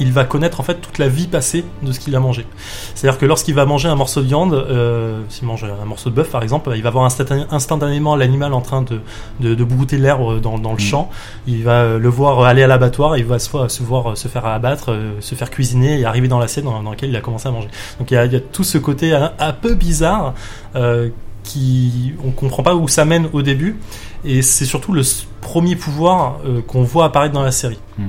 il 0.00 0.12
va 0.12 0.24
connaître 0.24 0.60
en 0.60 0.62
fait 0.62 0.76
toute 0.80 0.98
la 0.98 1.08
vie 1.08 1.26
passée 1.26 1.64
de 1.82 1.92
ce 1.92 2.00
qu'il 2.00 2.14
a 2.16 2.20
mangé. 2.20 2.46
C'est-à-dire 2.94 3.18
que 3.18 3.26
lorsqu'il 3.26 3.54
va 3.54 3.66
manger 3.66 3.88
un 3.88 3.94
morceau 3.94 4.20
de 4.22 4.26
viande, 4.26 4.54
euh, 4.54 5.20
s'il 5.28 5.46
mange 5.46 5.64
un 5.64 5.84
morceau 5.84 6.10
de 6.10 6.14
bœuf 6.14 6.30
par 6.30 6.42
exemple, 6.42 6.70
il 6.76 6.82
va 6.82 6.90
voir 6.90 7.04
instantané- 7.06 7.46
instantanément 7.50 8.16
l'animal 8.16 8.52
en 8.54 8.60
train 8.60 8.82
de, 8.82 9.00
de, 9.40 9.54
de 9.54 9.64
brouter 9.64 9.96
l'herbe 9.98 10.40
dans, 10.40 10.58
dans 10.58 10.70
le 10.72 10.76
Mm. 10.76 10.80
champ. 10.80 11.10
Il 11.46 11.64
va 11.64 11.82
euh, 11.82 11.98
le 11.98 12.08
voir 12.08 12.42
aller 12.42 12.62
à 12.62 12.66
l'abattoir, 12.66 13.16
il 13.16 13.24
va 13.24 13.38
se, 13.38 13.50
voir- 13.50 13.70
se 13.70 13.82
voir 13.82 14.10
euh, 14.10 14.14
se 14.14 14.28
faire 14.28 14.46
abattre, 14.46 14.96
se 15.20 15.34
faire 15.34 15.50
cuisiner 15.50 16.00
et 16.00 16.04
arriver 16.04 16.28
dans 16.28 16.38
l'assiette 16.38 16.64
dans, 16.64 16.82
dans 16.82 16.90
laquelle 16.90 17.10
il 17.10 17.16
a 17.16 17.20
commencé 17.20 17.48
à 17.48 17.50
manger. 17.50 17.68
Donc 17.98 18.10
il 18.10 18.14
y 18.14 18.16
a, 18.16 18.24
il 18.26 18.32
y 18.32 18.36
a 18.36 18.40
tout 18.40 18.64
ce 18.64 18.78
côté 18.78 19.12
un, 19.14 19.32
un 19.38 19.52
peu 19.52 19.74
bizarre 19.74 20.34
euh, 20.76 21.08
qui 21.44 22.12
on 22.24 22.30
comprend 22.30 22.62
pas 22.62 22.74
où 22.74 22.88
ça 22.88 23.04
mène 23.04 23.28
au 23.32 23.42
début 23.42 23.78
et 24.24 24.42
c'est 24.42 24.64
surtout 24.66 24.92
le 24.92 25.02
premier 25.40 25.76
pouvoir 25.76 26.38
euh, 26.46 26.60
qu'on 26.60 26.82
voit 26.82 27.06
apparaître 27.06 27.32
dans 27.34 27.42
la 27.42 27.52
série. 27.52 27.78
Mm. 27.98 28.06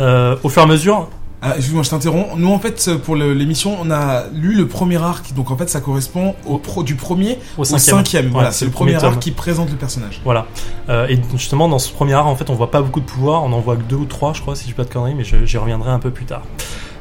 Euh, 0.00 0.36
au 0.42 0.48
fur 0.48 0.62
et 0.62 0.64
à 0.64 0.68
mesure, 0.68 1.08
Ah, 1.42 1.52
excuse-moi, 1.56 1.82
je 1.82 1.90
t'interromps. 1.90 2.30
Nous, 2.38 2.50
en 2.50 2.58
fait, 2.58 2.90
pour 3.04 3.14
le- 3.14 3.34
l'émission, 3.34 3.76
on 3.80 3.90
a 3.90 4.24
lu 4.32 4.54
le 4.54 4.66
premier 4.66 4.96
arc. 4.96 5.34
Donc, 5.34 5.50
en 5.50 5.56
fait, 5.56 5.68
ça 5.68 5.80
correspond 5.82 6.34
au 6.46 6.56
pro, 6.56 6.82
du 6.82 6.94
premier 6.94 7.38
au 7.58 7.60
au 7.60 7.64
cinquième. 7.64 8.30
Voilà, 8.30 8.48
Ouais, 8.48 8.54
c'est 8.54 8.64
le 8.64 8.70
premier 8.70 8.94
arc 8.94 9.18
qui 9.20 9.30
présente 9.32 9.70
le 9.70 9.76
personnage. 9.76 10.22
Voilà. 10.24 10.46
Euh, 10.88 11.06
et 11.08 11.20
justement, 11.36 11.68
dans 11.68 11.78
ce 11.78 11.92
premier 11.92 12.14
art, 12.14 12.26
en 12.26 12.34
fait, 12.36 12.48
on 12.48 12.54
voit 12.54 12.70
pas 12.70 12.80
beaucoup 12.80 13.00
de 13.00 13.04
pouvoirs. 13.04 13.44
On 13.44 13.52
en 13.52 13.60
voit 13.60 13.76
que 13.76 13.82
deux 13.82 13.96
ou 13.96 14.06
trois, 14.06 14.32
je 14.32 14.40
crois, 14.40 14.56
si 14.56 14.62
je 14.62 14.68
dis 14.68 14.72
pas 14.74 14.84
de 14.84 14.88
conneries, 14.92 15.14
mais 15.14 15.24
je- 15.24 15.44
j'y 15.44 15.58
reviendrai 15.58 15.90
un 15.90 15.98
peu 15.98 16.10
plus 16.10 16.24
tard. 16.24 16.40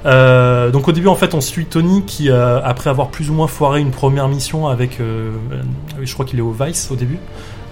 Euh, 0.05 0.69
donc 0.69 0.87
au 0.87 0.91
début, 0.91 1.07
en 1.07 1.15
fait, 1.15 1.33
on 1.33 1.41
suit 1.41 1.65
Tony 1.65 2.03
qui, 2.05 2.29
euh, 2.29 2.59
après 2.63 2.89
avoir 2.91 3.07
plus 3.07 3.29
ou 3.29 3.33
moins 3.33 3.47
foiré 3.47 3.79
une 3.79 3.89
première 3.91 4.27
mission 4.27 4.67
avec, 4.67 4.99
euh, 4.99 5.31
je 6.03 6.13
crois 6.13 6.25
qu'il 6.25 6.37
est 6.37 6.43
au 6.43 6.51
Vice 6.51 6.89
au 6.91 6.95
début, 6.95 7.17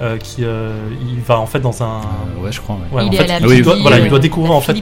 euh, 0.02 0.18
qui, 0.18 0.44
euh, 0.44 0.74
il 1.08 1.20
va 1.22 1.38
en 1.40 1.46
fait 1.46 1.60
dans 1.60 1.84
un, 1.84 1.98
Euh, 2.40 2.44
ouais, 2.46 2.52
je 2.52 2.60
crois. 2.60 2.76
ouais. 2.92 2.98
ouais, 2.98 3.04
en 3.04 3.12
il 3.12 3.18
fait, 3.18 3.30
à 3.30 3.40
la 3.40 3.48
il 3.54 3.62
doit, 3.62 3.74
Pidi, 3.74 3.82
voilà, 3.84 4.00
il 4.00 4.10
doit 4.10 4.18
découvrir 4.20 4.54
en 4.54 4.62
fait. 4.62 4.74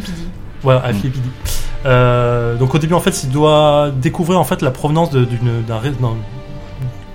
Voilà, 0.63 0.81
à 0.81 0.91
Mm. 0.91 0.95
Philippidi. 0.95 1.29
Euh, 1.85 2.55
donc 2.57 2.75
au 2.75 2.77
début 2.77 2.93
en 2.93 2.99
fait 2.99 3.23
il 3.23 3.29
doit 3.31 3.89
découvrir 3.95 4.39
en 4.39 4.43
fait 4.43 4.61
la 4.61 4.69
provenance 4.69 5.09
d'un- 5.11 5.25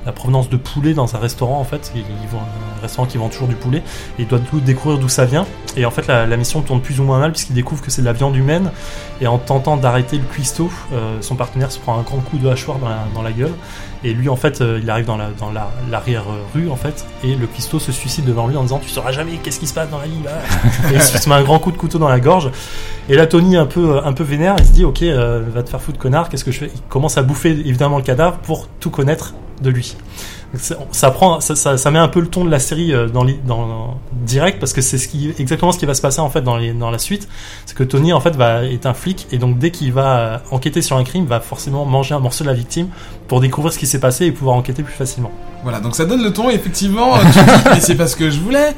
la 0.07 0.13
provenance 0.13 0.49
de 0.49 0.57
poulet 0.57 0.95
dans 0.95 1.17
un 1.17 1.19
restaurant 1.19 1.59
en 1.59 1.65
fait 1.65 1.93
ils, 1.95 2.03
vont 2.31 2.39
un 2.39 2.81
restaurant 2.81 3.07
qui 3.07 3.19
vend 3.19 3.29
toujours 3.29 3.49
du 3.49 3.57
poulet 3.57 3.79
et 4.19 4.23
il 4.23 4.27
doit 4.29 4.39
tout 4.39 4.61
découvrir 4.61 4.99
d'où 5.01 5.09
ça 5.09 5.25
vient. 5.25 5.47
Et 5.77 5.85
en 5.85 5.91
fait 5.91 6.07
la, 6.07 6.37
mission 6.37 6.63
tourne 6.63 6.81
plus 6.81 7.01
ou 7.01 7.05
moins 7.05 7.19
mal 7.19 7.33
puisqu'il 7.33 7.55
découvre 7.55 7.83
que 7.83 7.91
c'est 7.91 8.03
de 8.03 8.07
la 8.07 8.13
viande 8.13 8.37
humaine 8.37 8.71
et 9.21 9.27
en 9.27 9.39
tentant 9.39 9.77
d'arrêter 9.77 10.17
le 10.17 10.25
cuistot 10.25 10.71
euh, 10.93 11.19
son 11.21 11.35
partenaire 11.35 11.73
se 11.73 11.79
prend 11.79 11.99
un 11.99 12.03
grand 12.03 12.19
coup 12.19 12.39
de 12.39 12.49
hachoir 12.49 12.79
dans 12.79 13.23
la, 13.23 13.33
gueule. 13.33 13.53
Et 14.05 14.15
lui 14.15 14.29
en 14.29 14.37
fait 14.37 14.61
euh, 14.61 14.79
il 14.81 14.89
arrive 14.89 15.07
dans 15.07 15.17
la 15.17 15.31
l'arrière 15.91 16.25
rue 16.55 16.71
en 16.71 16.77
fait 16.77 17.05
et 17.25 17.35
le 17.35 17.47
cuistot 17.47 17.81
se 17.81 17.91
suicide 17.91 18.25
devant 18.25 18.47
lui 18.47 18.57
en 18.57 18.63
disant 18.63 18.79
tu 18.79 18.89
sauras 18.89 19.11
jamais 19.11 19.33
qu'est-ce 19.43 19.59
qui 19.59 19.67
se 19.67 19.75
passe 19.75 19.91
dans 19.91 19.99
la 19.99 20.07
vie 20.07 20.23
là. 20.25 20.31
et 20.93 20.95
il 20.95 21.03
se 21.03 21.29
met 21.29 21.35
un 21.35 21.43
grand 21.43 21.59
coup 21.59 21.73
de 21.73 21.77
couteau 21.77 21.99
dans 21.99 22.09
la 22.09 22.21
gorge. 22.21 22.51
Et 23.09 23.17
là 23.17 23.27
Tony 23.27 23.57
un 23.57 23.67
peu 23.67 24.01
un 24.05 24.13
peu 24.13 24.23
vénère 24.23 24.55
il 24.59 24.67
se 24.67 24.73
dit 24.73 24.85
ok 24.85 25.03
euh, 25.03 25.43
va 25.53 25.63
te 25.65 25.71
faire 25.71 25.81
foutre 25.81 25.99
connard 25.99 26.29
qu'est-ce 26.29 26.45
que 26.45 26.53
je 26.53 26.61
fais? 26.61 26.71
Il 26.73 26.81
commence 26.83 27.19
à 27.19 27.23
bouffer 27.23 27.51
évidemment 27.51 27.97
le 27.97 28.05
cadavre 28.05 28.39
pour 28.39 28.69
tout 28.79 28.91
connaître 28.91 29.35
de 29.61 29.71
lui 29.71 29.97
ça 30.93 31.11
prend 31.11 31.41
ça, 31.41 31.57
ça, 31.57 31.77
ça 31.77 31.91
met 31.91 31.99
un 31.99 32.09
peu 32.09 32.21
le 32.21 32.29
ton 32.29 32.45
de 32.45 32.51
la 32.51 32.59
série 32.59 32.95
euh, 32.95 33.09
dans, 33.09 33.25
dans 33.47 33.99
direct 34.13 34.59
parce 34.59 34.73
que 34.73 34.81
c'est 34.81 34.99
ce 34.99 35.09
qui 35.09 35.33
exactement 35.39 35.73
ce 35.73 35.79
qui 35.79 35.87
va 35.87 35.95
se 35.95 36.01
passer 36.01 36.21
en 36.21 36.31
fait 36.31 36.41
dans 36.41 36.57
les 36.57 36.73
dans 36.73 36.91
la 36.91 36.99
suite 36.99 37.29
c'est 37.67 37.77
que 37.77 37.85
Tony 37.85 38.13
en 38.13 38.21
fait 38.21 38.35
va 38.37 38.65
est 38.65 38.87
un 38.87 38.95
flic 38.95 39.27
et 39.33 39.39
donc 39.39 39.59
dès 39.59 39.71
qu'il 39.71 39.93
va 39.93 40.19
euh, 40.19 40.39
enquêter 40.51 40.83
sur 40.83 40.97
un 40.97 41.05
crime 41.05 41.27
va 41.27 41.41
forcément 41.41 41.85
manger 41.85 42.15
un 42.15 42.21
morceau 42.21 42.45
de 42.45 42.49
la 42.49 42.55
victime 42.55 42.89
pour 43.29 43.41
découvrir 43.41 43.73
ce 43.73 43.79
qui 43.79 43.87
s'est 43.87 44.01
passé 44.01 44.27
et 44.27 44.33
pouvoir 44.33 44.57
enquêter 44.57 44.83
plus 44.83 44.95
facilement 44.95 45.33
Voilà, 45.63 45.81
donc 45.81 45.97
ça 45.97 46.05
donne 46.05 46.23
le 46.23 46.33
ton. 46.33 46.49
Effectivement, 46.51 47.17
euh, 47.17 47.19
tu 47.33 47.39
dis, 47.45 47.69
mais 47.73 47.81
c'est 47.81 47.97
pas 47.97 48.07
ce 48.07 48.17
que 48.17 48.31
je 48.31 48.39
voulais. 48.41 48.75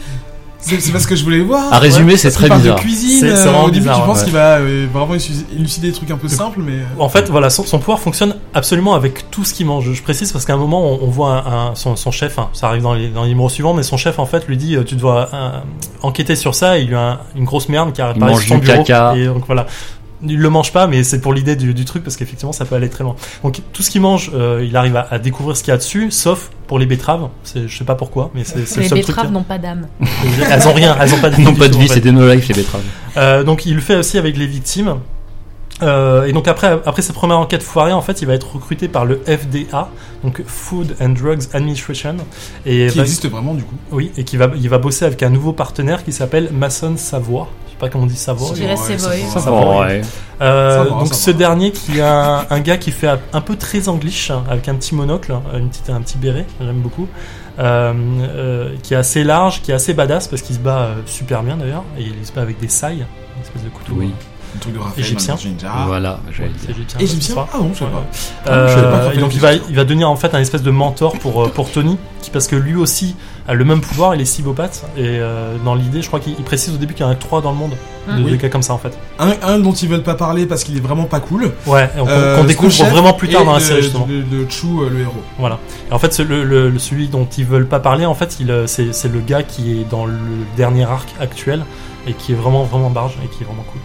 C'est 0.60 0.80
c'est 0.80 0.90
pas 0.92 0.98
ce 0.98 1.06
que 1.06 1.14
je 1.14 1.22
voulais 1.22 1.40
voir. 1.40 1.72
À 1.72 1.78
résumer, 1.78 2.16
c'est 2.16 2.28
Parce 2.28 2.36
qu'il 2.38 2.48
très 2.48 2.56
bizarre. 2.58 2.76
de 2.76 2.80
cuisine. 2.80 3.20
C'est- 3.20 3.36
c'est 3.36 3.42
euh, 3.48 3.50
vraiment 3.50 3.64
au 3.64 3.70
début, 3.70 3.80
bizarre, 3.80 4.00
tu 4.00 4.06
penses 4.06 4.18
ouais. 4.18 4.24
qu'il 4.24 4.32
va 4.32 4.56
euh, 4.58 4.86
vraiment 4.92 5.14
élucider 5.56 5.86
des 5.88 5.92
trucs 5.94 6.10
un 6.10 6.16
peu 6.16 6.26
simples, 6.28 6.60
mais. 6.60 6.72
euh, 6.72 6.84
En 6.98 7.08
fait, 7.08 7.28
voilà, 7.30 7.48
son, 7.48 7.64
son 7.64 7.78
pouvoir 7.78 8.00
fonctionne 8.00 8.34
absolument 8.54 8.94
avec 8.94 9.30
tout 9.30 9.44
ce 9.44 9.54
qu'il 9.54 9.66
mange. 9.66 9.92
Je 9.92 10.02
précise 10.02 10.32
parce 10.32 10.44
qu'à 10.44 10.54
un 10.54 10.58
moment, 10.58 10.84
on, 10.84 10.98
on 11.04 11.06
voit 11.10 11.30
un, 11.30 11.70
un- 11.70 11.74
son, 11.76 11.94
son 11.96 12.10
chef, 12.10 12.38
hein, 12.40 12.48
ça 12.52 12.66
arrive 12.68 12.82
dans 12.82 12.94
les, 12.94 13.08
dans 13.08 13.22
les 13.22 13.28
numéros 13.30 13.48
suivants, 13.48 13.72
mais 13.72 13.82
son 13.84 13.96
chef, 13.96 14.18
en 14.18 14.26
fait, 14.26 14.46
lui 14.48 14.56
dit 14.56 14.74
euh, 14.76 14.82
Tu 14.82 14.96
dois 14.96 15.28
euh, 15.32 15.50
enquêter 16.02 16.34
sur 16.34 16.54
ça, 16.56 16.76
et 16.78 16.82
il 16.82 16.88
lui 16.88 16.96
a 16.96 17.00
un- 17.12 17.18
une 17.36 17.44
grosse 17.44 17.68
merde 17.68 17.92
qui 17.92 18.02
apparaît 18.02 18.18
mange 18.32 18.40
sur 18.40 18.48
son 18.48 18.58
du 18.58 18.66
bureau. 18.66 18.82
caca. 18.82 19.14
Et 19.16 19.26
donc 19.26 19.44
voilà. 19.46 19.66
Il 20.22 20.38
le 20.38 20.50
mange 20.50 20.72
pas, 20.72 20.86
mais 20.88 21.04
c'est 21.04 21.20
pour 21.20 21.32
l'idée 21.32 21.54
du, 21.54 21.74
du 21.74 21.84
truc 21.84 22.02
parce 22.02 22.16
qu'effectivement 22.16 22.52
ça 22.52 22.64
peut 22.64 22.74
aller 22.74 22.88
très 22.88 23.04
loin. 23.04 23.14
Donc 23.44 23.60
tout 23.72 23.82
ce 23.84 23.90
qu'il 23.90 24.00
mange, 24.00 24.30
euh, 24.34 24.64
il 24.66 24.76
arrive 24.76 24.96
à, 24.96 25.06
à 25.10 25.18
découvrir 25.20 25.56
ce 25.56 25.62
qu'il 25.62 25.70
y 25.70 25.74
a 25.74 25.76
dessus, 25.76 26.10
sauf 26.10 26.50
pour 26.66 26.78
les 26.80 26.86
betteraves. 26.86 27.28
C'est- 27.44 27.68
Je 27.68 27.78
sais 27.78 27.84
pas 27.84 27.94
pourquoi, 27.94 28.30
mais 28.34 28.42
c'est 28.44 28.66
c'est 28.66 28.76
le 28.78 28.82
Les 28.82 28.88
seul 28.88 29.00
truc. 29.02 29.14
betteraves 29.14 29.32
n'ont 29.32 29.42
pas 29.44 29.58
d'âme. 29.58 29.86
Elles 30.50 30.66
ont 30.68 30.72
rien, 30.72 30.96
elles 31.00 31.14
ont 31.14 31.20
pas 31.20 31.30
de 31.30 31.40
n'ont 31.40 31.54
pas 31.54 31.68
de 31.68 31.76
vie, 31.76 31.84
en 31.84 31.88
fait. 31.88 31.94
c'est 31.94 32.00
des 32.00 32.12
no-life 32.12 32.48
les 32.48 32.54
betteraves. 32.54 32.82
Euh, 33.16 33.44
donc 33.44 33.64
il 33.66 33.74
le 33.76 33.80
fait 33.80 33.94
aussi 33.96 34.18
avec 34.18 34.36
les 34.36 34.46
victimes. 34.46 34.96
Euh, 35.80 36.24
et 36.26 36.32
donc 36.32 36.48
après, 36.48 36.80
après 36.86 37.02
sa 37.02 37.12
première 37.12 37.38
enquête 37.38 37.62
foirée, 37.62 37.92
en 37.92 38.02
fait, 38.02 38.20
il 38.20 38.26
va 38.26 38.34
être 38.34 38.52
recruté 38.54 38.88
par 38.88 39.04
le 39.04 39.20
FDA, 39.26 39.88
donc 40.24 40.42
Food 40.44 40.96
and 41.00 41.10
Drugs 41.10 41.42
Administration, 41.52 42.16
et 42.66 42.88
Qui 42.88 42.96
va- 42.98 43.04
existe 43.04 43.28
vraiment, 43.28 43.54
du 43.54 43.62
coup. 43.62 43.76
oui, 43.92 44.10
et 44.16 44.24
qui 44.24 44.36
va, 44.36 44.50
il 44.56 44.68
va 44.68 44.78
bosser 44.78 45.04
avec 45.04 45.22
un 45.22 45.30
nouveau 45.30 45.52
partenaire 45.52 46.04
qui 46.04 46.12
s'appelle 46.12 46.48
Mason 46.52 46.96
Savoie. 46.96 47.48
Pas 47.78 47.88
comment 47.88 48.04
on 48.04 48.06
dit 48.08 48.16
Savoie. 48.16 48.48
Je 48.50 48.54
dirais 48.54 48.76
Savoy. 48.76 49.80
ouais. 49.86 50.02
Euh, 50.40 50.78
Ça 50.78 50.84
va, 50.84 50.90
donc 51.00 51.14
ce 51.14 51.30
dernier 51.30 51.70
qui 51.72 52.00
a 52.00 52.40
un, 52.40 52.46
un 52.50 52.60
gars 52.60 52.76
qui 52.76 52.90
fait 52.92 53.08
un 53.32 53.40
peu 53.40 53.56
très 53.56 53.88
anglish 53.88 54.30
avec 54.50 54.68
un 54.68 54.74
petit 54.74 54.94
monocle, 54.94 55.32
une 55.54 55.68
petite, 55.68 55.90
un 55.90 56.00
petit 56.00 56.18
béret, 56.18 56.46
j'aime 56.60 56.80
beaucoup, 56.80 57.08
euh, 57.58 57.92
euh, 58.20 58.74
qui 58.82 58.94
est 58.94 58.96
assez 58.96 59.24
large, 59.24 59.62
qui 59.62 59.70
est 59.72 59.74
assez 59.74 59.94
badass 59.94 60.28
parce 60.28 60.42
qu'il 60.42 60.54
se 60.56 60.60
bat 60.60 60.78
euh, 60.78 60.94
super 61.06 61.42
bien 61.42 61.56
d'ailleurs 61.56 61.84
et 61.98 62.02
il 62.02 62.26
se 62.26 62.32
bat 62.32 62.42
avec 62.42 62.60
des 62.60 62.68
sailles, 62.68 63.04
une 63.36 63.42
espèce 63.42 63.62
de 63.64 63.68
couteau. 63.68 63.92
Oui. 63.96 64.12
le 64.54 64.60
truc 64.60 64.74
de 64.74 64.78
Raphaël 64.78 65.04
Égyptien. 65.04 65.36
Voilà, 65.86 66.20
j'allais 66.36 66.50
C'est 66.64 66.72
dire. 66.72 67.00
égyptien. 67.00 67.34
Ah 67.52 67.58
non, 67.58 67.70
je 67.74 67.78
sais 67.78 67.84
Ouais. 67.84 67.90
pas. 68.44 68.50
Euh, 68.52 69.10
je 69.12 69.16
et 69.16 69.20
donc 69.20 69.30
des 69.30 69.36
il 69.36 69.40
va, 69.40 69.52
il 69.54 69.74
va 69.74 69.84
devenir 69.84 70.08
en 70.08 70.16
fait 70.16 70.34
un 70.34 70.40
espèce 70.40 70.62
de 70.62 70.70
mentor 70.70 71.18
pour, 71.18 71.50
pour 71.50 71.70
Tony, 71.70 71.96
qui, 72.22 72.30
parce 72.30 72.46
que 72.46 72.56
lui 72.56 72.76
aussi 72.76 73.16
a 73.48 73.54
le 73.54 73.64
même 73.64 73.80
pouvoir, 73.80 74.14
il 74.14 74.20
est 74.20 74.24
cybopathe, 74.26 74.84
et 74.96 75.00
euh, 75.18 75.56
dans 75.64 75.74
l'idée, 75.74 76.02
je 76.02 76.06
crois 76.06 76.20
qu'il 76.20 76.34
il 76.38 76.44
précise 76.44 76.74
au 76.74 76.76
début 76.76 76.94
qu'il 76.94 77.04
y 77.04 77.08
en 77.08 77.10
a 77.12 77.14
3 77.16 77.40
dans 77.40 77.50
le 77.50 77.56
monde, 77.56 77.72
de, 78.06 78.12
Mm. 78.12 78.24
de 78.24 78.30
Oui. 78.30 78.38
cas 78.38 78.48
comme 78.50 78.62
ça 78.62 78.74
en 78.74 78.78
fait. 78.78 78.96
Un, 79.18 79.32
un 79.42 79.58
dont 79.58 79.72
ils 79.72 79.88
veulent 79.88 80.02
pas 80.02 80.14
parler 80.14 80.46
parce 80.46 80.64
qu'il 80.64 80.76
est 80.76 80.80
vraiment 80.80 81.04
pas 81.04 81.20
cool. 81.20 81.52
Ouais, 81.66 81.90
qu'on 81.96 82.06
Euh, 82.08 82.42
découvre 82.44 82.84
vraiment 82.84 83.12
plus 83.14 83.28
tard 83.28 83.44
dans 83.44 83.52
la 83.52 83.58
le- 83.58 83.64
série 83.64 83.82
justement. 83.82 84.06
Le, 84.08 84.20
le 84.20 84.48
Chou, 84.48 84.82
euh, 84.82 84.90
le 84.90 85.00
héros. 85.00 85.22
Voilà. 85.38 85.58
Et 85.90 85.92
en 85.94 85.98
fait, 85.98 86.12
ce- 86.14 86.22
le, 86.22 86.44
le- 86.44 86.70
le- 86.70 86.78
celui 86.78 87.08
dont 87.08 87.26
ils 87.36 87.44
veulent 87.44 87.66
pas 87.66 87.80
parler, 87.80 88.06
en 88.06 88.14
fait, 88.14 88.32
c'est 88.32 88.44
le 89.08 89.20
gars 89.26 89.42
qui 89.42 89.72
est 89.80 89.90
dans 89.90 90.04
le 90.06 90.14
dernier 90.56 90.84
arc 90.84 91.08
actuel 91.20 91.64
et 92.06 92.12
qui 92.12 92.32
est 92.32 92.36
vraiment 92.36 92.64
vraiment 92.64 92.90
barge 92.90 93.16
et 93.24 93.28
qui 93.28 93.42
est 93.42 93.46
vraiment 93.46 93.64
cool. 93.72 93.80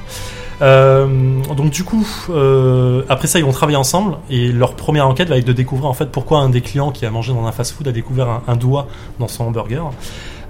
Euh, 0.61 1.41
donc 1.57 1.71
du 1.71 1.83
coup, 1.83 2.07
euh, 2.29 3.03
après 3.09 3.27
ça, 3.27 3.39
ils 3.39 3.45
vont 3.45 3.51
travailler 3.51 3.77
ensemble 3.77 4.17
et 4.29 4.51
leur 4.51 4.75
première 4.75 5.07
enquête 5.07 5.27
va 5.29 5.37
être 5.37 5.45
de 5.47 5.53
découvrir 5.53 5.89
en 5.89 5.93
fait 5.93 6.05
pourquoi 6.11 6.39
un 6.39 6.49
des 6.49 6.61
clients 6.61 6.91
qui 6.91 7.05
a 7.05 7.11
mangé 7.11 7.33
dans 7.33 7.45
un 7.45 7.51
fast-food 7.51 7.87
a 7.87 7.91
découvert 7.91 8.29
un, 8.29 8.43
un 8.47 8.55
doigt 8.55 8.87
dans 9.19 9.27
son 9.27 9.45
hamburger. 9.45 9.89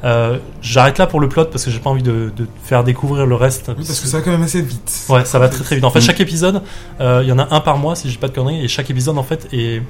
Euh, 0.03 0.37
J'arrête 0.61 0.97
là 0.97 1.07
pour 1.07 1.21
le 1.21 1.29
plot 1.29 1.45
parce 1.45 1.63
que 1.63 1.71
j'ai 1.71 1.79
pas 1.79 1.89
envie 1.89 2.03
de, 2.03 2.31
de 2.35 2.45
faire 2.63 2.83
découvrir 2.83 3.25
le 3.25 3.35
reste. 3.35 3.69
Oui, 3.69 3.85
parce 3.87 4.01
que 4.01 4.07
ça 4.07 4.17
va 4.17 4.23
quand 4.23 4.31
même 4.31 4.43
assez 4.43 4.61
vite. 4.61 5.05
Ouais, 5.09 5.23
ça 5.23 5.39
va 5.39 5.47
très 5.47 5.63
très 5.63 5.75
vite. 5.75 5.85
En 5.85 5.89
fait, 5.89 5.99
Mm. 5.99 6.03
chaque 6.03 6.19
épisode, 6.19 6.61
euh, 6.99 7.21
il 7.23 7.29
y 7.29 7.31
en 7.31 7.39
a 7.39 7.47
un 7.55 7.61
par 7.61 7.77
mois, 7.77 7.95
si 7.95 8.09
j'ai 8.09 8.17
pas 8.17 8.27
de 8.27 8.33
conneries, 8.33 8.63
et 8.63 8.67
chaque 8.67 8.89
épisode 8.89 9.17
en 9.17 9.23
fait 9.23 9.47
est 9.53 9.81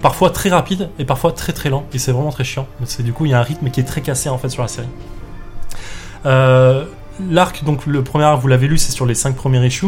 parfois 0.00 0.30
très 0.30 0.48
rapide 0.48 0.88
et 0.98 1.04
parfois 1.04 1.32
très 1.32 1.52
très 1.52 1.68
lent, 1.68 1.84
et 1.92 1.98
c'est 1.98 2.12
vraiment 2.12 2.30
très 2.30 2.44
chiant. 2.44 2.66
C'est 2.86 3.02
du 3.02 3.12
coup, 3.12 3.26
il 3.26 3.32
y 3.32 3.34
a 3.34 3.40
un 3.40 3.42
rythme 3.42 3.68
qui 3.70 3.80
est 3.80 3.84
très 3.84 4.00
cassé 4.00 4.30
en 4.30 4.38
fait 4.38 4.48
sur 4.48 4.62
la 4.62 4.68
série. 4.68 4.88
Euh, 6.26 6.84
L'arc, 7.30 7.64
donc 7.64 7.86
le 7.86 8.02
premier 8.02 8.24
arc, 8.24 8.40
vous 8.40 8.48
l'avez 8.48 8.68
lu, 8.68 8.78
c'est 8.78 8.92
sur 8.92 9.06
les 9.06 9.14
cinq 9.14 9.34
premiers 9.34 9.64
issues. 9.66 9.86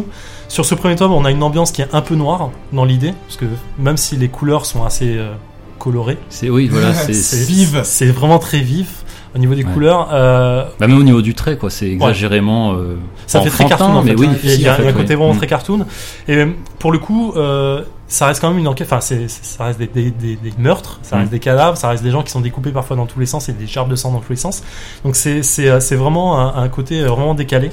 Sur 0.49 0.65
ce 0.65 0.75
premier 0.75 0.97
tome, 0.97 1.13
on 1.13 1.25
a 1.25 1.31
une 1.31 1.43
ambiance 1.43 1.71
qui 1.73 1.83
est 1.83 1.89
un 1.95 2.01
peu 2.01 2.15
noire 2.15 2.51
dans 2.73 2.85
l'idée, 2.85 3.13
parce 3.27 3.37
que 3.37 3.45
même 3.79 3.97
si 3.97 4.17
les 4.17 4.29
couleurs 4.29 4.67
sont 4.67 4.85
assez 4.85 5.17
euh, 5.17 5.33
colorées, 5.79 6.19
C'est 6.29 6.51
oui, 6.51 6.69
voilà, 6.69 6.93
c'est 6.95 7.13
vive. 7.47 7.81
c'est 7.85 8.07
vraiment 8.07 8.39
très 8.39 8.61
vif 8.61 9.05
au 9.35 9.39
niveau 9.39 9.55
des 9.55 9.65
Ouais. 9.65 9.73
couleurs. 9.73 10.09
Euh, 10.13 10.65
Bah, 10.81 10.89
même 10.89 10.99
au 10.99 11.03
niveau 11.05 11.23
du 11.23 11.35
trait, 11.35 11.57
quoi, 11.57 11.71
c'est 11.71 11.89
exagérément. 11.89 12.73
euh, 12.75 12.97
Ça 13.27 13.41
fait 13.41 13.49
très 13.51 13.65
cartoon 13.67 13.87
en 13.97 14.03
fait. 14.03 14.11
mais 14.15 14.21
oui, 14.21 14.29
il 14.43 14.61
y 14.61 14.67
a, 14.69 14.73
y 14.73 14.75
un 14.75 14.75
fait, 14.75 14.93
côté 14.93 15.11
oui. 15.11 15.15
vraiment 15.15 15.35
Mm. 15.35 15.39
très 15.39 15.47
cartoon. 15.47 15.87
Et 16.27 16.45
pour 16.81 16.91
le 16.91 16.99
coup, 16.99 17.33
euh, 17.37 17.83
ça 18.11 18.27
reste 18.27 18.41
quand 18.43 18.51
même 18.51 18.59
une 18.59 18.69
enquête. 18.69 18.89
Enfin, 18.89 19.01
c'est, 19.01 19.29
ça 19.29 19.65
reste 19.65 19.79
des, 19.79 19.87
des- 19.87 20.11
des- 20.11 20.37
des 20.37 20.53
meurtres, 20.59 20.99
ça 21.03 21.17
reste 21.17 21.29
Mm. 21.29 21.31
des 21.33 21.41
cadavres, 21.41 21.77
ça 21.79 21.89
reste 21.89 22.03
des 22.03 22.11
gens 22.11 22.23
qui 22.23 22.31
sont 22.31 22.41
découpés 22.43 22.73
parfois 22.73 22.97
dans 22.97 23.07
tous 23.07 23.21
les 23.21 23.27
sens 23.27 23.49
et 23.49 23.53
des 23.53 23.67
gerbes 23.67 23.89
de 23.91 23.97
sang 23.97 24.13
dans 24.13 24.21
tous 24.21 24.33
les 24.33 24.37
sens. 24.37 24.63
Donc 25.05 25.17
c'est, 25.17 25.43
c'est, 25.43 25.71
euh, 25.71 25.81
c'est 25.81 25.97
vraiment 25.97 26.39
un, 26.39 26.63
un 26.63 26.69
côté 26.69 27.01
euh, 27.01 27.07
vraiment 27.09 27.35
décalé. 27.35 27.71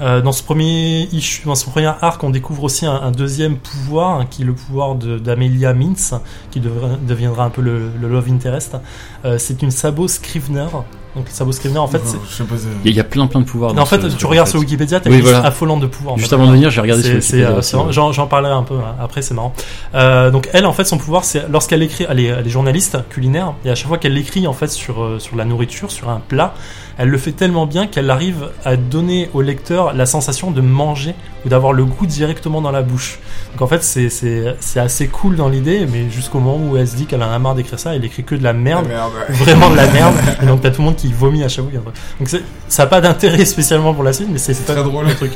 Euh, 0.00 0.20
dans 0.22 0.32
ce 0.32 0.42
premier 0.42 1.02
issue, 1.12 1.44
dans 1.44 1.54
ce 1.54 1.68
premier 1.68 1.92
arc, 2.00 2.24
on 2.24 2.30
découvre 2.30 2.64
aussi 2.64 2.86
un, 2.86 2.94
un 2.94 3.10
deuxième 3.12 3.56
pouvoir, 3.58 4.18
hein, 4.20 4.26
qui 4.28 4.42
est 4.42 4.44
le 4.46 4.54
pouvoir 4.54 4.94
de- 4.96 5.18
d'Amelia 5.18 5.74
Mintz, 5.74 6.14
qui 6.50 6.60
devra- 6.60 6.96
deviendra 7.06 7.44
un 7.44 7.50
peu 7.50 7.60
le, 7.60 7.90
le 8.00 8.08
love 8.08 8.28
interest. 8.30 8.76
Euh, 9.24 9.36
c'est 9.38 9.62
une 9.62 9.70
sabot 9.70 10.08
Scrivener. 10.08 10.66
Donc 11.14 11.26
sabot 11.28 11.52
Scrivener, 11.52 11.78
en 11.78 11.86
fait, 11.88 12.00
c'est, 12.04 12.16
euh, 12.16 12.46
Il 12.84 12.86
y, 12.86 12.88
a- 12.88 12.90
il 12.92 12.96
y 12.96 13.00
a 13.00 13.04
plein 13.04 13.26
plein 13.26 13.40
de 13.40 13.44
pouvoirs. 13.44 13.76
en 13.78 13.84
fait, 13.84 14.00
ce- 14.00 14.16
tu 14.16 14.24
regardes 14.26 14.48
sur. 14.48 14.58
Wikipédia, 14.60 14.98
t'as 14.98 15.10
Oui, 15.10 15.16
une 15.16 15.22
voilà. 15.22 15.40
affolante 15.44 15.80
de 15.80 15.86
pouvoirs. 15.86 16.16
Juste 16.16 16.30
fait. 16.30 16.34
avant 16.36 16.46
de 16.46 16.52
venir, 16.52 16.70
j'ai 16.70 16.80
regardé 16.80 17.02
sur 17.02 17.14
Wikipédia. 17.14 17.50
euh. 17.50 18.12
J'en 18.12 18.26
parlerai 18.26 18.54
un 18.54 18.62
peu 18.62 18.76
hein, 18.76 18.94
après, 19.00 19.20
c'est 19.20 19.34
marrant. 19.34 19.52
Euh, 19.94 20.30
donc 20.30 20.48
elle, 20.54 20.64
en 20.64 20.72
fait, 20.72 20.84
son 20.84 20.96
pouvoir, 20.96 21.24
c'est 21.24 21.46
lorsqu'elle 21.50 21.82
écrit, 21.82 22.06
elle 22.08 22.18
est, 22.20 22.24
elle 22.24 22.46
est 22.46 22.50
journaliste 22.50 22.96
culinaire, 23.10 23.52
et 23.64 23.70
à 23.70 23.74
chaque 23.74 23.88
fois 23.88 23.98
qu'elle 23.98 24.16
écrit 24.16 24.46
en 24.46 24.54
fait 24.54 24.68
sur 24.68 25.02
euh, 25.02 25.18
sur 25.18 25.36
la 25.36 25.44
nourriture, 25.44 25.90
sur 25.90 26.08
un 26.08 26.20
plat, 26.26 26.54
elle 26.98 27.08
le 27.08 27.18
fait 27.18 27.32
tellement 27.32 27.66
bien 27.66 27.86
qu'elle 27.86 28.10
arrive 28.10 28.50
à 28.64 28.76
donner 28.76 29.30
au 29.34 29.42
lecteur 29.42 29.94
la 29.94 30.06
sensation 30.06 30.50
de 30.50 30.60
manger 30.60 31.14
ou 31.44 31.48
d'avoir 31.48 31.72
le 31.72 31.84
goût 31.84 32.06
directement 32.06 32.60
dans 32.60 32.70
la 32.70 32.82
bouche. 32.82 33.18
Donc 33.52 33.62
en 33.62 33.66
fait, 33.66 33.82
c'est 33.82 34.08
c'est 34.08 34.56
c'est 34.60 34.80
assez 34.80 35.08
cool 35.08 35.36
dans 35.36 35.48
l'idée, 35.48 35.86
mais 35.90 36.10
jusqu'au 36.10 36.38
moment 36.38 36.64
où 36.70 36.76
elle 36.76 36.88
se 36.88 36.96
dit 36.96 37.06
qu'elle 37.06 37.22
en 37.22 37.30
a 37.30 37.38
marre 37.38 37.54
d'écrire 37.54 37.78
ça, 37.78 37.94
elle 37.94 38.04
écrit 38.04 38.24
que 38.24 38.34
de 38.34 38.42
la 38.42 38.52
merde. 38.52 38.86
Merde. 38.86 39.12
vraiment 39.30 39.70
de 39.70 39.76
la 39.76 39.86
merde. 39.92 40.14
Et 40.42 40.46
donc 40.46 40.60
t'as 40.60 40.70
tout 40.70 40.80
le 40.80 40.86
monde 40.86 40.96
qui 40.96 41.12
vomit 41.12 41.42
à 41.44 41.48
chaque 41.48 41.64
fois. 41.70 41.92
Donc 42.18 42.28
ça 42.68 42.82
a 42.82 42.86
pas 42.86 43.00
d'intérêt 43.00 43.44
spécialement 43.44 43.94
pour 43.94 44.04
la 44.04 44.12
suite 44.12 44.28
mais 44.30 44.38
c'est 44.38 44.54
très 44.54 44.82
drôle. 44.82 45.06
le 45.06 45.14
truc. 45.14 45.32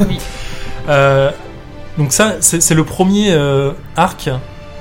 Euh, 0.88 1.30
donc 1.98 2.12
ça 2.12 2.36
c'est 2.40 2.74
le 2.74 2.84
premier 2.84 3.32
euh, 3.32 3.72
arc 3.96 4.30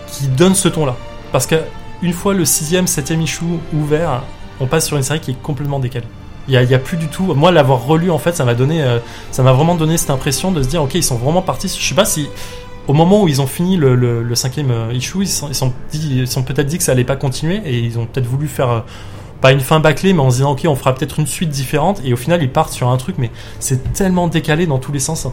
qui 0.08 0.28
donne 0.28 0.54
ce 0.54 0.68
ton 0.68 0.86
là 0.86 0.96
parce 1.32 1.48
que 1.48 1.56
une 2.02 2.14
fois 2.14 2.34
le 2.34 2.46
sixième 2.46 2.88
septième 2.88 3.22
issue 3.22 3.46
ouvert 3.74 4.22
on 4.60 4.68
passe 4.68 4.86
sur 4.86 4.98
une 4.98 5.04
série 5.04 5.20
qui 5.20 5.32
est 5.32 5.42
complètement 5.42 5.80
décalée 5.80 6.06
il 6.48 6.54
y 6.54 6.58
a, 6.58 6.76
a 6.76 6.80
plus 6.80 6.98
du 6.98 7.08
tout 7.08 7.34
moi 7.34 7.52
l'avoir 7.52 7.86
relu 7.86 8.12
en 8.12 8.20
fait 8.20 8.36
ça 8.36 8.46
m'a 8.46 8.54
donné 8.54 8.84
euh, 8.84 9.00
ça 9.32 9.44
m'a 9.44 9.52
vraiment 9.52 9.76
donné 9.76 9.98
cette 9.98 10.12
impression 10.12 10.52
de 10.52 10.62
se 10.62 10.68
dire 10.68 10.84
ok 10.84 10.94
ils 10.96 11.04
sont 11.04 11.18
vraiment 11.18 11.42
partis 11.42 11.68
je 11.68 11.88
sais 11.88 11.96
pas 11.96 12.06
si 12.06 12.30
au 12.88 12.94
moment 12.94 13.24
où 13.24 13.28
ils 13.28 13.42
ont 13.42 13.48
fini 13.48 13.78
le, 13.78 13.96
le, 13.96 14.22
le 14.24 14.36
cinquième 14.36 14.72
euh, 14.72 14.94
issue, 14.94 15.22
ils 15.22 15.28
sont, 15.28 15.50
ils 15.50 15.56
sont, 15.56 15.74
sont 16.26 16.44
peut-être 16.44 16.68
dit 16.68 16.78
que 16.78 16.84
ça 16.84 16.92
allait 16.92 17.04
pas 17.04 17.16
continuer 17.16 17.62
et 17.66 17.80
ils 17.80 17.98
ont 17.98 18.06
peut-être 18.06 18.28
voulu 18.28 18.48
faire 18.48 18.70
euh, 18.70 18.80
pas 19.42 19.52
une 19.52 19.60
fin 19.60 19.80
bâclée, 19.80 20.14
mais 20.14 20.20
en 20.20 20.30
se 20.30 20.38
disant 20.38 20.52
ok, 20.52 20.66
on 20.68 20.76
fera 20.76 20.94
peut-être 20.94 21.20
une 21.20 21.28
suite 21.28 21.50
différente. 21.50 22.02
Et 22.04 22.14
au 22.14 22.18
final, 22.18 22.42
ils 22.42 22.52
partent 22.52 22.74
sur 22.74 22.90
un 22.90 22.98
truc, 22.98 23.16
mais 23.18 23.32
c'est 23.60 23.94
tellement 23.94 24.28
décalé 24.28 24.68
dans 24.68 24.78
tous 24.78 24.92
les 24.92 25.00
sens. 25.00 25.28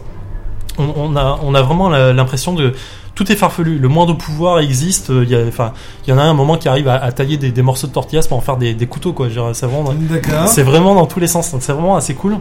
On, 0.79 0.93
on 0.97 1.17
a, 1.17 1.39
on 1.43 1.55
a 1.55 1.63
vraiment 1.63 1.91
l'impression 1.91 2.55
de 2.55 2.73
tout 3.15 3.31
est 3.31 3.37
farfelu. 3.37 3.79
Le 3.79 3.89
moindre 3.89 4.17
pouvoir 4.17 4.61
existe. 4.61 5.11
euh, 5.11 5.25
Il 5.25 5.31
y 5.31 5.37
a, 5.37 5.45
enfin, 5.47 5.73
il 6.07 6.11
y 6.11 6.13
en 6.13 6.19
a 6.19 6.23
un 6.23 6.35
moment 6.35 6.57
qui 6.57 6.69
arrive 6.69 6.89
à, 6.89 6.95
à 6.95 7.13
tailler 7.13 7.37
des, 7.37 7.51
des 7.53 7.63
morceaux 7.63 7.87
de 7.87 7.93
tortillas 7.93 8.27
pour 8.29 8.39
en 8.39 8.41
faire 8.41 8.57
des, 8.57 8.75
des 8.75 8.87
couteaux, 8.87 9.13
quoi. 9.13 9.29
C'est 9.53 9.67
vraiment, 9.67 9.93
c'est 10.47 10.63
vraiment 10.63 10.95
dans 10.95 11.07
tous 11.07 11.21
les 11.21 11.27
sens, 11.27 11.55
c'est 11.61 11.73
vraiment 11.73 11.97
assez 11.97 12.15
cool. 12.15 12.39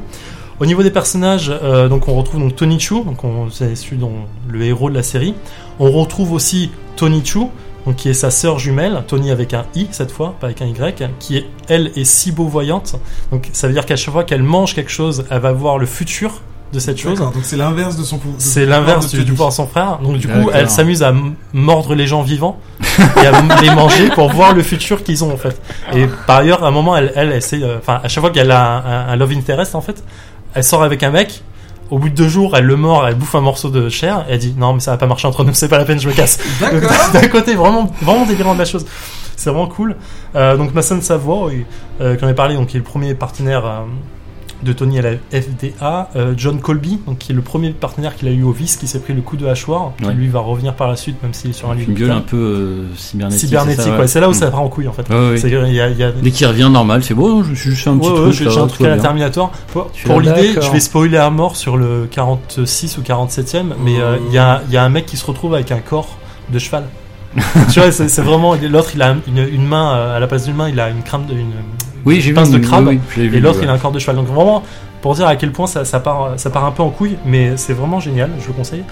Au 0.59 0.65
niveau 0.67 0.83
des 0.83 0.91
personnages, 0.91 1.51
euh, 1.63 1.89
donc 1.89 2.07
on 2.07 2.13
retrouve 2.13 2.39
donc 2.39 2.55
Tony 2.55 2.79
Chu, 2.79 3.03
donc 3.03 3.17
c'est 3.51 3.75
celui 3.75 3.97
dont 3.97 4.13
le 4.47 4.63
héros 4.63 4.89
de 4.91 4.95
la 4.95 5.01
série. 5.01 5.33
On 5.79 5.89
retrouve 5.89 6.33
aussi 6.33 6.69
Tony 6.95 7.25
Chu, 7.25 7.39
donc 7.87 7.95
qui 7.95 8.09
est 8.09 8.13
sa 8.13 8.29
sœur 8.29 8.59
jumelle, 8.59 9.03
Tony 9.07 9.31
avec 9.31 9.55
un 9.55 9.65
i 9.73 9.87
cette 9.89 10.11
fois, 10.11 10.35
pas 10.39 10.45
avec 10.45 10.61
un 10.61 10.67
y, 10.67 10.93
qui 11.17 11.37
est 11.37 11.47
elle 11.67 11.91
est 11.95 12.03
si 12.03 12.31
beau 12.31 12.45
voyante. 12.45 12.95
Donc 13.31 13.49
ça 13.53 13.65
veut 13.65 13.73
dire 13.73 13.87
qu'à 13.87 13.95
chaque 13.95 14.13
fois 14.13 14.23
qu'elle 14.23 14.43
mange 14.43 14.75
quelque 14.75 14.91
chose, 14.91 15.25
elle 15.31 15.39
va 15.39 15.51
voir 15.51 15.79
le 15.79 15.87
futur 15.87 16.41
de 16.73 16.79
cette 16.79 16.97
chose. 16.97 17.19
Donc 17.19 17.33
c'est 17.43 17.57
l'inverse 17.57 17.97
de 17.97 18.03
son 18.03 18.17
pouvoir. 18.17 18.39
C'est 18.39 18.65
l'inverse 18.65 19.09
du, 19.11 19.23
du 19.25 19.31
pouvoir 19.31 19.49
de 19.49 19.53
son 19.55 19.67
frère. 19.67 19.99
Donc 19.99 20.17
du 20.17 20.27
coup, 20.27 20.49
elle 20.53 20.69
s'amuse 20.69 21.03
à 21.03 21.13
mordre 21.53 21.95
les 21.95 22.07
gens 22.07 22.21
vivants 22.21 22.59
et 23.21 23.27
à 23.27 23.41
les 23.61 23.71
manger 23.71 24.09
pour 24.09 24.31
voir 24.31 24.53
le 24.53 24.63
futur 24.63 25.03
qu'ils 25.03 25.23
ont 25.23 25.33
en 25.33 25.37
fait. 25.37 25.59
Et 25.93 26.07
par 26.27 26.37
ailleurs, 26.37 26.63
à 26.63 26.67
un 26.67 26.71
moment, 26.71 26.95
elle, 26.95 27.11
elle 27.15 27.31
essaie, 27.33 27.61
euh, 27.61 27.77
enfin, 27.79 27.99
à 28.03 28.07
chaque 28.07 28.21
fois 28.21 28.31
qu'elle 28.31 28.51
a 28.51 28.61
un, 28.63 28.77
un- 28.85 29.07
un 29.09 29.15
love 29.17 29.31
interest 29.33 29.75
en 29.75 29.81
fait, 29.81 30.03
elle 30.53 30.63
sort 30.63 30.83
avec 30.83 31.03
un 31.03 31.11
mec. 31.11 31.43
Au 31.89 31.99
bout 31.99 32.07
de 32.07 32.15
deux 32.15 32.29
jours, 32.29 32.55
elle 32.55 32.63
le 32.63 32.77
mord, 32.77 33.05
elle 33.05 33.15
bouffe 33.15 33.35
un 33.35 33.41
morceau 33.41 33.69
de 33.69 33.89
chair 33.89 34.23
et 34.29 34.33
elle 34.35 34.39
dit 34.39 34.55
non 34.57 34.71
mais 34.71 34.79
ça 34.79 34.91
va 34.91 34.97
pas 34.97 35.07
marcher 35.07 35.27
entre 35.27 35.43
nous, 35.43 35.53
c'est 35.53 35.67
pas 35.67 35.77
la 35.77 35.83
peine, 35.83 35.99
je 35.99 36.07
me 36.07 36.13
casse. 36.13 36.39
D'un 37.13 37.27
côté 37.27 37.53
vraiment 37.55 37.91
vraiment 38.01 38.25
délirant 38.25 38.53
de 38.53 38.59
la 38.59 38.65
chose. 38.65 38.85
C'est 39.35 39.49
vraiment 39.49 39.67
cool. 39.67 39.97
Euh, 40.37 40.55
donc 40.55 40.73
Masson 40.73 41.01
Savoy, 41.01 41.65
euh, 41.99 42.15
qui 42.15 42.23
en 42.23 42.29
ai 42.29 42.33
parlé, 42.33 42.55
donc 42.55 42.67
qui 42.67 42.77
est 42.77 42.79
le 42.79 42.85
premier 42.85 43.13
partenaire 43.13 43.65
euh, 43.65 43.79
de 44.63 44.73
Tony 44.73 44.99
à 44.99 45.01
la 45.01 45.11
FDA, 45.41 46.09
euh, 46.15 46.33
John 46.37 46.59
Colby, 46.59 46.99
donc 47.07 47.17
qui 47.17 47.31
est 47.31 47.35
le 47.35 47.41
premier 47.41 47.71
partenaire 47.71 48.15
qu'il 48.15 48.27
a 48.27 48.31
eu 48.31 48.43
au 48.43 48.51
vice, 48.51 48.77
qui 48.77 48.87
s'est 48.87 48.99
pris 48.99 49.13
le 49.13 49.21
coup 49.21 49.37
de 49.37 49.45
hachoir, 49.47 49.93
qui 49.97 50.05
Ouais. 50.05 50.13
lui 50.13 50.27
va 50.27 50.39
revenir 50.39 50.73
par 50.75 50.87
la 50.87 50.95
suite, 50.95 51.21
même 51.23 51.33
s'il 51.33 51.49
est 51.49 51.53
sur 51.53 51.69
un 51.71 51.75
livre 51.75 51.89
Une 51.89 51.95
gueule 51.97 52.11
un 52.11 52.21
peu 52.21 52.37
euh, 52.37 52.95
cybernétique. 52.95 53.47
cybernétique. 53.47 53.81
c'est 53.83 53.89
ça, 53.89 53.97
ouais. 53.99 54.07
C'est 54.07 54.19
là 54.19 54.27
où 54.27 54.31
Mm. 54.31 54.35
ça 54.35 54.51
part 54.51 54.61
en 54.61 54.69
couille 54.69 54.87
en 54.87 54.93
fait. 54.93 55.09
Ouais, 55.09 55.39
y 55.39 55.79
a, 55.81 55.89
il 55.89 55.97
y 55.97 56.03
a- 56.03 56.11
Dès 56.11 56.31
qu'il 56.31 56.45
revient 56.47 56.69
normal, 56.71 57.03
c'est 57.03 57.13
bon, 57.13 57.43
je 57.43 57.53
suis 57.55 57.71
juste 57.71 57.87
un 57.87 57.97
petit 57.97 58.09
truc. 58.13 58.33
j'ai 58.33 58.47
un 58.59 58.67
truc 58.67 58.85
à 58.87 58.89
la. 58.95 58.97
Terminator. 58.97 59.51
Pour, 60.05 60.19
l'idée, 60.21 60.53
je 60.61 60.71
vais 60.71 60.79
spoiler 60.79 61.17
à 61.17 61.29
mort 61.29 61.55
sur 61.55 61.77
le 61.77 62.07
46 62.09 62.97
ou 62.97 63.01
47ème, 63.01 63.73
mais 63.83 63.99
euh, 63.99 64.17
il 64.27 64.33
y, 64.33 64.37
a, 64.37 64.61
il 64.67 64.73
y 64.73 64.77
a 64.77 64.83
un 64.83 64.89
mec 64.89 65.05
qui 65.05 65.17
se 65.17 65.25
retrouve 65.25 65.53
avec 65.55 65.71
un 65.71 65.79
corps 65.79 66.17
de 66.51 66.59
cheval. 66.59 66.83
tu 67.71 67.79
vois, 67.79 67.91
c'est 67.91 68.21
vraiment. 68.21 68.55
L'autre, 68.55 68.91
il 68.93 69.01
a 69.01 69.15
une, 69.27 69.37
une 69.37 69.65
main, 69.65 70.13
à 70.15 70.19
la 70.19 70.27
place 70.27 70.45
d'une 70.45 70.55
main, 70.55 70.67
il 70.69 70.79
a 70.79 70.89
une 70.89 71.01
crâne 71.01 71.25
de. 71.27 71.33
Une, 71.33 71.51
Oui, 72.05 72.21
j'ai 72.21 72.29
vu. 72.29 72.33
pince 72.35 72.49
de 72.51 72.57
crabe, 72.59 72.87
oui, 72.87 72.95
oui, 72.95 73.01
je 73.15 73.21
l'ai 73.21 73.27
vu, 73.27 73.37
et 73.37 73.39
l'autre, 73.39 73.59
ouais. 73.59 73.65
il 73.65 73.69
a 73.69 73.73
un 73.73 73.77
corps 73.77 73.91
de 73.91 73.99
cheval. 73.99 74.15
Donc 74.15 74.27
vraiment, 74.27 74.63
pour 75.01 75.15
dire 75.15 75.27
à 75.27 75.35
quel 75.35 75.51
point 75.51 75.67
ça, 75.67 75.83
ça, 75.85 75.99
part, 75.99 76.33
ça 76.37 76.49
part 76.49 76.65
un 76.65 76.71
peu 76.71 76.83
en 76.83 76.89
couille, 76.89 77.17
mais 77.25 77.57
c'est 77.57 77.73
vraiment 77.73 77.99
génial, 77.99 78.29
je 78.39 78.47
le 78.47 78.53
conseille. 78.53 78.83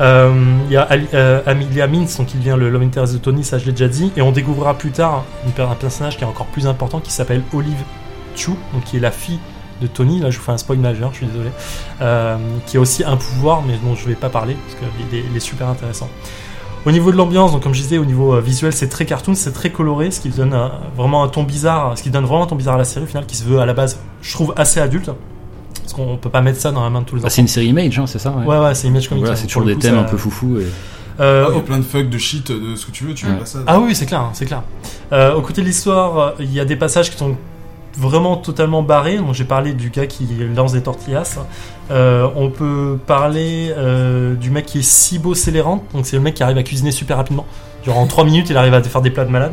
Euh, 0.00 0.32
Il 0.68 0.72
y 0.72 0.76
a 0.76 0.82
Ali- 0.82 1.06
euh, 1.14 1.40
Amelia 1.46 1.86
Mintz, 1.86 2.16
donc 2.16 2.34
il 2.34 2.40
vient 2.40 2.56
le 2.56 2.70
Love 2.70 2.82
Interest 2.82 3.12
de 3.12 3.18
Tony, 3.18 3.44
ça 3.44 3.58
je 3.58 3.66
l'ai 3.66 3.72
déjà 3.72 3.88
dit, 3.88 4.10
et 4.16 4.22
on 4.22 4.32
découvrira 4.32 4.74
plus 4.74 4.90
tard 4.90 5.24
une 5.44 5.64
un 5.64 5.74
personnage 5.74 6.16
qui 6.16 6.24
est 6.24 6.26
encore 6.26 6.46
plus 6.46 6.66
important 6.66 6.98
qui 7.00 7.12
s'appelle 7.12 7.42
Olive 7.52 7.82
Chu, 8.34 8.50
donc 8.72 8.84
qui 8.84 8.96
est 8.96 9.00
la 9.00 9.10
fille 9.10 9.38
de 9.80 9.86
Tony. 9.86 10.20
Là, 10.20 10.30
je 10.30 10.38
vous 10.38 10.44
fais 10.44 10.52
un 10.52 10.58
spoil 10.58 10.78
majeur, 10.78 11.10
je 11.12 11.18
suis 11.18 11.26
désolé. 11.26 11.50
Euh, 12.00 12.36
qui 12.66 12.76
a 12.76 12.80
aussi 12.80 13.04
un 13.04 13.16
pouvoir, 13.16 13.62
mais 13.66 13.74
dont 13.84 13.94
je 13.94 14.06
vais 14.08 14.14
pas 14.14 14.28
parler 14.30 14.56
parce 14.64 14.76
qu'il 14.78 15.18
est, 15.18 15.24
il 15.30 15.36
est 15.36 15.40
super 15.40 15.68
intéressant. 15.68 16.08
Au 16.84 16.90
niveau 16.90 17.12
de 17.12 17.16
l'ambiance, 17.16 17.52
donc 17.52 17.62
comme 17.62 17.74
je 17.74 17.80
disais, 17.82 17.98
au 17.98 18.04
niveau 18.04 18.34
euh, 18.34 18.40
visuel, 18.40 18.72
c'est 18.72 18.88
très 18.88 19.06
cartoon, 19.06 19.34
c'est 19.36 19.52
très 19.52 19.70
coloré, 19.70 20.10
ce 20.10 20.20
qui 20.20 20.30
donne 20.30 20.52
euh, 20.52 20.66
vraiment 20.96 21.22
un 21.22 21.28
ton 21.28 21.44
bizarre, 21.44 21.96
ce 21.96 22.02
qui 22.02 22.10
donne 22.10 22.24
vraiment 22.24 22.42
un 22.42 22.46
ton 22.48 22.56
bizarre 22.56 22.74
à 22.74 22.78
la 22.78 22.84
série 22.84 23.04
au 23.04 23.08
final, 23.08 23.24
qui 23.24 23.36
se 23.36 23.44
veut 23.44 23.60
à 23.60 23.66
la 23.66 23.72
base, 23.72 24.00
je 24.20 24.32
trouve 24.32 24.52
assez 24.56 24.80
adulte, 24.80 25.08
parce 25.80 25.92
qu'on 25.92 26.16
peut 26.16 26.28
pas 26.30 26.40
mettre 26.40 26.58
ça 26.60 26.72
dans 26.72 26.82
la 26.82 26.90
main 26.90 27.00
de 27.02 27.06
tous 27.06 27.14
les 27.14 27.22
Ah, 27.22 27.26
enfants. 27.26 27.34
c'est 27.36 27.42
une 27.42 27.46
série 27.48 27.66
Image, 27.66 27.98
hein, 28.00 28.06
c'est 28.08 28.18
ça 28.18 28.30
ouais. 28.32 28.44
Ouais, 28.44 28.58
ouais, 28.58 28.74
c'est 28.74 28.88
Image 28.88 29.08
Comics. 29.08 29.22
Voilà, 29.22 29.36
c'est 29.36 29.46
toujours 29.46 29.64
des 29.64 29.74
coup, 29.74 29.80
thèmes 29.80 29.94
ça- 29.94 30.00
un 30.00 30.04
peu 30.04 30.16
foufou. 30.16 30.58
Et... 30.58 30.66
Euh, 31.20 31.44
Oh, 31.46 31.50
Il 31.50 31.54
y 31.54 31.56
au- 31.56 31.60
a 31.60 31.62
plein 31.62 31.78
de 31.78 31.82
fuck, 31.84 32.08
de 32.08 32.18
shit, 32.18 32.50
de 32.50 32.74
ce 32.74 32.86
que 32.86 32.90
tu 32.90 33.04
veux, 33.04 33.14
tu 33.14 33.26
Ouais. 33.26 33.32
veux 33.32 33.38
pas 33.38 33.46
ça. 33.46 33.58
Ah 33.66 33.78
oui, 33.78 33.94
c'est 33.94 34.06
clair, 34.06 34.30
c'est 34.32 34.46
clair. 34.46 34.62
Euh, 35.12 35.34
au 35.34 35.42
côté 35.42 35.60
de 35.60 35.66
l'histoire, 35.66 36.18
euh, 36.18 36.30
il 36.40 36.52
y 36.52 36.58
a 36.58 36.64
des 36.64 36.74
passages 36.74 37.10
qui 37.12 37.16
sont 37.18 37.36
vraiment 37.96 38.36
totalement 38.36 38.82
barré. 38.82 39.18
Donc 39.18 39.34
j'ai 39.34 39.44
parlé 39.44 39.72
du 39.72 39.90
gars 39.90 40.06
qui 40.06 40.26
lance 40.54 40.72
des 40.72 40.82
tortillas. 40.82 41.38
Euh, 41.90 42.28
on 42.36 42.50
peut 42.50 42.98
parler 43.06 43.72
euh, 43.76 44.34
du 44.34 44.50
mec 44.50 44.66
qui 44.66 44.78
est 44.78 44.82
Cibo 44.82 45.34
Célérant. 45.34 45.84
Donc 45.94 46.06
c'est 46.06 46.16
le 46.16 46.22
mec 46.22 46.34
qui 46.34 46.42
arrive 46.42 46.58
à 46.58 46.62
cuisiner 46.62 46.90
super 46.92 47.16
rapidement. 47.16 47.46
Genre 47.84 47.98
en 47.98 48.06
3 48.06 48.24
minutes, 48.24 48.48
il 48.48 48.56
arrive 48.56 48.74
à 48.74 48.82
faire 48.82 49.02
des 49.02 49.10
plats 49.10 49.24
de 49.24 49.30
malade. 49.30 49.52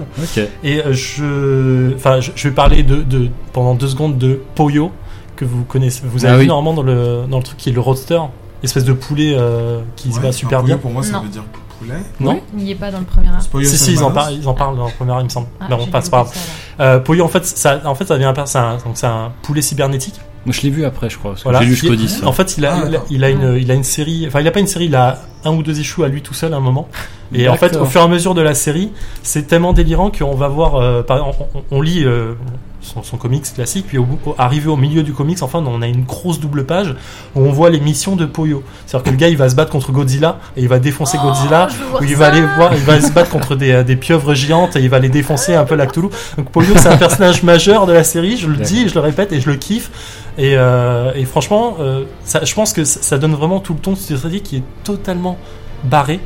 Et 0.63 0.81
euh, 0.85 0.93
je, 0.93 1.95
enfin, 1.95 2.19
je, 2.19 2.31
je 2.35 2.47
vais 2.47 2.53
parler 2.53 2.83
de, 2.83 2.97
de 2.97 3.29
pendant 3.53 3.73
deux 3.75 3.87
secondes 3.87 4.17
de 4.17 4.39
Pollo 4.55 4.91
que 5.35 5.45
vous 5.45 5.63
connaissez. 5.63 6.01
Vous 6.05 6.25
avez 6.25 6.33
Ah 6.33 6.37
vu 6.37 6.43
oui. 6.43 6.47
normalement 6.47 6.73
dans 6.75 6.83
le 6.83 7.23
dans 7.29 7.37
le 7.37 7.43
truc 7.43 7.57
qui 7.57 7.69
est 7.69 7.73
le 7.73 7.79
roadster, 7.79 8.19
espèce 8.61 8.83
de 8.85 8.93
poulet 8.93 9.33
euh, 9.35 9.79
qui 9.95 10.09
se 10.11 10.15
Ouais, 10.19 10.27
enfin, 10.27 10.31
super 10.31 10.63
bien. 10.63 10.77
Pour 10.77 10.91
moi, 10.91 11.01
ça 11.01 11.13
Non. 11.13 11.21
veut 11.23 11.29
dire 11.29 11.43
poulet. 11.79 11.95
Non. 12.19 12.41
Il 12.57 12.63
n'y 12.63 12.71
est 12.71 12.75
pas 12.75 12.91
dans 12.91 12.99
le 12.99 13.05
premier 13.05 13.29
art. 13.29 13.41
Si 13.41 13.77
si, 13.77 13.93
ils 13.93 14.03
en 14.03 14.11
parlent, 14.11 14.33
ils 14.33 14.47
en 14.47 14.53
parlent 14.53 14.77
dans 14.77 14.85
le 14.87 14.91
premier, 14.93 15.13
il 15.19 15.23
me 15.25 15.29
semble. 15.29 15.47
Ah, 15.59 15.65
Mais 15.69 15.75
bon, 15.77 15.87
pas, 15.87 16.01
c'est 16.01 16.11
pas 16.11 16.23
grave. 16.23 16.33
Euh, 16.79 17.21
en 17.21 17.27
fait, 17.27 17.45
ça, 17.45 17.81
en 17.85 17.95
fait, 17.95 18.05
ça 18.05 18.17
vient, 18.17 18.33
c'est 18.45 18.57
un, 18.57 18.73
donc 18.77 18.93
c'est 18.95 19.07
un 19.07 19.31
poulet 19.41 19.61
cybernétique. 19.61 20.15
Moi, 20.45 20.53
je 20.53 20.61
l'ai 20.61 20.69
vu 20.69 20.85
après, 20.85 21.09
je 21.09 21.17
crois. 21.17 21.31
Parce 21.31 21.41
que 21.43 21.49
Voilà. 21.49 21.59
J'ai 21.59 21.65
lu 21.65 21.75
jusqu'au 21.75 21.95
10. 21.95 22.23
En 22.25 22.31
fait, 22.31 22.57
il 22.57 22.65
a, 22.65 22.73
Ah, 22.73 22.77
il, 22.77 22.87
a, 22.87 22.89
d'accord. 22.91 23.07
il 23.09 23.23
a 23.23 23.29
une, 23.29 23.57
il 23.59 23.71
a 23.71 23.73
une 23.73 23.83
série. 23.83 24.25
Enfin, 24.27 24.39
il 24.39 24.47
a 24.47 24.51
pas 24.51 24.61
une 24.61 24.67
série. 24.67 24.85
Il 24.85 24.95
a 24.95 25.19
un 25.43 25.51
ou 25.51 25.63
deux 25.63 25.79
issues 25.79 26.03
à 26.03 26.07
lui 26.07 26.21
tout 26.21 26.33
seul 26.33 26.53
à 26.53 26.57
un 26.57 26.61
moment. 26.61 26.87
Et 27.33 27.49
en 27.49 27.55
fait, 27.55 27.75
au 27.75 27.85
fur 27.85 28.01
et 28.01 28.03
à 28.03 28.07
mesure 28.07 28.33
de 28.35 28.41
la 28.41 28.53
série, 28.53 28.91
c'est 29.21 29.47
tellement 29.47 29.73
délirant 29.73 30.11
qu'on 30.11 30.35
va 30.35 30.47
voir. 30.47 30.75
euh, 30.75 31.03
par 31.03 31.17
exemple, 31.17 31.37
on, 31.71 31.77
on 31.77 31.81
lit 31.81 32.03
euh, 32.05 32.33
son, 32.81 33.03
son 33.03 33.17
comics 33.17 33.43
classique, 33.53 33.85
puis 33.87 33.97
au, 33.97 34.03
bout- 34.05 34.19
au- 34.25 34.35
arrivé 34.37 34.67
au 34.69 34.77
milieu 34.77 35.03
du 35.03 35.13
comics, 35.13 35.41
enfin, 35.41 35.63
on 35.65 35.81
a 35.81 35.87
une 35.87 36.03
grosse 36.03 36.39
double 36.39 36.65
page 36.65 36.95
où 37.35 37.41
on 37.41 37.51
voit 37.51 37.69
les 37.69 37.79
missions 37.79 38.15
de 38.15 38.25
Poyo. 38.25 38.63
C'est-à-dire 38.85 39.05
que 39.05 39.09
le 39.11 39.17
gars, 39.17 39.27
il 39.27 39.37
va 39.37 39.49
se 39.49 39.55
battre 39.55 39.71
contre 39.71 39.91
Godzilla 39.91 40.39
et 40.55 40.61
il 40.61 40.67
va 40.67 40.79
défoncer 40.79 41.17
Godzilla. 41.17 41.67
Oh, 41.69 41.75
voir 41.91 42.01
Où 42.01 42.05
il 42.05 42.15
va 42.15 42.27
aller 42.27 42.41
voir, 42.55 42.73
il 42.73 42.79
va 42.83 43.01
se 43.01 43.11
battre 43.11 43.29
contre 43.29 43.55
des, 43.55 43.71
euh, 43.71 43.83
des 43.83 43.95
pieuvres 43.95 44.33
géantes 44.33 44.75
et 44.75 44.81
il 44.81 44.89
va 44.89 44.99
les 44.99 45.09
défoncer 45.09 45.55
un 45.55 45.65
peu 45.65 45.75
la 45.75 45.85
Cthulhu. 45.87 46.07
Donc 46.37 46.49
Polio 46.51 46.73
c'est 46.77 46.87
un 46.87 46.97
personnage 46.97 47.43
majeur 47.43 47.85
de 47.85 47.93
la 47.93 48.03
série, 48.03 48.37
je 48.37 48.47
le 48.47 48.57
dis, 48.57 48.87
je 48.87 48.93
le 48.95 49.01
répète 49.01 49.31
et 49.33 49.41
je 49.41 49.49
le 49.49 49.55
kiffe. 49.57 49.91
Et, 50.37 50.53
euh, 50.55 51.11
et 51.15 51.25
franchement, 51.25 51.75
euh, 51.81 52.03
ça, 52.23 52.45
je 52.45 52.53
pense 52.53 52.71
que 52.71 52.85
ça, 52.85 53.01
ça 53.01 53.17
donne 53.17 53.33
vraiment 53.33 53.59
tout 53.59 53.73
le 53.73 53.79
ton 53.79 53.91
de 53.91 53.97
cette 53.97 54.17
série 54.19 54.41
qui 54.41 54.57
est 54.57 54.63
totalement 54.85 55.37
barré, 55.83 56.19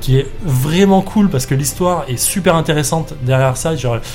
qui 0.00 0.18
est 0.18 0.26
vraiment 0.42 1.02
cool 1.02 1.30
parce 1.30 1.46
que 1.46 1.54
l'histoire 1.54 2.04
est 2.08 2.16
super 2.16 2.56
intéressante 2.56 3.14
derrière 3.22 3.56
ça. 3.56 3.72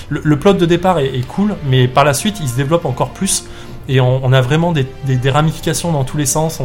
Le, 0.10 0.40
plot 0.40 0.54
de 0.54 0.66
départ 0.66 1.00
est, 1.00 1.28
cool, 1.28 1.56
mais 1.66 1.88
par 1.88 2.04
la 2.04 2.14
suite 2.14 2.40
il 2.42 2.48
se 2.48 2.56
développe 2.56 2.86
encore 2.86 3.10
plus. 3.10 3.46
Et 3.88 4.00
on, 4.00 4.32
a 4.34 4.42
vraiment 4.42 4.72
des, 4.72 4.86
ramifications 5.32 5.92
dans 5.92 6.04
tous 6.04 6.18
les 6.18 6.28
sens 6.28 6.62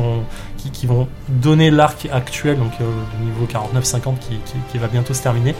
qui, 0.73 0.87
vont 0.87 1.09
donner 1.29 1.71
l'arc 1.71 2.07
actuel, 2.13 2.59
donc 2.59 2.73
euh, 2.81 2.85
niveau 3.25 3.47
49-50 3.47 4.19
qui, 4.19 4.37
qui- 4.71 4.79
va 4.79 4.89
bientôt 4.89 5.15
se 5.15 5.23
terminer. 5.23 5.55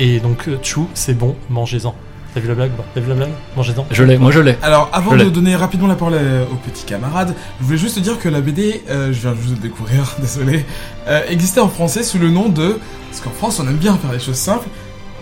Et 0.00 0.18
donc, 0.18 0.48
euh, 0.48 0.58
Chou, 0.62 0.88
c'est 0.94 1.16
bon, 1.16 1.36
mangez-en. 1.50 1.94
T'as 2.34 2.40
vu 2.40 2.48
la 2.48 2.54
blague 2.54 2.72
T'as 2.94 3.00
vu 3.00 3.08
la 3.08 3.14
blague 3.14 3.30
Mangez-en. 3.56 3.86
Je 3.90 4.02
l'ai, 4.02 4.18
moi 4.18 4.32
je 4.32 4.40
l'ai. 4.40 4.56
Alors, 4.62 4.90
avant 4.92 5.12
Je 5.16 5.24
de 5.24 5.30
donner 5.30 5.54
rapidement 5.54 5.86
la 5.86 5.94
parole 5.94 6.14
aux 6.50 6.56
petits 6.68 6.84
camarades, 6.84 7.34
je 7.60 7.64
voulais 7.64 7.78
juste 7.78 7.94
te 7.94 8.00
dire 8.00 8.18
que 8.18 8.28
la 8.28 8.40
BD, 8.40 8.82
euh, 8.90 9.12
je 9.12 9.20
viens 9.20 9.34
juste 9.40 9.54
de 9.56 9.60
découvrir, 9.62 10.16
désolé, 10.20 10.64
euh, 11.06 11.20
existait 11.28 11.60
en 11.60 11.68
français 11.68 12.02
sous 12.02 12.18
le 12.18 12.30
nom 12.30 12.48
de, 12.48 12.78
parce 13.10 13.20
qu'en 13.22 13.30
France 13.30 13.60
on 13.60 13.68
aime 13.68 13.76
bien 13.76 13.96
faire 13.96 14.12
les 14.12 14.18
choses 14.18 14.34
simples, 14.34 14.66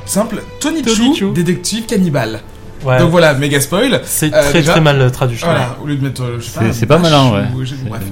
simple, 0.07 0.43
Tony, 0.59 0.81
Tony 0.83 1.21
détective 1.35 1.85
cannibale. 1.87 2.41
Ouais, 2.85 2.99
Donc 2.99 3.11
voilà, 3.13 3.35
méga 3.35 3.61
spoil. 3.61 4.01
c'est 4.05 4.35
euh, 4.35 4.43
très 4.43 4.59
déjà- 4.61 4.73
très 4.73 4.81
mal 4.81 5.13
traduit, 5.13 5.37
je. 5.37 5.45
Voilà, 5.45 5.77
au 5.81 5.87
lieu 5.87 5.95
de 5.97 6.03
mettre, 6.03 6.23
euh, 6.23 6.41
C'est- 6.73 6.87
pas, 6.87 6.99
malin, 6.99 7.31
ouais. 7.31 7.43
ou- 7.55 7.89
bref. 7.89 8.03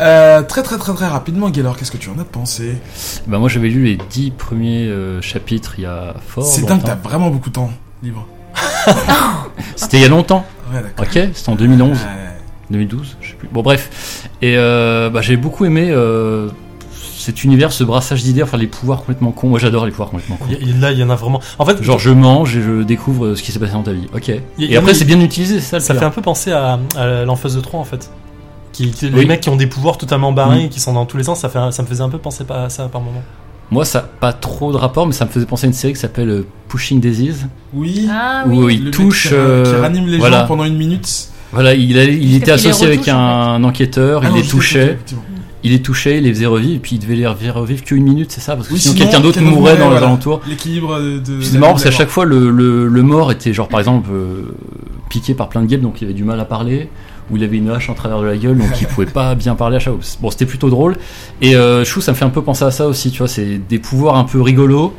Euh, 0.00 0.42
très 0.42 0.62
très 0.62 0.78
très 0.78 0.94
très 0.94 1.06
rapidement, 1.08 1.50
Gaylor, 1.50 1.76
qu'est-ce 1.76 1.90
que 1.90 1.98
tu 1.98 2.08
en 2.08 2.18
as 2.18 2.24
pensé? 2.24 2.76
Bah, 3.26 3.36
moi 3.38 3.50
j'avais 3.50 3.68
lu 3.68 3.84
les 3.84 3.98
10 4.10 4.30
premiers 4.30 4.86
euh, 4.86 5.20
chapitres 5.20 5.74
il 5.76 5.82
y 5.82 5.86
a 5.86 6.14
fort 6.26 6.44
C'est 6.44 6.64
dingue, 6.64 6.80
t'as 6.82 6.94
vraiment 6.94 7.28
beaucoup 7.28 7.50
de 7.50 7.54
temps 7.54 7.70
libre. 8.02 8.26
C'était 9.76 9.98
il 9.98 10.02
y 10.02 10.06
a 10.06 10.08
longtemps. 10.08 10.44
Ouais, 10.72 10.82
d'accord. 10.82 11.04
Ok, 11.06 11.30
c'était 11.34 11.50
en 11.50 11.54
2011. 11.54 11.90
Ouais. 11.90 11.96
2012, 12.70 13.16
je 13.20 13.28
sais 13.28 13.34
plus. 13.34 13.48
Bon, 13.52 13.62
bref. 13.62 14.28
Et 14.40 14.54
euh, 14.56 15.10
bah, 15.10 15.20
j'ai 15.20 15.36
beaucoup 15.36 15.64
aimé 15.66 15.88
euh, 15.90 16.48
cet 17.18 17.44
univers, 17.44 17.70
ce 17.72 17.84
brassage 17.84 18.22
d'idées, 18.22 18.42
enfin 18.42 18.56
les 18.56 18.66
pouvoirs 18.66 19.00
complètement 19.00 19.30
cons. 19.32 19.48
Moi 19.48 19.58
j'adore 19.58 19.84
les 19.84 19.90
pouvoirs 19.92 20.08
complètement 20.10 20.36
cons. 20.36 20.46
Il 20.50 20.68
y 20.68 20.72
a- 20.72 20.80
Là, 20.80 20.92
il 20.92 20.98
y 20.98 21.04
en 21.04 21.10
a 21.10 21.14
vraiment. 21.14 21.40
En 21.58 21.66
fait, 21.66 21.82
Genre 21.82 21.98
je 21.98 22.10
mange 22.10 22.56
et 22.56 22.62
je 22.62 22.82
découvre 22.82 23.26
euh, 23.26 23.36
ce 23.36 23.42
qui 23.42 23.52
s'est 23.52 23.58
passé 23.58 23.72
dans 23.74 23.82
ta 23.82 23.92
vie. 23.92 24.06
Ok. 24.14 24.30
Et 24.58 24.76
après 24.76 24.94
c'est 24.94 25.04
bien 25.04 25.20
utilisé, 25.20 25.60
c'est 25.60 25.70
ça 25.70 25.76
le 25.78 25.82
ça 25.82 25.94
fait 25.94 26.04
un 26.04 26.10
peu 26.10 26.22
penser 26.22 26.50
à, 26.52 26.78
à 26.96 27.24
de 27.24 27.60
3 27.60 27.80
en 27.80 27.84
fait. 27.84 28.10
Qui, 28.72 28.90
qui- 28.90 29.10
les 29.10 29.18
Oui. 29.18 29.26
mecs 29.26 29.42
qui 29.42 29.50
ont 29.50 29.56
des 29.56 29.66
pouvoirs 29.66 29.98
totalement 29.98 30.32
barrés, 30.32 30.64
Mm. 30.64 30.68
qui 30.70 30.80
sont 30.80 30.94
dans 30.94 31.04
tous 31.04 31.18
les 31.18 31.24
sens, 31.24 31.40
ça, 31.40 31.50
fait, 31.50 31.58
un- 31.58 31.72
ça 31.72 31.82
me 31.82 31.86
faisait 31.86 32.02
un 32.02 32.08
peu 32.08 32.16
penser 32.16 32.44
à 32.48 32.70
ça 32.70 32.88
par 32.88 33.02
moment. 33.02 33.22
Moi 33.72 33.84
ça 33.86 33.98
a 34.00 34.02
pas 34.02 34.32
trop 34.34 34.70
de 34.70 34.76
rapport, 34.76 35.06
mais 35.06 35.12
ça 35.14 35.24
me 35.24 35.30
faisait 35.30 35.46
penser 35.46 35.64
à 35.66 35.68
une 35.68 35.72
série 35.72 35.94
qui 35.94 35.98
s'appelle 35.98 36.28
euh, 36.28 36.46
Pushing 36.68 37.00
Daisies. 37.00 37.46
Oui. 37.72 38.06
Ah 38.10 38.44
Où 38.46 38.68
il 38.68 38.78
Le 38.80 38.84
mec 38.84 38.92
touche. 38.94 39.28
qui, 39.28 39.34
euh, 39.34 39.64
qui 39.64 39.80
ranime 39.80 40.06
les 40.06 40.18
voilà. 40.18 40.40
gens 40.40 40.46
pendant 40.46 40.64
une 40.64 40.76
minute. 40.76 41.28
Voilà, 41.52 41.74
il, 41.74 41.96
était 41.96 42.46
les 42.46 42.50
associé 42.50 42.86
avec 42.86 43.08
un 43.08 43.64
enquêteur, 43.64 44.20
Ah 44.24 44.28
il 44.28 44.30
non, 44.30 44.36
les 44.36 44.42
touchait, 44.46 44.98
il 45.64 45.70
les 45.72 45.80
touchait, 45.82 46.18
il 46.18 46.24
les 46.24 46.32
faisait 46.34 46.46
revivre, 46.46 46.76
et 46.76 46.78
puis 46.80 46.96
il 46.96 46.98
devait 46.98 47.14
les 47.14 47.26
faire 47.34 47.54
revivre 47.54 47.82
qu'une 47.82 48.04
minute, 48.04 48.30
c'est 48.30 48.40
ça? 48.40 48.56
Parce 48.56 48.68
que 48.68 48.74
Oui, 48.74 48.78
sinon, 48.78 48.94
sinon, 48.94 49.04
quelqu'un 49.06 49.20
d'autre 49.22 49.38
quelqu'un 49.38 49.50
mourait 49.54 49.76
dans 49.76 49.84
les 49.84 49.90
voilà. 49.92 50.06
alentours. 50.06 50.40
L'équilibre 50.48 50.98
de. 51.00 51.40
C'est 51.42 51.58
marrant 51.58 51.72
parce 51.72 51.84
qu'à 51.84 51.90
chaque 51.90 52.08
fois, 52.10 52.24
le, 52.26 52.50
le, 52.50 52.88
le 52.88 53.02
mort 53.02 53.32
était 53.32 53.52
genre 53.54 53.68
par 53.68 53.80
exemple 53.80 54.10
euh, 54.12 54.54
piqué 55.10 55.32
par 55.34 55.48
plein 55.48 55.62
de 55.62 55.66
guêpes, 55.66 55.80
donc 55.82 56.00
il 56.00 56.04
avait 56.04 56.14
du 56.14 56.24
mal 56.24 56.38
à 56.40 56.44
parler, 56.44 56.88
ou 57.32 57.36
il 57.38 57.42
avait 57.44 57.56
une 57.56 57.70
hache 57.70 57.88
en 57.90 57.94
travers 57.94 58.20
de 58.20 58.26
la 58.26 58.36
gueule, 58.36 58.58
donc 58.58 58.68
il 58.80 58.86
pouvait 58.86 59.06
pas 59.06 59.34
bien 59.34 59.54
parler 59.54 59.78
à 59.78 59.80
fois. 59.80 59.98
Bon, 60.20 60.30
c'était 60.30 60.46
plutôt 60.46 60.68
drôle. 60.70 60.96
Et 61.40 61.56
euh, 61.56 61.84
Chou, 61.84 62.00
ça 62.02 62.12
me 62.12 62.16
fait 62.16 62.24
un 62.26 62.30
peu 62.30 62.42
penser 62.42 62.64
à 62.64 62.70
ça 62.70 62.86
aussi, 62.86 63.10
tu 63.10 63.18
vois, 63.18 63.28
c'est 63.28 63.58
des 63.58 63.78
pouvoirs 63.78 64.16
un 64.16 64.24
peu 64.24 64.40
rigolos, 64.42 64.94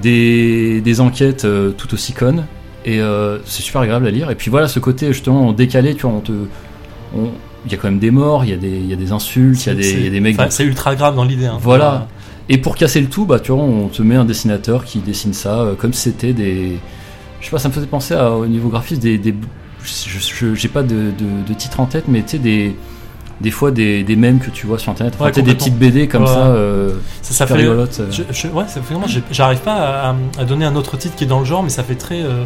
des, 0.00 0.80
des 0.80 1.00
enquêtes 1.00 1.44
euh, 1.44 1.70
tout 1.70 1.92
aussi 1.94 2.12
connes, 2.12 2.44
et 2.84 3.00
euh, 3.00 3.38
c'est 3.44 3.62
super 3.62 3.80
agréable 3.82 4.06
à 4.06 4.10
lire. 4.10 4.30
Et 4.30 4.34
puis 4.34 4.50
voilà, 4.50 4.68
ce 4.68 4.78
côté 4.78 5.08
justement 5.08 5.52
décalé, 5.52 5.94
tu 5.94 6.02
vois, 6.02 6.12
on 6.12 6.20
te. 6.20 6.32
on- 7.16 7.30
Il 7.66 7.70
y 7.70 7.74
a 7.74 7.78
quand 7.78 7.88
même 7.88 8.00
des 8.00 8.10
morts, 8.10 8.44
il 8.44 8.50
y 8.50 8.54
a 8.54 8.56
des, 8.56 8.68
il 8.70 8.86
y 8.86 8.92
a 8.92 8.96
des 8.96 9.12
insultes, 9.12 9.64
il 9.66 9.68
y 9.68 9.72
a 9.72 9.74
des, 9.74 9.92
il 9.92 10.04
y 10.04 10.06
a 10.08 10.10
des 10.10 10.20
mecs. 10.20 10.36
C'est 10.50 10.64
ultra 10.64 10.94
grave 10.96 11.14
dans 11.14 11.24
l'idée. 11.24 11.46
hein. 11.46 11.58
Voilà. 11.60 12.08
Et 12.48 12.58
pour 12.58 12.74
casser 12.74 13.00
le 13.00 13.06
tout, 13.06 13.24
bah, 13.24 13.38
tu 13.38 13.52
vois, 13.52 13.62
on 13.62 13.86
te 13.86 14.02
met 14.02 14.16
un 14.16 14.24
dessinateur 14.24 14.84
qui 14.84 14.98
dessine 14.98 15.32
ça 15.32 15.60
euh, 15.60 15.74
comme 15.76 15.92
si 15.92 16.02
c'était 16.10 16.32
des. 16.32 16.78
Je 17.40 17.44
sais 17.46 17.50
pas, 17.52 17.58
ça 17.58 17.68
me 17.68 17.72
faisait 17.72 17.86
penser 17.86 18.14
à, 18.14 18.32
au 18.32 18.46
niveau 18.46 18.68
graphisme 18.68 19.00
des. 19.00 19.16
des 19.18 19.34
je 19.84 20.18
je- 20.18 20.54
j'ai 20.54 20.68
pas 20.68 20.82
de, 20.82 21.10
de, 21.18 21.46
de 21.48 21.54
titre 21.54 21.80
en 21.80 21.86
tête, 21.86 22.04
mais 22.08 22.22
tu 22.22 22.30
sais, 22.30 22.38
des. 22.38 22.76
Des 23.40 23.50
fois, 23.50 23.72
des, 23.72 24.04
des 24.04 24.14
mèmes 24.14 24.38
que 24.38 24.50
tu 24.50 24.68
vois 24.68 24.78
sur 24.78 24.92
internet, 24.92 25.14
enfin, 25.16 25.24
Ouais, 25.24 25.32
des 25.32 25.42
petites 25.54 25.76
BD 25.76 26.06
comme 26.06 26.22
Ouais. 26.22 26.28
ça, 26.28 26.46
euh, 26.46 26.94
Ça, 27.22 27.34
ça 27.34 27.46
fait. 27.48 27.54
rigolotes. 27.54 27.98
euh. 27.98 28.06
Je, 28.08 28.22
je- 28.30 28.46
ouais, 28.46 28.64
vraiment, 28.88 29.06
j'arrive 29.32 29.58
pas 29.60 29.72
à, 30.10 30.14
à 30.38 30.44
donner 30.44 30.64
un 30.64 30.76
autre 30.76 30.96
titre 30.96 31.16
qui 31.16 31.24
est 31.24 31.26
dans 31.26 31.40
le 31.40 31.44
genre, 31.44 31.64
mais 31.64 31.68
ça 31.70 31.82
fait 31.82 31.96
très, 31.96 32.22
euh, 32.22 32.44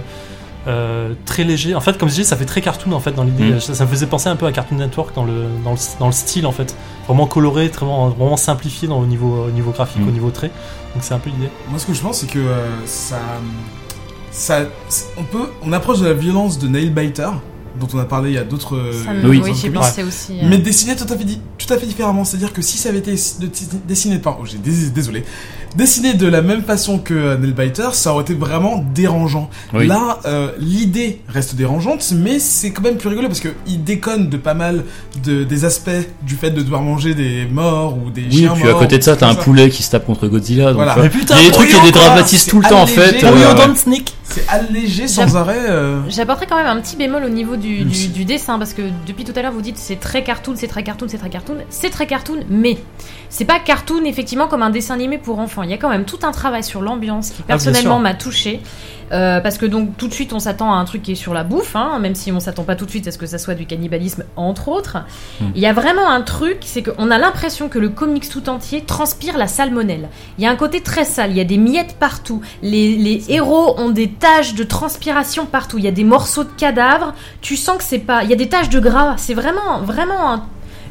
euh, 0.69 1.13
très 1.27 1.45
léger. 1.45 1.75
En 1.75 1.81
fait, 1.83 1.99
comme 1.99 2.09
je 2.09 2.15
dis, 2.15 2.25
ça 2.25 2.35
fait 2.37 2.47
très 2.47 2.63
cartoon 2.63 2.93
en 2.93 3.01
fait 3.01 3.13
dans 3.13 3.25
l'idée. 3.25 3.45
Mm. 3.51 3.61
Ça, 3.61 3.75
ça 3.75 3.85
me 3.85 3.91
faisait 3.91 4.07
penser 4.07 4.31
un 4.31 4.37
peu 4.37 4.47
à 4.47 4.53
Cartoon 4.53 4.77
Network 4.79 5.15
dans 5.15 5.25
le, 5.25 5.33
dans 5.65 5.73
le, 5.73 5.79
dans 6.01 6.07
le 6.07 6.13
style 6.13 6.47
en 6.47 6.53
fait, 6.53 6.75
vraiment 7.07 7.27
coloré, 7.27 7.69
très, 7.69 7.85
vraiment, 7.85 8.09
vraiment 8.09 8.39
simplifié 8.39 8.89
dans, 8.89 8.99
au 9.01 9.07
niveau, 9.07 9.45
au 9.49 9.51
niveau 9.51 9.73
graphique, 9.73 10.01
Mm. 10.03 10.09
au 10.09 10.13
niveau 10.13 10.31
trait. 10.31 10.51
Donc 10.95 11.03
c'est 11.05 11.13
un 11.13 11.19
peu 11.19 11.29
l'idée. 11.29 11.51
Moi, 11.69 11.79
ce 11.79 11.85
que 11.85 11.93
je 11.93 12.01
pense, 12.01 12.21
c'est 12.21 12.27
que 12.31 12.39
euh, 12.39 12.67
ça, 12.87 13.17
ça, 14.39 14.61
on 15.17 15.25
peut, 15.25 15.49
on 15.63 15.73
approche 15.73 16.01
de 16.01 16.07
la 16.07 16.13
violence 16.13 16.59
de 16.59 16.69
Nailbiter, 16.69 17.31
dont 17.81 17.89
on 17.95 17.99
a 17.99 18.05
parlé 18.05 18.31
il 18.31 18.35
y 18.35 18.39
a 18.39 18.45
d'autres. 18.45 18.77
euh, 18.77 18.93
Oui. 19.25 19.41
oui, 19.43 19.53
j'y 19.55 19.71
pensais 19.71 20.03
aussi. 20.03 20.33
euh. 20.41 20.47
Mais 20.49 20.59
dessiné 20.59 20.95
tout 20.97 21.11
à 21.11 21.17
fait, 21.17 21.25
tout 21.59 21.73
à 21.73 21.79
fait 21.79 21.87
différemment. 21.87 22.25
C'est-à-dire 22.25 22.53
que 22.53 22.61
si 22.63 22.77
ça 22.79 22.91
avait 22.91 22.99
été 22.99 23.13
de- 23.13 23.49
dessiné, 23.87 24.19
pardon, 24.19 24.45
j'ai 24.45 24.59
dés- 24.59 24.91
désolé, 24.91 25.25
dessiné 25.77 26.15
de 26.15 26.27
la 26.27 26.43
même 26.43 26.63
façon 26.63 26.99
que 26.99 27.15
euh, 27.15 27.37
Nailbiter, 27.37 27.89
ça 27.93 28.13
aurait 28.13 28.23
été 28.23 28.35
vraiment 28.35 28.85
dérangeant. 28.95 29.49
Oui. 29.75 29.87
Là, 29.87 30.19
euh, 30.27 30.51
l'idée 30.59 31.21
reste 31.29 31.55
dérangeante, 31.55 32.13
mais 32.17 32.39
c'est 32.39 32.71
quand 32.71 32.83
même 32.83 32.97
plus 32.97 33.09
rigolo 33.09 33.29
parce 33.29 33.41
que 33.41 33.49
il 33.67 33.85
déconne 33.85 34.29
de 34.29 34.37
pas 34.37 34.55
mal 34.55 34.85
de, 35.25 35.45
des 35.45 35.65
aspects 35.65 35.91
du 36.23 36.35
fait 36.35 36.51
de 36.51 36.63
devoir 36.63 36.83
manger 36.83 37.15
des 37.15 37.47
morts 37.47 37.97
ou 37.97 38.11
des 38.11 38.23
Oui, 38.23 38.33
chiens 38.39 38.55
et 38.55 38.61
puis 38.61 38.69
à 38.69 38.75
côté 38.75 38.99
de 38.99 39.03
ça, 39.03 39.17
t'as 39.17 39.29
un 39.29 39.35
ça. 39.35 39.41
poulet 39.43 39.69
qui 39.71 39.83
se 39.83 39.91
tape 39.91 40.07
contre 40.07 40.27
Godzilla. 40.29 40.67
Donc, 40.67 40.77
Voilà. 40.77 40.97
Mais 41.01 41.09
putain, 41.11 41.37
il 41.39 41.43
y 41.45 41.47
a 41.47 41.51
des 41.51 41.55
trucs 41.57 41.71
quoi, 41.71 41.81
dédramatisent 41.85 42.47
tout 42.47 42.61
le 42.61 42.69
temps 42.69 42.83
en 42.83 42.87
fait. 42.87 43.23
euh, 43.23 43.31
Polio 43.31 43.55
Don't 43.55 43.77
sneak 43.77 44.15
C'est 44.25 44.49
allégé 44.49 45.07
sans 45.09 45.37
arrêt. 45.37 45.57
euh. 45.69 46.01
J'apporterai 46.09 46.47
quand 46.47 46.57
même 46.57 46.67
un 46.67 46.81
petit 46.81 46.97
bémol 46.97 47.25
au 47.25 47.29
niveau 47.29 47.57
du, 47.57 47.85
du, 47.85 47.95
Si. 47.95 48.09
du 48.09 48.25
dessin 48.25 48.59
parce 48.59 48.73
que 48.73 48.83
depuis 49.07 49.25
tout 49.25 49.33
à 49.37 49.43
l'heure 49.43 49.53
vous 49.53 49.61
dites 49.63 49.79
c'est 49.79 49.97
très 50.01 50.23
cartoon, 50.25 50.55
c'est 50.57 50.67
très 50.69 50.83
cartoon, 50.83 51.07
c'est 51.09 51.19
très 51.19 51.31
cartoon, 51.31 51.57
c'est 51.71 51.91
très 51.91 52.07
cartoon, 52.07 52.41
mais 52.49 52.79
c'est 53.29 53.45
pas 53.45 53.59
cartoon 53.59 54.05
effectivement 54.05 54.47
comme 54.49 54.63
un 54.63 54.71
dessin 54.71 54.95
animé 54.95 55.19
pour 55.19 55.39
enfants. 55.39 55.63
Il 55.63 55.71
y 55.71 55.75
a 55.75 55.79
quand 55.79 55.89
même 55.91 56.05
tout 56.05 56.19
un 56.23 56.33
travail 56.33 56.63
sur 56.65 56.83
l'ambiance 56.83 57.31
qui 57.31 57.43
Ah, 57.43 57.45
personnellement 57.49 57.99
m'a 57.99 58.15
touché 58.15 58.61
parce 59.11 59.57
que 59.57 59.67
donc 59.67 59.97
tout 59.97 60.09
de 60.09 60.13
suite 60.13 60.33
on 60.33 60.41
s'attend 60.41 60.73
à 60.73 60.77
un 60.77 60.85
truc 60.85 61.03
qui 61.03 61.13
est 61.13 61.17
sur 61.17 61.33
la 61.33 61.45
bouffe, 61.45 61.77
hein, 61.77 61.99
même 62.01 62.17
si 62.17 62.33
on 62.33 62.41
s'attend 62.41 62.65
pas 62.65 62.75
tout 62.75 62.87
de 62.87 62.91
suite 62.91 63.07
à 63.07 63.13
ce 63.13 63.19
que 63.19 63.27
ça 63.27 63.39
soit 63.39 63.55
du 63.55 63.65
cannibalisme 63.65 64.25
entre 64.35 64.69
autres. 64.69 64.97
Hmm. 65.41 65.45
Il 65.55 65.61
y 65.61 65.67
a 65.67 65.73
vraiment 65.73 66.09
un 66.11 66.23
truc, 66.23 66.59
c'est 66.63 66.83
qu'on 66.83 67.11
a 67.13 67.19
l'impression 67.19 67.69
que 67.69 67.79
le 67.79 67.89
comics 67.89 68.29
tout 68.29 68.49
entier 68.49 68.81
transpire 68.83 69.39
la 69.39 69.47
salmonelle. 69.47 70.09
Il 70.39 70.45
y 70.45 70.47
a 70.47 70.51
un 70.51 70.57
côté 70.57 70.81
très 70.81 71.05
sale, 71.05 71.31
il 71.31 71.37
y 71.37 71.41
a 71.41 71.45
des 71.45 71.57
miettes 71.57 71.97
partout. 72.01 72.41
Les, 72.63 72.97
les 72.97 73.25
héros 73.33 73.79
ont 73.79 73.91
des 73.91 74.09
taches 74.11 74.55
de 74.55 74.65
transpiration 74.65 75.47
partout. 75.47 75.79
Il 75.79 75.85
y 75.85 75.89
a 75.89 75.93
des 75.93 76.05
morceaux 76.05 76.43
de 76.45 76.51
cadavres. 76.57 77.15
Tu 77.41 77.57
sens 77.57 77.79
que 77.79 77.85
c'est 77.85 77.99
pas. 78.01 78.25
Il 78.25 78.31
y 78.31 78.33
a 78.33 78.37
des 78.37 78.49
taches 78.49 78.71
de 78.71 78.81
gras. 78.81 79.15
C'est 79.19 79.35
vraiment, 79.35 79.81
vraiment 79.83 80.33
un- 80.33 80.45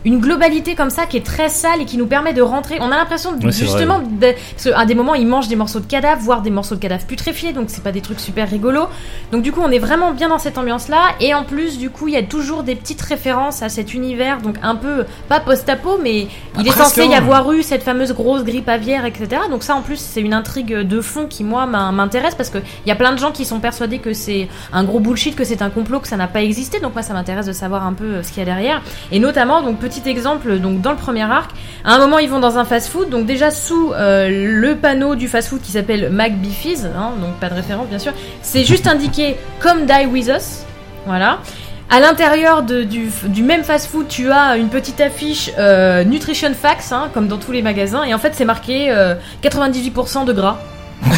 une 0.06 0.20
globalité 0.20 0.76
comme 0.76 0.90
ça 0.92 1.06
qui 1.06 1.18
est 1.18 1.26
très 1.26 1.50
sale 1.50 1.82
et 1.82 1.86
qui 1.86 1.98
nous 1.98 2.06
permet 2.08 2.34
de 2.34 2.42
rentrer. 2.42 2.78
On 2.80 2.92
a 2.92 2.96
l'impression 2.98 3.32
Ouais, 3.32 3.52
justement, 3.52 4.00
de- 4.00 4.34
parce 4.52 4.64
qu'à 4.76 4.86
des 4.86 4.96
moments, 4.96 5.16
ils 5.16 5.28
mangent 5.28 5.48
des 5.48 5.56
morceaux 5.56 5.80
de 5.80 5.86
cadavres, 5.88 6.22
voire 6.22 6.42
des 6.42 6.52
morceaux 6.52 6.76
de 6.76 6.80
cadavres 6.80 7.06
putréfiés, 7.06 7.52
donc 7.54 7.66
c'est 7.70 7.84
pas 7.84 7.92
des 7.92 8.02
trucs 8.02 8.20
super 8.20 8.50
rigolos. 8.50 8.88
Donc 9.32 9.42
du 9.42 9.52
coup, 9.52 9.62
on 9.64 9.72
est 9.72 9.80
vraiment 9.80 10.12
bien 10.14 10.30
dans 10.30 10.38
cette 10.40 10.58
ambiance-là. 10.58 11.00
Et 11.20 11.34
en 11.34 11.44
plus, 11.44 11.78
du 11.78 11.90
coup, 11.90 12.08
il 12.08 12.14
y 12.14 12.18
a 12.18 12.24
toujours 12.24 12.64
des 12.64 12.76
petites 12.76 13.02
références 13.02 13.62
à 13.62 13.70
cet 13.70 13.94
univers, 13.94 14.42
donc 14.42 14.56
un 14.64 14.76
peu 14.76 15.06
pas 15.28 15.40
post-apo, 15.40 16.00
mais 16.02 16.28
il 16.60 16.68
est 16.68 16.72
presque, 16.72 16.78
censé 16.96 17.06
y 17.06 17.14
hein. 17.14 17.18
avoir 17.18 17.52
eu 17.52 17.64
cette 17.64 17.84
fameuse 17.84 18.14
grosse 18.14 18.44
grippe 18.44 18.70
aviaire, 18.70 19.06
etc. 19.06 19.42
Donc 19.50 19.64
ça, 19.64 19.76
en 19.76 19.82
plus, 19.82 19.98
c'est 20.00 20.22
une 20.22 20.34
intrigue 20.34 20.74
de 20.76 21.02
fond 21.02 21.26
qui 21.28 21.44
moi 21.44 21.66
m'in- 21.66 21.92
m'intéresse 21.92 22.36
parce 22.36 22.50
que 22.50 22.60
il 22.86 22.90
y 22.90 22.92
a 22.92 22.96
plein 22.96 23.12
de 23.12 23.18
gens 23.18 23.32
qui 23.32 23.44
sont 23.46 23.60
persuadés 23.60 24.00
que 24.00 24.14
c'est 24.14 24.48
un 24.72 24.84
gros 24.84 25.00
bullshit, 25.00 25.36
que 25.36 25.44
c'est 25.44 25.62
un 25.64 25.70
complot, 25.72 26.00
que 26.00 26.08
ça 26.08 26.18
n'a 26.18 26.28
pas 26.28 26.44
existé. 26.44 26.80
Donc 26.80 26.94
moi, 26.94 27.02
ça 27.02 27.14
m'intéresse 27.14 27.48
de 27.48 27.54
savoir 27.54 27.86
un 27.88 27.94
peu 27.94 28.06
euh, 28.06 28.24
ce 28.24 28.30
qu'il 28.30 28.40
y 28.40 28.42
a 28.42 28.46
derrière. 28.46 28.82
Et 29.12 29.20
notamment, 29.20 29.62
donc 29.62 29.78
petit 29.80 29.95
exemple, 30.06 30.60
donc 30.60 30.82
dans 30.82 30.92
le 30.92 30.98
premier 30.98 31.24
arc, 31.24 31.52
à 31.84 31.94
un 31.94 32.00
moment, 32.00 32.20
ils 32.20 32.30
vont 32.30 32.40
dans 32.40 32.58
un 32.58 32.66
fast-food, 32.66 33.10
donc 33.10 33.26
déjà 33.26 33.52
sous 33.52 33.94
euh, 33.94 34.30
le 34.30 34.76
panneau 34.76 35.16
du 35.16 35.28
fast-food 35.28 35.62
qui 35.62 35.72
s'appelle 35.72 36.10
McBeefies, 36.12 36.86
hein, 36.86 37.14
donc 37.22 37.36
pas 37.40 37.50
de 37.50 37.56
référence 37.56 37.88
bien 37.88 38.00
sûr, 38.00 38.14
c'est 38.42 38.64
juste 38.64 38.88
indiqué 38.88 39.38
comme 39.60 39.86
Die 39.86 40.06
With 40.12 40.28
Us, 40.28 40.64
voilà. 41.06 41.40
À 41.90 42.00
l'intérieur 42.00 42.64
du, 42.64 43.44
même 43.44 43.64
fast-food, 43.64 44.08
tu 44.08 44.32
as 44.32 44.58
une 44.58 44.70
petite 44.70 45.00
affiche 45.00 45.52
euh, 45.60 46.04
Nutrition 46.04 46.52
Facts, 46.54 46.92
hein, 46.92 47.10
comme 47.14 47.28
dans 47.28 47.38
tous 47.38 47.52
les 47.52 47.62
magasins, 47.62 48.04
et 48.04 48.14
en 48.14 48.18
fait 48.18 48.34
c'est 48.34 48.46
marqué 48.46 48.88
euh, 48.90 49.16
98% 49.44 50.26
de 50.26 50.34
gras. 50.34 50.58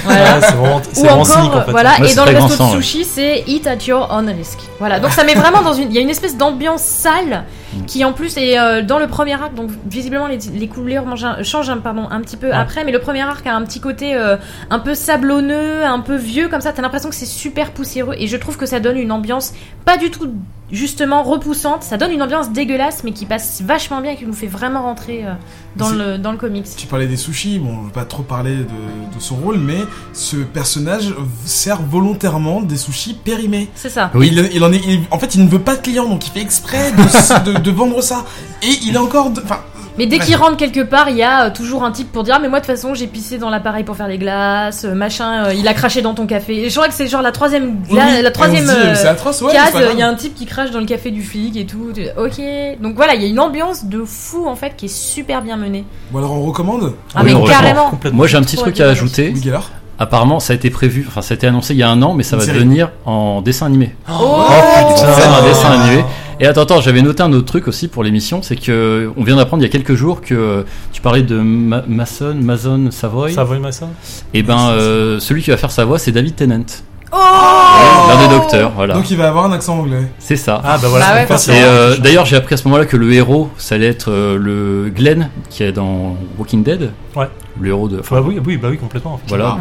Voilà. 0.04 0.22
Ouais, 0.36 0.42
c'est 0.42 0.54
vraiment, 0.56 0.82
c'est 0.92 1.00
Ou 1.02 1.04
vraiment 1.06 1.22
encore, 1.22 1.36
cynique 1.36 1.54
en 1.56 1.62
fait. 1.64 1.72
voilà, 1.72 1.92
et 2.06 2.16
dans 2.16 2.26
le 2.26 2.32
resto 2.38 2.64
de 2.64 2.70
ouais. 2.70 2.76
sushi, 2.82 3.04
c'est 3.06 3.44
Eat 3.48 3.68
at 3.68 3.78
your 3.88 4.08
own 4.12 4.28
risk. 4.30 4.60
Voilà, 4.80 5.00
donc 5.00 5.12
ça 5.12 5.24
met 5.24 5.34
vraiment 5.34 5.62
dans 5.62 5.74
une. 5.74 5.90
Il 5.90 5.96
y 5.96 5.98
a 5.98 6.02
une 6.02 6.10
espèce 6.10 6.38
d'ambiance 6.38 6.82
sale 6.82 7.44
Mm. 7.76 7.84
qui, 7.86 8.06
en 8.06 8.14
plus, 8.14 8.38
est 8.38 8.58
euh, 8.58 8.82
dans 8.82 8.98
le 8.98 9.08
premier 9.08 9.34
arc. 9.34 9.54
Donc, 9.54 9.70
visiblement, 9.90 10.28
les, 10.28 10.38
les 10.58 10.68
couleurs 10.70 11.04
un- 11.06 11.44
changent 11.44 11.70
un, 11.70 11.76
pardon, 11.80 12.08
un 12.10 12.22
petit 12.22 12.38
peu 12.38 12.54
après, 12.54 12.86
mais 12.86 12.94
le 12.94 13.00
premier 13.00 13.22
arc 13.24 13.46
a 13.46 13.54
un 13.54 13.62
petit 13.66 13.82
côté 13.82 14.16
euh, 14.16 14.38
un 14.70 14.80
peu 14.80 14.96
sablonneux, 14.96 15.84
un 15.84 16.00
peu 16.00 16.16
vieux, 16.16 16.48
comme 16.48 16.62
ça. 16.62 16.72
T'as 16.72 16.82
l'impression 16.82 17.10
que 17.10 17.16
c'est 17.16 17.26
super 17.26 17.72
poussiéreux, 17.72 18.16
et 18.18 18.28
je 18.28 18.38
trouve 18.38 18.56
que 18.56 18.66
ça 18.66 18.80
donne 18.80 18.96
une 18.96 19.12
ambiance 19.12 19.52
pas 19.84 19.98
du 19.98 20.12
tout, 20.12 20.32
justement, 20.72 21.24
repoussante. 21.24 21.84
Ça 21.84 21.97
donne 21.97 22.11
une 22.11 22.22
ambiance 22.22 22.51
dégueulasse, 22.51 23.03
mais 23.03 23.11
qui 23.11 23.26
passe 23.26 23.61
vachement 23.61 24.01
bien 24.01 24.11
et 24.11 24.15
qui 24.18 24.26
nous 24.26 24.34
fait 24.34 24.47
vraiment 24.47 24.84
rentrer 24.84 25.26
euh, 25.26 25.34
dans, 25.76 25.89
le, 25.89 26.18
dans 26.18 26.32
le 26.32 26.38
comics. 26.38 26.65
Tu 26.76 26.88
parlais 26.88 27.07
des 27.07 27.18
sushis, 27.18 27.59
bon, 27.59 27.82
je 27.82 27.86
veux 27.88 27.91
pas 27.91 28.05
trop 28.05 28.24
parler 28.24 28.55
de, 28.55 28.63
de 28.63 29.20
son 29.20 29.36
rôle, 29.36 29.57
mais 29.57 29.80
ce 30.13 30.36
personnage 30.38 31.13
sert 31.45 31.82
volontairement 31.82 32.61
des 32.61 32.78
sushis 32.78 33.13
périmés. 33.13 33.70
C'est 33.76 33.89
ça. 33.89 34.11
Oui. 34.13 34.30
Il, 34.32 34.49
il 34.53 34.63
en 34.63 34.72
est, 34.72 34.82
il- 34.86 35.01
en 35.11 35.20
fait, 35.20 35.36
il 35.36 35.43
ne 35.43 35.49
veut 35.49 35.59
pas 35.61 35.76
de 35.76 35.82
clients, 35.82 36.07
donc 36.09 36.26
il 36.28 36.32
fait 36.32 36.41
exprès 36.41 36.91
de, 36.91 37.43
de- 37.53 37.59
de 37.59 37.72
vendre 37.72 38.01
ça. 38.01 38.26
Et 38.63 38.72
il 38.84 38.95
est 38.95 38.99
encore, 38.99 39.32
enfin, 39.43 39.59
Mais 39.98 40.06
dès 40.06 40.18
Ouais. 40.20 40.26
qu'il 40.26 40.36
rentre 40.36 40.58
quelque 40.58 40.82
part, 40.82 41.10
il 41.10 41.18
y 41.18 41.24
a 41.24 41.45
euh, 41.45 41.50
toujours 41.50 41.84
un 41.84 41.91
type 41.91 42.12
pour 42.12 42.24
dire 42.24 42.36
Ah, 42.38 42.39
mais 42.41 42.50
moi 42.50 42.60
de 42.60 42.66
toute 42.66 42.76
façon 42.76 42.93
j'ai 42.93 43.08
pissé 43.08 43.38
dans 43.38 43.50
l'appareil 43.50 43.84
pour 43.84 43.95
faire 43.95 44.08
les 44.08 44.18
glaces, 44.18 44.86
euh, 44.86 44.93
machin, 44.93 45.45
euh, 45.45 45.54
il 45.54 45.68
a 45.68 45.74
craché 45.74 46.02
dans 46.02 46.14
ton 46.14 46.26
café. 46.28 46.66
Et 46.66 46.70
je 46.70 46.76
crois 46.76 46.88
que 46.88 46.93
c'est 46.93 47.08
genre 47.08 47.22
la 47.22 47.32
troisième, 47.32 47.78
oui, 47.89 47.95
la, 47.95 48.06
oui. 48.06 48.22
la 48.22 48.32
troisième 48.32 48.70
euh, 48.70 49.10
atroce, 49.10 49.41
ouais, 49.41 49.54
case, 49.54 49.74
il 49.93 50.00
y 50.00 50.02
a 50.04 50.08
un 50.08 50.16
type 50.16 50.36
qui 50.36 50.45
crache 50.45 50.72
dans 50.72 50.80
le 50.80 50.86
café 50.86 51.12
du 51.12 51.24
flic 51.24 51.56
et 51.58 51.66
tout. 51.66 51.91
Ok, 52.18 52.41
donc 52.82 52.95
voilà, 52.95 53.16
il 53.16 53.22
y 53.22 53.26
a 53.26 53.28
une 53.28 53.39
ambiance 53.39 53.86
de 53.86 54.04
fou 54.06 54.48
en 54.48 54.56
fait 54.56 54.76
qui 54.78 54.86
est 54.86 54.95
super 54.95 55.41
bien 55.41 55.58
menée. 55.58 55.84
Bon 56.12 56.20
alors 56.20 56.34
on 56.34 56.43
recommande. 56.43 56.93
Ah 57.16 57.20
Oui, 57.24 57.26
mais 57.26 57.34
on 57.34 57.43
carrément. 57.45 57.89
Complètement. 57.89 58.18
Moi 58.18 58.28
j'ai 58.28 58.38
un 58.38 58.41
petit 58.43 58.56
truc 58.58 58.80
à 58.80 58.89
ajouter. 58.89 59.34
Alors 59.48 59.70
Apparemment, 60.00 60.39
ça 60.39 60.54
a 60.54 60.56
été 60.56 60.70
prévu, 60.70 61.06
enfin 61.08 61.24
ça 61.24 61.34
a 61.34 61.36
été 61.38 61.48
annoncé 61.48 61.74
il 61.74 61.78
y 61.80 61.82
a 61.84 61.89
un 61.89 62.00
an, 62.04 62.14
mais 62.14 62.22
ça 62.22 62.36
Une 62.36 62.39
va 62.41 62.45
série. 62.45 62.60
devenir 62.60 62.91
en 63.08 63.41
dessin 63.41 63.66
animé. 63.66 63.95
Oh, 64.08 64.43
putain. 64.89 65.08
C'est 65.12 65.24
un 65.24 65.43
dessin 65.43 65.72
animé. 65.72 66.06
Et 66.40 66.46
attends, 66.46 66.62
attends, 66.62 66.82
j'avais 66.82 67.02
noté 67.02 67.24
un 67.24 67.34
autre 67.34 67.46
truc 67.48 67.68
aussi 67.68 67.88
pour 67.88 68.04
l'émission, 68.04 68.44
c'est 68.44 68.56
que 68.56 69.12
on 69.18 69.24
vient 69.24 69.38
d'apprendre 69.38 69.64
il 69.64 69.66
y 69.66 69.70
a 69.70 69.72
quelques 69.72 69.96
jours 69.96 70.22
que 70.22 70.66
tu 70.94 71.02
parlais 71.02 71.24
de 71.24 71.40
Ma- 71.40 71.82
Mason, 71.88 72.36
Mason 72.40 72.92
Savoy. 72.92 73.34
Va, 73.34 73.72
ça 73.72 73.90
Et 74.36 74.44
ben 74.44 74.70
euh, 74.70 75.20
celui 75.20 75.42
qui 75.42 75.50
va 75.50 75.58
faire 75.58 75.72
sa 75.72 75.84
voix, 75.86 75.98
c'est 75.98 76.12
David 76.12 76.36
Tennant, 76.36 76.64
Oh 77.12 77.16
l'un 77.16 78.28
des 78.28 78.36
docteurs. 78.36 78.72
Voilà, 78.76 78.94
Donc 78.94 79.10
il 79.10 79.18
va 79.18 79.30
avoir 79.30 79.46
un 79.46 79.52
accent 79.54 79.80
anglais. 79.80 80.04
c'est 80.20 80.36
ça. 80.36 80.62
Ah 80.64 80.78
bah 80.80 80.90
voilà. 80.90 81.26
Bah 81.28 81.36
ouais, 81.36 81.64
euh, 81.64 81.98
d'ailleurs, 81.98 82.26
j'ai 82.26 82.36
appris 82.36 82.54
à 82.54 82.58
ce 82.58 82.68
moment-là 82.68 82.86
que 82.86 82.98
le 82.98 83.12
héros, 83.14 83.50
ça 83.58 83.76
allait 83.76 83.88
être 83.88 84.12
euh, 84.12 84.38
le 84.38 84.90
Glenn 84.90 85.30
qui 85.50 85.64
est 85.64 85.72
dans 85.72 86.18
Walking 86.38 86.64
Dead. 86.64 86.92
Ouais. 87.16 87.30
Le 87.60 87.70
héros 87.70 87.88
de. 87.88 88.02
Bah 88.12 88.22
oui, 88.24 88.40
oui, 88.46 88.58
bah 88.58 88.68
oui, 88.70 88.78
complètement. 88.78 89.14
en 89.14 89.18
fait. 89.18 89.24
Voilà. 89.30 89.58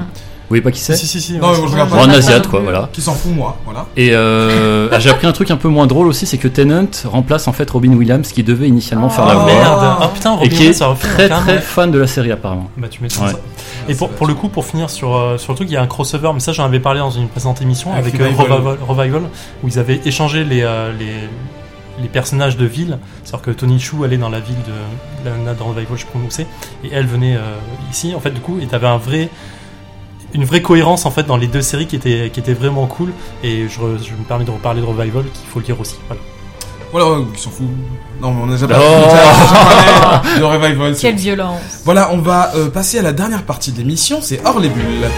Vous 0.48 0.50
voyez 0.50 0.62
pas 0.62 0.70
qui 0.70 0.78
c'est 0.78 0.94
Si, 0.94 1.08
si, 1.08 1.20
si. 1.20 1.38
Non, 1.38 1.48
mais 1.50 1.54
je 1.56 1.60
Bon, 1.90 2.02
un 2.02 2.08
asiate 2.10 2.46
quoi, 2.46 2.60
voilà. 2.60 2.88
Qui 2.92 3.02
s'en 3.02 3.14
fout 3.14 3.32
moi, 3.34 3.56
voilà. 3.64 3.86
Et 3.96 4.10
euh, 4.12 4.88
ah, 4.92 5.00
j'ai 5.00 5.10
appris 5.10 5.26
un 5.26 5.32
truc 5.32 5.50
un 5.50 5.56
peu 5.56 5.66
moins 5.68 5.88
drôle 5.88 6.06
aussi, 6.06 6.24
c'est 6.24 6.38
que 6.38 6.46
Tennant 6.46 6.86
remplace 7.04 7.48
en 7.48 7.52
fait 7.52 7.68
Robin 7.68 7.92
Williams 7.94 8.30
qui 8.30 8.44
devait 8.44 8.68
initialement 8.68 9.08
faire 9.08 9.26
la 9.26 9.32
Ah 9.32 9.36
voix. 9.38 9.46
merde. 9.46 9.96
Ah 10.00 10.10
putain, 10.14 10.34
Et 10.34 10.36
Robin 10.36 10.48
qui 10.48 10.54
est 10.66 10.68
Williams, 10.80 10.98
très 11.00 11.28
très 11.28 11.60
fan 11.60 11.90
de 11.90 11.98
la 11.98 12.06
série 12.06 12.30
apparemment. 12.30 12.70
Bah 12.76 12.86
tu 12.88 13.02
m'étonnes 13.02 13.24
Ouais. 13.24 13.32
ça. 13.32 13.38
Et 13.88 13.94
pour, 13.96 14.08
pour 14.10 14.26
le 14.28 14.34
coup, 14.34 14.48
pour 14.48 14.64
finir 14.64 14.88
sur, 14.88 15.16
euh, 15.16 15.36
sur 15.36 15.52
le 15.52 15.56
truc, 15.56 15.68
il 15.68 15.74
y 15.74 15.76
a 15.76 15.82
un 15.82 15.86
crossover, 15.88 16.30
mais 16.32 16.40
ça 16.40 16.52
j'en 16.52 16.64
avais 16.64 16.80
parlé 16.80 17.00
dans 17.00 17.10
une 17.10 17.26
précédente 17.28 17.60
émission 17.62 17.92
Avec 17.92 18.14
avec, 18.14 18.20
euh, 18.20 18.26
Revival. 18.42 18.52
Revival, 18.52 18.78
Revival, 18.88 19.22
où 19.64 19.68
ils 19.68 19.78
avaient 19.80 20.00
échangé 20.04 20.44
les, 20.44 20.62
euh, 20.62 20.92
les, 20.96 21.12
les 22.02 22.08
personnages 22.08 22.56
de 22.56 22.66
ville. 22.66 22.98
C'est-à-dire 23.24 23.46
que 23.46 23.50
Tony 23.50 23.80
Chou 23.80 24.04
allait 24.04 24.16
dans 24.16 24.28
la 24.28 24.38
ville 24.40 24.54
de 24.66 25.28
la 25.28 25.36
nana 25.36 25.54
dans 25.54 25.66
Revival, 25.66 25.96
je 25.96 26.02
sais 26.02 26.06
pas 26.12 26.18
où 26.18 26.26
c'est, 26.28 26.46
et 26.84 26.90
elle 26.92 27.06
venait 27.06 27.34
euh, 27.36 27.40
ici. 27.90 28.14
En 28.14 28.20
fait, 28.20 28.30
du 28.30 28.40
coup, 28.40 28.58
et 28.62 28.66
t'avais 28.66 28.86
un 28.86 28.98
vrai 28.98 29.28
une 30.36 30.44
vraie 30.44 30.62
cohérence 30.62 31.04
en 31.06 31.10
fait 31.10 31.24
dans 31.24 31.36
les 31.36 31.48
deux 31.48 31.62
séries 31.62 31.86
qui 31.86 31.96
était 31.96 32.30
qui 32.32 32.38
était 32.40 32.52
vraiment 32.54 32.86
cool 32.86 33.10
et 33.42 33.64
je, 33.68 33.74
je 34.04 34.12
me 34.12 34.24
permets 34.28 34.44
de 34.44 34.50
reparler 34.52 34.80
de 34.82 34.86
Revival 34.86 35.24
qu'il 35.24 35.46
faut 35.52 35.60
lire 35.60 35.80
aussi 35.80 35.96
voilà. 36.06 36.22
Voilà, 36.92 37.24
qui 37.34 37.42
s'en 37.42 37.50
fout. 37.50 37.66
Non, 38.22 38.30
mais 38.32 38.42
on 38.44 38.48
a 38.48 38.52
déjà 38.52 38.66
Oh. 38.70 40.22
parlé 40.22 40.38
de 40.38 40.44
Revival. 40.64 40.94
Quelle 40.96 41.16
violence. 41.16 41.60
Voilà, 41.84 42.10
on 42.12 42.18
va 42.18 42.52
euh, 42.54 42.70
passer 42.70 42.98
à 43.00 43.02
la 43.02 43.12
dernière 43.12 43.42
partie 43.42 43.72
de 43.72 43.78
l'émission, 43.78 44.18
c'est 44.22 44.40
hors 44.46 44.60
les 44.60 44.68
bulles. 44.68 45.08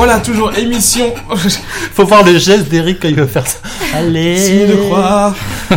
Voilà, 0.00 0.18
toujours 0.18 0.56
émission. 0.56 1.12
Faut 1.92 2.06
voir 2.06 2.24
le 2.24 2.38
geste 2.38 2.70
d'Eric 2.70 3.00
quand 3.02 3.08
il 3.08 3.16
veut 3.16 3.26
faire 3.26 3.46
ça. 3.46 3.58
Allez. 3.94 4.38
Si 4.38 4.66
de 4.66 4.74
croire. 4.86 5.34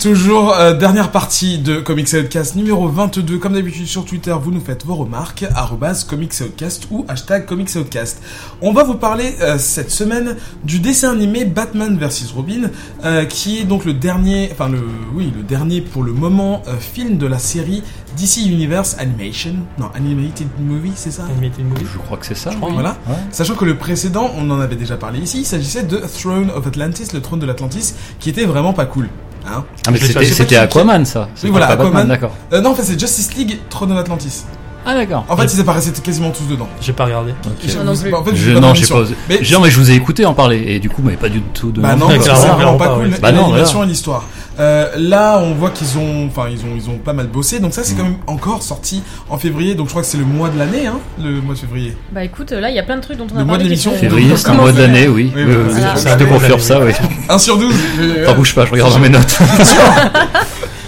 Toujours 0.00 0.52
euh, 0.52 0.74
dernière 0.74 1.10
partie 1.10 1.58
de 1.58 1.80
Comics 1.80 2.12
Outcast 2.12 2.56
numéro 2.56 2.88
22. 2.88 3.38
Comme 3.38 3.54
d'habitude 3.54 3.86
sur 3.86 4.04
Twitter, 4.04 4.34
vous 4.40 4.50
nous 4.52 4.60
faites 4.60 4.84
vos 4.84 4.94
remarques, 4.96 5.44
arrobase 5.54 6.04
Comics 6.04 6.34
Outcast 6.40 6.88
ou 6.90 7.04
hashtag 7.08 7.46
Comics 7.46 7.74
Outcast. 7.74 8.22
On 8.60 8.72
va 8.72 8.84
vous 8.84 8.94
parler 8.94 9.34
euh, 9.40 9.56
cette 9.58 9.90
semaine 9.90 10.36
du 10.62 10.78
dessin 10.78 11.12
animé 11.12 11.44
Batman 11.44 11.98
vs 11.98 12.32
Robin, 12.34 12.70
euh, 13.04 13.24
qui 13.24 13.60
est 13.60 13.64
donc 13.64 13.84
le 13.84 13.94
dernier, 13.94 14.50
enfin 14.52 14.68
le, 14.68 14.82
oui, 15.14 15.32
le 15.34 15.42
dernier 15.42 15.80
pour 15.80 16.02
le 16.02 16.12
moment 16.12 16.62
euh, 16.68 16.76
film 16.78 17.16
de 17.16 17.26
la 17.26 17.38
série 17.38 17.82
DC 18.16 18.46
Universe 18.46 18.96
Animation, 18.98 19.54
non 19.78 19.90
Animated 19.94 20.48
Movie, 20.60 20.92
c'est 20.94 21.10
ça? 21.10 21.24
AnimatedMovie. 21.24 21.86
Je 21.92 21.98
crois 21.98 22.16
que 22.16 22.26
c'est 22.26 22.36
ça. 22.36 22.50
Je 22.50 22.56
crois, 22.56 22.68
oui. 22.68 22.74
Voilà. 22.74 22.96
Ouais. 23.08 23.16
Sachant 23.30 23.54
que 23.54 23.63
le 23.64 23.76
précédent, 23.76 24.30
on 24.36 24.50
en 24.50 24.60
avait 24.60 24.76
déjà 24.76 24.96
parlé 24.96 25.18
ici, 25.20 25.40
il 25.40 25.44
s'agissait 25.44 25.82
de 25.82 25.98
Throne 25.98 26.50
of 26.54 26.66
Atlantis, 26.66 27.08
le 27.12 27.20
trône 27.20 27.38
de 27.40 27.46
l'Atlantis, 27.46 27.94
qui 28.20 28.30
était 28.30 28.44
vraiment 28.44 28.72
pas 28.72 28.86
cool. 28.86 29.08
Hein 29.46 29.64
Ah 29.86 29.90
mais 29.90 29.98
c'était 29.98 30.56
Aquaman 30.56 31.04
ça. 31.04 31.28
C'était 31.34 31.50
voilà, 31.50 31.68
Aquaman. 31.68 32.08
D'accord. 32.08 32.32
Euh, 32.52 32.60
non, 32.60 32.70
en 32.70 32.74
fait, 32.74 32.82
c'est 32.82 32.98
Justice 32.98 33.34
League, 33.34 33.58
Throne 33.68 33.92
of 33.92 33.98
Atlantis. 33.98 34.44
Ah 34.86 34.94
d'accord. 34.94 35.24
En 35.30 35.36
fait, 35.36 35.46
ils 35.52 35.60
apparaissaient 35.60 35.92
quasiment 35.92 36.30
tous 36.30 36.44
dedans. 36.44 36.68
J'ai 36.80 36.92
pas 36.92 37.06
regardé. 37.06 37.32
Je- 37.66 37.74
Moi 37.76 37.84
non 37.84 37.96
plus. 37.96 38.12
En 38.14 38.22
fait, 38.22 38.36
Je, 38.36 38.52
pas 38.52 38.60
non, 38.60 38.74
j'ai 38.74 38.86
pas 38.86 38.96
osé. 38.96 39.14
Mais- 39.30 39.42
Genre, 39.42 39.62
mais 39.62 39.70
je 39.70 39.80
vous 39.80 39.90
ai 39.90 39.94
écouté 39.94 40.26
en 40.26 40.34
parler 40.34 40.62
et 40.66 40.78
du 40.78 40.90
coup, 40.90 41.00
mais 41.02 41.16
pas 41.16 41.30
du 41.30 41.40
tout 41.40 41.72
de. 41.72 41.80
Bah 41.80 41.96
non, 41.96 42.08
c'est 42.10 42.28
vraiment 42.28 42.76
pas 42.76 42.88
pas, 42.88 42.94
cool. 42.96 43.10
Bah 43.20 43.32
non, 43.32 43.48
l'animation 43.48 43.82
et 43.82 43.86
l'histoire. 43.86 44.24
Euh, 44.60 44.86
là, 44.96 45.38
on 45.42 45.52
voit 45.54 45.70
qu'ils 45.70 45.98
ont, 45.98 46.26
enfin, 46.28 46.48
ils 46.50 46.58
ont, 46.60 46.74
ils 46.76 46.88
ont 46.88 46.98
pas 46.98 47.12
mal 47.12 47.26
bossé. 47.26 47.58
Donc 47.60 47.72
ça, 47.74 47.82
c'est 47.82 47.94
Mm. 47.94 47.96
quand 47.96 48.02
même 48.04 48.16
encore 48.26 48.62
sorti 48.62 49.02
en 49.28 49.36
février. 49.38 49.74
Donc 49.74 49.86
je 49.86 49.90
crois 49.90 50.02
que 50.02 50.08
c'est 50.08 50.18
le 50.18 50.24
mois 50.24 50.48
de 50.48 50.58
l'année, 50.58 50.86
hein, 50.86 50.98
le 51.20 51.40
mois 51.40 51.54
de 51.54 51.58
février. 51.60 51.96
Bah 52.12 52.22
écoute, 52.24 52.52
là 52.52 52.70
il 52.70 52.76
y 52.76 52.78
a 52.78 52.82
plein 52.84 52.96
de 52.96 53.00
trucs 53.02 53.18
dont 53.18 53.26
on 53.32 53.36
a 53.36 53.40
Le 53.40 53.44
mois 53.44 53.54
parlé. 53.54 53.64
de 53.64 53.68
l'émission, 53.70 53.92
Février, 53.92 54.36
c'est 54.36 54.48
un 54.50 54.54
mois 54.54 54.70
de 54.72 54.80
l'année, 54.80 55.08
oui. 55.08 55.32
Oui, 55.34 55.42
Euh, 55.42 55.66
voilà, 55.70 55.94
je- 55.96 56.24
te 56.24 56.28
confirme 56.28 56.60
ça, 56.60 56.80
oui. 56.80 56.92
1 57.28 57.38
sur 57.38 57.58
12. 57.58 57.74
je- 57.98 58.24
T'en 58.24 58.34
bouge 58.34 58.54
pas, 58.54 58.64
je 58.66 58.70
regarde 58.70 58.92
dans 58.92 58.98
mes 59.00 59.08
notes. 59.08 59.38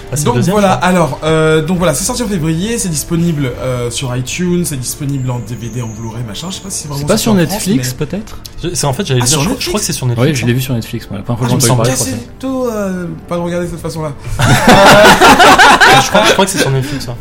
Ah, 0.09 0.15
c'est 0.15 0.23
Donc 0.23 0.35
deuxième, 0.35 0.53
voilà, 0.53 0.71
alors, 0.73 1.19
euh, 1.23 1.61
donc 1.61 1.79
voilà, 1.79 1.93
c'est 1.93 2.05
sorti 2.05 2.23
en 2.23 2.27
février, 2.27 2.77
c'est 2.77 2.87
disponible 2.87 3.51
euh, 3.59 3.91
sur 3.91 4.15
iTunes, 4.15 4.63
c'est 4.63 4.77
disponible 4.79 5.29
en 5.29 5.39
DVD, 5.39 5.81
en 5.81 5.87
Blu-ray, 5.87 6.23
machin. 6.23 6.47
Je 6.49 6.55
sais 6.55 6.61
pas 6.61 6.69
si 6.69 6.83
c'est 6.83 6.87
vraiment 6.87 7.01
C'est 7.01 7.07
pas 7.13 7.17
sur 7.17 7.33
Netflix 7.33 7.95
mais- 7.99 8.05
peut-être 8.05 8.37
Je- 8.63 8.73
C'est 8.73 8.87
en 8.87 8.93
fait, 8.93 9.05
j'allais 9.05 9.19
Ah, 9.21 9.25
dire, 9.25 9.41
sur 9.41 9.59
je, 9.59 9.67
crois 9.67 9.79
que 9.81 9.85
c'est 9.85 9.91
sur 9.93 10.05
Netflix. 10.05 10.29
Oui, 10.29 10.35
je 10.35 10.45
l'ai 10.45 10.53
vu 10.53 10.61
sur 10.61 10.73
Netflix. 10.73 11.07
moi. 11.09 11.17
La 11.19 11.23
première 11.25 11.43
Ah, 11.43 11.49
fois 11.49 11.59
je 11.59 11.61
que 11.61 11.67
j'en 11.67 11.75
sens 11.75 11.77
parler, 11.77 11.91
je 11.91 11.95
crois 11.97 12.05
cassé 12.13 12.25
que 12.25 12.41
tôt, 12.41 12.69
euh, 12.71 13.05
pas 13.27 13.35
de 13.35 13.41
regarder 13.41 13.65
de 13.65 13.71
cette 13.71 13.81
façon-là. 13.81 14.13
je, 14.39 16.09
crois, 16.09 16.23
je 16.25 16.33
crois 16.33 16.45
que 16.45 16.51
c'est 16.51 16.57
sur 16.59 16.71
Netflix. 16.71 17.07
hein. 17.09 17.15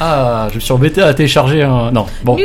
Ah, 0.00 0.48
je 0.50 0.56
me 0.56 0.60
suis 0.60 0.72
embêté 0.72 1.00
à 1.02 1.14
télécharger 1.14 1.62
un. 1.62 1.90
Non, 1.92 2.06
bon. 2.24 2.36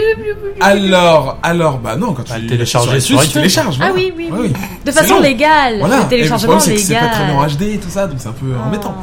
Alors, 0.62 1.38
alors, 1.42 1.78
bah 1.80 1.96
non, 1.96 2.14
quand 2.14 2.24
tu 2.24 2.32
Bah, 2.34 2.40
télécharger 2.48 3.00
sur 3.00 3.20
sur 3.22 3.28
tu 3.28 3.34
télécharges. 3.34 3.78
Ah 3.82 3.92
oui, 3.94 4.14
oui, 4.16 4.30
oui. 4.32 4.38
oui. 4.44 4.54
De 4.86 4.92
façon 4.92 5.16
long. 5.16 5.22
légale. 5.22 5.80
Voilà. 5.80 6.00
Le 6.02 6.08
téléchargement 6.08 6.58
problème, 6.58 6.78
c'est 6.78 6.94
pas 6.96 7.08
très 7.08 7.26
bien 7.26 7.36
en 7.36 7.44
légal. 7.46 7.58
HD 7.58 7.62
et 7.76 7.78
tout 7.78 7.90
ça, 7.90 8.08
donc 8.08 8.18
c'est 8.20 8.30
un 8.30 8.34
peu 8.34 8.46
Oh. 8.56 8.68
embêtant. 8.68 8.96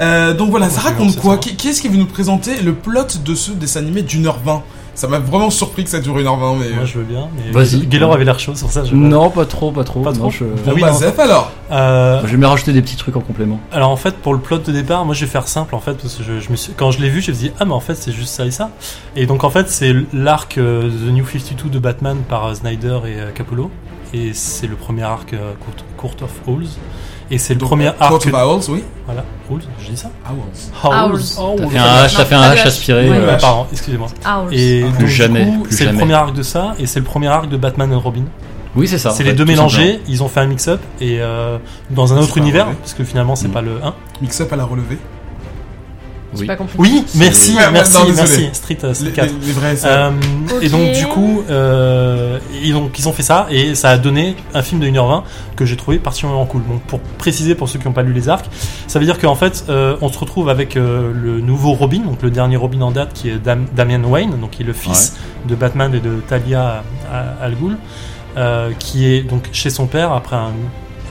Euh, 0.00 0.34
donc 0.34 0.50
voilà, 0.50 0.68
ça 0.68 0.80
raconte 0.80 1.16
quoi? 1.16 1.34
ça. 1.34 1.38
Qui, 1.38 1.56
qui 1.56 1.68
est-ce 1.68 1.80
qui 1.80 1.88
veut 1.88 1.96
nous 1.98 2.06
présenter 2.06 2.60
le 2.62 2.72
plot 2.74 3.06
de 3.24 3.34
ce 3.34 3.52
dessin 3.52 3.80
animé 3.80 4.02
d'une 4.02 4.26
heure 4.26 4.38
vingt? 4.44 4.62
Ça 4.94 5.08
m'a 5.08 5.18
vraiment 5.18 5.50
surpris 5.50 5.82
que 5.84 5.90
ça 5.90 5.98
dure 6.00 6.16
1h20, 6.16 6.56
mais. 6.58 6.70
Moi 6.76 6.84
je 6.84 6.98
veux 6.98 7.04
bien. 7.04 7.28
Mais 7.36 7.50
Vas-y. 7.50 7.86
Gaylor 7.86 8.12
avait 8.12 8.24
l'air 8.24 8.38
chaud 8.38 8.54
sur 8.54 8.70
ça. 8.70 8.84
je- 8.84 8.94
Non, 8.94 9.28
pas 9.30 9.44
trop, 9.44 9.70
pas 9.72 9.82
trop. 9.84 10.02
Pas 10.02 10.12
Non, 10.12 10.18
trop 10.18 10.30
je... 10.30 10.44
Bon, 10.44 10.50
Ah 10.68 10.70
oui, 10.74 10.80
bah. 10.82 10.92
Zef 10.92 11.18
alors 11.18 11.50
Euh, 11.72 12.20
je 12.24 12.30
vais 12.30 12.36
me 12.36 12.46
rajouter 12.46 12.72
des 12.72 12.80
petits 12.82 12.96
trucs 12.96 13.16
en 13.16 13.20
complément. 13.20 13.58
Alors 13.72 13.90
en 13.90 13.96
fait 13.96 14.14
pour 14.16 14.32
le 14.34 14.38
plot 14.40 14.58
de 14.58 14.70
départ, 14.72 15.04
moi 15.04 15.14
je 15.14 15.24
vais 15.24 15.30
faire 15.30 15.48
simple 15.48 15.74
en 15.74 15.80
fait 15.80 15.94
parce 15.94 16.14
que 16.14 16.22
je, 16.22 16.38
je 16.40 16.50
me 16.50 16.56
suis, 16.56 16.72
quand 16.74 16.90
je 16.90 17.00
l'ai 17.00 17.08
vu, 17.08 17.20
je 17.22 17.30
me 17.32 17.36
suis 17.36 17.48
dit 17.48 17.54
ah 17.58 17.64
mais 17.64 17.72
en 17.72 17.80
fait 17.80 17.94
c'est 17.96 18.12
juste 18.12 18.28
ça 18.34 18.44
et 18.46 18.50
ça. 18.50 18.70
Et 19.16 19.26
donc 19.26 19.42
en 19.44 19.50
fait 19.50 19.68
c'est 19.70 19.94
l'arc 20.12 20.58
euh, 20.58 20.88
The 20.88 21.10
New 21.12 21.26
52 21.26 21.68
de 21.70 21.78
Batman 21.78 22.18
par 22.28 22.44
euh, 22.46 22.54
Snyder 22.54 22.98
et 23.06 23.20
euh, 23.20 23.30
Capullo 23.34 23.70
et 24.12 24.32
c'est 24.32 24.66
le 24.68 24.76
premier 24.76 25.02
arc 25.02 25.32
euh, 25.32 25.52
Court, 25.58 25.74
Court 26.12 26.22
of 26.22 26.30
Owls 26.46 26.68
et 27.34 27.38
c'est 27.38 27.54
le 27.54 27.60
Donc, 27.60 27.68
premier 27.70 27.86
Court 27.98 28.02
arc 28.14 28.26
of 28.26 28.32
Owls, 28.34 28.62
oui. 28.70 28.84
voilà 29.06 29.24
Owls, 29.50 29.60
je 29.80 29.90
dis 29.90 29.96
ça 29.96 30.10
Owls. 30.30 30.90
Owls. 31.12 31.20
T'as 31.34 31.42
Owls. 31.42 31.68
fait 31.70 31.78
un 31.78 32.04
H, 32.06 32.16
t'as 32.16 32.24
fait 32.24 32.34
un 32.34 32.40
Non, 32.40 32.48
pas 32.48 32.54
H 32.54 32.62
de 32.62 32.68
aspiré. 32.68 33.10
Ouais. 33.10 33.16
euh, 33.18 33.36
pardon, 33.38 33.66
excusez-moi. 33.72 34.08
Owls. 34.26 34.54
Et 34.54 34.84
plus 34.98 35.08
jamais, 35.08 35.52
c'est 35.70 35.84
le 35.86 35.96
premier 35.98 36.14
arc 36.14 36.32
de 36.34 36.42
ça 36.42 36.74
et 36.78 36.86
c'est 36.86 37.00
le 37.00 37.04
premier 37.04 37.28
arc 37.28 37.48
de 37.48 37.56
Batman 37.56 37.92
et 37.92 37.96
Robin. 37.96 38.24
Oui, 38.76 38.88
c'est 38.88 38.98
ça. 38.98 39.10
c'est 39.10 39.22
les 39.22 39.34
deux 39.34 39.44
mélangés, 39.44 40.00
ils 40.08 40.22
ont 40.24 40.28
fait 40.28 40.40
un 40.40 40.46
mix-up 40.46 40.80
et 41.00 41.18
euh, 41.20 41.58
dans 41.90 42.12
un 42.12 42.18
autre 42.18 42.38
univers 42.38 42.66
parce 42.66 42.94
que 42.94 43.04
finalement 43.04 43.36
c'est 43.36 43.48
Mm. 43.48 43.52
pas 43.52 43.62
le 43.62 43.72
1. 43.84 43.94
Mix-up 44.20 44.52
à 44.52 44.56
la 44.56 44.64
relevée. 44.64 44.98
Oui. 46.40 46.46
pas 46.46 46.56
compris. 46.56 46.74
Oui, 46.78 47.04
merci, 47.14 47.56
merci, 47.72 47.94
non, 47.98 48.04
merci. 48.14 48.48
Street, 48.52 48.78
euh, 48.84 48.94
Street 48.94 49.06
Les, 49.06 49.12
4. 49.12 49.26
les- 49.40 49.46
les 49.46 49.52
vrais. 49.52 49.76
ça. 49.76 49.88
Euh, 49.88 50.10
Et 50.62 50.68
donc 50.68 50.92
du 50.92 51.06
coup, 51.06 51.42
euh, 51.50 52.38
ils 52.62 52.76
ont 52.76 53.12
fait 53.12 53.22
ça 53.22 53.46
et 53.50 53.74
ça 53.74 53.90
a 53.90 53.98
donné 53.98 54.36
un 54.54 54.62
film 54.62 54.80
de 54.80 54.86
1h20 54.88 55.22
que 55.56 55.64
j'ai 55.64 55.76
trouvé 55.76 55.98
particulièrement 55.98 56.46
cool. 56.46 56.62
Donc 56.68 56.82
pour 56.82 57.00
préciser 57.00 57.54
pour 57.54 57.68
ceux 57.68 57.78
qui 57.78 57.86
n'ont 57.86 57.92
pas 57.92 58.02
lu 58.02 58.12
les 58.12 58.28
arcs, 58.28 58.46
ça 58.86 58.98
veut 58.98 59.04
dire 59.04 59.18
qu'en 59.18 59.34
fait 59.34 59.64
euh, 59.68 59.96
on 60.00 60.08
se 60.10 60.18
retrouve 60.18 60.48
avec 60.48 60.76
euh, 60.76 61.12
le 61.14 61.40
nouveau 61.40 61.72
Robin, 61.72 62.00
donc 62.00 62.22
le 62.22 62.30
dernier 62.30 62.56
Robin 62.56 62.80
en 62.82 62.90
date 62.90 63.12
qui 63.14 63.28
est 63.30 63.38
Dam- 63.38 63.66
Damian 63.74 64.02
Wayne, 64.04 64.38
donc 64.40 64.50
qui 64.52 64.62
est 64.62 64.66
le 64.66 64.72
fils 64.72 65.14
de 65.48 65.54
Batman 65.54 65.94
et 65.94 66.00
de 66.00 66.20
Talia 66.28 66.82
Al 67.42 67.54
Ghul, 67.54 67.76
euh, 68.36 68.70
qui 68.78 69.06
est 69.06 69.22
donc 69.22 69.48
chez 69.52 69.70
son 69.70 69.86
père 69.86 70.12
après 70.12 70.36
un, 70.36 70.50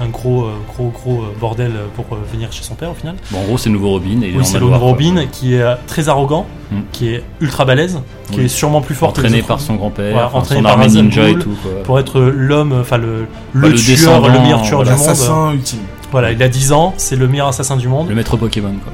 un 0.01 0.07
gros 0.07 0.43
euh, 0.43 0.51
gros 0.75 0.89
gros 0.89 1.21
euh, 1.21 1.25
bordel 1.39 1.71
pour 1.95 2.05
euh, 2.11 2.17
venir 2.31 2.51
chez 2.51 2.63
son 2.63 2.75
père 2.75 2.91
au 2.91 2.93
final. 2.93 3.15
Bon, 3.31 3.39
en 3.39 3.43
gros, 3.43 3.57
c'est 3.57 3.69
le 3.69 3.75
nouveau 3.75 3.89
Robin. 3.91 4.21
Et 4.23 4.33
Oui, 4.35 4.43
c'est 4.43 4.55
le 4.55 4.61
nouveau 4.65 4.77
quoi. 4.79 4.87
Robin 4.89 5.25
qui 5.31 5.53
est 5.55 5.63
très 5.87 6.09
arrogant, 6.09 6.45
Mm. 6.71 6.75
qui 6.91 7.09
est 7.09 7.23
ultra 7.41 7.65
balèze, 7.65 7.99
qui 8.31 8.39
Oui. 8.39 8.45
est 8.45 8.47
sûrement 8.47 8.81
plus 8.81 8.95
fort 8.95 9.13
que 9.13 9.21
les 9.21 9.27
Entraîné 9.27 9.43
par 9.43 9.59
son 9.59 9.75
grand-père, 9.75 10.25
enfin, 10.25 10.39
entraîné 10.39 10.59
son 10.61 10.63
par 10.63 10.71
armée 10.79 10.87
ninja 10.87 11.29
et 11.29 11.35
tout. 11.35 11.55
Quoi. 11.61 11.83
pour 11.83 11.99
être 11.99 12.19
l'homme, 12.21 12.73
enfin 12.81 12.97
le, 12.97 13.27
le 13.53 13.61
Bah, 13.61 13.67
le 13.69 13.75
tueur, 13.75 14.27
le 14.27 14.39
meilleur 14.39 14.61
tueur 14.63 14.83
du 14.83 14.89
monde. 14.89 14.99
L'assassin 14.99 15.51
ultime. 15.53 15.79
Voilà, 16.11 16.31
il 16.31 16.41
a 16.43 16.47
10 16.49 16.71
ans, 16.73 16.93
c'est 16.97 17.15
le 17.15 17.27
meilleur 17.27 17.47
assassin 17.47 17.75
du 17.77 17.87
monde. 17.87 18.07
Le 18.09 18.15
maître 18.15 18.37
Pokémon, 18.37 18.73
quoi. 18.83 18.93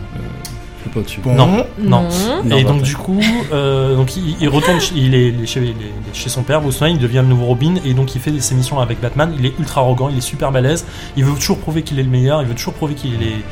Suis 0.89 0.93
pas 0.93 0.99
au-dessus. 1.01 1.21
Bon. 1.21 1.33
Non. 1.35 1.65
Non. 1.79 2.07
Et 2.45 2.63
bah, 2.63 2.69
donc 2.69 2.81
du 2.81 2.95
coup, 2.95 3.19
euh, 3.53 3.95
donc 3.95 4.15
il, 4.17 4.35
il 4.41 4.49
retourne, 4.49 4.79
chez- 4.79 4.95
il 4.95 5.13
est, 5.15 5.29
il 5.29 5.43
est 5.43 5.45
chez, 5.45 5.59
il 5.61 5.69
est 5.69 6.13
chez 6.13 6.29
son 6.29 6.43
père, 6.43 6.61
Bruce 6.61 6.79
Wayne, 6.81 6.95
il 6.95 7.01
devient 7.01 7.17
le 7.23 7.27
nouveau 7.27 7.45
Robin 7.45 7.75
et 7.85 7.93
donc 7.93 8.15
il 8.15 8.21
fait 8.21 8.37
ses 8.39 8.55
missions 8.55 8.79
avec 8.79 8.99
Batman. 9.01 9.33
Il 9.37 9.45
est 9.45 9.53
ultra 9.59 9.81
arrogant, 9.81 10.09
il 10.09 10.17
est 10.17 10.21
super 10.21 10.51
balèze, 10.51 10.85
il 11.17 11.25
veut 11.25 11.33
toujours 11.35 11.59
prouver 11.59 11.83
qu'il 11.83 11.99
est 11.99 12.03
le 12.03 12.09
meilleur, 12.09 12.41
il 12.41 12.47
veut 12.47 12.55
toujours 12.55 12.73
prouver 12.73 12.93
qu'il 12.95 13.13
est 13.23 13.43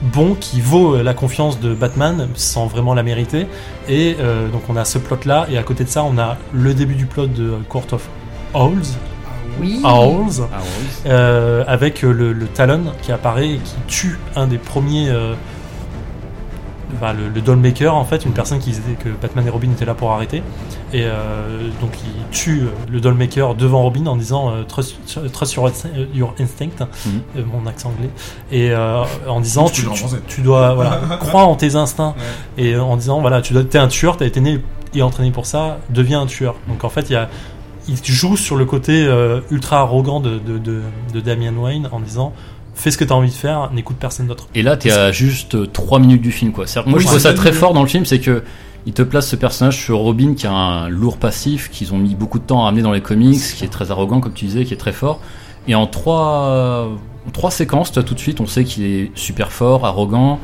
bon, 0.00 0.34
qu'il 0.34 0.62
vaut 0.62 0.94
euh, 0.94 1.02
la 1.02 1.12
confiance 1.14 1.58
de 1.60 1.74
Batman 1.74 2.28
sans 2.34 2.66
vraiment 2.66 2.94
la 2.94 3.02
mériter. 3.02 3.46
Et 3.88 4.16
euh, 4.20 4.48
donc 4.48 4.62
on 4.68 4.76
a 4.76 4.84
ce 4.84 4.98
plot 4.98 5.18
là 5.26 5.46
et 5.50 5.58
à 5.58 5.62
côté 5.62 5.84
de 5.84 5.88
ça 5.88 6.04
on 6.04 6.18
a 6.18 6.36
le 6.52 6.72
début 6.74 6.94
du 6.94 7.06
plot 7.06 7.26
de 7.26 7.54
Court 7.68 7.86
of 7.92 8.08
Owls, 8.54 8.76
Oui. 9.60 9.80
Owls 9.84 10.44
Ah 10.52 10.58
ouais. 10.60 11.10
euh, 11.10 11.64
avec 11.66 12.04
euh, 12.04 12.12
le, 12.12 12.32
le 12.32 12.46
Talon 12.46 12.82
qui 13.02 13.10
apparaît 13.12 13.48
et 13.54 13.58
qui 13.58 13.74
tue 13.88 14.18
un 14.36 14.46
des 14.46 14.58
premiers. 14.58 15.08
euh, 15.10 15.34
enfin, 16.96 17.12
le, 17.12 17.28
le 17.28 17.40
Dollmaker, 17.40 17.94
en 17.94 18.04
fait, 18.04 18.24
une 18.24 18.32
personne 18.32 18.58
qui 18.58 18.70
disait 18.70 18.96
que 19.02 19.08
Batman 19.10 19.46
et 19.46 19.50
Robin 19.50 19.70
étaient 19.70 19.84
là 19.84 19.94
pour 19.94 20.10
arrêter. 20.12 20.42
Et 20.92 21.02
euh, 21.04 21.68
donc, 21.80 21.92
il 22.04 22.30
tue 22.30 22.62
euh, 22.62 22.66
le 22.90 23.00
Dollmaker 23.00 23.54
devant 23.54 23.82
Robin 23.82 24.06
en 24.06 24.16
disant 24.16 24.50
euh, 24.50 24.62
trust, 24.64 24.96
trust 25.32 25.54
your, 25.54 25.70
your 26.14 26.34
instinct, 26.40 26.86
Mhm. 27.06 27.20
euh, 27.36 27.42
mon 27.52 27.66
accent 27.66 27.90
anglais, 27.90 28.10
et 28.50 28.70
euh, 28.70 29.04
en 29.26 29.40
disant 29.40 29.66
Tu 29.68 29.82
tu, 29.82 29.88
tu, 29.92 30.04
tu 30.26 30.40
dois 30.40 30.74
voilà, 30.74 31.00
croire 31.20 31.48
en 31.48 31.54
tes 31.56 31.74
instincts, 31.76 32.14
Ouais. 32.56 32.64
et 32.64 32.76
en 32.78 32.96
disant 32.96 33.20
voilà, 33.20 33.42
tu 33.42 33.52
dois, 33.52 33.64
t'es 33.64 33.78
un 33.78 33.88
tueur, 33.88 34.16
t'as 34.16 34.26
été 34.26 34.40
né 34.40 34.60
et 34.94 35.02
entraîné 35.02 35.30
pour 35.30 35.44
ça, 35.46 35.78
deviens 35.90 36.22
un 36.22 36.26
tueur. 36.26 36.54
Donc, 36.68 36.84
en 36.84 36.88
fait, 36.88 37.10
il 37.10 37.12
y 37.12 37.16
a 37.16 37.28
il 37.90 37.96
joue 38.04 38.36
sur 38.36 38.56
le 38.56 38.66
côté 38.66 39.06
euh, 39.06 39.40
ultra 39.50 39.78
arrogant 39.80 40.20
de, 40.20 40.38
de, 40.38 40.58
de, 40.58 40.82
de 41.14 41.20
Damian 41.20 41.54
Wayne 41.54 41.88
en 41.90 42.00
disant 42.00 42.34
fais 42.78 42.90
ce 42.90 42.98
que 42.98 43.04
tu 43.04 43.12
as 43.12 43.16
envie 43.16 43.30
de 43.30 43.34
faire, 43.34 43.70
n'écoute 43.72 43.96
personne 43.98 44.26
d'autre. 44.26 44.48
Et 44.54 44.62
là, 44.62 44.76
t'es 44.76 44.90
à 44.90 45.12
juste 45.12 45.72
3 45.72 45.98
minutes 45.98 46.22
du 46.22 46.32
film, 46.32 46.52
quoi. 46.52 46.64
Moi, 46.86 46.98
je 46.98 47.06
trouve 47.06 47.18
ça 47.18 47.34
très 47.34 47.52
fort 47.52 47.72
dans 47.72 47.82
le 47.82 47.88
film, 47.88 48.04
c'est 48.04 48.20
que 48.20 48.42
il 48.86 48.92
te 48.92 49.02
place 49.02 49.28
ce 49.28 49.36
personnage 49.36 49.76
sur 49.76 49.98
Robin 49.98 50.34
qui 50.34 50.46
a 50.46 50.52
un 50.52 50.88
lourd 50.88 51.18
passif, 51.18 51.68
qu'ils 51.70 51.92
ont 51.92 51.98
mis 51.98 52.14
beaucoup 52.14 52.38
de 52.38 52.44
temps 52.44 52.64
à 52.64 52.68
amener 52.68 52.80
dans 52.80 52.92
les 52.92 53.02
comics, 53.02 53.38
qui 53.38 53.64
est 53.64 53.68
très 53.68 53.90
arrogant, 53.90 54.20
comme 54.20 54.32
tu 54.32 54.46
disais, 54.46 54.64
qui 54.64 54.72
est 54.72 54.78
très 54.78 54.92
fort. 54.92 55.20
Et 55.66 55.74
en 55.74 55.86
trois, 55.86 56.88
en 57.26 57.30
trois 57.30 57.50
séquences, 57.50 57.92
toi, 57.92 58.02
tout 58.02 58.14
de 58.14 58.20
suite, 58.20 58.40
on 58.40 58.46
sait 58.46 58.64
qu'il 58.64 58.84
est 58.84 59.10
super 59.14 59.52
fort, 59.52 59.84
arrogant, 59.84 60.40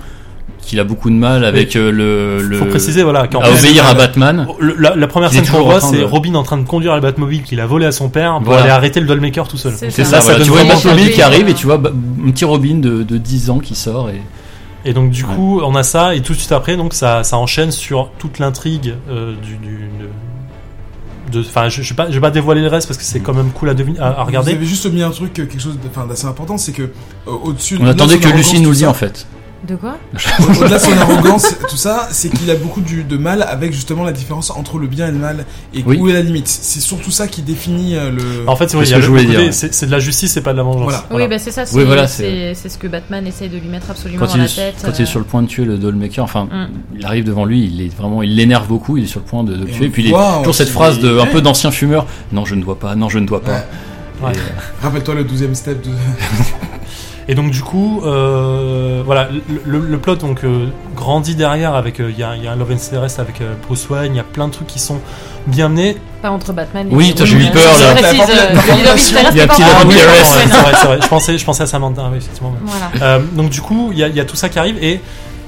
qu'il 0.61 0.81
a 0.81 0.85
beaucoup 0.85 1.11
de 1.11 1.15
mal 1.15 1.45
avec 1.45 1.77
euh, 1.77 1.91
le, 1.93 2.43
le 2.43 2.57
faut 2.59 2.65
préciser 2.65 3.03
voilà 3.03 3.29
qu'en 3.29 3.41
à 3.41 3.51
obéir 3.51 3.87
à 3.87 3.93
Batman. 3.95 4.47
le- 4.59 4.77
la, 4.79 4.97
la 4.97 5.07
première 5.07 5.31
scène 5.31 5.47
qu'on 5.47 5.63
voit, 5.63 5.81
c'est 5.81 5.99
de- 5.99 6.05
Robin 6.05 6.35
en 6.37 6.43
train 6.43 6.57
de 6.57 6.67
conduire 6.67 6.95
la 6.95 7.01
Batmobile 7.01 7.43
qu'il 7.43 7.61
a 7.61 7.67
volé 7.67 7.85
à 7.85 7.93
son 7.93 8.09
père 8.09 8.35
pour 8.37 8.45
Voilà. 8.47 8.63
aller 8.63 8.71
arrêter 8.71 9.01
le 9.01 9.07
Dollmaker 9.07 9.47
tout 9.47 9.59
seul. 9.59 9.75
C'est 9.77 9.91
ça. 9.91 10.05
ça, 10.05 10.21
voilà, 10.21 10.39
donne 10.39 10.47
tu 10.47 10.53
vois 10.53 10.63
une 10.63 10.69
Batmobile 10.69 11.11
qui 11.13 11.21
arrive 11.23 11.49
et 11.49 11.55
tu 11.55 11.67
vois 11.67 11.77
un 12.27 12.31
petit 12.31 12.45
Robin 12.47 12.77
de, 12.77 13.03
de 13.03 13.19
10 13.19 13.51
ans 13.51 13.59
qui 13.59 13.75
sort 13.75 14.09
et 14.09 14.23
Et 14.87 14.95
donc 14.95 15.11
du 15.11 15.25
Ouais. 15.25 15.35
coup, 15.35 15.61
on 15.63 15.75
a 15.75 15.83
ça 15.83 16.15
et 16.15 16.23
tout 16.23 16.33
de 16.33 16.39
suite 16.39 16.53
après, 16.53 16.77
donc 16.79 16.95
ça, 16.95 17.25
ça 17.25 17.37
enchaîne 17.37 17.71
sur 17.71 18.11
toute 18.19 18.39
l'intrigue 18.39 18.95
euh, 19.11 19.35
du, 19.43 19.57
du 19.57 19.81
de- 21.33 21.41
Enfin, 21.41 21.69
je, 21.69 21.83
je 21.83 21.91
vais 21.91 21.95
pas, 21.97 22.07
je 22.09 22.13
vais 22.15 22.21
pas 22.21 22.31
dévoiler 22.31 22.61
le 22.61 22.69
reste 22.69 22.87
parce 22.87 22.99
que 22.99 23.05
c'est 23.05 23.21
quand 23.21 23.33
même 23.35 23.51
cool 23.51 23.69
à, 23.71 23.75
deviner, 23.75 23.99
à, 23.99 24.07
à 24.09 24.21
Vous 24.21 24.27
regarder. 24.27 24.53
avez 24.53 24.65
juste 24.67 24.91
mis 24.93 25.03
un 25.03 25.11
truc, 25.11 25.39
euh, 25.39 25.47
quelque 25.47 25.61
chose 25.63 25.79
d'assez 26.09 26.27
important, 26.27 26.59
c'est 26.59 26.73
que 26.73 26.83
euh, 26.83 26.89
au-dessus. 27.45 27.79
on 27.81 27.87
attendait 27.87 28.19
que 28.19 28.29
Lucie 28.29 28.61
nous 28.61 28.69
le 28.71 28.75
dise 28.77 28.85
ça- 28.85 28.91
en 28.91 28.95
fait. 28.95 29.27
De 29.67 29.77
quoi 29.77 29.97
au- 30.41 30.43
Au-delà 30.63 30.77
de 30.79 30.83
son 30.83 30.93
arrogance, 30.99 31.55
tout 31.71 31.77
ça, 31.77 32.09
c'est 32.11 32.29
qu'il 32.29 32.51
a 32.51 32.55
beaucoup 32.55 32.81
du- 32.83 33.03
de 33.05 33.17
mal 33.17 33.43
avec 33.43 33.73
justement 33.73 34.05
la 34.05 34.13
différence 34.13 34.51
entre 34.51 34.79
le 34.79 34.87
bien 34.87 35.09
et 35.09 35.11
le 35.13 35.19
mal 35.19 35.47
et 35.73 35.83
Oui. 35.87 35.97
où 35.99 36.09
est 36.09 36.13
la 36.13 36.21
limite. 36.21 36.49
C'est 36.49 36.81
surtout 36.81 37.11
ça 37.11 37.29
qui 37.29 37.41
définit 37.43 37.97
euh, 37.97 38.11
le. 38.11 38.49
En 38.49 38.57
fait, 38.57 38.69
c'est 38.69 38.77
ouais. 38.77 38.85
c'est 39.53 39.87
de 39.87 39.91
la 39.91 39.99
justice, 40.01 40.33
c'est 40.33 40.43
pas 40.43 40.53
de 40.53 40.59
la 40.59 40.63
vengeance. 40.65 40.83
Voilà. 40.83 41.05
Oui, 41.11 41.27
bah 41.29 41.39
c'est 41.39 41.51
ça, 41.51 41.65
c'est 41.65 41.77
Oui, 41.77 41.85
voilà, 41.85 42.07
c'est- 42.07 42.53
c'est 42.55 42.69
ce 42.69 42.77
que 42.77 42.87
Batman 42.89 43.27
essaye 43.27 43.49
de 43.49 43.57
lui 43.59 43.69
mettre 43.69 43.91
absolument 43.91 44.21
Quand 44.27 44.33
dans 44.33 44.37
la 44.39 44.45
est, 44.45 44.55
tête. 44.55 44.75
quand 44.85 44.93
il 44.99 45.01
est 45.01 45.05
euh, 45.05 45.07
sur 45.07 45.19
le 45.19 45.25
point 45.25 45.41
de 45.43 45.47
tuer 45.49 45.65
le 45.65 45.79
Dollmaker, 45.79 46.25
enfin, 46.25 46.45
Mm. 46.45 46.67
il 46.99 47.07
arrive 47.07 47.25
devant 47.25 47.45
lui, 47.47 47.65
il 47.65 47.81
est 47.81 47.97
vraiment, 47.97 48.23
il 48.23 48.37
l'énerve 48.37 48.67
beaucoup, 48.67 48.97
il 48.99 49.05
est 49.05 49.09
sur 49.09 49.21
le 49.21 49.27
point 49.27 49.45
de, 49.45 49.55
de 49.55 49.65
le 49.65 49.71
tuer. 49.71 49.87
Et 49.87 49.89
puis 49.89 50.03
il 50.05 50.09
est 50.11 50.39
toujours 50.39 50.55
cette 50.55 50.69
phrase 50.69 50.99
de 50.99 51.19
un 51.19 51.27
peu 51.27 51.41
d'ancien 51.41 51.71
fumeur. 51.71 52.07
Non, 52.33 52.45
je 52.45 52.55
ne 52.55 52.63
dois 52.63 52.79
pas. 52.79 52.95
Non, 52.97 53.09
je 53.09 53.19
ne 53.19 53.27
dois 53.27 53.41
pas. 53.41 53.53
Ouais. 53.53 54.27
Ouais. 54.29 54.33
Et, 54.35 54.37
euh, 54.39 54.41
Rappelle-toi 54.83 55.15
le 55.15 55.25
12 55.25 55.53
step 55.55 55.83
de. 55.83 55.91
Et 57.29 57.35
donc 57.35 57.51
du 57.51 57.63
coup, 57.63 58.03
euh, 58.05 59.03
voilà, 59.05 59.29
le, 59.65 59.97
plot 59.99 60.17
donc 60.17 60.45
euh, 60.45 60.67
grandit 60.95 61.35
derrière 61.35 61.75
avec 61.75 61.99
euh, 62.01 62.11
il 62.11 62.19
y, 62.19 62.23
a, 62.23 62.37
y 62.37 62.47
a 62.47 62.53
un 62.53 62.57
love 62.57 62.71
interest 62.73 63.19
avec 63.19 63.41
euh, 63.41 63.55
Bruce 63.67 63.89
Wayne, 63.89 64.13
il 64.13 64.17
y 64.17 64.21
a 64.21 64.25
plein 64.25 64.47
de 64.49 64.53
trucs 64.53 64.67
qui 64.67 64.79
sont 64.79 65.01
bien 65.47 65.69
menés. 65.71 65.97
Pas 66.21 66.31
entre 66.31 66.53
Batman 66.53 66.87
et 66.91 66.95
Oui, 66.95 67.15
j'ai 67.17 67.25
eu 67.37 67.51
peur, 67.51 67.63
je 67.79 67.85
là. 67.85 67.95
précise, 67.95 68.19
La 68.37 68.53
le 68.53 68.59
formulation. 68.61 69.17
love 69.17 69.27
interest, 69.27 69.33
Il 69.33 69.37
y 69.39 69.41
a 69.41 69.45
un 69.45 69.47
petit 69.49 69.63
love 69.63 69.91
interest, 69.91 70.37
ouais, 70.37 70.47
vrai, 70.47 70.85
vrai. 70.85 70.99
Je 71.03 71.09
pensais, 71.09 71.39
je 71.39 71.45
pensais 71.47 71.63
à 71.63 71.67
Samantha, 71.67 72.09
oui, 72.11 72.19
effectivement. 72.19 72.55
Voilà. 72.63 72.91
Euh, 73.03 73.21
donc 73.33 73.49
du 73.49 73.63
coup, 73.63 73.89
il 73.93 73.99
y, 73.99 74.05
a- 74.05 74.09
il 74.09 74.15
y 74.17 74.21
a 74.21 74.25
tout 74.27 74.37
ça 74.37 74.51
qui 74.51 74.59
arrive 74.59 74.77
et 74.85 75.01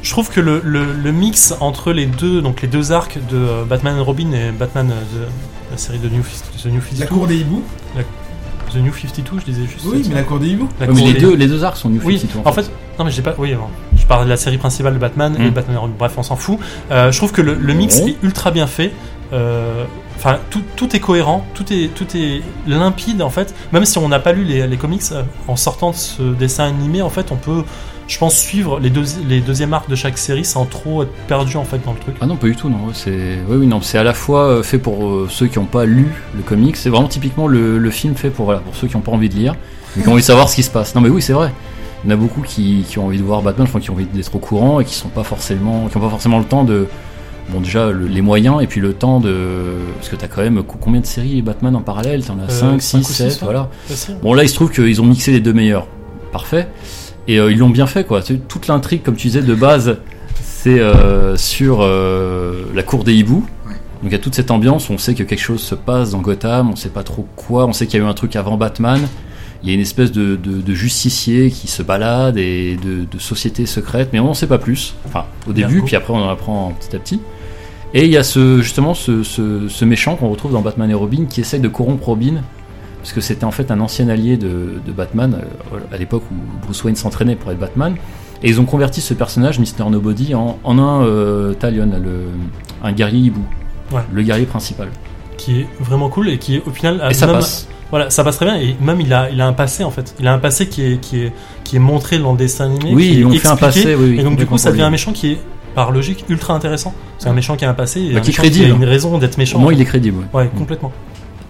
je 0.02 0.10
trouve 0.10 0.30
que 0.30 0.40
le, 0.40 0.62
le- 0.64 0.92
le 0.94 1.12
mix 1.12 1.54
entre 1.60 1.92
les 1.92 2.06
deux, 2.06 2.40
donc 2.40 2.62
les 2.62 2.68
deux 2.68 2.92
arcs 2.92 3.18
de 3.30 3.64
Batman 3.68 3.98
et 3.98 4.00
Robin 4.00 4.32
et 4.32 4.50
Batman 4.50 4.86
de 4.88 5.20
la 5.70 5.76
série 5.76 5.98
de 5.98 6.08
New, 6.08 6.22
The 6.22 6.66
New 6.66 6.80
52, 6.80 7.00
La 7.00 7.06
cour 7.06 7.26
des 7.26 7.36
hiboux 7.36 7.62
The 8.76 8.82
New 8.82 8.92
52, 8.92 9.40
je 9.40 9.44
disais 9.44 9.62
juste. 9.66 9.84
Oui, 9.86 10.04
mais 10.08 10.14
la 10.14 10.22
cour 10.22 10.38
des 10.38 10.48
hiboux. 10.48 10.68
La 10.80 10.86
ouais, 10.86 10.92
mais 10.92 10.98
cour 11.00 11.08
les 11.08 11.14
des- 11.14 11.20
deux, 11.20 11.34
les 11.36 11.46
deux 11.48 11.64
arcs 11.64 11.76
sont 11.76 11.88
New 11.88 12.00
Oui, 12.04 12.18
52, 12.18 12.48
en 12.48 12.52
fait, 12.52 12.70
non 12.98 13.04
mais 13.04 13.10
j'ai 13.10 13.22
pas. 13.22 13.34
Oui, 13.38 13.54
je 13.96 14.06
parle 14.06 14.24
de 14.24 14.30
la 14.30 14.36
série 14.36 14.58
principale 14.58 14.94
de 14.94 14.98
Batman 14.98 15.34
et 15.38 15.44
Mm. 15.46 15.50
Batman 15.50 15.76
Robin. 15.78 15.94
Bref, 15.98 16.12
on 16.16 16.22
s'en 16.22 16.36
fout. 16.36 16.58
Euh, 16.90 17.10
je 17.12 17.16
trouve 17.16 17.32
que 17.32 17.42
le, 17.42 17.54
le 17.54 17.74
mix 17.74 17.98
Ouais. 18.00 18.10
est 18.10 18.16
ultra 18.22 18.50
bien 18.50 18.66
fait. 18.66 18.92
Euh, 19.32 19.84
Enfin, 20.18 20.38
tout, 20.48 20.62
tout 20.76 20.96
est 20.96 20.98
cohérent, 20.98 21.44
tout 21.52 21.70
est, 21.70 21.88
tout 21.94 22.06
est 22.16 22.40
limpide 22.66 23.20
en 23.20 23.28
fait. 23.28 23.54
Même 23.72 23.84
si 23.84 23.98
on 23.98 24.08
n'a 24.08 24.18
pas 24.18 24.32
lu 24.32 24.44
les, 24.44 24.66
les 24.66 24.76
comics, 24.78 25.02
euh, 25.12 25.22
en 25.46 25.56
sortant 25.56 25.90
de 25.90 25.94
ce 25.96 26.22
dessin 26.22 26.64
animé, 26.64 27.02
en 27.02 27.10
fait, 27.10 27.30
on 27.32 27.36
peut, 27.36 27.64
je 28.08 28.18
pense, 28.18 28.36
suivre 28.36 28.78
les, 28.78 28.90
deux, 28.90 29.04
les 29.28 29.40
deuxièmes 29.40 29.72
arcs 29.74 29.90
de 29.90 29.96
chaque 29.96 30.16
série 30.18 30.44
sans 30.44 30.64
trop 30.64 31.02
être 31.02 31.12
perdu 31.26 31.56
en 31.56 31.64
fait 31.64 31.80
dans 31.84 31.92
le 31.92 31.98
truc. 31.98 32.14
Ah 32.20 32.26
non, 32.26 32.36
pas 32.36 32.46
du 32.46 32.54
tout, 32.56 32.68
non. 32.68 32.78
C'est, 32.92 33.38
oui, 33.48 33.56
oui, 33.58 33.66
non. 33.66 33.80
C'est 33.80 33.98
à 33.98 34.04
la 34.04 34.14
fois 34.14 34.42
euh, 34.44 34.62
fait 34.62 34.78
pour 34.78 35.06
euh, 35.06 35.26
ceux 35.30 35.46
qui 35.48 35.58
n'ont 35.58 35.64
pas 35.64 35.84
lu 35.86 36.06
le 36.36 36.42
comic. 36.42 36.76
C'est 36.76 36.88
vraiment 36.90 37.08
typiquement 37.08 37.48
le, 37.48 37.78
le 37.78 37.90
film 37.90 38.14
fait 38.14 38.30
pour 38.30 38.44
voilà, 38.44 38.60
pour 38.60 38.76
ceux 38.76 38.86
qui 38.86 38.94
n'ont 38.96 39.02
pas 39.02 39.12
envie 39.12 39.28
de 39.28 39.34
lire, 39.34 39.54
mais 39.96 40.02
qui 40.02 40.08
ont 40.08 40.12
envie 40.12 40.20
de 40.22 40.26
savoir 40.26 40.48
ce 40.48 40.54
qui 40.54 40.62
se 40.62 40.70
passe. 40.70 40.94
Non, 40.94 41.00
mais 41.00 41.08
oui, 41.08 41.20
c'est 41.20 41.32
vrai. 41.32 41.52
Il 42.04 42.10
y 42.10 42.12
en 42.12 42.14
a 42.14 42.18
beaucoup 42.20 42.42
qui, 42.42 42.84
qui 42.88 42.98
ont 43.00 43.06
envie 43.06 43.18
de 43.18 43.24
voir 43.24 43.42
Batman, 43.42 43.66
enfin 43.68 43.80
qui 43.80 43.90
ont 43.90 43.94
envie 43.94 44.04
d'être 44.06 44.32
au 44.34 44.38
courant 44.38 44.78
et 44.78 44.84
qui 44.84 44.94
sont 44.94 45.08
pas 45.08 45.24
forcément, 45.24 45.88
qui 45.88 45.96
ont 45.96 46.00
pas 46.00 46.10
forcément 46.10 46.38
le 46.38 46.44
temps 46.44 46.62
de, 46.62 46.86
bon 47.48 47.60
déjà 47.60 47.90
le- 47.90 48.06
les 48.06 48.22
moyens 48.22 48.62
et 48.62 48.68
puis 48.68 48.80
le 48.80 48.92
temps 48.92 49.18
de, 49.18 49.34
parce 49.96 50.08
que 50.10 50.14
t'as 50.14 50.28
quand 50.28 50.42
même 50.42 50.62
co- 50.62 50.76
combien 50.80 51.00
de 51.00 51.06
séries 51.06 51.42
Batman 51.42 51.74
en 51.74 51.80
parallèle? 51.80 52.22
T'en 52.24 52.38
as 52.38 52.44
Euh, 52.52 52.78
5, 52.78 52.82
cinq 52.82 52.98
6, 53.02 53.10
ou 53.10 53.12
7, 53.12 53.30
six, 53.32 53.38
ouais. 53.40 53.44
voilà. 53.44 53.70
Bon 54.22 54.34
là 54.34 54.44
il 54.44 54.48
se 54.48 54.54
trouve 54.54 54.70
qu'ils 54.70 55.00
ont 55.00 55.06
mixé 55.06 55.32
les 55.32 55.40
deux 55.40 55.52
meilleurs, 55.54 55.88
parfait. 56.30 56.68
Et 57.28 57.38
euh, 57.38 57.50
ils 57.50 57.58
l'ont 57.58 57.70
bien 57.70 57.86
fait 57.86 58.04
quoi. 58.04 58.22
C'est- 58.22 58.46
Toute 58.48 58.66
l'intrigue 58.68 59.02
comme 59.02 59.16
tu 59.16 59.28
disais 59.28 59.42
de 59.42 59.54
base, 59.54 59.98
c'est 60.42 60.78
euh, 60.80 61.36
sur 61.36 61.78
euh, 61.82 62.64
la 62.74 62.82
cour 62.82 63.04
des 63.04 63.14
hiboux. 63.14 63.44
Donc 64.02 64.10
il 64.10 64.12
y 64.12 64.14
a 64.14 64.18
toute 64.18 64.34
cette 64.34 64.50
ambiance, 64.50 64.90
on 64.90 64.98
sait 64.98 65.14
que 65.14 65.22
quelque 65.22 65.40
chose 65.40 65.60
se 65.62 65.74
passe 65.74 66.10
dans 66.10 66.20
Gotham, 66.20 66.70
on 66.70 66.76
sait 66.76 66.90
pas 66.90 67.02
trop 67.02 67.26
quoi, 67.34 67.66
on 67.66 67.72
sait 67.72 67.86
qu'il 67.86 67.98
y 67.98 68.02
a 68.02 68.06
eu 68.06 68.08
un 68.08 68.14
truc 68.14 68.36
avant 68.36 68.56
Batman. 68.56 69.00
Il 69.62 69.70
y 69.70 69.72
a 69.72 69.74
une 69.74 69.80
espèce 69.80 70.12
de, 70.12 70.36
de, 70.36 70.60
de 70.60 70.74
justicier 70.74 71.50
qui 71.50 71.66
se 71.66 71.82
balade 71.82 72.36
et 72.36 72.76
de, 72.76 73.04
de 73.10 73.18
société 73.18 73.64
secrète, 73.64 74.10
mais 74.12 74.20
on 74.20 74.26
n'en 74.26 74.34
sait 74.34 74.46
pas 74.46 74.58
plus. 74.58 74.94
Enfin, 75.06 75.24
au 75.48 75.52
début, 75.54 75.80
puis 75.86 75.96
après 75.96 76.12
on 76.12 76.18
en 76.18 76.28
apprend 76.28 76.72
petit 76.78 76.94
à 76.94 76.98
petit. 76.98 77.20
Et 77.94 78.04
il 78.04 78.10
y 78.10 78.18
a 78.18 78.22
ce, 78.22 78.60
justement 78.60 78.92
ce, 78.92 79.22
ce, 79.22 79.66
ce 79.68 79.84
méchant 79.86 80.14
qu'on 80.16 80.28
retrouve 80.28 80.52
dans 80.52 80.60
Batman 80.60 80.90
et 80.90 80.94
Robin 80.94 81.24
qui 81.28 81.40
essaye 81.40 81.60
de 81.60 81.68
corrompre 81.68 82.04
Robin, 82.08 82.42
parce 83.06 83.14
que 83.14 83.20
c'était 83.20 83.44
en 83.44 83.52
fait 83.52 83.70
un 83.70 83.78
ancien 83.78 84.08
allié 84.08 84.36
de, 84.36 84.80
de 84.84 84.90
Batman 84.92 85.38
euh, 85.72 85.78
à 85.92 85.96
l'époque 85.96 86.24
où 86.32 86.34
Bruce 86.64 86.82
Wayne 86.82 86.96
s'entraînait 86.96 87.36
pour 87.36 87.52
être 87.52 87.58
Batman. 87.60 87.94
Et 88.42 88.48
ils 88.48 88.60
ont 88.60 88.64
converti 88.64 89.00
ce 89.00 89.14
personnage, 89.14 89.60
Mr. 89.60 89.88
Nobody, 89.88 90.34
en, 90.34 90.58
en 90.64 90.78
un 90.80 91.04
euh, 91.04 91.52
Talion, 91.54 91.86
le, 92.02 92.24
un 92.82 92.90
guerrier 92.90 93.20
hibou. 93.20 93.42
Ouais. 93.92 94.00
Le 94.12 94.22
guerrier 94.24 94.44
principal. 94.46 94.88
Qui 95.38 95.60
est 95.60 95.66
vraiment 95.78 96.08
cool 96.08 96.30
et 96.30 96.38
qui, 96.38 96.60
au 96.66 96.70
final, 96.72 97.00
a 97.00 97.12
Et 97.12 97.14
ça 97.14 97.26
même- 97.28 97.36
passe. 97.36 97.68
Voilà, 97.90 98.10
ça 98.10 98.24
passe 98.24 98.34
très 98.34 98.46
bien 98.46 98.56
et 98.56 98.74
même 98.80 99.00
il 99.00 99.12
a, 99.14 99.30
il 99.30 99.40
a 99.40 99.46
un 99.46 99.52
passé 99.52 99.84
en 99.84 99.92
fait. 99.92 100.12
Il 100.18 100.26
a 100.26 100.32
un 100.34 100.40
passé 100.40 100.68
qui 100.68 100.82
est, 100.82 101.00
qui 101.00 101.20
est, 101.22 101.32
qui 101.62 101.76
est 101.76 101.78
montré 101.78 102.18
dans 102.18 102.32
le 102.32 102.38
dessin 102.38 102.64
animé. 102.64 102.92
Oui, 102.92 103.14
ils 103.18 103.24
ont 103.24 103.30
fait 103.30 103.46
un 103.46 103.54
passé. 103.54 103.94
Oui, 103.94 104.10
oui, 104.14 104.18
Et 104.18 104.24
donc 104.24 104.36
du 104.36 104.46
coup, 104.46 104.58
ça 104.58 104.72
devient 104.72 104.82
un 104.82 104.90
méchant 104.90 105.12
qui 105.12 105.30
est, 105.34 105.38
par 105.76 105.92
logique, 105.92 106.24
ultra 106.28 106.54
intéressant. 106.54 106.92
C'est 107.18 107.28
un 107.28 107.32
méchant 107.34 107.54
qui 107.54 107.64
a 107.64 107.70
un 107.70 107.74
passé 107.74 108.00
et 108.00 108.12
Bah, 108.14 108.18
un 108.18 108.22
qui 108.22 108.30
est 108.32 108.64
a 108.64 108.68
une 108.68 108.82
raison 108.84 109.16
d'être 109.18 109.38
méchant. 109.38 109.58
Au 109.58 109.60
moins, 109.62 109.72
il 109.72 109.80
est 109.80 109.84
crédible. 109.84 110.24
ouais. 110.32 110.40
Ouais, 110.42 110.50
complètement. 110.58 110.90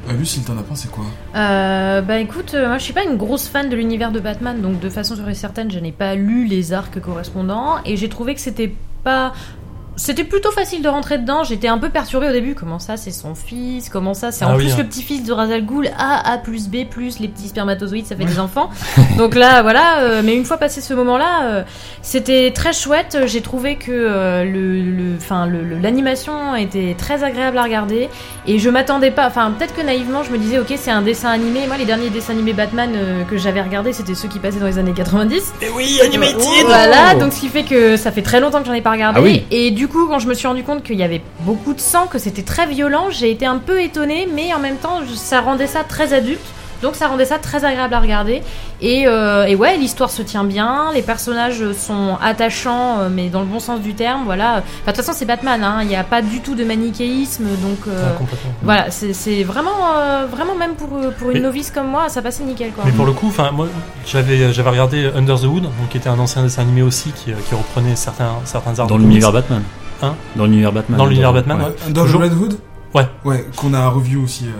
Euh, 0.08 0.12
Lucie, 0.12 0.40
t'en 0.42 0.56
as 0.58 0.62
pensé 0.62 0.88
quoi 0.88 1.04
Euh, 1.34 2.00
bah 2.00 2.18
écoute, 2.18 2.52
euh, 2.54 2.68
moi 2.68 2.78
je 2.78 2.84
suis 2.84 2.92
pas 2.92 3.04
une 3.04 3.16
grosse 3.16 3.48
fan 3.48 3.68
de 3.68 3.76
l'univers 3.76 4.12
de 4.12 4.20
Batman, 4.20 4.60
donc 4.60 4.78
de 4.78 4.88
façon 4.88 5.16
sûre 5.16 5.28
et 5.28 5.34
certaine, 5.34 5.70
je 5.70 5.78
n'ai 5.78 5.92
pas 5.92 6.14
lu 6.14 6.46
les 6.46 6.72
arcs 6.72 7.00
correspondants 7.00 7.76
et 7.84 7.96
j'ai 7.96 8.08
trouvé 8.08 8.34
que 8.34 8.40
c'était 8.40 8.72
pas. 9.02 9.32
C'était 9.96 10.24
plutôt 10.24 10.50
facile 10.50 10.82
de 10.82 10.88
rentrer 10.88 11.18
dedans. 11.18 11.42
J'étais 11.42 11.68
un 11.68 11.78
peu 11.78 11.88
perturbée 11.88 12.28
au 12.28 12.32
début. 12.32 12.54
Comment 12.54 12.78
ça, 12.78 12.96
c'est 12.96 13.10
son 13.10 13.34
fils? 13.34 13.88
Comment 13.88 14.12
ça, 14.14 14.30
c'est 14.30 14.44
Ah 14.44 14.48
en 14.50 14.56
oui, 14.56 14.64
plus 14.64 14.72
hein. 14.74 14.76
le 14.78 14.84
petit-fils 14.84 15.24
de 15.24 15.32
Razal 15.32 15.64
Ghul 15.64 15.90
A, 15.98 16.32
A 16.32 16.38
plus 16.38 16.68
B 16.68 16.84
plus 16.88 17.18
les 17.18 17.28
petits 17.28 17.48
spermatozoïdes, 17.48 18.06
ça 18.06 18.14
fait 18.14 18.24
des 18.26 18.38
enfants. 18.38 18.70
Donc 19.18 19.34
là, 19.34 19.62
voilà. 19.62 20.00
euh, 20.00 20.22
mais 20.24 20.34
une 20.36 20.44
fois 20.44 20.58
passé 20.58 20.80
ce 20.80 20.92
moment-là, 20.94 21.44
euh, 21.44 21.62
c'était 22.02 22.52
très 22.54 22.72
chouette. 22.72 23.18
J'ai 23.26 23.40
trouvé 23.40 23.76
que 23.76 23.90
euh, 23.90 24.44
le, 24.44 24.80
le, 24.82 25.16
enfin, 25.16 25.46
le- 25.46 25.62
le- 25.64 25.78
l'animation 25.78 26.54
était 26.54 26.94
très 26.98 27.24
agréable 27.24 27.56
à 27.58 27.62
regarder. 27.62 28.08
Et 28.46 28.58
je 28.58 28.68
m'attendais 28.70 29.10
pas, 29.10 29.26
enfin 29.26 29.50
peut-être 29.58 29.74
que 29.74 29.82
naïvement 29.82 30.22
je 30.22 30.30
me 30.30 30.38
disais 30.38 30.58
ok 30.60 30.72
c'est 30.76 30.90
un 30.90 31.02
dessin 31.02 31.30
animé. 31.30 31.66
Moi 31.66 31.76
les 31.78 31.84
derniers 31.84 32.10
dessins 32.10 32.32
animés 32.34 32.52
Batman 32.52 32.90
euh, 32.94 33.24
que 33.24 33.36
j'avais 33.38 33.60
regardés 33.62 33.92
c'était 33.92 34.14
ceux 34.14 34.28
qui 34.28 34.38
passaient 34.38 34.60
dans 34.60 34.66
les 34.66 34.78
années 34.78 34.92
90. 34.94 35.52
Et 35.62 35.68
oui, 35.70 35.98
Voilà, 36.64 37.14
donc 37.14 37.32
ce 37.32 37.40
qui 37.40 37.48
fait 37.48 37.64
que 37.64 37.96
ça 37.96 38.12
fait 38.12 38.22
très 38.22 38.40
longtemps 38.40 38.60
que 38.60 38.66
j'en 38.66 38.72
ai 38.72 38.82
pas 38.82 38.92
regardé. 38.92 39.18
Ah 39.18 39.22
oui. 39.22 39.44
Et 39.50 39.70
du 39.72 39.85
coup 39.88 40.06
quand 40.06 40.18
je 40.18 40.28
me 40.28 40.34
suis 40.34 40.46
rendu 40.46 40.62
compte 40.62 40.82
qu'il 40.82 40.96
y 40.96 41.02
avait 41.02 41.22
beaucoup 41.40 41.74
de 41.74 41.80
sang, 41.80 42.06
que 42.06 42.18
c'était 42.18 42.42
très 42.42 42.66
violent, 42.66 43.10
j'ai 43.10 43.30
été 43.30 43.46
un 43.46 43.58
peu 43.58 43.80
étonnée, 43.80 44.28
mais 44.32 44.52
en 44.54 44.58
même 44.58 44.76
temps 44.76 45.00
ça 45.14 45.40
rendait 45.40 45.66
ça 45.66 45.84
très 45.84 46.12
adulte. 46.12 46.40
Donc 46.82 46.94
ça 46.94 47.08
rendait 47.08 47.24
ça 47.24 47.38
très 47.38 47.64
agréable 47.64 47.94
à 47.94 48.00
regarder. 48.00 48.42
Et, 48.80 49.04
euh, 49.06 49.44
et 49.46 49.54
ouais, 49.56 49.76
l'histoire 49.76 50.10
se 50.10 50.22
tient 50.22 50.44
bien, 50.44 50.90
les 50.94 51.02
personnages 51.02 51.62
sont 51.72 52.16
attachants, 52.22 53.00
euh, 53.00 53.08
mais 53.10 53.28
dans 53.28 53.40
le 53.40 53.46
bon 53.46 53.60
sens 53.60 53.80
du 53.80 53.94
terme. 53.94 54.22
Voilà. 54.24 54.56
Enfin, 54.58 54.62
de 54.86 54.86
toute 54.92 54.96
façon, 54.96 55.12
c'est 55.14 55.24
Batman, 55.24 55.62
hein. 55.64 55.78
il 55.82 55.88
n'y 55.88 55.96
a 55.96 56.04
pas 56.04 56.22
du 56.22 56.40
tout 56.40 56.54
de 56.54 56.64
manichéisme, 56.64 57.44
donc 57.62 57.78
euh, 57.88 58.10
Ouais, 58.10 58.16
complètement. 58.18 58.50
voilà, 58.62 58.90
c'est 58.90 59.12
c'est 59.12 59.42
vraiment, 59.42 59.70
euh, 59.98 60.26
vraiment 60.30 60.54
même 60.54 60.74
pour, 60.74 60.88
pour 61.18 61.30
une 61.30 61.34
Mais- 61.38 61.40
novice 61.40 61.70
comme 61.70 61.88
moi, 61.88 62.08
ça 62.08 62.22
passait 62.22 62.44
nickel 62.44 62.72
quoi. 62.72 62.84
Mais 62.86 62.92
pour 62.92 63.06
le 63.06 63.12
coup, 63.12 63.28
enfin 63.28 63.50
moi, 63.52 63.66
j'avais 64.06 64.52
j'avais 64.52 64.70
regardé 64.70 65.10
Under 65.16 65.38
the 65.40 65.44
Hood, 65.44 65.62
donc 65.64 65.72
qui 65.90 65.96
était 65.96 66.08
un 66.08 66.18
ancien 66.18 66.42
dessin 66.42 66.62
animé 66.62 66.82
aussi 66.82 67.10
qui, 67.12 67.32
qui 67.32 67.54
reprenait 67.54 67.96
certains 67.96 68.32
certains 68.44 68.78
arts 68.78 68.86
Dans 68.86 68.98
l'univers. 68.98 69.32
Batman. 69.32 69.62
Hein? 70.02 70.14
Dans 70.36 70.44
l'univers 70.44 70.72
Batman. 70.72 70.98
Dans 70.98 71.06
l'univers 71.06 71.32
Batman, 71.32 71.58
ouais. 71.58 71.74
Under 71.86 72.02
Toujours- 72.04 72.20
the 72.20 72.24
Red 72.24 72.32
Hood? 72.34 72.58
Ouais. 72.94 73.06
Ouais, 73.24 73.44
qu'on 73.56 73.72
a 73.74 73.88
review 73.88 74.22
aussi. 74.24 74.44
euh. 74.46 74.50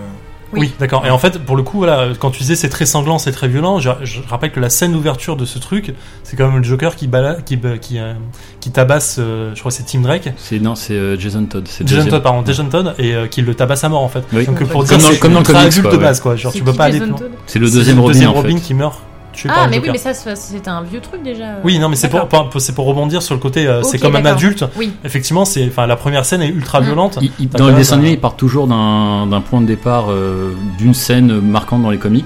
Oui. 0.53 0.61
Oui, 0.61 0.73
d'accord. 0.79 1.05
Et 1.05 1.11
en 1.11 1.19
fait, 1.19 1.39
pour 1.45 1.57
le 1.57 1.63
coup, 1.65 1.79
voilà, 1.79 2.09
quand 2.19 2.31
tu 2.31 2.39
disais 2.39 2.55
c'est 2.55 2.69
très 2.69 2.87
sanglant, 2.87 3.19
c'est 3.19 3.33
très 3.33 3.49
violent, 3.49 3.81
je, 3.81 3.91
je 4.05 4.21
rappelle 4.29 4.53
que 4.53 4.61
la 4.61 4.71
scène 4.71 4.93
d'ouverture 4.93 5.37
de 5.37 5.45
ce 5.45 5.59
truc, 5.59 5.93
c'est 6.23 6.37
quand 6.37 6.47
même 6.47 6.59
le 6.59 6.63
Joker 6.63 6.95
qui 6.95 7.09
balade, 7.09 7.43
qui 7.45 7.57
ba- 7.57 7.79
qui, 7.79 7.99
euh, 7.99 8.15
qui 8.61 8.71
tabasse, 8.71 9.17
euh, 9.19 9.51
je 9.55 9.59
crois 9.61 9.71
que 9.73 9.77
c'est 9.77 9.83
Tim 9.85 10.01
Drake, 10.03 10.29
C'est 10.37 10.61
non, 10.61 10.75
c'est 10.77 10.95
euh, 10.95 11.19
Jason 11.19 11.45
Todd. 11.47 11.67
Jason 11.67 11.85
deuxième. 11.85 12.09
Todd, 12.09 12.23
pardon, 12.23 12.45
Jason 12.47 12.67
Todd, 12.67 12.95
et 12.99 13.15
euh, 13.15 13.27
qui 13.27 13.43
le 13.43 13.55
tabasse 13.55 13.83
à 13.85 13.89
mort 13.89 14.03
en 14.03 14.09
fait. 14.09 14.23
Oui. 14.33 14.47
Donc 14.47 14.63
pour 14.69 14.83
bah, 14.83 14.89
dire 14.89 14.97
comme 14.99 15.01
dans- 15.03 15.13
c'est 15.13 15.19
comme 15.19 15.33
dans 15.33 15.39
le 15.41 15.45
comics, 15.45 15.63
adulte 15.63 15.83
quoi, 15.83 15.93
de 15.93 15.97
base 15.97 16.21
quoi. 16.21 16.37
Genre 16.37 16.53
C'est 16.53 16.59
tu 16.59 16.65
peux 16.65 16.73
pas 16.73 16.85
aller 16.85 17.01
plus 17.01 17.09
loin. 17.11 17.19
C'est 17.47 17.59
le 17.59 17.67
C'est 17.67 17.75
deuxième 17.75 17.99
Robin 18.01 18.27
en 18.27 18.33
fait. 18.35 18.39
Robin 18.39 18.59
qui 18.61 18.75
meurt 18.75 19.01
tué 19.37 19.49
par 19.49 19.59
Ah 19.63 19.69
mais 19.69 19.79
oui 19.79 19.89
mais 19.93 19.99
ça 19.99 20.13
c'est 20.15 20.67
un 20.69 20.83
vieux 20.83 21.01
truc 21.01 21.23
déjà. 21.23 21.45
Oui, 21.63 21.79
non, 21.79 21.89
mais 21.89 21.97
c'est 21.97 22.09
pour, 22.09 22.27
pour- 22.27 22.51
c'est 22.61 22.75
pour 22.75 22.87
rebondir 22.87 23.23
sur 23.23 23.35
le 23.35 23.41
côté, 23.41 23.67
euh, 23.67 23.83
c'est 23.83 23.99
comme 23.99 24.17
un 24.17 24.25
adulte. 24.25 24.65
Oui. 24.77 24.93
Effectivement, 25.05 25.45
c'est, 25.45 25.67
enfin, 25.69 25.87
la 25.87 25.97
première 25.97 26.25
scène 26.25 26.43
est 26.43 26.49
ultra 26.49 26.81
Mm. 26.81 26.85
violente. 26.85 27.19
Il- 27.23 27.31
il- 27.39 27.49
T'as 27.49 27.59
dans 27.59 27.69
le 27.69 27.75
dessin 27.75 27.95
animé, 27.97 28.13
il 28.13 28.21
part 28.21 28.35
toujours 28.37 28.67
d'un 28.67 29.27
d'un 29.29 29.41
point 29.41 29.61
de 29.61 29.67
départ 29.67 30.07
euh, 30.11 30.53
d'une 30.79 30.95
scène 30.95 31.41
marquante 31.41 31.83
dans 31.83 31.91
les 31.91 31.99
comics 31.99 32.25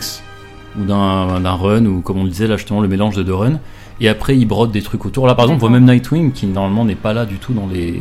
ou 0.81 0.85
d'un 0.85 1.41
d'un 1.41 1.53
run 1.55 1.85
ou 1.87 2.01
comme 2.01 2.19
on 2.19 2.25
le 2.25 2.31
disait 2.31 2.47
là 2.47 2.57
justement 2.57 2.81
le 2.81 2.89
mélange 2.89 3.17
de 3.17 3.23
deux 3.23 3.35
runs. 3.35 3.59
Et 4.03 4.09
après, 4.09 4.35
il 4.35 4.47
brode 4.47 4.71
des 4.71 4.81
trucs 4.81 5.05
autour. 5.05 5.27
Là, 5.27 5.35
par 5.35 5.45
exemple, 5.45 5.59
on 5.63 5.69
voit 5.69 5.79
même 5.79 5.85
Nightwing 5.85 6.33
qui 6.33 6.47
normalement 6.47 6.87
n'est 6.87 6.95
pas 6.95 7.13
là 7.13 7.27
du 7.27 7.35
tout 7.37 7.53
dans 7.53 7.67
les. 7.71 8.01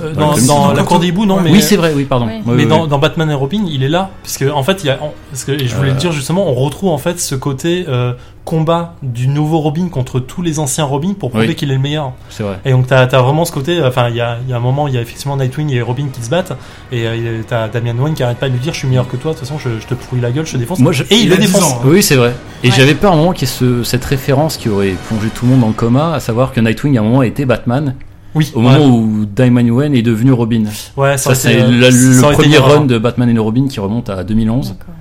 Euh, 0.00 0.14
dans 0.14 0.20
dans, 0.20 0.30
les 0.30 0.34
comics. 0.36 0.46
dans 0.48 0.66
Dans 0.68 0.72
la 0.72 0.82
cour 0.84 0.98
des 1.00 1.08
hiboux, 1.08 1.26
non, 1.26 1.36
Ouais. 1.36 1.42
mais. 1.44 1.50
Oui, 1.50 1.60
c'est 1.60 1.76
vrai. 1.76 1.92
Oui, 1.94 2.04
pardon. 2.04 2.24
Ouais. 2.28 2.40
Mais 2.46 2.52
ouais, 2.62 2.64
dans, 2.66 2.84
ouais. 2.84 2.88
dans 2.88 2.98
Batman 2.98 3.30
et 3.30 3.34
Robin, 3.34 3.62
il 3.70 3.82
est 3.82 3.90
là, 3.90 4.08
parce 4.22 4.38
que 4.38 4.50
en 4.50 4.62
fait, 4.62 4.82
il 4.82 4.86
y 4.86 4.90
a, 4.90 4.98
parce 5.30 5.44
que 5.44 5.52
et 5.52 5.68
je 5.68 5.74
voulais 5.76 5.90
le 5.90 5.96
Euh. 5.96 5.98
dire 5.98 6.12
justement, 6.12 6.48
on 6.48 6.54
retrouve 6.54 6.88
en 6.88 6.96
fait 6.96 7.20
ce 7.20 7.34
côté 7.34 7.84
euh, 7.88 8.14
combat 8.44 8.94
du 9.02 9.26
nouveau 9.26 9.58
Robin 9.60 9.88
contre 9.88 10.20
tous 10.20 10.42
les 10.42 10.58
anciens 10.58 10.84
Robin 10.84 11.14
pour 11.18 11.30
prouver 11.30 11.48
Oui. 11.48 11.54
qu'il 11.54 11.70
est 11.70 11.74
le 11.74 11.80
meilleur. 11.80 12.12
c'est 12.28 12.42
vrai. 12.42 12.58
Et 12.66 12.72
donc 12.72 12.86
t'as 12.86 13.00
as 13.04 13.22
vraiment 13.22 13.44
ce 13.46 13.52
côté, 13.52 13.82
enfin 13.82 14.08
il 14.10 14.16
y 14.16 14.20
a, 14.20 14.36
il 14.44 14.50
y 14.50 14.52
a 14.52 14.56
un 14.56 14.60
moment, 14.60 14.86
il 14.86 14.94
y 14.94 14.98
a 14.98 15.00
effectivement 15.00 15.36
Nightwing 15.36 15.70
et 15.72 15.80
Robin 15.80 16.08
qui 16.12 16.22
se 16.22 16.28
battent, 16.28 16.52
et 16.92 17.06
euh, 17.06 17.40
t'as 17.48 17.68
Damian 17.68 17.96
Wayne 17.96 18.14
qui 18.14 18.22
arrête 18.22 18.36
pas 18.38 18.48
de 18.48 18.52
lui 18.54 18.60
dire 18.60 18.74
je 18.74 18.78
suis 18.80 18.88
meilleur 18.88 19.08
que 19.08 19.16
toi, 19.16 19.32
de 19.32 19.38
toute 19.38 19.46
façon 19.48 19.58
je, 19.58 19.80
je 19.80 19.86
te 19.86 19.94
pourris 19.94 20.20
la 20.20 20.30
gueule, 20.30 20.46
je 20.46 20.52
te 20.52 20.56
défonce. 20.58 20.78
Moi, 20.80 20.92
je- 20.92 21.04
et 21.04 21.14
il, 21.14 21.22
il 21.22 21.28
le 21.28 21.34
a 21.34 21.38
10 21.38 21.46
défonce. 21.46 21.62
ans, 21.72 21.78
hein. 21.82 21.86
Oui, 21.86 22.02
c'est 22.02 22.16
vrai. 22.16 22.34
Et 22.62 22.68
Ouais. 22.68 22.74
j'avais 22.76 22.94
peur 22.94 23.12
à 23.12 23.14
un 23.14 23.18
moment 23.18 23.32
qu'il 23.32 23.48
y 23.48 23.50
ait 23.50 23.54
ce- 23.54 23.82
cette 23.82 24.04
référence 24.04 24.56
qui 24.58 24.68
aurait 24.68 24.94
plongé 25.08 25.28
tout 25.34 25.46
le 25.46 25.52
monde 25.52 25.60
dans 25.60 25.68
le 25.68 25.72
coma, 25.72 26.12
à 26.12 26.20
savoir 26.20 26.52
que 26.52 26.60
Nightwing 26.60 26.98
à 26.98 27.00
un 27.00 27.04
moment 27.04 27.22
était 27.22 27.46
Batman, 27.46 27.94
Oui, 28.34 28.52
au 28.54 28.58
ouais. 28.58 28.64
moment 28.78 28.86
où 28.94 29.24
Damian 29.24 29.68
Wayne 29.74 29.94
est 29.94 30.02
devenu 30.02 30.32
Robin. 30.32 30.64
Ouais, 30.98 31.16
Ça, 31.16 31.34
c'est 31.34 31.60
euh, 31.62 31.68
le 31.70 32.32
premier 32.34 32.58
run 32.58 32.84
de 32.84 32.98
Batman 32.98 33.30
et 33.34 33.38
Robin 33.38 33.68
qui 33.68 33.80
remonte 33.80 34.10
à 34.10 34.22
2011. 34.22 34.70
D'accord. 34.78 34.94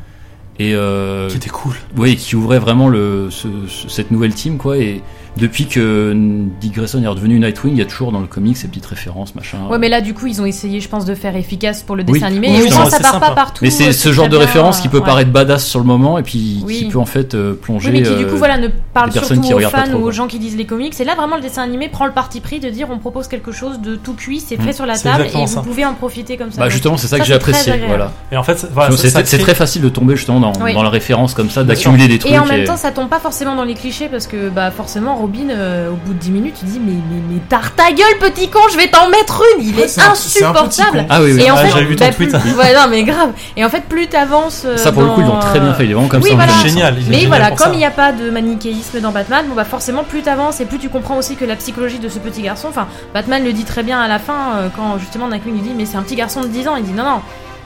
Et 0.63 0.73
euh, 0.75 1.27
Qui 1.29 1.37
était 1.37 1.49
cool. 1.49 1.73
oui, 1.97 2.15
qui 2.15 2.35
ouvrait 2.35 2.59
vraiment 2.59 2.87
le, 2.89 3.27
ce- 3.31 3.47
ce- 3.67 3.89
cette 3.89 4.11
nouvelle 4.11 4.33
team, 4.33 4.57
quoi. 4.57 4.77
Et 4.77 5.01
depuis 5.37 5.65
que 5.67 6.13
Dick 6.61 6.75
Grayson 6.75 7.01
est 7.03 7.07
redevenu 7.07 7.39
Nightwing, 7.39 7.73
il 7.73 7.79
y 7.79 7.81
a 7.81 7.85
toujours 7.85 8.11
dans 8.11 8.19
le 8.19 8.27
comic 8.27 8.55
ces 8.57 8.67
petites 8.67 8.85
références, 8.85 9.35
machin. 9.35 9.57
Ouais 9.69 9.77
mais 9.79 9.89
là 9.89 10.01
du 10.01 10.13
coup 10.13 10.27
ils 10.27 10.41
ont 10.41 10.45
essayé 10.45 10.79
je 10.79 10.87
pense 10.89 11.05
de 11.05 11.15
faire 11.15 11.35
efficace 11.35 11.81
pour 11.83 11.95
le 11.95 12.03
Oui. 12.07 12.13
dessin 12.13 12.27
animé 12.27 12.49
Oui, 12.49 12.67
et 12.67 12.69
c'est 12.69 12.89
ça 12.89 12.99
part 12.99 13.19
pas 13.19 13.31
partout. 13.31 13.63
Mais 13.63 13.69
c'est 13.71 13.87
euh, 13.89 13.91
ce 13.93 14.11
genre 14.13 14.25
de 14.29 14.37
bien, 14.37 14.45
référence 14.45 14.79
qui 14.79 14.89
peut 14.89 14.99
ouais. 14.99 15.05
paraître 15.05 15.31
badass 15.31 15.65
sur 15.65 15.79
le 15.79 15.85
moment 15.85 16.17
et 16.17 16.23
puis 16.23 16.61
Oui. 16.65 16.77
qui 16.79 16.85
peut 16.85 16.99
en 16.99 17.05
fait 17.05 17.33
euh, 17.33 17.53
plonger. 17.53 17.89
Oui, 17.91 17.99
mais 17.99 18.03
qui 18.07 18.15
du 18.15 18.25
euh, 18.25 18.29
coup 18.29 18.37
voilà 18.37 18.57
ne 18.57 18.67
parle 18.93 19.11
surtout 19.11 19.41
qui 19.41 19.53
aux 19.53 19.59
fans 19.61 19.83
trop, 19.89 19.97
ou 19.99 20.03
aux 20.03 20.11
gens 20.11 20.27
qui 20.27 20.39
lisent 20.39 20.55
les 20.57 20.65
comics. 20.65 20.99
Et 20.99 21.03
là 21.03 21.15
vraiment 21.15 21.35
le 21.35 21.41
dessin 21.41 21.63
animé 21.63 21.89
prend 21.89 22.05
le 22.05 22.11
parti 22.13 22.39
pris 22.39 22.59
de 22.59 22.69
dire 22.69 22.87
on 22.91 22.99
propose 22.99 23.27
quelque 23.27 23.51
chose 23.51 23.79
de 23.79 23.95
tout 23.95 24.13
cuit, 24.13 24.39
c'est 24.39 24.57
Mm. 24.57 24.61
fait 24.65 24.73
sur 24.73 24.85
la 24.85 24.97
table 24.97 25.21
et 25.21 25.25
exactement 25.25 25.45
vous 25.45 25.53
ça. 25.53 25.61
pouvez 25.61 25.85
en 25.85 25.93
profiter 25.93 26.37
comme 26.37 26.51
ça. 26.51 26.61
Bah 26.61 26.69
justement, 26.69 26.95
c'est 26.97 27.07
ça, 27.07 27.17
que 27.17 27.23
ça, 27.23 27.27
j'ai 27.27 27.33
apprécié. 27.33 27.73
Voilà. 27.87 28.11
Et 28.31 28.37
en 28.37 28.43
fait, 28.43 28.57
ça- 28.59 28.69
c'est 28.95 29.09
ça 29.09 29.23
très 29.23 29.55
facile 29.55 29.81
de 29.81 29.89
tomber 29.89 30.15
justement 30.15 30.39
dans, 30.39 30.83
la 30.83 30.89
référence 30.89 31.33
comme 31.33 31.49
ça, 31.49 31.63
d'accumuler 31.63 32.07
des 32.07 32.19
trucs. 32.19 32.31
Et 32.31 32.37
en 32.39 32.45
même 32.45 32.65
temps, 32.65 32.77
ça 32.77 32.91
tombe 32.91 33.09
pas 33.09 33.19
forcément 33.19 33.55
dans 33.55 33.63
les 33.63 33.73
clichés 33.73 34.09
parce 34.09 34.27
que 34.27 34.49
bah 34.49 34.69
forcément 34.71 35.22
Robin, 35.23 35.49
euh, 35.51 35.89
au 35.89 35.95
bout 35.95 36.13
de 36.13 36.19
10 36.19 36.31
minutes, 36.31 36.55
tu 36.59 36.65
dis 36.65 36.79
mais 36.79 36.91
mais, 36.93 37.21
mais 37.29 37.39
tard 37.47 37.73
ta 37.75 37.91
gueule 37.91 38.17
petit 38.19 38.49
con, 38.49 38.59
je 38.71 38.75
vais 38.77 38.87
t'en 38.87 39.07
mettre 39.09 39.41
une, 39.57 39.63
il 39.65 39.75
Ouais, 39.75 39.83
est, 39.83 39.99
un 39.99 40.11
insupportable. 40.11 41.05
Ah 41.09 41.21
oui, 41.21 41.31
oui. 41.33 41.43
Et 41.43 41.49
en 41.51 41.55
Ah, 41.55 41.65
fait, 41.65 41.83
vu 41.85 41.95
bah, 41.95 42.09
tweet. 42.11 42.37
plus- 42.37 42.53
ouais, 42.55 42.73
non 42.73 42.87
mais 42.89 43.03
grave. 43.03 43.29
Et 43.55 43.63
en 43.63 43.69
fait, 43.69 43.85
plus 43.85 44.07
t'avances. 44.07 44.63
euh, 44.65 44.75
Ça 44.75 44.91
pour 44.91 45.01
le 45.03 45.09
coup, 45.09 45.21
ils 45.21 45.27
l'ont 45.27 45.39
très 45.39 45.59
bien 45.61 45.73
fait. 45.73 45.85
Il 45.85 45.91
est 45.91 45.93
vraiment 45.93 46.09
comme 46.09 46.21
oui, 46.23 46.29
ça. 46.31 46.35
voilà. 46.35 46.51
génial. 46.61 46.95
il 46.99 47.07
est 47.07 47.09
Mais 47.09 47.15
génial 47.21 47.27
voilà, 47.29 47.51
comme 47.51 47.73
il 47.73 47.77
n'y 47.77 47.85
a 47.85 47.91
pas 47.91 48.11
de 48.11 48.29
manichéisme 48.29 48.99
dans 48.99 49.11
Batman, 49.11 49.45
bon 49.47 49.55
bah 49.55 49.63
forcément 49.65 50.03
plus 50.03 50.21
t'avances 50.23 50.59
et 50.59 50.65
plus 50.65 50.77
tu 50.79 50.89
comprends 50.89 51.15
aussi 51.17 51.35
que 51.37 51.45
la 51.45 51.55
psychologie 51.55 51.99
de 51.99 52.09
ce 52.09 52.19
petit 52.19 52.41
garçon, 52.41 52.67
enfin 52.69 52.87
Batman 53.13 53.43
le 53.43 53.53
dit 53.53 53.63
très 53.63 53.83
bien 53.83 53.99
à 54.01 54.07
la 54.09 54.19
fin 54.19 54.33
euh, 54.57 54.67
quand 54.75 54.97
justement 54.99 55.29
Nightwing 55.29 55.53
lui 55.55 55.61
dit 55.61 55.73
mais 55.75 55.85
c'est 55.85 55.97
un 55.97 56.03
petit 56.03 56.15
garçon 56.15 56.41
de 56.41 56.47
10 56.47 56.67
ans, 56.67 56.75
il 56.75 56.83
dit 56.83 56.91
non 56.93 57.03
non, 57.03 57.21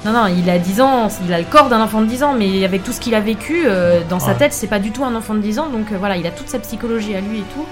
non 0.06 0.14
non, 0.14 0.28
il 0.28 0.50
a 0.50 0.58
10 0.60 0.82
ans, 0.82 1.08
il 1.26 1.34
a 1.34 1.40
le 1.40 1.46
corps 1.46 1.70
d'un 1.70 1.82
enfant 1.82 2.02
de 2.02 2.06
10 2.08 2.24
ans 2.24 2.34
mais 2.38 2.64
avec 2.64 2.84
tout 2.84 2.92
ce 2.92 3.00
qu'il 3.00 3.16
a 3.16 3.20
vécu 3.20 3.64
euh, 3.66 4.02
dans 4.10 4.20
sa 4.20 4.28
Ouais. 4.32 4.36
tête 4.38 4.54
c'est 4.54 4.68
pas 4.68 4.80
du 4.80 4.92
tout 4.92 5.04
un 5.04 5.16
enfant 5.16 5.34
de 5.34 5.40
10 5.40 5.60
ans 5.60 5.68
donc 5.70 5.92
euh, 5.92 5.96
voilà 5.98 6.18
il 6.18 6.26
a 6.28 6.32
toute 6.32 6.48
sa 6.50 6.60
psychologie 6.60 7.16
à 7.16 7.22
lui 7.22 7.40
et 7.40 7.46
tout 7.56 7.66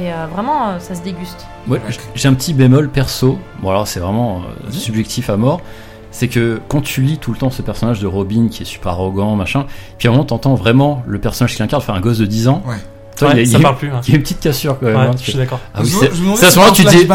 et 0.00 0.12
euh, 0.12 0.26
vraiment 0.32 0.68
euh, 0.70 0.78
ça 0.80 0.94
se 0.94 1.02
déguste. 1.02 1.46
Ouais, 1.66 1.80
j'ai 2.14 2.28
un 2.28 2.34
petit 2.34 2.52
bémol 2.52 2.88
perso. 2.90 3.38
Bon, 3.62 3.70
alors 3.70 3.88
c'est 3.88 4.00
vraiment 4.00 4.40
euh, 4.40 4.70
subjectif 4.70 5.30
à 5.30 5.36
mort. 5.38 5.60
C'est 6.10 6.28
que 6.28 6.60
quand 6.68 6.80
tu 6.82 7.00
lis 7.02 7.16
tout 7.18 7.32
le 7.32 7.38
temps 7.38 7.50
ce 7.50 7.62
personnage 7.62 8.00
de 8.00 8.06
Robin 8.06 8.48
qui 8.50 8.62
est 8.62 8.66
super 8.66 8.92
arrogant, 8.92 9.34
machin, 9.36 9.66
puis 9.98 10.08
à 10.08 10.10
un 10.10 10.14
moment 10.14 10.24
t'entends 10.26 10.54
vraiment 10.54 11.02
le 11.06 11.18
personnage 11.18 11.54
qu'il 11.54 11.62
incarne, 11.62 11.82
enfin 11.82 11.94
un 11.94 12.00
gosse 12.00 12.18
de 12.18 12.26
10 12.26 12.48
ans. 12.48 12.62
Ouais. 12.66 12.76
Toi, 13.18 13.28
Ouais, 13.28 13.34
il 13.34 13.36
y 13.38 13.40
a- 13.40 13.42
il 13.42 13.48
y, 13.48 13.52
ça 13.52 13.58
a- 13.58 13.60
parle 13.60 13.76
plus. 13.76 13.88
hein. 13.90 14.00
il 14.06 14.10
y 14.10 14.12
a 14.12 14.16
une 14.16 14.22
petite 14.22 14.40
cassure 14.40 14.78
quand 14.78 14.86
même. 14.86 14.96
Ouais, 14.96 15.02
hein, 15.02 15.10
je 15.18 15.22
suis 15.30 15.34
d'accord. 15.34 15.60
ah 15.74 15.80
oui, 15.82 15.90
Je 15.90 16.22
me- 16.22 16.36
c'est 16.36 16.46
à 16.46 16.50
ce 16.50 16.56
moment-là 16.58 16.74
tu 16.74 16.84
dis. 16.84 17.06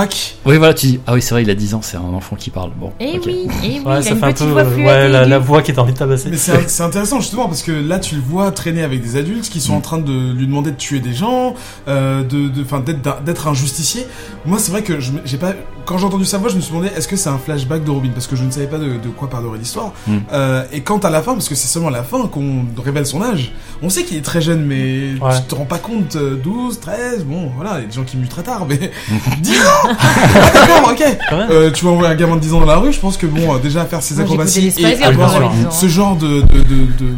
Oui, 0.45 0.57
voilà, 0.57 0.73
tu 0.73 0.85
dis. 0.87 0.99
Ah 1.07 1.13
oui, 1.13 1.21
c'est 1.21 1.33
vrai, 1.33 1.43
il 1.43 1.49
a 1.49 1.55
10 1.55 1.73
ans, 1.75 1.81
c'est 1.81 1.97
un 1.97 2.01
enfant 2.13 2.35
qui 2.35 2.49
parle. 2.49 2.71
Bon. 2.75 2.91
Et 2.99 3.17
ok. 3.17 3.23
oui, 3.25 3.47
et 3.63 3.67
oui, 3.67 3.81
Ouais, 3.85 4.01
ça 4.01 4.09
a 4.09 4.11
une 4.13 4.19
fait 4.19 4.25
un 4.25 4.31
petite 4.33 4.47
peu. 4.47 4.53
Ouais, 4.53 5.07
la, 5.09 5.39
voix 5.39 5.61
qui 5.61 5.71
est 5.71 5.79
envie 5.79 5.93
de 5.93 5.97
tabasser. 5.97 6.29
Mais 6.29 6.37
c'est 6.37 6.69
c'est 6.69 6.83
intéressant 6.83 7.19
justement 7.19 7.47
parce 7.47 7.61
que 7.63 7.71
là 7.71 7.99
tu 7.99 8.15
le 8.15 8.21
vois 8.21 8.51
traîner 8.51 8.83
avec 8.83 9.01
des 9.01 9.15
adultes 9.15 9.49
qui 9.49 9.61
sont 9.61 9.73
en 9.73 9.81
train 9.81 9.97
de 9.99 10.33
lui 10.33 10.45
demander 10.47 10.71
de 10.71 10.75
tuer 10.77 10.99
des 10.99 11.13
gens, 11.13 11.53
euh, 11.87 12.23
de, 12.23 12.49
de, 12.49 12.63
d'être 12.85 13.23
d'être 13.23 13.47
un 13.47 13.53
justicier. 13.53 14.05
Moi 14.45 14.57
c'est 14.59 14.71
vrai 14.71 14.83
que 14.83 14.99
j'ai 15.25 15.37
pas 15.37 15.53
quand 15.85 15.97
j'ai 15.97 16.05
entendu 16.05 16.25
sa 16.25 16.37
voix, 16.37 16.49
je 16.49 16.55
me 16.55 16.61
suis 16.61 16.71
demandé 16.71 16.89
est-ce 16.95 17.07
que 17.07 17.15
c'est 17.15 17.29
un 17.29 17.37
flashback 17.37 17.83
de 17.83 17.91
Robin? 17.91 18.09
Parce 18.13 18.27
que 18.27 18.35
je 18.35 18.43
ne 18.43 18.51
savais 18.51 18.67
pas 18.67 18.77
de, 18.77 18.85
de 18.97 19.09
quoi 19.09 19.29
parlerait 19.29 19.57
l'histoire. 19.57 19.91
Mm. 20.07 20.17
Euh, 20.31 20.63
et 20.71 20.81
quand 20.81 21.03
à 21.05 21.09
la 21.09 21.21
fin, 21.21 21.33
parce 21.33 21.49
que 21.49 21.55
c'est 21.55 21.67
seulement 21.67 21.89
à 21.89 21.91
la 21.91 22.03
fin 22.03 22.27
qu'on 22.27 22.65
révèle 22.83 23.05
son 23.05 23.21
âge, 23.21 23.51
on 23.81 23.89
sait 23.89 24.03
qu'il 24.03 24.17
est 24.17 24.21
très 24.21 24.41
jeune, 24.41 24.65
mais 24.65 25.13
Ouais. 25.21 25.35
tu 25.37 25.43
te 25.47 25.55
rends 25.55 25.65
pas 25.65 25.77
compte. 25.79 26.15
euh, 26.15 26.35
12, 26.41 26.79
13, 26.79 27.25
bon, 27.25 27.51
voilà, 27.55 27.75
il 27.79 27.81
y 27.81 27.83
a 27.85 27.87
des 27.87 27.93
gens 27.93 28.03
qui 28.03 28.17
muent 28.17 28.27
très 28.27 28.43
tard, 28.43 28.65
mais 28.67 28.77
10 29.41 29.51
ans 29.59 29.63
Ah, 29.99 30.51
D'accord, 30.53 30.91
ok. 30.91 31.03
Euh, 31.51 31.71
tu 31.71 31.85
vas 31.85 31.91
envoyer 31.91 32.11
un 32.11 32.15
gamin 32.15 32.35
de 32.35 32.41
10 32.41 32.53
ans 32.53 32.59
dans 32.59 32.65
la 32.65 32.77
rue, 32.77 32.93
je 32.93 32.99
pense 32.99 33.17
que 33.17 33.25
bon, 33.25 33.55
euh, 33.55 33.59
déjà 33.59 33.85
faire 33.85 34.01
ses 34.01 34.19
acrobaties 34.19 34.73
et 34.77 35.03
avoir 35.03 35.31
ce 35.71 35.87
genre 35.87 36.15
de, 36.15 36.41
de, 36.41 36.41
de, 36.41 36.75
de- 36.99 37.15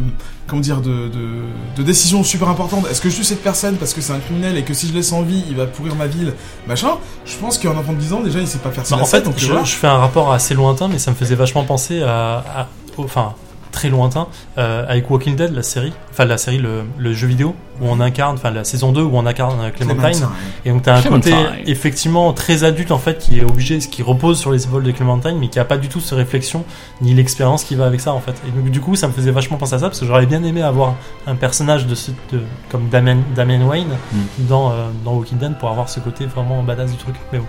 comment 0.48 0.62
dire 0.62 0.82
de, 0.82 1.08
de, 1.08 1.28
de 1.76 1.84
décision 1.84 2.24
super 2.24 2.48
importante. 2.50 2.86
Est-ce 2.90 3.02
que 3.02 3.10
je 3.10 3.16
tue 3.16 3.24
cette 3.24 3.42
personne 3.44 3.78
parce 3.78 3.94
que 3.94 4.02
c'est 4.02 4.14
un 4.14 4.20
criminel 4.20 4.58
et 4.58 4.64
que 4.64 4.74
si 4.74 4.88
je 4.88 4.94
laisse 4.94 5.12
en 5.12 5.22
vie, 5.24 5.44
il 5.50 5.56
va 5.56 5.66
pourrir 5.66 5.96
ma 5.96 6.06
ville, 6.08 6.34
machin? 6.68 6.92
Je 7.26 7.36
pense 7.38 7.58
qu'un 7.58 7.76
enfant 7.76 7.94
de 7.94 7.98
10 8.00 8.14
ans 8.14 8.20
déjà, 8.22 8.40
il 8.40 8.48
sait 8.48 8.60
pas 8.60 8.70
faire 8.72 8.84
Bah, 8.84 8.90
ça. 8.90 8.98
en 8.98 9.06
fait, 9.06 9.22
donc 9.22 9.36
je, 9.38 9.48
voilà. 9.48 9.64
je 9.64 9.74
fais 9.76 9.88
un 9.88 9.98
rapport 9.98 10.32
assez 10.32 10.54
lointain, 10.54 10.88
mais 10.88 11.00
ça 11.00 11.12
me 11.12 11.16
faisait 11.16 11.36
vachement 11.36 11.64
penser 11.64 12.04
à, 12.04 12.44
à- 12.56 12.68
enfin 12.98 13.34
très 13.76 13.90
lointain, 13.90 14.28
euh, 14.58 14.86
avec 14.88 15.10
Walking 15.12 15.36
Dead, 15.36 15.54
la 15.54 15.62
série, 15.64 15.94
enfin 16.12 16.26
la 16.26 16.38
série, 16.38 16.58
le, 16.58 16.84
le 16.98 17.14
jeu 17.14 17.28
vidéo 17.28 17.54
où 17.82 17.88
on 17.88 18.00
incarne, 18.00 18.36
enfin 18.36 18.52
la 18.52 18.64
saison 18.64 18.92
2 18.94 19.02
où 19.02 19.12
on 19.18 19.26
incarne 19.26 19.60
euh, 19.62 19.70
Clementine. 19.70 20.28
Et 20.64 20.72
donc 20.72 20.82
t'as 20.84 20.98
un 20.98 21.02
côté 21.02 21.34
effectivement 21.68 22.32
très 22.34 22.64
adulte 22.64 22.92
en 22.92 22.98
fait 22.98 23.18
qui 23.20 23.40
est 23.40 23.44
obligé, 23.44 23.80
qui 23.80 24.02
repose 24.02 24.40
sur 24.40 24.52
les 24.52 24.64
épaules 24.64 24.84
de 24.84 24.92
Clementine, 24.92 25.38
mais 25.40 25.50
qui 25.50 25.60
a 25.60 25.66
pas 25.66 25.78
du 25.78 25.90
tout 25.90 26.00
cette 26.00 26.18
réflexion 26.18 26.64
ni 27.02 27.14
l'expérience 27.14 27.64
qui 27.66 27.76
va 27.76 27.86
avec 27.86 28.00
ça 28.00 28.14
en 28.14 28.22
fait. 28.22 28.36
Et 28.48 28.52
donc 28.52 28.72
du 28.72 28.80
coup 28.82 28.96
ça 28.96 29.08
me 29.08 29.14
faisait 29.14 29.32
vachement 29.32 29.58
penser 29.58 29.76
à 29.76 29.80
ça 29.80 29.88
parce 29.90 30.00
que 30.00 30.06
j'aurais 30.06 30.26
bien 30.26 30.44
aimé 30.44 30.62
avoir 30.64 30.96
un 31.28 31.36
personnage 31.36 31.86
de 31.86 31.96
ce, 31.96 32.12
de, 32.32 32.40
comme 32.72 32.90
Damien, 32.90 33.18
Damien 33.36 33.64
Wayne 33.66 33.86
Mm. 34.14 34.46
dans, 34.48 34.72
euh, 34.72 34.88
dans 35.04 35.14
Walking 35.14 35.38
Dead 35.38 35.58
pour 35.58 35.70
avoir 35.70 35.90
ce 35.90 36.00
côté 36.00 36.26
vraiment 36.26 36.64
badass 36.64 36.92
du 36.92 36.98
truc. 36.98 37.16
Mais 37.32 37.40
bon. 37.40 37.46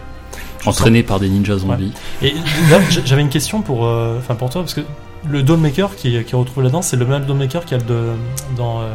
Entraîné 0.64 1.02
par 1.02 1.20
des 1.20 1.28
ninjas 1.28 1.58
zombies. 1.58 1.92
Et 2.22 2.32
là, 2.70 2.78
j'avais 3.04 3.22
une 3.22 3.28
question 3.28 3.62
pour, 3.62 3.86
euh, 3.86 4.18
enfin 4.18 4.34
pour 4.34 4.50
toi, 4.50 4.62
parce 4.62 4.74
que 4.74 4.80
le 5.28 5.42
Dawnmaker 5.42 5.94
qui, 5.96 6.10
qui 6.24 6.34
est 6.34 6.36
retrouvé 6.36 6.64
là-dedans, 6.64 6.82
c'est 6.82 6.96
le 6.96 7.04
même 7.06 7.24
Dawnmaker 7.24 7.64
qu'il 7.64 7.78
y 7.78 7.80
a 7.80 7.84
de, 7.84 8.00
dans 8.56 8.80
euh, 8.80 8.86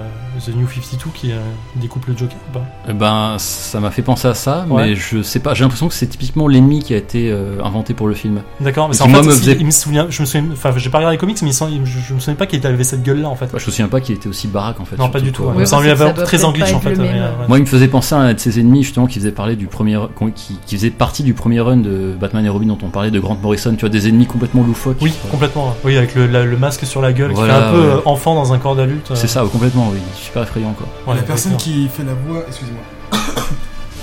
The 0.45 0.55
New 0.55 0.67
52 0.67 1.09
qui 1.13 1.31
euh, 1.31 1.35
découpe 1.75 2.05
le 2.07 2.15
Joker 2.17 2.37
ou 2.49 2.53
pas? 2.53 2.65
Eh 2.89 2.93
Ben, 2.93 3.35
ça 3.37 3.79
m'a 3.79 3.91
fait 3.91 4.01
penser 4.01 4.27
à 4.27 4.33
ça, 4.33 4.65
Ouais. 4.69 4.87
mais 4.89 4.95
je 4.95 5.21
sais 5.21 5.39
pas. 5.39 5.53
J'ai 5.53 5.63
l'impression 5.63 5.87
que 5.87 5.93
c'est 5.93 6.07
typiquement 6.07 6.47
l'ennemi 6.47 6.81
qui 6.83 6.93
a 6.93 6.97
été 6.97 7.29
euh, 7.31 7.61
inventé 7.63 7.93
pour 7.93 8.07
le 8.07 8.13
film. 8.13 8.41
D'accord, 8.59 8.87
mais 8.89 8.95
c'est 8.95 9.03
en 9.03 9.07
moi, 9.07 9.21
fait, 9.21 9.27
me 9.29 9.33
faisait- 9.33 9.57
il 9.59 9.65
me 9.65 9.71
souvient, 9.71 10.07
je 10.09 10.21
me 10.21 10.25
souviens, 10.25 10.45
enfin 10.53 10.73
j'ai 10.77 10.89
pas 10.89 10.97
regardé 10.99 11.15
les 11.15 11.19
comics, 11.19 11.41
mais 11.41 11.49
il 11.49 11.85
je, 11.85 11.99
je 11.99 12.13
me 12.13 12.19
souviens 12.19 12.35
pas 12.35 12.45
qu'il 12.45 12.65
avait 12.65 12.83
cette 12.83 13.03
gueule-là 13.03 13.29
en 13.29 13.35
fait. 13.35 13.45
Bah, 13.45 13.57
je 13.59 13.65
me 13.65 13.71
souviens 13.71 13.87
pas 13.87 14.01
qu'il 14.01 14.15
était 14.15 14.27
aussi 14.29 14.47
baraque 14.47 14.79
en 14.79 14.85
fait. 14.85 14.97
non, 14.97 15.09
pas 15.09 15.19
du 15.19 15.31
tout. 15.31 15.43
quoi. 15.43 15.51
ouais. 15.53 15.59
Oui, 15.59 15.67
ça 15.67 15.79
lui 15.81 15.89
avait 15.89 16.13
très 16.13 16.37
pas 16.37 16.45
en 16.45 16.53
fait. 16.53 16.97
euh, 16.99 17.03
ouais. 17.03 17.47
Moi, 17.47 17.57
il 17.57 17.61
me 17.61 17.65
faisait 17.67 17.87
penser 17.87 18.15
à 18.15 18.19
un 18.19 18.33
de 18.33 18.39
ses 18.39 18.59
ennemis 18.59 18.83
justement 18.83 19.07
qui 19.07 19.19
faisait 19.19 19.31
parler 19.31 19.55
du 19.55 19.67
premier, 19.67 19.97
qui, 20.35 20.57
qui 20.65 20.75
faisait 20.75 20.89
partie 20.89 21.23
du 21.23 21.33
premier 21.33 21.59
run 21.59 21.77
de 21.77 22.13
Batman 22.19 22.45
et 22.45 22.49
Robin 22.49 22.67
dont 22.67 22.77
on 22.83 22.89
parlait 22.89 23.11
de 23.11 23.19
Grant 23.19 23.37
Morrison. 23.41 23.71
Tu 23.75 23.81
vois 23.81 23.89
des 23.89 24.07
ennemis 24.07 24.25
complètement 24.25 24.63
loufoques. 24.63 24.97
Oui, 25.01 25.13
complètement. 25.29 25.75
Oui, 25.83 25.97
avec 25.97 26.15
le, 26.15 26.20
la- 26.25 26.43
le 26.45 26.57
masque 26.57 26.85
sur 26.85 27.01
la 27.01 27.13
gueule, 27.13 27.31
Voilà, 27.33 27.53
qui 27.53 27.59
fait 27.59 27.65
un 27.67 27.71
peu 27.71 27.79
ouais. 27.79 27.85
euh, 27.95 28.01
enfant 28.05 28.35
dans 28.35 28.53
un 28.53 28.57
corps 28.57 28.75
d'adulte. 28.75 29.11
euh, 29.11 29.15
C'est 29.15 29.27
ça, 29.27 29.43
complètement. 29.51 29.89
Oui, 29.91 29.99
super 30.15 30.43
effrayant 30.43 30.73
quoi. 30.73 30.87
ouais, 31.07 31.19
la 31.19 31.25
personne 31.25 31.57
qui 31.57 31.87
fait 31.87 32.03
la 32.03 32.13
voix, 32.13 32.43
excusez-moi. 32.47 32.81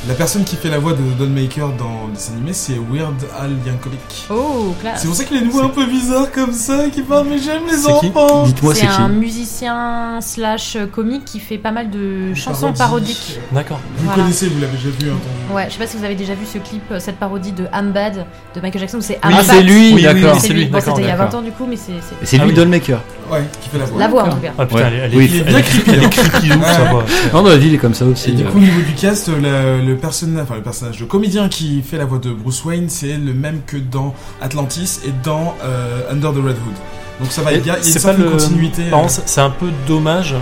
La 0.06 0.14
personne 0.14 0.44
qui 0.44 0.54
fait 0.56 0.70
la 0.70 0.78
voix 0.78 0.92
de 0.92 0.98
Dawnmaker 1.18 1.70
dans 1.76 2.06
le 2.06 2.12
dessin 2.14 2.32
animé, 2.34 2.52
c'est 2.52 2.74
Weird 2.90 3.14
Al 3.38 3.50
Yankovic. 3.66 4.26
Oh, 4.30 4.72
classe. 4.80 5.00
C'est 5.00 5.06
pour 5.08 5.16
ça 5.16 5.24
qu'il 5.24 5.36
a 5.36 5.40
une 5.40 5.50
voix 5.50 5.64
un 5.64 5.68
peu 5.68 5.84
bizarre 5.86 6.30
comme 6.30 6.52
ça, 6.52 6.84
qui 6.90 7.02
parle, 7.02 7.26
mais 7.28 7.38
j'aime 7.38 7.62
les 7.70 7.86
enfants. 7.86 8.44
Dites-moi, 8.46 8.74
C'est 8.74 8.86
un 8.86 9.08
musicien 9.08 10.20
slash 10.20 10.78
comique 10.92 11.24
qui 11.24 11.40
fait 11.40 11.58
pas 11.58 11.72
mal 11.72 11.90
de 11.90 12.32
chansons 12.34 12.72
Parodie. 12.72 12.78
parodiques. 12.78 13.38
D'accord. 13.52 13.80
Vous 13.98 14.04
Voilà. 14.04 14.22
connaissez, 14.22 14.46
vous 14.48 14.60
l'avez 14.60 14.76
déjà 14.76 14.88
vu, 14.88 15.10
entendu. 15.10 15.54
Ouais, 15.54 15.66
je 15.68 15.72
sais 15.72 15.78
pas 15.78 15.86
si 15.86 15.96
vous 15.98 16.04
avez 16.04 16.14
déjà 16.14 16.34
vu 16.34 16.46
ce 16.46 16.58
clip, 16.58 16.82
euh, 16.92 17.00
cette 17.00 17.16
parodie 17.16 17.52
de 17.52 17.64
I'm 17.74 17.90
Bad 17.92 18.24
de 18.54 18.60
Michael 18.60 18.80
Jackson 18.82 18.98
où 18.98 19.02
c'est 19.02 19.18
Oui, 19.24 19.34
Ah, 19.36 19.42
c'est 19.42 19.62
lui, 19.62 19.92
Oui, 19.94 20.02
d'accord. 20.02 20.32
oui, 20.34 20.40
C'est 20.40 20.48
lui. 20.52 20.64
lui, 20.64 20.70
Bon, 20.70 20.78
c'était 20.80 21.02
il 21.02 21.06
y 21.06 21.10
a 21.10 21.16
20 21.16 21.24
d'accord. 21.24 21.40
ans 21.40 21.42
du 21.42 21.50
coup, 21.50 21.66
mais 21.68 21.76
c'est 21.76 21.92
c'est- 22.00 22.14
c'est 22.24 22.36
Ah 22.40 22.44
lui 22.44 22.50
oui. 22.52 22.56
Dollmaker. 22.56 23.00
Ouais, 23.30 23.42
qui 23.60 23.68
fait 23.68 23.78
la 23.78 23.84
voix. 23.84 23.98
la 24.00 24.08
voix 24.08 24.22
en 24.24 24.30
tout 24.30 24.36
cas. 24.40 24.52
Ah 24.58 24.64
putain, 24.64 24.86
elle, 25.04 25.14
est- 25.14 25.44
bien 25.44 25.60
creepy, 25.60 25.90
elle 25.90 26.02
est 26.02 26.06
hein. 26.06 26.08
creepy 26.08 26.48
sa 26.64 26.84
voix. 26.84 27.04
Non, 27.34 27.42
dans 27.42 27.50
la 27.50 27.56
ville, 27.58 27.68
il 27.68 27.74
est 27.74 27.78
comme 27.78 27.92
ça 27.92 28.06
aussi. 28.06 28.30
Et 28.30 28.32
du 28.34 28.42
euh. 28.44 28.46
coup, 28.46 28.56
au 28.56 28.60
niveau 28.60 28.80
du 28.80 28.94
cast, 28.94 29.28
le, 29.28 29.87
le 29.88 29.96
personnage, 29.96 30.42
enfin 30.42 30.56
le 30.56 30.62
personnage, 30.62 31.00
le 31.00 31.06
comédien 31.06 31.48
qui 31.48 31.82
fait 31.82 31.98
la 31.98 32.04
voix 32.04 32.18
de 32.18 32.30
Bruce 32.30 32.64
Wayne, 32.64 32.88
c'est 32.88 33.16
le 33.16 33.32
même 33.32 33.60
que 33.66 33.76
dans 33.76 34.14
Atlantis 34.40 35.00
et 35.06 35.12
dans 35.24 35.54
euh, 35.62 36.10
Under 36.10 36.32
the 36.32 36.36
Red 36.36 36.56
Hood. 36.56 36.74
Donc 37.20 37.32
ça 37.32 37.42
va, 37.42 37.52
il 37.52 37.56
y 37.56 37.58
a, 37.58 37.62
il 37.62 37.66
y 37.66 37.70
a 37.70 37.76
une 37.78 37.82
C'est 37.82 37.94
pas 37.94 38.00
certaine 38.00 38.24
le. 38.24 38.30
continuité. 38.30 38.82
Euh, 38.92 39.08
c'est 39.08 39.40
un 39.40 39.50
peu 39.50 39.70
dommage. 39.86 40.34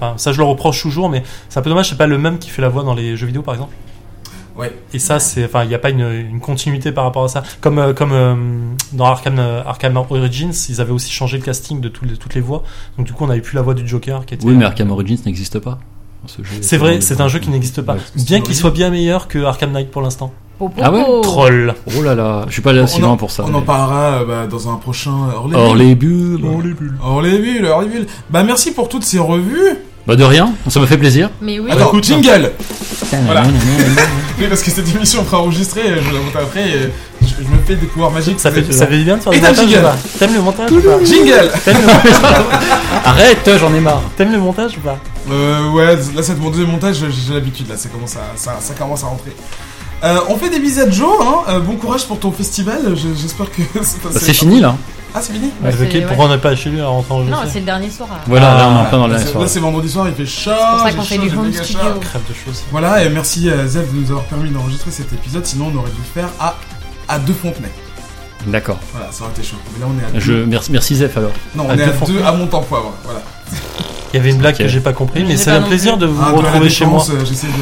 Enfin, 0.00 0.14
ça, 0.16 0.32
je 0.32 0.38
le 0.38 0.44
reproche 0.44 0.80
toujours, 0.80 1.10
mais 1.10 1.22
c'est 1.48 1.58
un 1.58 1.62
peu 1.62 1.68
dommage. 1.68 1.90
C'est 1.90 1.98
pas 1.98 2.06
le 2.06 2.16
même 2.16 2.38
qui 2.38 2.48
fait 2.48 2.62
la 2.62 2.70
voix 2.70 2.84
dans 2.84 2.94
les 2.94 3.16
jeux 3.16 3.26
vidéo, 3.26 3.42
par 3.42 3.54
exemple. 3.54 3.74
Ouais. 4.56 4.74
Et 4.92 4.98
ça, 4.98 5.18
c'est. 5.18 5.44
Enfin, 5.44 5.64
il 5.64 5.68
n'y 5.68 5.74
a 5.74 5.78
pas 5.78 5.90
une, 5.90 6.00
une 6.00 6.40
continuité 6.40 6.92
par 6.92 7.04
rapport 7.04 7.24
à 7.24 7.28
ça. 7.28 7.42
Comme, 7.60 7.78
euh, 7.78 7.92
comme 7.92 8.12
euh, 8.12 8.34
dans 8.92 9.06
Arkham, 9.06 9.38
euh, 9.38 9.62
Arkham 9.64 9.96
Origins, 9.96 10.52
ils 10.68 10.80
avaient 10.80 10.92
aussi 10.92 11.10
changé 11.10 11.38
le 11.38 11.42
casting 11.44 11.80
de 11.80 11.88
toutes 11.88 12.34
les 12.34 12.40
voix. 12.40 12.62
Donc, 12.96 13.06
du 13.06 13.12
coup, 13.12 13.24
on 13.24 13.30
avait 13.30 13.40
plus 13.40 13.54
la 13.56 13.62
voix 13.62 13.74
du 13.74 13.86
Joker 13.86 14.26
qui 14.26 14.34
était. 14.34 14.44
Oui, 14.44 14.54
mais 14.54 14.64
Arkham 14.64 14.90
Origins 14.90 15.18
n'existe 15.24 15.58
pas. 15.58 15.78
Ce 16.26 16.42
jeu 16.42 16.56
C'est 16.60 16.76
vrai, 16.76 17.00
c'est 17.00 17.20
un 17.20 17.28
jeu 17.28 17.38
qui 17.40 17.50
n'existe 17.50 17.82
pas. 17.82 17.94
Ouais. 17.94 18.00
Bien 18.16 18.40
qu'il 18.40 18.54
soit 18.54 18.70
bien 18.70 18.90
meilleur 18.90 19.28
que 19.28 19.42
Arkham 19.44 19.72
Knight 19.72 19.90
pour 19.90 20.02
l'instant. 20.02 20.32
Ah 20.80 20.92
ouais 20.92 21.02
Troll. 21.22 21.74
Oh 21.98 22.02
là 22.02 22.14
là, 22.14 22.44
je 22.46 22.52
suis 22.52 22.62
pas 22.62 22.72
là 22.72 22.86
si 22.86 23.00
loin 23.00 23.16
pour 23.16 23.32
ça. 23.32 23.42
On 23.44 23.48
mais- 23.50 23.56
en 23.56 23.62
parlera 23.62 24.20
euh, 24.20 24.24
bah, 24.24 24.46
dans 24.48 24.68
un 24.70 24.76
prochain 24.76 25.10
Hors 25.34 25.48
les 25.48 25.56
Hors 25.56 25.74
bulles. 25.74 25.78
les 25.86 25.94
bulles. 25.96 26.40
les 26.62 26.74
bulles. 26.74 26.94
Hors 27.02 27.20
les 27.22 27.38
bulles, 27.38 27.66
hors 27.66 27.82
les 27.82 27.88
bulles. 27.88 28.06
Bah 28.30 28.44
merci 28.44 28.70
pour 28.72 28.88
toutes 28.88 29.02
ces 29.02 29.18
revues. 29.18 29.76
Bah 30.06 30.14
de 30.14 30.22
rien, 30.24 30.52
ça 30.68 30.78
me 30.78 30.86
fait 30.86 30.98
plaisir. 30.98 31.30
Mais 31.40 31.58
oui. 31.58 31.68
Attends, 31.70 31.92
jingle 32.00 32.52
Voilà. 33.26 33.42
Oui, 34.38 34.46
parce 34.48 34.62
que 34.62 34.70
cette 34.70 34.88
émission 34.94 35.24
sera 35.24 35.40
enregistrée, 35.40 35.82
je 35.84 36.08
vais 36.08 36.12
la 36.18 36.24
monter 36.24 36.38
après, 36.38 36.68
et 36.70 36.90
je, 37.44 37.48
me 37.56 37.58
fais 37.66 37.74
des 37.76 37.86
pouvoirs 37.86 38.10
magiques. 38.10 38.40
Ça 38.40 38.50
fait, 38.50 38.70
ça 38.72 38.86
fait 38.86 38.98
du 38.98 39.04
bien 39.04 39.16
de 39.16 39.22
faire 39.22 39.32
Et 39.32 39.54
jingle. 39.54 39.82
pas 39.82 39.96
T'aimes 40.18 40.34
le 40.34 40.40
montage 40.40 40.70
ou 40.72 40.80
pas 40.80 41.04
Jingle 41.04 41.50
T'aimes 41.64 41.76
le 41.80 41.86
montage, 41.86 42.12
Arrête, 43.04 43.50
j'en 43.58 43.74
ai 43.74 43.80
marre. 43.80 44.02
T'aimes 44.16 44.32
le 44.32 44.38
montage 44.38 44.76
ou 44.76 44.80
pas 44.80 44.98
Euh, 45.30 45.70
ouais, 45.70 45.96
là, 46.14 46.22
c'est 46.22 46.38
mon 46.38 46.50
deuxième 46.50 46.70
montage, 46.70 46.96
j'ai 47.26 47.34
l'habitude, 47.34 47.68
là, 47.68 47.76
ça 47.76 47.88
commence 47.88 48.16
à, 48.16 48.20
ça, 48.36 48.56
ça 48.60 48.74
commence 48.74 49.02
à 49.04 49.06
rentrer. 49.06 49.34
Euh, 50.04 50.18
on 50.28 50.36
fait 50.36 50.50
des 50.50 50.58
bisous 50.58 50.80
à 50.82 50.90
Joe, 50.90 51.14
hein. 51.20 51.34
euh, 51.48 51.60
bon 51.60 51.76
courage 51.76 52.06
pour 52.06 52.18
ton 52.18 52.32
festival, 52.32 52.80
je- 52.96 53.14
j'espère 53.20 53.46
que 53.50 53.62
c'est 53.82 54.02
Bah, 54.02 54.10
c'est 54.14 54.32
fini 54.32 54.60
là. 54.60 54.74
Ah, 55.14 55.20
c'est 55.20 55.32
fini 55.34 55.50
Bah, 55.60 55.68
Ok, 55.80 56.06
pourquoi 56.08 56.24
on 56.24 56.28
n'est 56.30 56.38
pas 56.38 56.56
chez 56.56 56.70
lui 56.70 56.80
à 56.80 56.86
rentrer 56.86 57.14
en 57.14 57.22
jeu 57.24 57.30
Non, 57.30 57.36
c'est 57.46 57.60
le 57.60 57.66
dernier 57.66 57.90
soir. 57.90 58.08
là. 58.10 58.18
Voilà, 58.26 58.52
Ah, 58.52 58.58
là 58.58 58.68
on 58.68 58.74
est 58.76 58.80
en 58.80 58.84
plein 58.86 58.98
dans 58.98 59.06
Là, 59.06 59.12
la 59.14 59.18
c'est- 59.20 59.26
soirée. 59.30 59.44
Là, 59.46 59.52
c'est 59.52 59.60
vendredi 59.60 59.88
soir, 59.90 60.08
il 60.08 60.14
fait 60.14 60.24
chaud. 60.26 60.50
C'est 60.56 60.72
pour 60.72 60.80
ça 60.80 60.92
qu'on 60.92 61.02
fait 61.02 61.18
du 61.18 61.36
home 61.36 61.52
studio. 61.52 61.80
chaud. 61.82 62.00
Crève 62.00 62.22
de 62.28 62.34
choses. 62.34 62.62
Voilà, 62.72 63.04
et 63.04 63.10
merci 63.10 63.48
à 63.50 63.64
Zev 63.66 63.92
de 63.94 64.00
nous 64.00 64.10
avoir 64.10 64.24
permis 64.24 64.48
d'enregistrer 64.50 64.90
cet 64.90 65.12
épisode, 65.12 65.44
sinon 65.46 65.70
on 65.72 65.78
aurait 65.78 65.90
dû 65.90 65.98
le 65.98 66.20
faire 66.20 66.30
à, 66.40 66.56
à 67.08 67.18
deux 67.18 67.32
Fontenay. 67.34 67.68
D'accord. 68.46 68.78
Voilà, 68.92 69.08
ça 69.12 69.22
aurait 69.24 69.32
été 69.32 69.42
chaud. 69.44 69.56
Mais 69.74 69.80
là, 69.80 69.86
on 69.88 69.98
est 70.14 70.16
à 70.16 70.20
Je 70.20 70.32
deux. 70.32 70.46
merci, 70.46 70.72
merci 70.72 70.96
Zef 70.96 71.16
alors. 71.16 71.30
Non, 71.54 71.64
on 71.66 71.70
à 71.70 71.74
est 71.74 71.76
deux 71.76 71.82
à 71.84 72.06
deux 72.06 72.22
à 72.24 72.32
Montempoivre, 72.32 72.92
voilà. 73.04 73.20
Il 74.12 74.16
y 74.16 74.20
avait 74.20 74.30
une 74.30 74.38
blague 74.38 74.56
que 74.58 74.68
j'ai 74.68 74.80
pas 74.80 74.92
compris, 74.92 75.24
mais 75.24 75.36
c'est 75.36 75.50
un 75.50 75.62
plaisir 75.62 75.96
de 75.96 76.06
vous 76.06 76.20
Ah, 76.22 76.32
retrouver 76.32 76.68
chez 76.68 76.84
moi. 76.84 77.02
Euh, 77.10 77.24
J'essaie 77.24 77.46
de, 77.46 77.52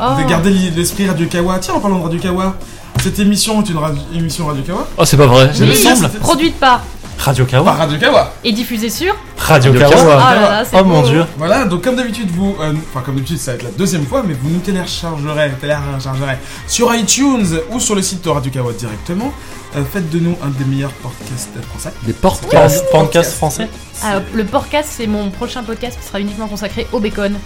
Oh. 0.00 0.22
de 0.22 0.28
garder 0.28 0.50
l'esprit 0.50 1.06
Radio 1.08 1.26
Kawa. 1.26 1.58
Tiens, 1.58 1.74
en 1.74 1.80
parlant 1.80 1.98
de 1.98 2.04
Radio 2.04 2.18
Kawa, 2.20 2.54
cette 3.02 3.18
émission 3.18 3.60
est 3.62 3.68
une 3.68 3.76
radio- 3.78 4.00
émission 4.14 4.46
Radio 4.46 4.62
Kawa 4.62 4.88
Oh, 4.96 5.04
c'est 5.04 5.16
pas 5.18 5.26
vrai. 5.26 5.50
Il 5.56 5.64
me 5.66 5.70
Oui, 5.72 5.76
semble. 5.76 6.08
produite 6.20 6.58
par 6.58 6.82
Radio 7.18 7.44
Par 7.44 7.50
Kawa 7.50 7.72
Radio 7.72 7.98
Kawa. 7.98 8.32
et 8.44 8.52
diffusée 8.52 8.88
sur. 8.90 9.14
Radio 9.36 9.72
Radio 9.72 9.88
Kawa 9.88 10.02
Kawa. 10.02 10.22
Ah 10.24 10.34
là 10.34 10.40
là, 10.40 10.64
c'est 10.64 10.78
Oh 10.80 10.84
mon 10.84 11.02
dieu 11.02 11.24
Voilà, 11.36 11.64
donc 11.64 11.82
comme 11.82 11.96
d'habitude, 11.96 12.30
vous, 12.30 12.56
euh, 12.60 12.72
enfin 12.90 13.02
comme 13.04 13.16
d'habitude, 13.16 13.38
ça 13.38 13.50
va 13.52 13.56
être 13.56 13.64
la 13.64 13.70
deuxième 13.70 14.06
fois, 14.06 14.22
mais 14.26 14.34
vous 14.34 14.48
nous 14.50 14.60
téléchargerez, 14.60 15.50
téléchargerez 15.60 16.38
sur 16.66 16.94
iTunes 16.94 17.58
ou 17.70 17.80
sur 17.80 17.94
le 17.94 18.02
site 18.02 18.24
de 18.24 18.30
Radio 18.30 18.50
Kawa 18.52 18.72
directement. 18.72 19.32
Euh, 19.76 19.82
faites 19.92 20.08
de 20.10 20.18
nous 20.18 20.34
un 20.42 20.48
des 20.48 20.64
meilleurs 20.64 20.92
podcasts 20.92 21.50
français. 21.70 21.92
Des 22.04 22.14
portes. 22.14 22.42
Podcast 22.46 22.84
podcast 22.90 23.32
français 23.34 23.68
Ah, 24.02 24.20
le 24.32 24.44
podcast, 24.44 24.88
c'est 24.96 25.06
mon 25.06 25.28
prochain 25.30 25.62
podcast 25.62 25.98
qui 26.00 26.06
sera 26.06 26.20
uniquement 26.20 26.46
consacré 26.46 26.86
au 26.92 27.00
bacon. 27.00 27.34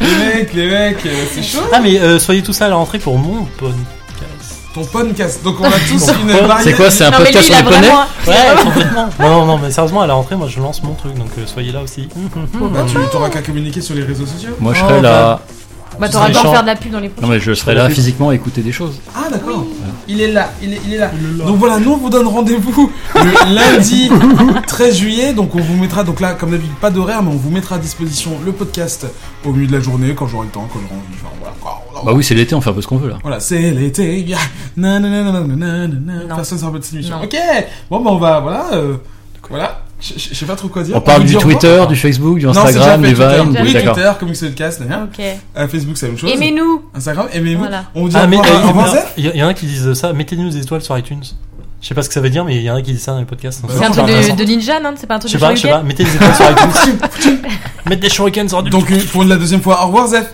Les 0.00 0.16
mecs, 0.16 0.52
les 0.52 0.68
mecs, 0.70 1.06
euh, 1.06 1.24
c'est 1.32 1.42
chaud. 1.42 1.62
Ah, 1.72 1.80
mais 1.80 1.98
euh, 1.98 2.18
soyez 2.18 2.42
tous 2.42 2.60
à 2.60 2.68
la 2.68 2.74
rentrée 2.76 2.98
pour 2.98 3.18
mon 3.18 3.44
podcast. 3.44 3.80
Ton 4.76 4.84
podcast. 4.84 5.42
Donc 5.42 5.56
on 5.58 5.64
a 5.64 5.70
tous 5.70 6.10
une 6.20 6.46
variété. 6.46 6.70
C'est 6.70 6.76
quoi 6.76 6.90
C'est 6.90 7.04
un 7.06 7.10
non, 7.10 7.16
mais 7.20 7.24
lui, 7.30 7.32
podcast 7.32 7.48
il 7.48 7.54
a 7.54 7.62
vraiment. 7.62 8.00
Ouais, 8.26 8.34
complètement. 8.62 9.08
Non, 9.20 9.28
non, 9.30 9.46
non, 9.46 9.58
mais 9.58 9.70
sérieusement, 9.70 10.02
à 10.02 10.06
la 10.06 10.12
rentrée, 10.12 10.36
moi 10.36 10.48
je 10.48 10.60
lance 10.60 10.82
mon 10.82 10.92
truc, 10.92 11.14
donc 11.14 11.28
euh, 11.38 11.46
soyez 11.46 11.72
là 11.72 11.80
aussi. 11.80 12.08
Bah, 12.14 12.80
tu 12.86 12.98
t'auras 13.10 13.30
qu'à 13.30 13.40
communiquer 13.40 13.80
sur 13.80 13.94
les 13.94 14.04
réseaux 14.04 14.26
sociaux. 14.26 14.50
Moi 14.60 14.74
je 14.74 14.82
Oh, 14.84 14.88
serai 14.88 15.00
là. 15.00 15.40
Bah, 15.98 16.08
t'auras 16.08 16.28
le 16.28 16.34
temps 16.34 16.42
de 16.44 16.48
faire 16.48 16.62
de 16.62 16.66
la 16.66 16.76
pub 16.76 16.92
dans 16.92 17.00
les 17.00 17.08
Non 17.08 17.14
prochains. 17.14 17.32
mais 17.32 17.40
je 17.40 17.52
serai 17.54 17.74
là 17.74 17.88
physiquement 17.90 18.28
à 18.30 18.34
écouter 18.34 18.60
des 18.62 18.72
choses. 18.72 19.00
Ah 19.14 19.28
d'accord. 19.30 19.64
Il 20.08 20.20
est 20.20 20.30
là, 20.30 20.52
il 20.62 20.72
est, 20.74 20.80
il 20.86 20.94
est 20.94 20.98
là. 20.98 21.10
Donc 21.44 21.56
voilà, 21.56 21.78
nous 21.78 21.92
on 21.92 21.96
vous 21.96 22.10
donne 22.10 22.26
rendez-vous 22.28 22.92
le 23.14 23.54
lundi 23.54 24.10
13 24.66 24.96
juillet. 24.96 25.32
Donc 25.32 25.54
on 25.54 25.60
vous 25.60 25.76
mettra, 25.76 26.04
donc 26.04 26.20
là 26.20 26.34
comme 26.34 26.50
d'habitude 26.50 26.76
pas 26.80 26.90
d'horaire, 26.90 27.22
mais 27.22 27.30
on 27.30 27.36
vous 27.36 27.50
mettra 27.50 27.76
à 27.76 27.78
disposition 27.78 28.32
le 28.44 28.52
podcast 28.52 29.06
au 29.44 29.52
milieu 29.52 29.66
de 29.66 29.72
la 29.72 29.80
journée 29.80 30.14
quand 30.14 30.26
j'aurai 30.28 30.46
le 30.46 30.52
temps, 30.52 30.68
quand 30.72 30.78
j'aurai 30.80 30.94
envie. 30.94 31.16
Enfin, 31.20 31.34
voilà, 31.40 31.54
quoi. 31.60 31.82
Bah 32.04 32.12
oui, 32.14 32.22
c'est 32.22 32.34
l'été, 32.34 32.54
on 32.54 32.60
fait 32.60 32.70
un 32.70 32.74
peu 32.74 32.82
ce 32.82 32.86
qu'on 32.86 32.98
veut 32.98 33.08
là. 33.08 33.18
Voilà, 33.22 33.40
c'est 33.40 33.70
l'été. 33.70 34.20
yeah. 34.20 34.38
Nanana, 34.76 35.22
nanana, 35.24 35.46
nanana. 35.56 35.88
Non. 36.28 36.36
Personne 36.36 36.58
ne 36.58 36.62
s'en 36.62 36.70
de 36.70 36.82
cette 36.82 36.94
émission. 36.94 37.16
Non. 37.16 37.24
Ok. 37.24 37.36
Bon 37.90 38.00
bah 38.00 38.10
on 38.12 38.18
va, 38.18 38.40
voilà, 38.40 38.66
euh, 38.74 38.96
voilà. 39.48 39.82
Je 39.98 40.12
je- 40.18 40.28
je 40.30 40.34
sais 40.34 40.44
pas 40.46 40.56
trop 40.56 40.68
quoi 40.68 40.82
dire. 40.82 40.94
On 40.96 41.00
parle 41.00 41.24
du 41.24 41.36
Twitter, 41.36 41.82
du 41.88 41.96
Facebook, 41.96 42.38
du 42.38 42.46
Non, 42.46 42.52
c'est 42.52 42.60
Instagram, 42.60 43.02
fait, 43.02 43.08
du 43.08 43.14
Twitter. 43.14 43.42
Vine. 43.42 43.58
Oui, 43.62 43.72
D'accord. 43.72 43.94
Twitter, 43.94 44.10
Comics 44.20 44.40
Podcast, 44.40 44.82
d'ailleurs. 44.82 45.04
Ok. 45.04 45.24
Euh, 45.56 45.68
Facebook, 45.68 45.96
c'est 45.96 46.06
la 46.06 46.12
même 46.12 46.20
chose. 46.20 46.30
Aimez-nous. 46.32 46.82
Instagram, 46.94 47.26
aimez-vous. 47.32 47.60
Voilà. 47.60 47.84
On 47.94 48.02
vous 48.02 48.08
dit 48.10 48.16
Ah, 48.18 48.24
au 48.24 48.28
mais 48.28 48.36
revoir, 48.36 48.54
euh, 48.54 48.60
il 48.70 48.76
y 48.76 48.88
a- 48.88 48.90
Zef 48.92 49.12
il 49.16 49.24
y, 49.24 49.28
a- 49.28 49.34
il 49.34 49.40
y 49.40 49.42
en 49.42 49.48
a 49.48 49.54
qui 49.54 49.66
disent 49.66 49.92
ça, 49.94 50.12
mettez-nous 50.12 50.50
des 50.50 50.58
étoiles 50.60 50.82
sur 50.82 50.96
iTunes. 50.98 51.22
Je 51.80 51.88
sais 51.88 51.94
pas 51.94 52.02
ce 52.02 52.08
que 52.08 52.14
ça 52.14 52.20
veut 52.20 52.30
dire, 52.30 52.44
mais 52.44 52.56
il 52.56 52.62
y 52.62 52.70
en 52.70 52.74
a 52.76 52.82
qui 52.82 52.92
disent 52.92 53.02
ça 53.02 53.12
dans 53.12 53.20
les 53.20 53.24
podcasts. 53.24 53.62
Bah 53.62 53.68
C'est 53.76 53.84
un 53.84 53.90
truc 53.90 54.06
de, 54.06 54.34
de 54.36 54.44
ninja, 54.44 54.80
non 54.80 54.94
C'est 54.96 55.06
pas 55.06 55.14
un 55.16 55.18
truc 55.18 55.30
Je 55.30 55.38
sais 55.38 55.44
de 55.44 55.48
pas, 55.48 55.54
je 55.54 55.60
sais 55.60 55.68
pas, 55.68 55.82
shuriken 55.82 55.86
mettez 55.86 56.04
des 56.04 56.14
étoiles 56.14 56.34
sur 56.34 56.50
iTunes. 56.50 57.38
Mettez 57.86 58.00
des 58.00 58.08
shurikens 58.10 58.48
sur 58.48 58.62
du. 58.62 58.70
Donc, 58.70 58.92
pour 59.12 59.24
la 59.24 59.36
deuxième 59.36 59.62
fois, 59.62 59.82
au 59.82 59.86
revoir, 59.86 60.08
Zef. 60.08 60.26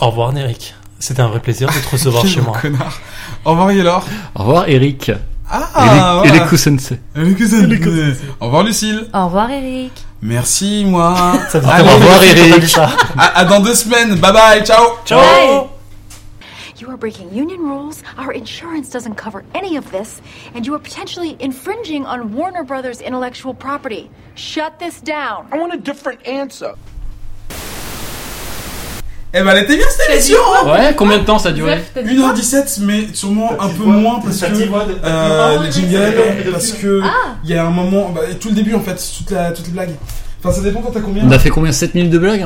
Au 0.00 0.06
revoir, 0.10 0.36
Eric. 0.36 0.74
C'était 0.98 1.20
un 1.20 1.28
vrai 1.28 1.40
plaisir 1.40 1.68
de 1.68 1.74
te 1.74 1.90
recevoir 1.90 2.26
chez 2.26 2.40
moi. 2.40 2.56
connard. 2.60 2.98
Au 3.44 3.50
revoir, 3.50 3.70
Yelor. 3.72 4.04
Au 4.34 4.40
revoir 4.40 4.68
Eric. 4.68 5.12
Ah, 5.50 6.22
et 6.24 6.28
les, 6.28 6.38
voilà. 6.38 6.48
Cousins. 6.48 6.76
Au 8.40 8.46
revoir, 8.46 8.62
Lucille. 8.64 9.06
Au 9.14 9.26
revoir, 9.26 9.50
Eric. 9.50 9.92
Merci, 10.22 10.84
moi. 10.84 11.34
Ça 11.50 11.60
Allez, 11.68 11.88
au 11.88 11.94
revoir, 11.94 12.22
Eric. 12.22 12.76
à, 13.18 13.38
à 13.38 13.44
dans 13.44 13.60
deux 13.60 13.74
semaines. 13.74 14.16
Bye 14.16 14.32
bye. 14.32 14.64
Ciao. 14.64 14.96
Ciao. 15.04 15.20
Bye. 15.20 15.68
You 16.78 16.90
are 16.90 16.98
breaking 16.98 17.32
union 17.34 17.60
rules, 17.60 18.02
our 18.18 18.32
insurance 18.32 18.90
doesn't 18.90 19.14
cover 19.14 19.44
any 19.54 19.76
of 19.78 19.90
this, 19.90 20.20
and 20.54 20.66
you 20.66 20.74
are 20.74 20.78
potentially 20.78 21.34
infringing 21.40 22.04
on 22.04 22.34
Warner 22.34 22.64
Brothers 22.64 23.00
intellectual 23.00 23.54
property. 23.54 24.10
Shut 24.34 24.78
this 24.78 25.00
down. 25.00 25.48
I 25.50 25.56
want 25.58 25.72
a 25.72 25.78
different 25.78 26.26
answer. 26.26 26.74
Eh 29.34 29.42
ben, 29.42 29.50
elle 29.54 29.64
était 29.64 29.76
bien 29.76 29.86
cette 29.90 30.10
émission. 30.10 30.38
hein. 30.64 30.72
Ouais, 30.72 30.94
combien 30.96 31.18
de 31.18 31.24
temps 31.24 31.38
ça 31.38 31.50
a 31.50 31.52
duré 31.52 31.78
1h17, 31.96 32.78
mais 32.82 33.06
sûrement 33.12 33.52
un 33.60 33.68
peu 33.68 33.84
moins 33.84 34.20
parce 34.20 34.40
que 34.40 34.46
euh, 35.04 35.62
les 35.62 35.70
jingles, 35.72 36.14
parce 36.52 36.72
que 36.72 37.02
il 37.44 37.50
y 37.50 37.54
a 37.54 37.66
un 37.66 37.70
moment, 37.70 38.10
bah, 38.14 38.22
et 38.30 38.36
tout 38.36 38.48
le 38.48 38.54
début 38.54 38.74
en 38.74 38.80
fait, 38.80 38.94
toute 39.18 39.30
la, 39.30 39.50
toute 39.52 39.66
les 39.66 39.72
blagues. 39.72 39.94
Enfin, 40.42 40.54
ça 40.54 40.62
dépend 40.62 40.80
quand 40.80 40.92
t'as 40.92 41.00
combien. 41.00 41.24
On 41.26 41.30
a 41.32 41.38
fait 41.38 41.50
combien? 41.50 41.72
7 41.72 41.94
minutes 41.94 42.10
de 42.12 42.18
blagues 42.18 42.34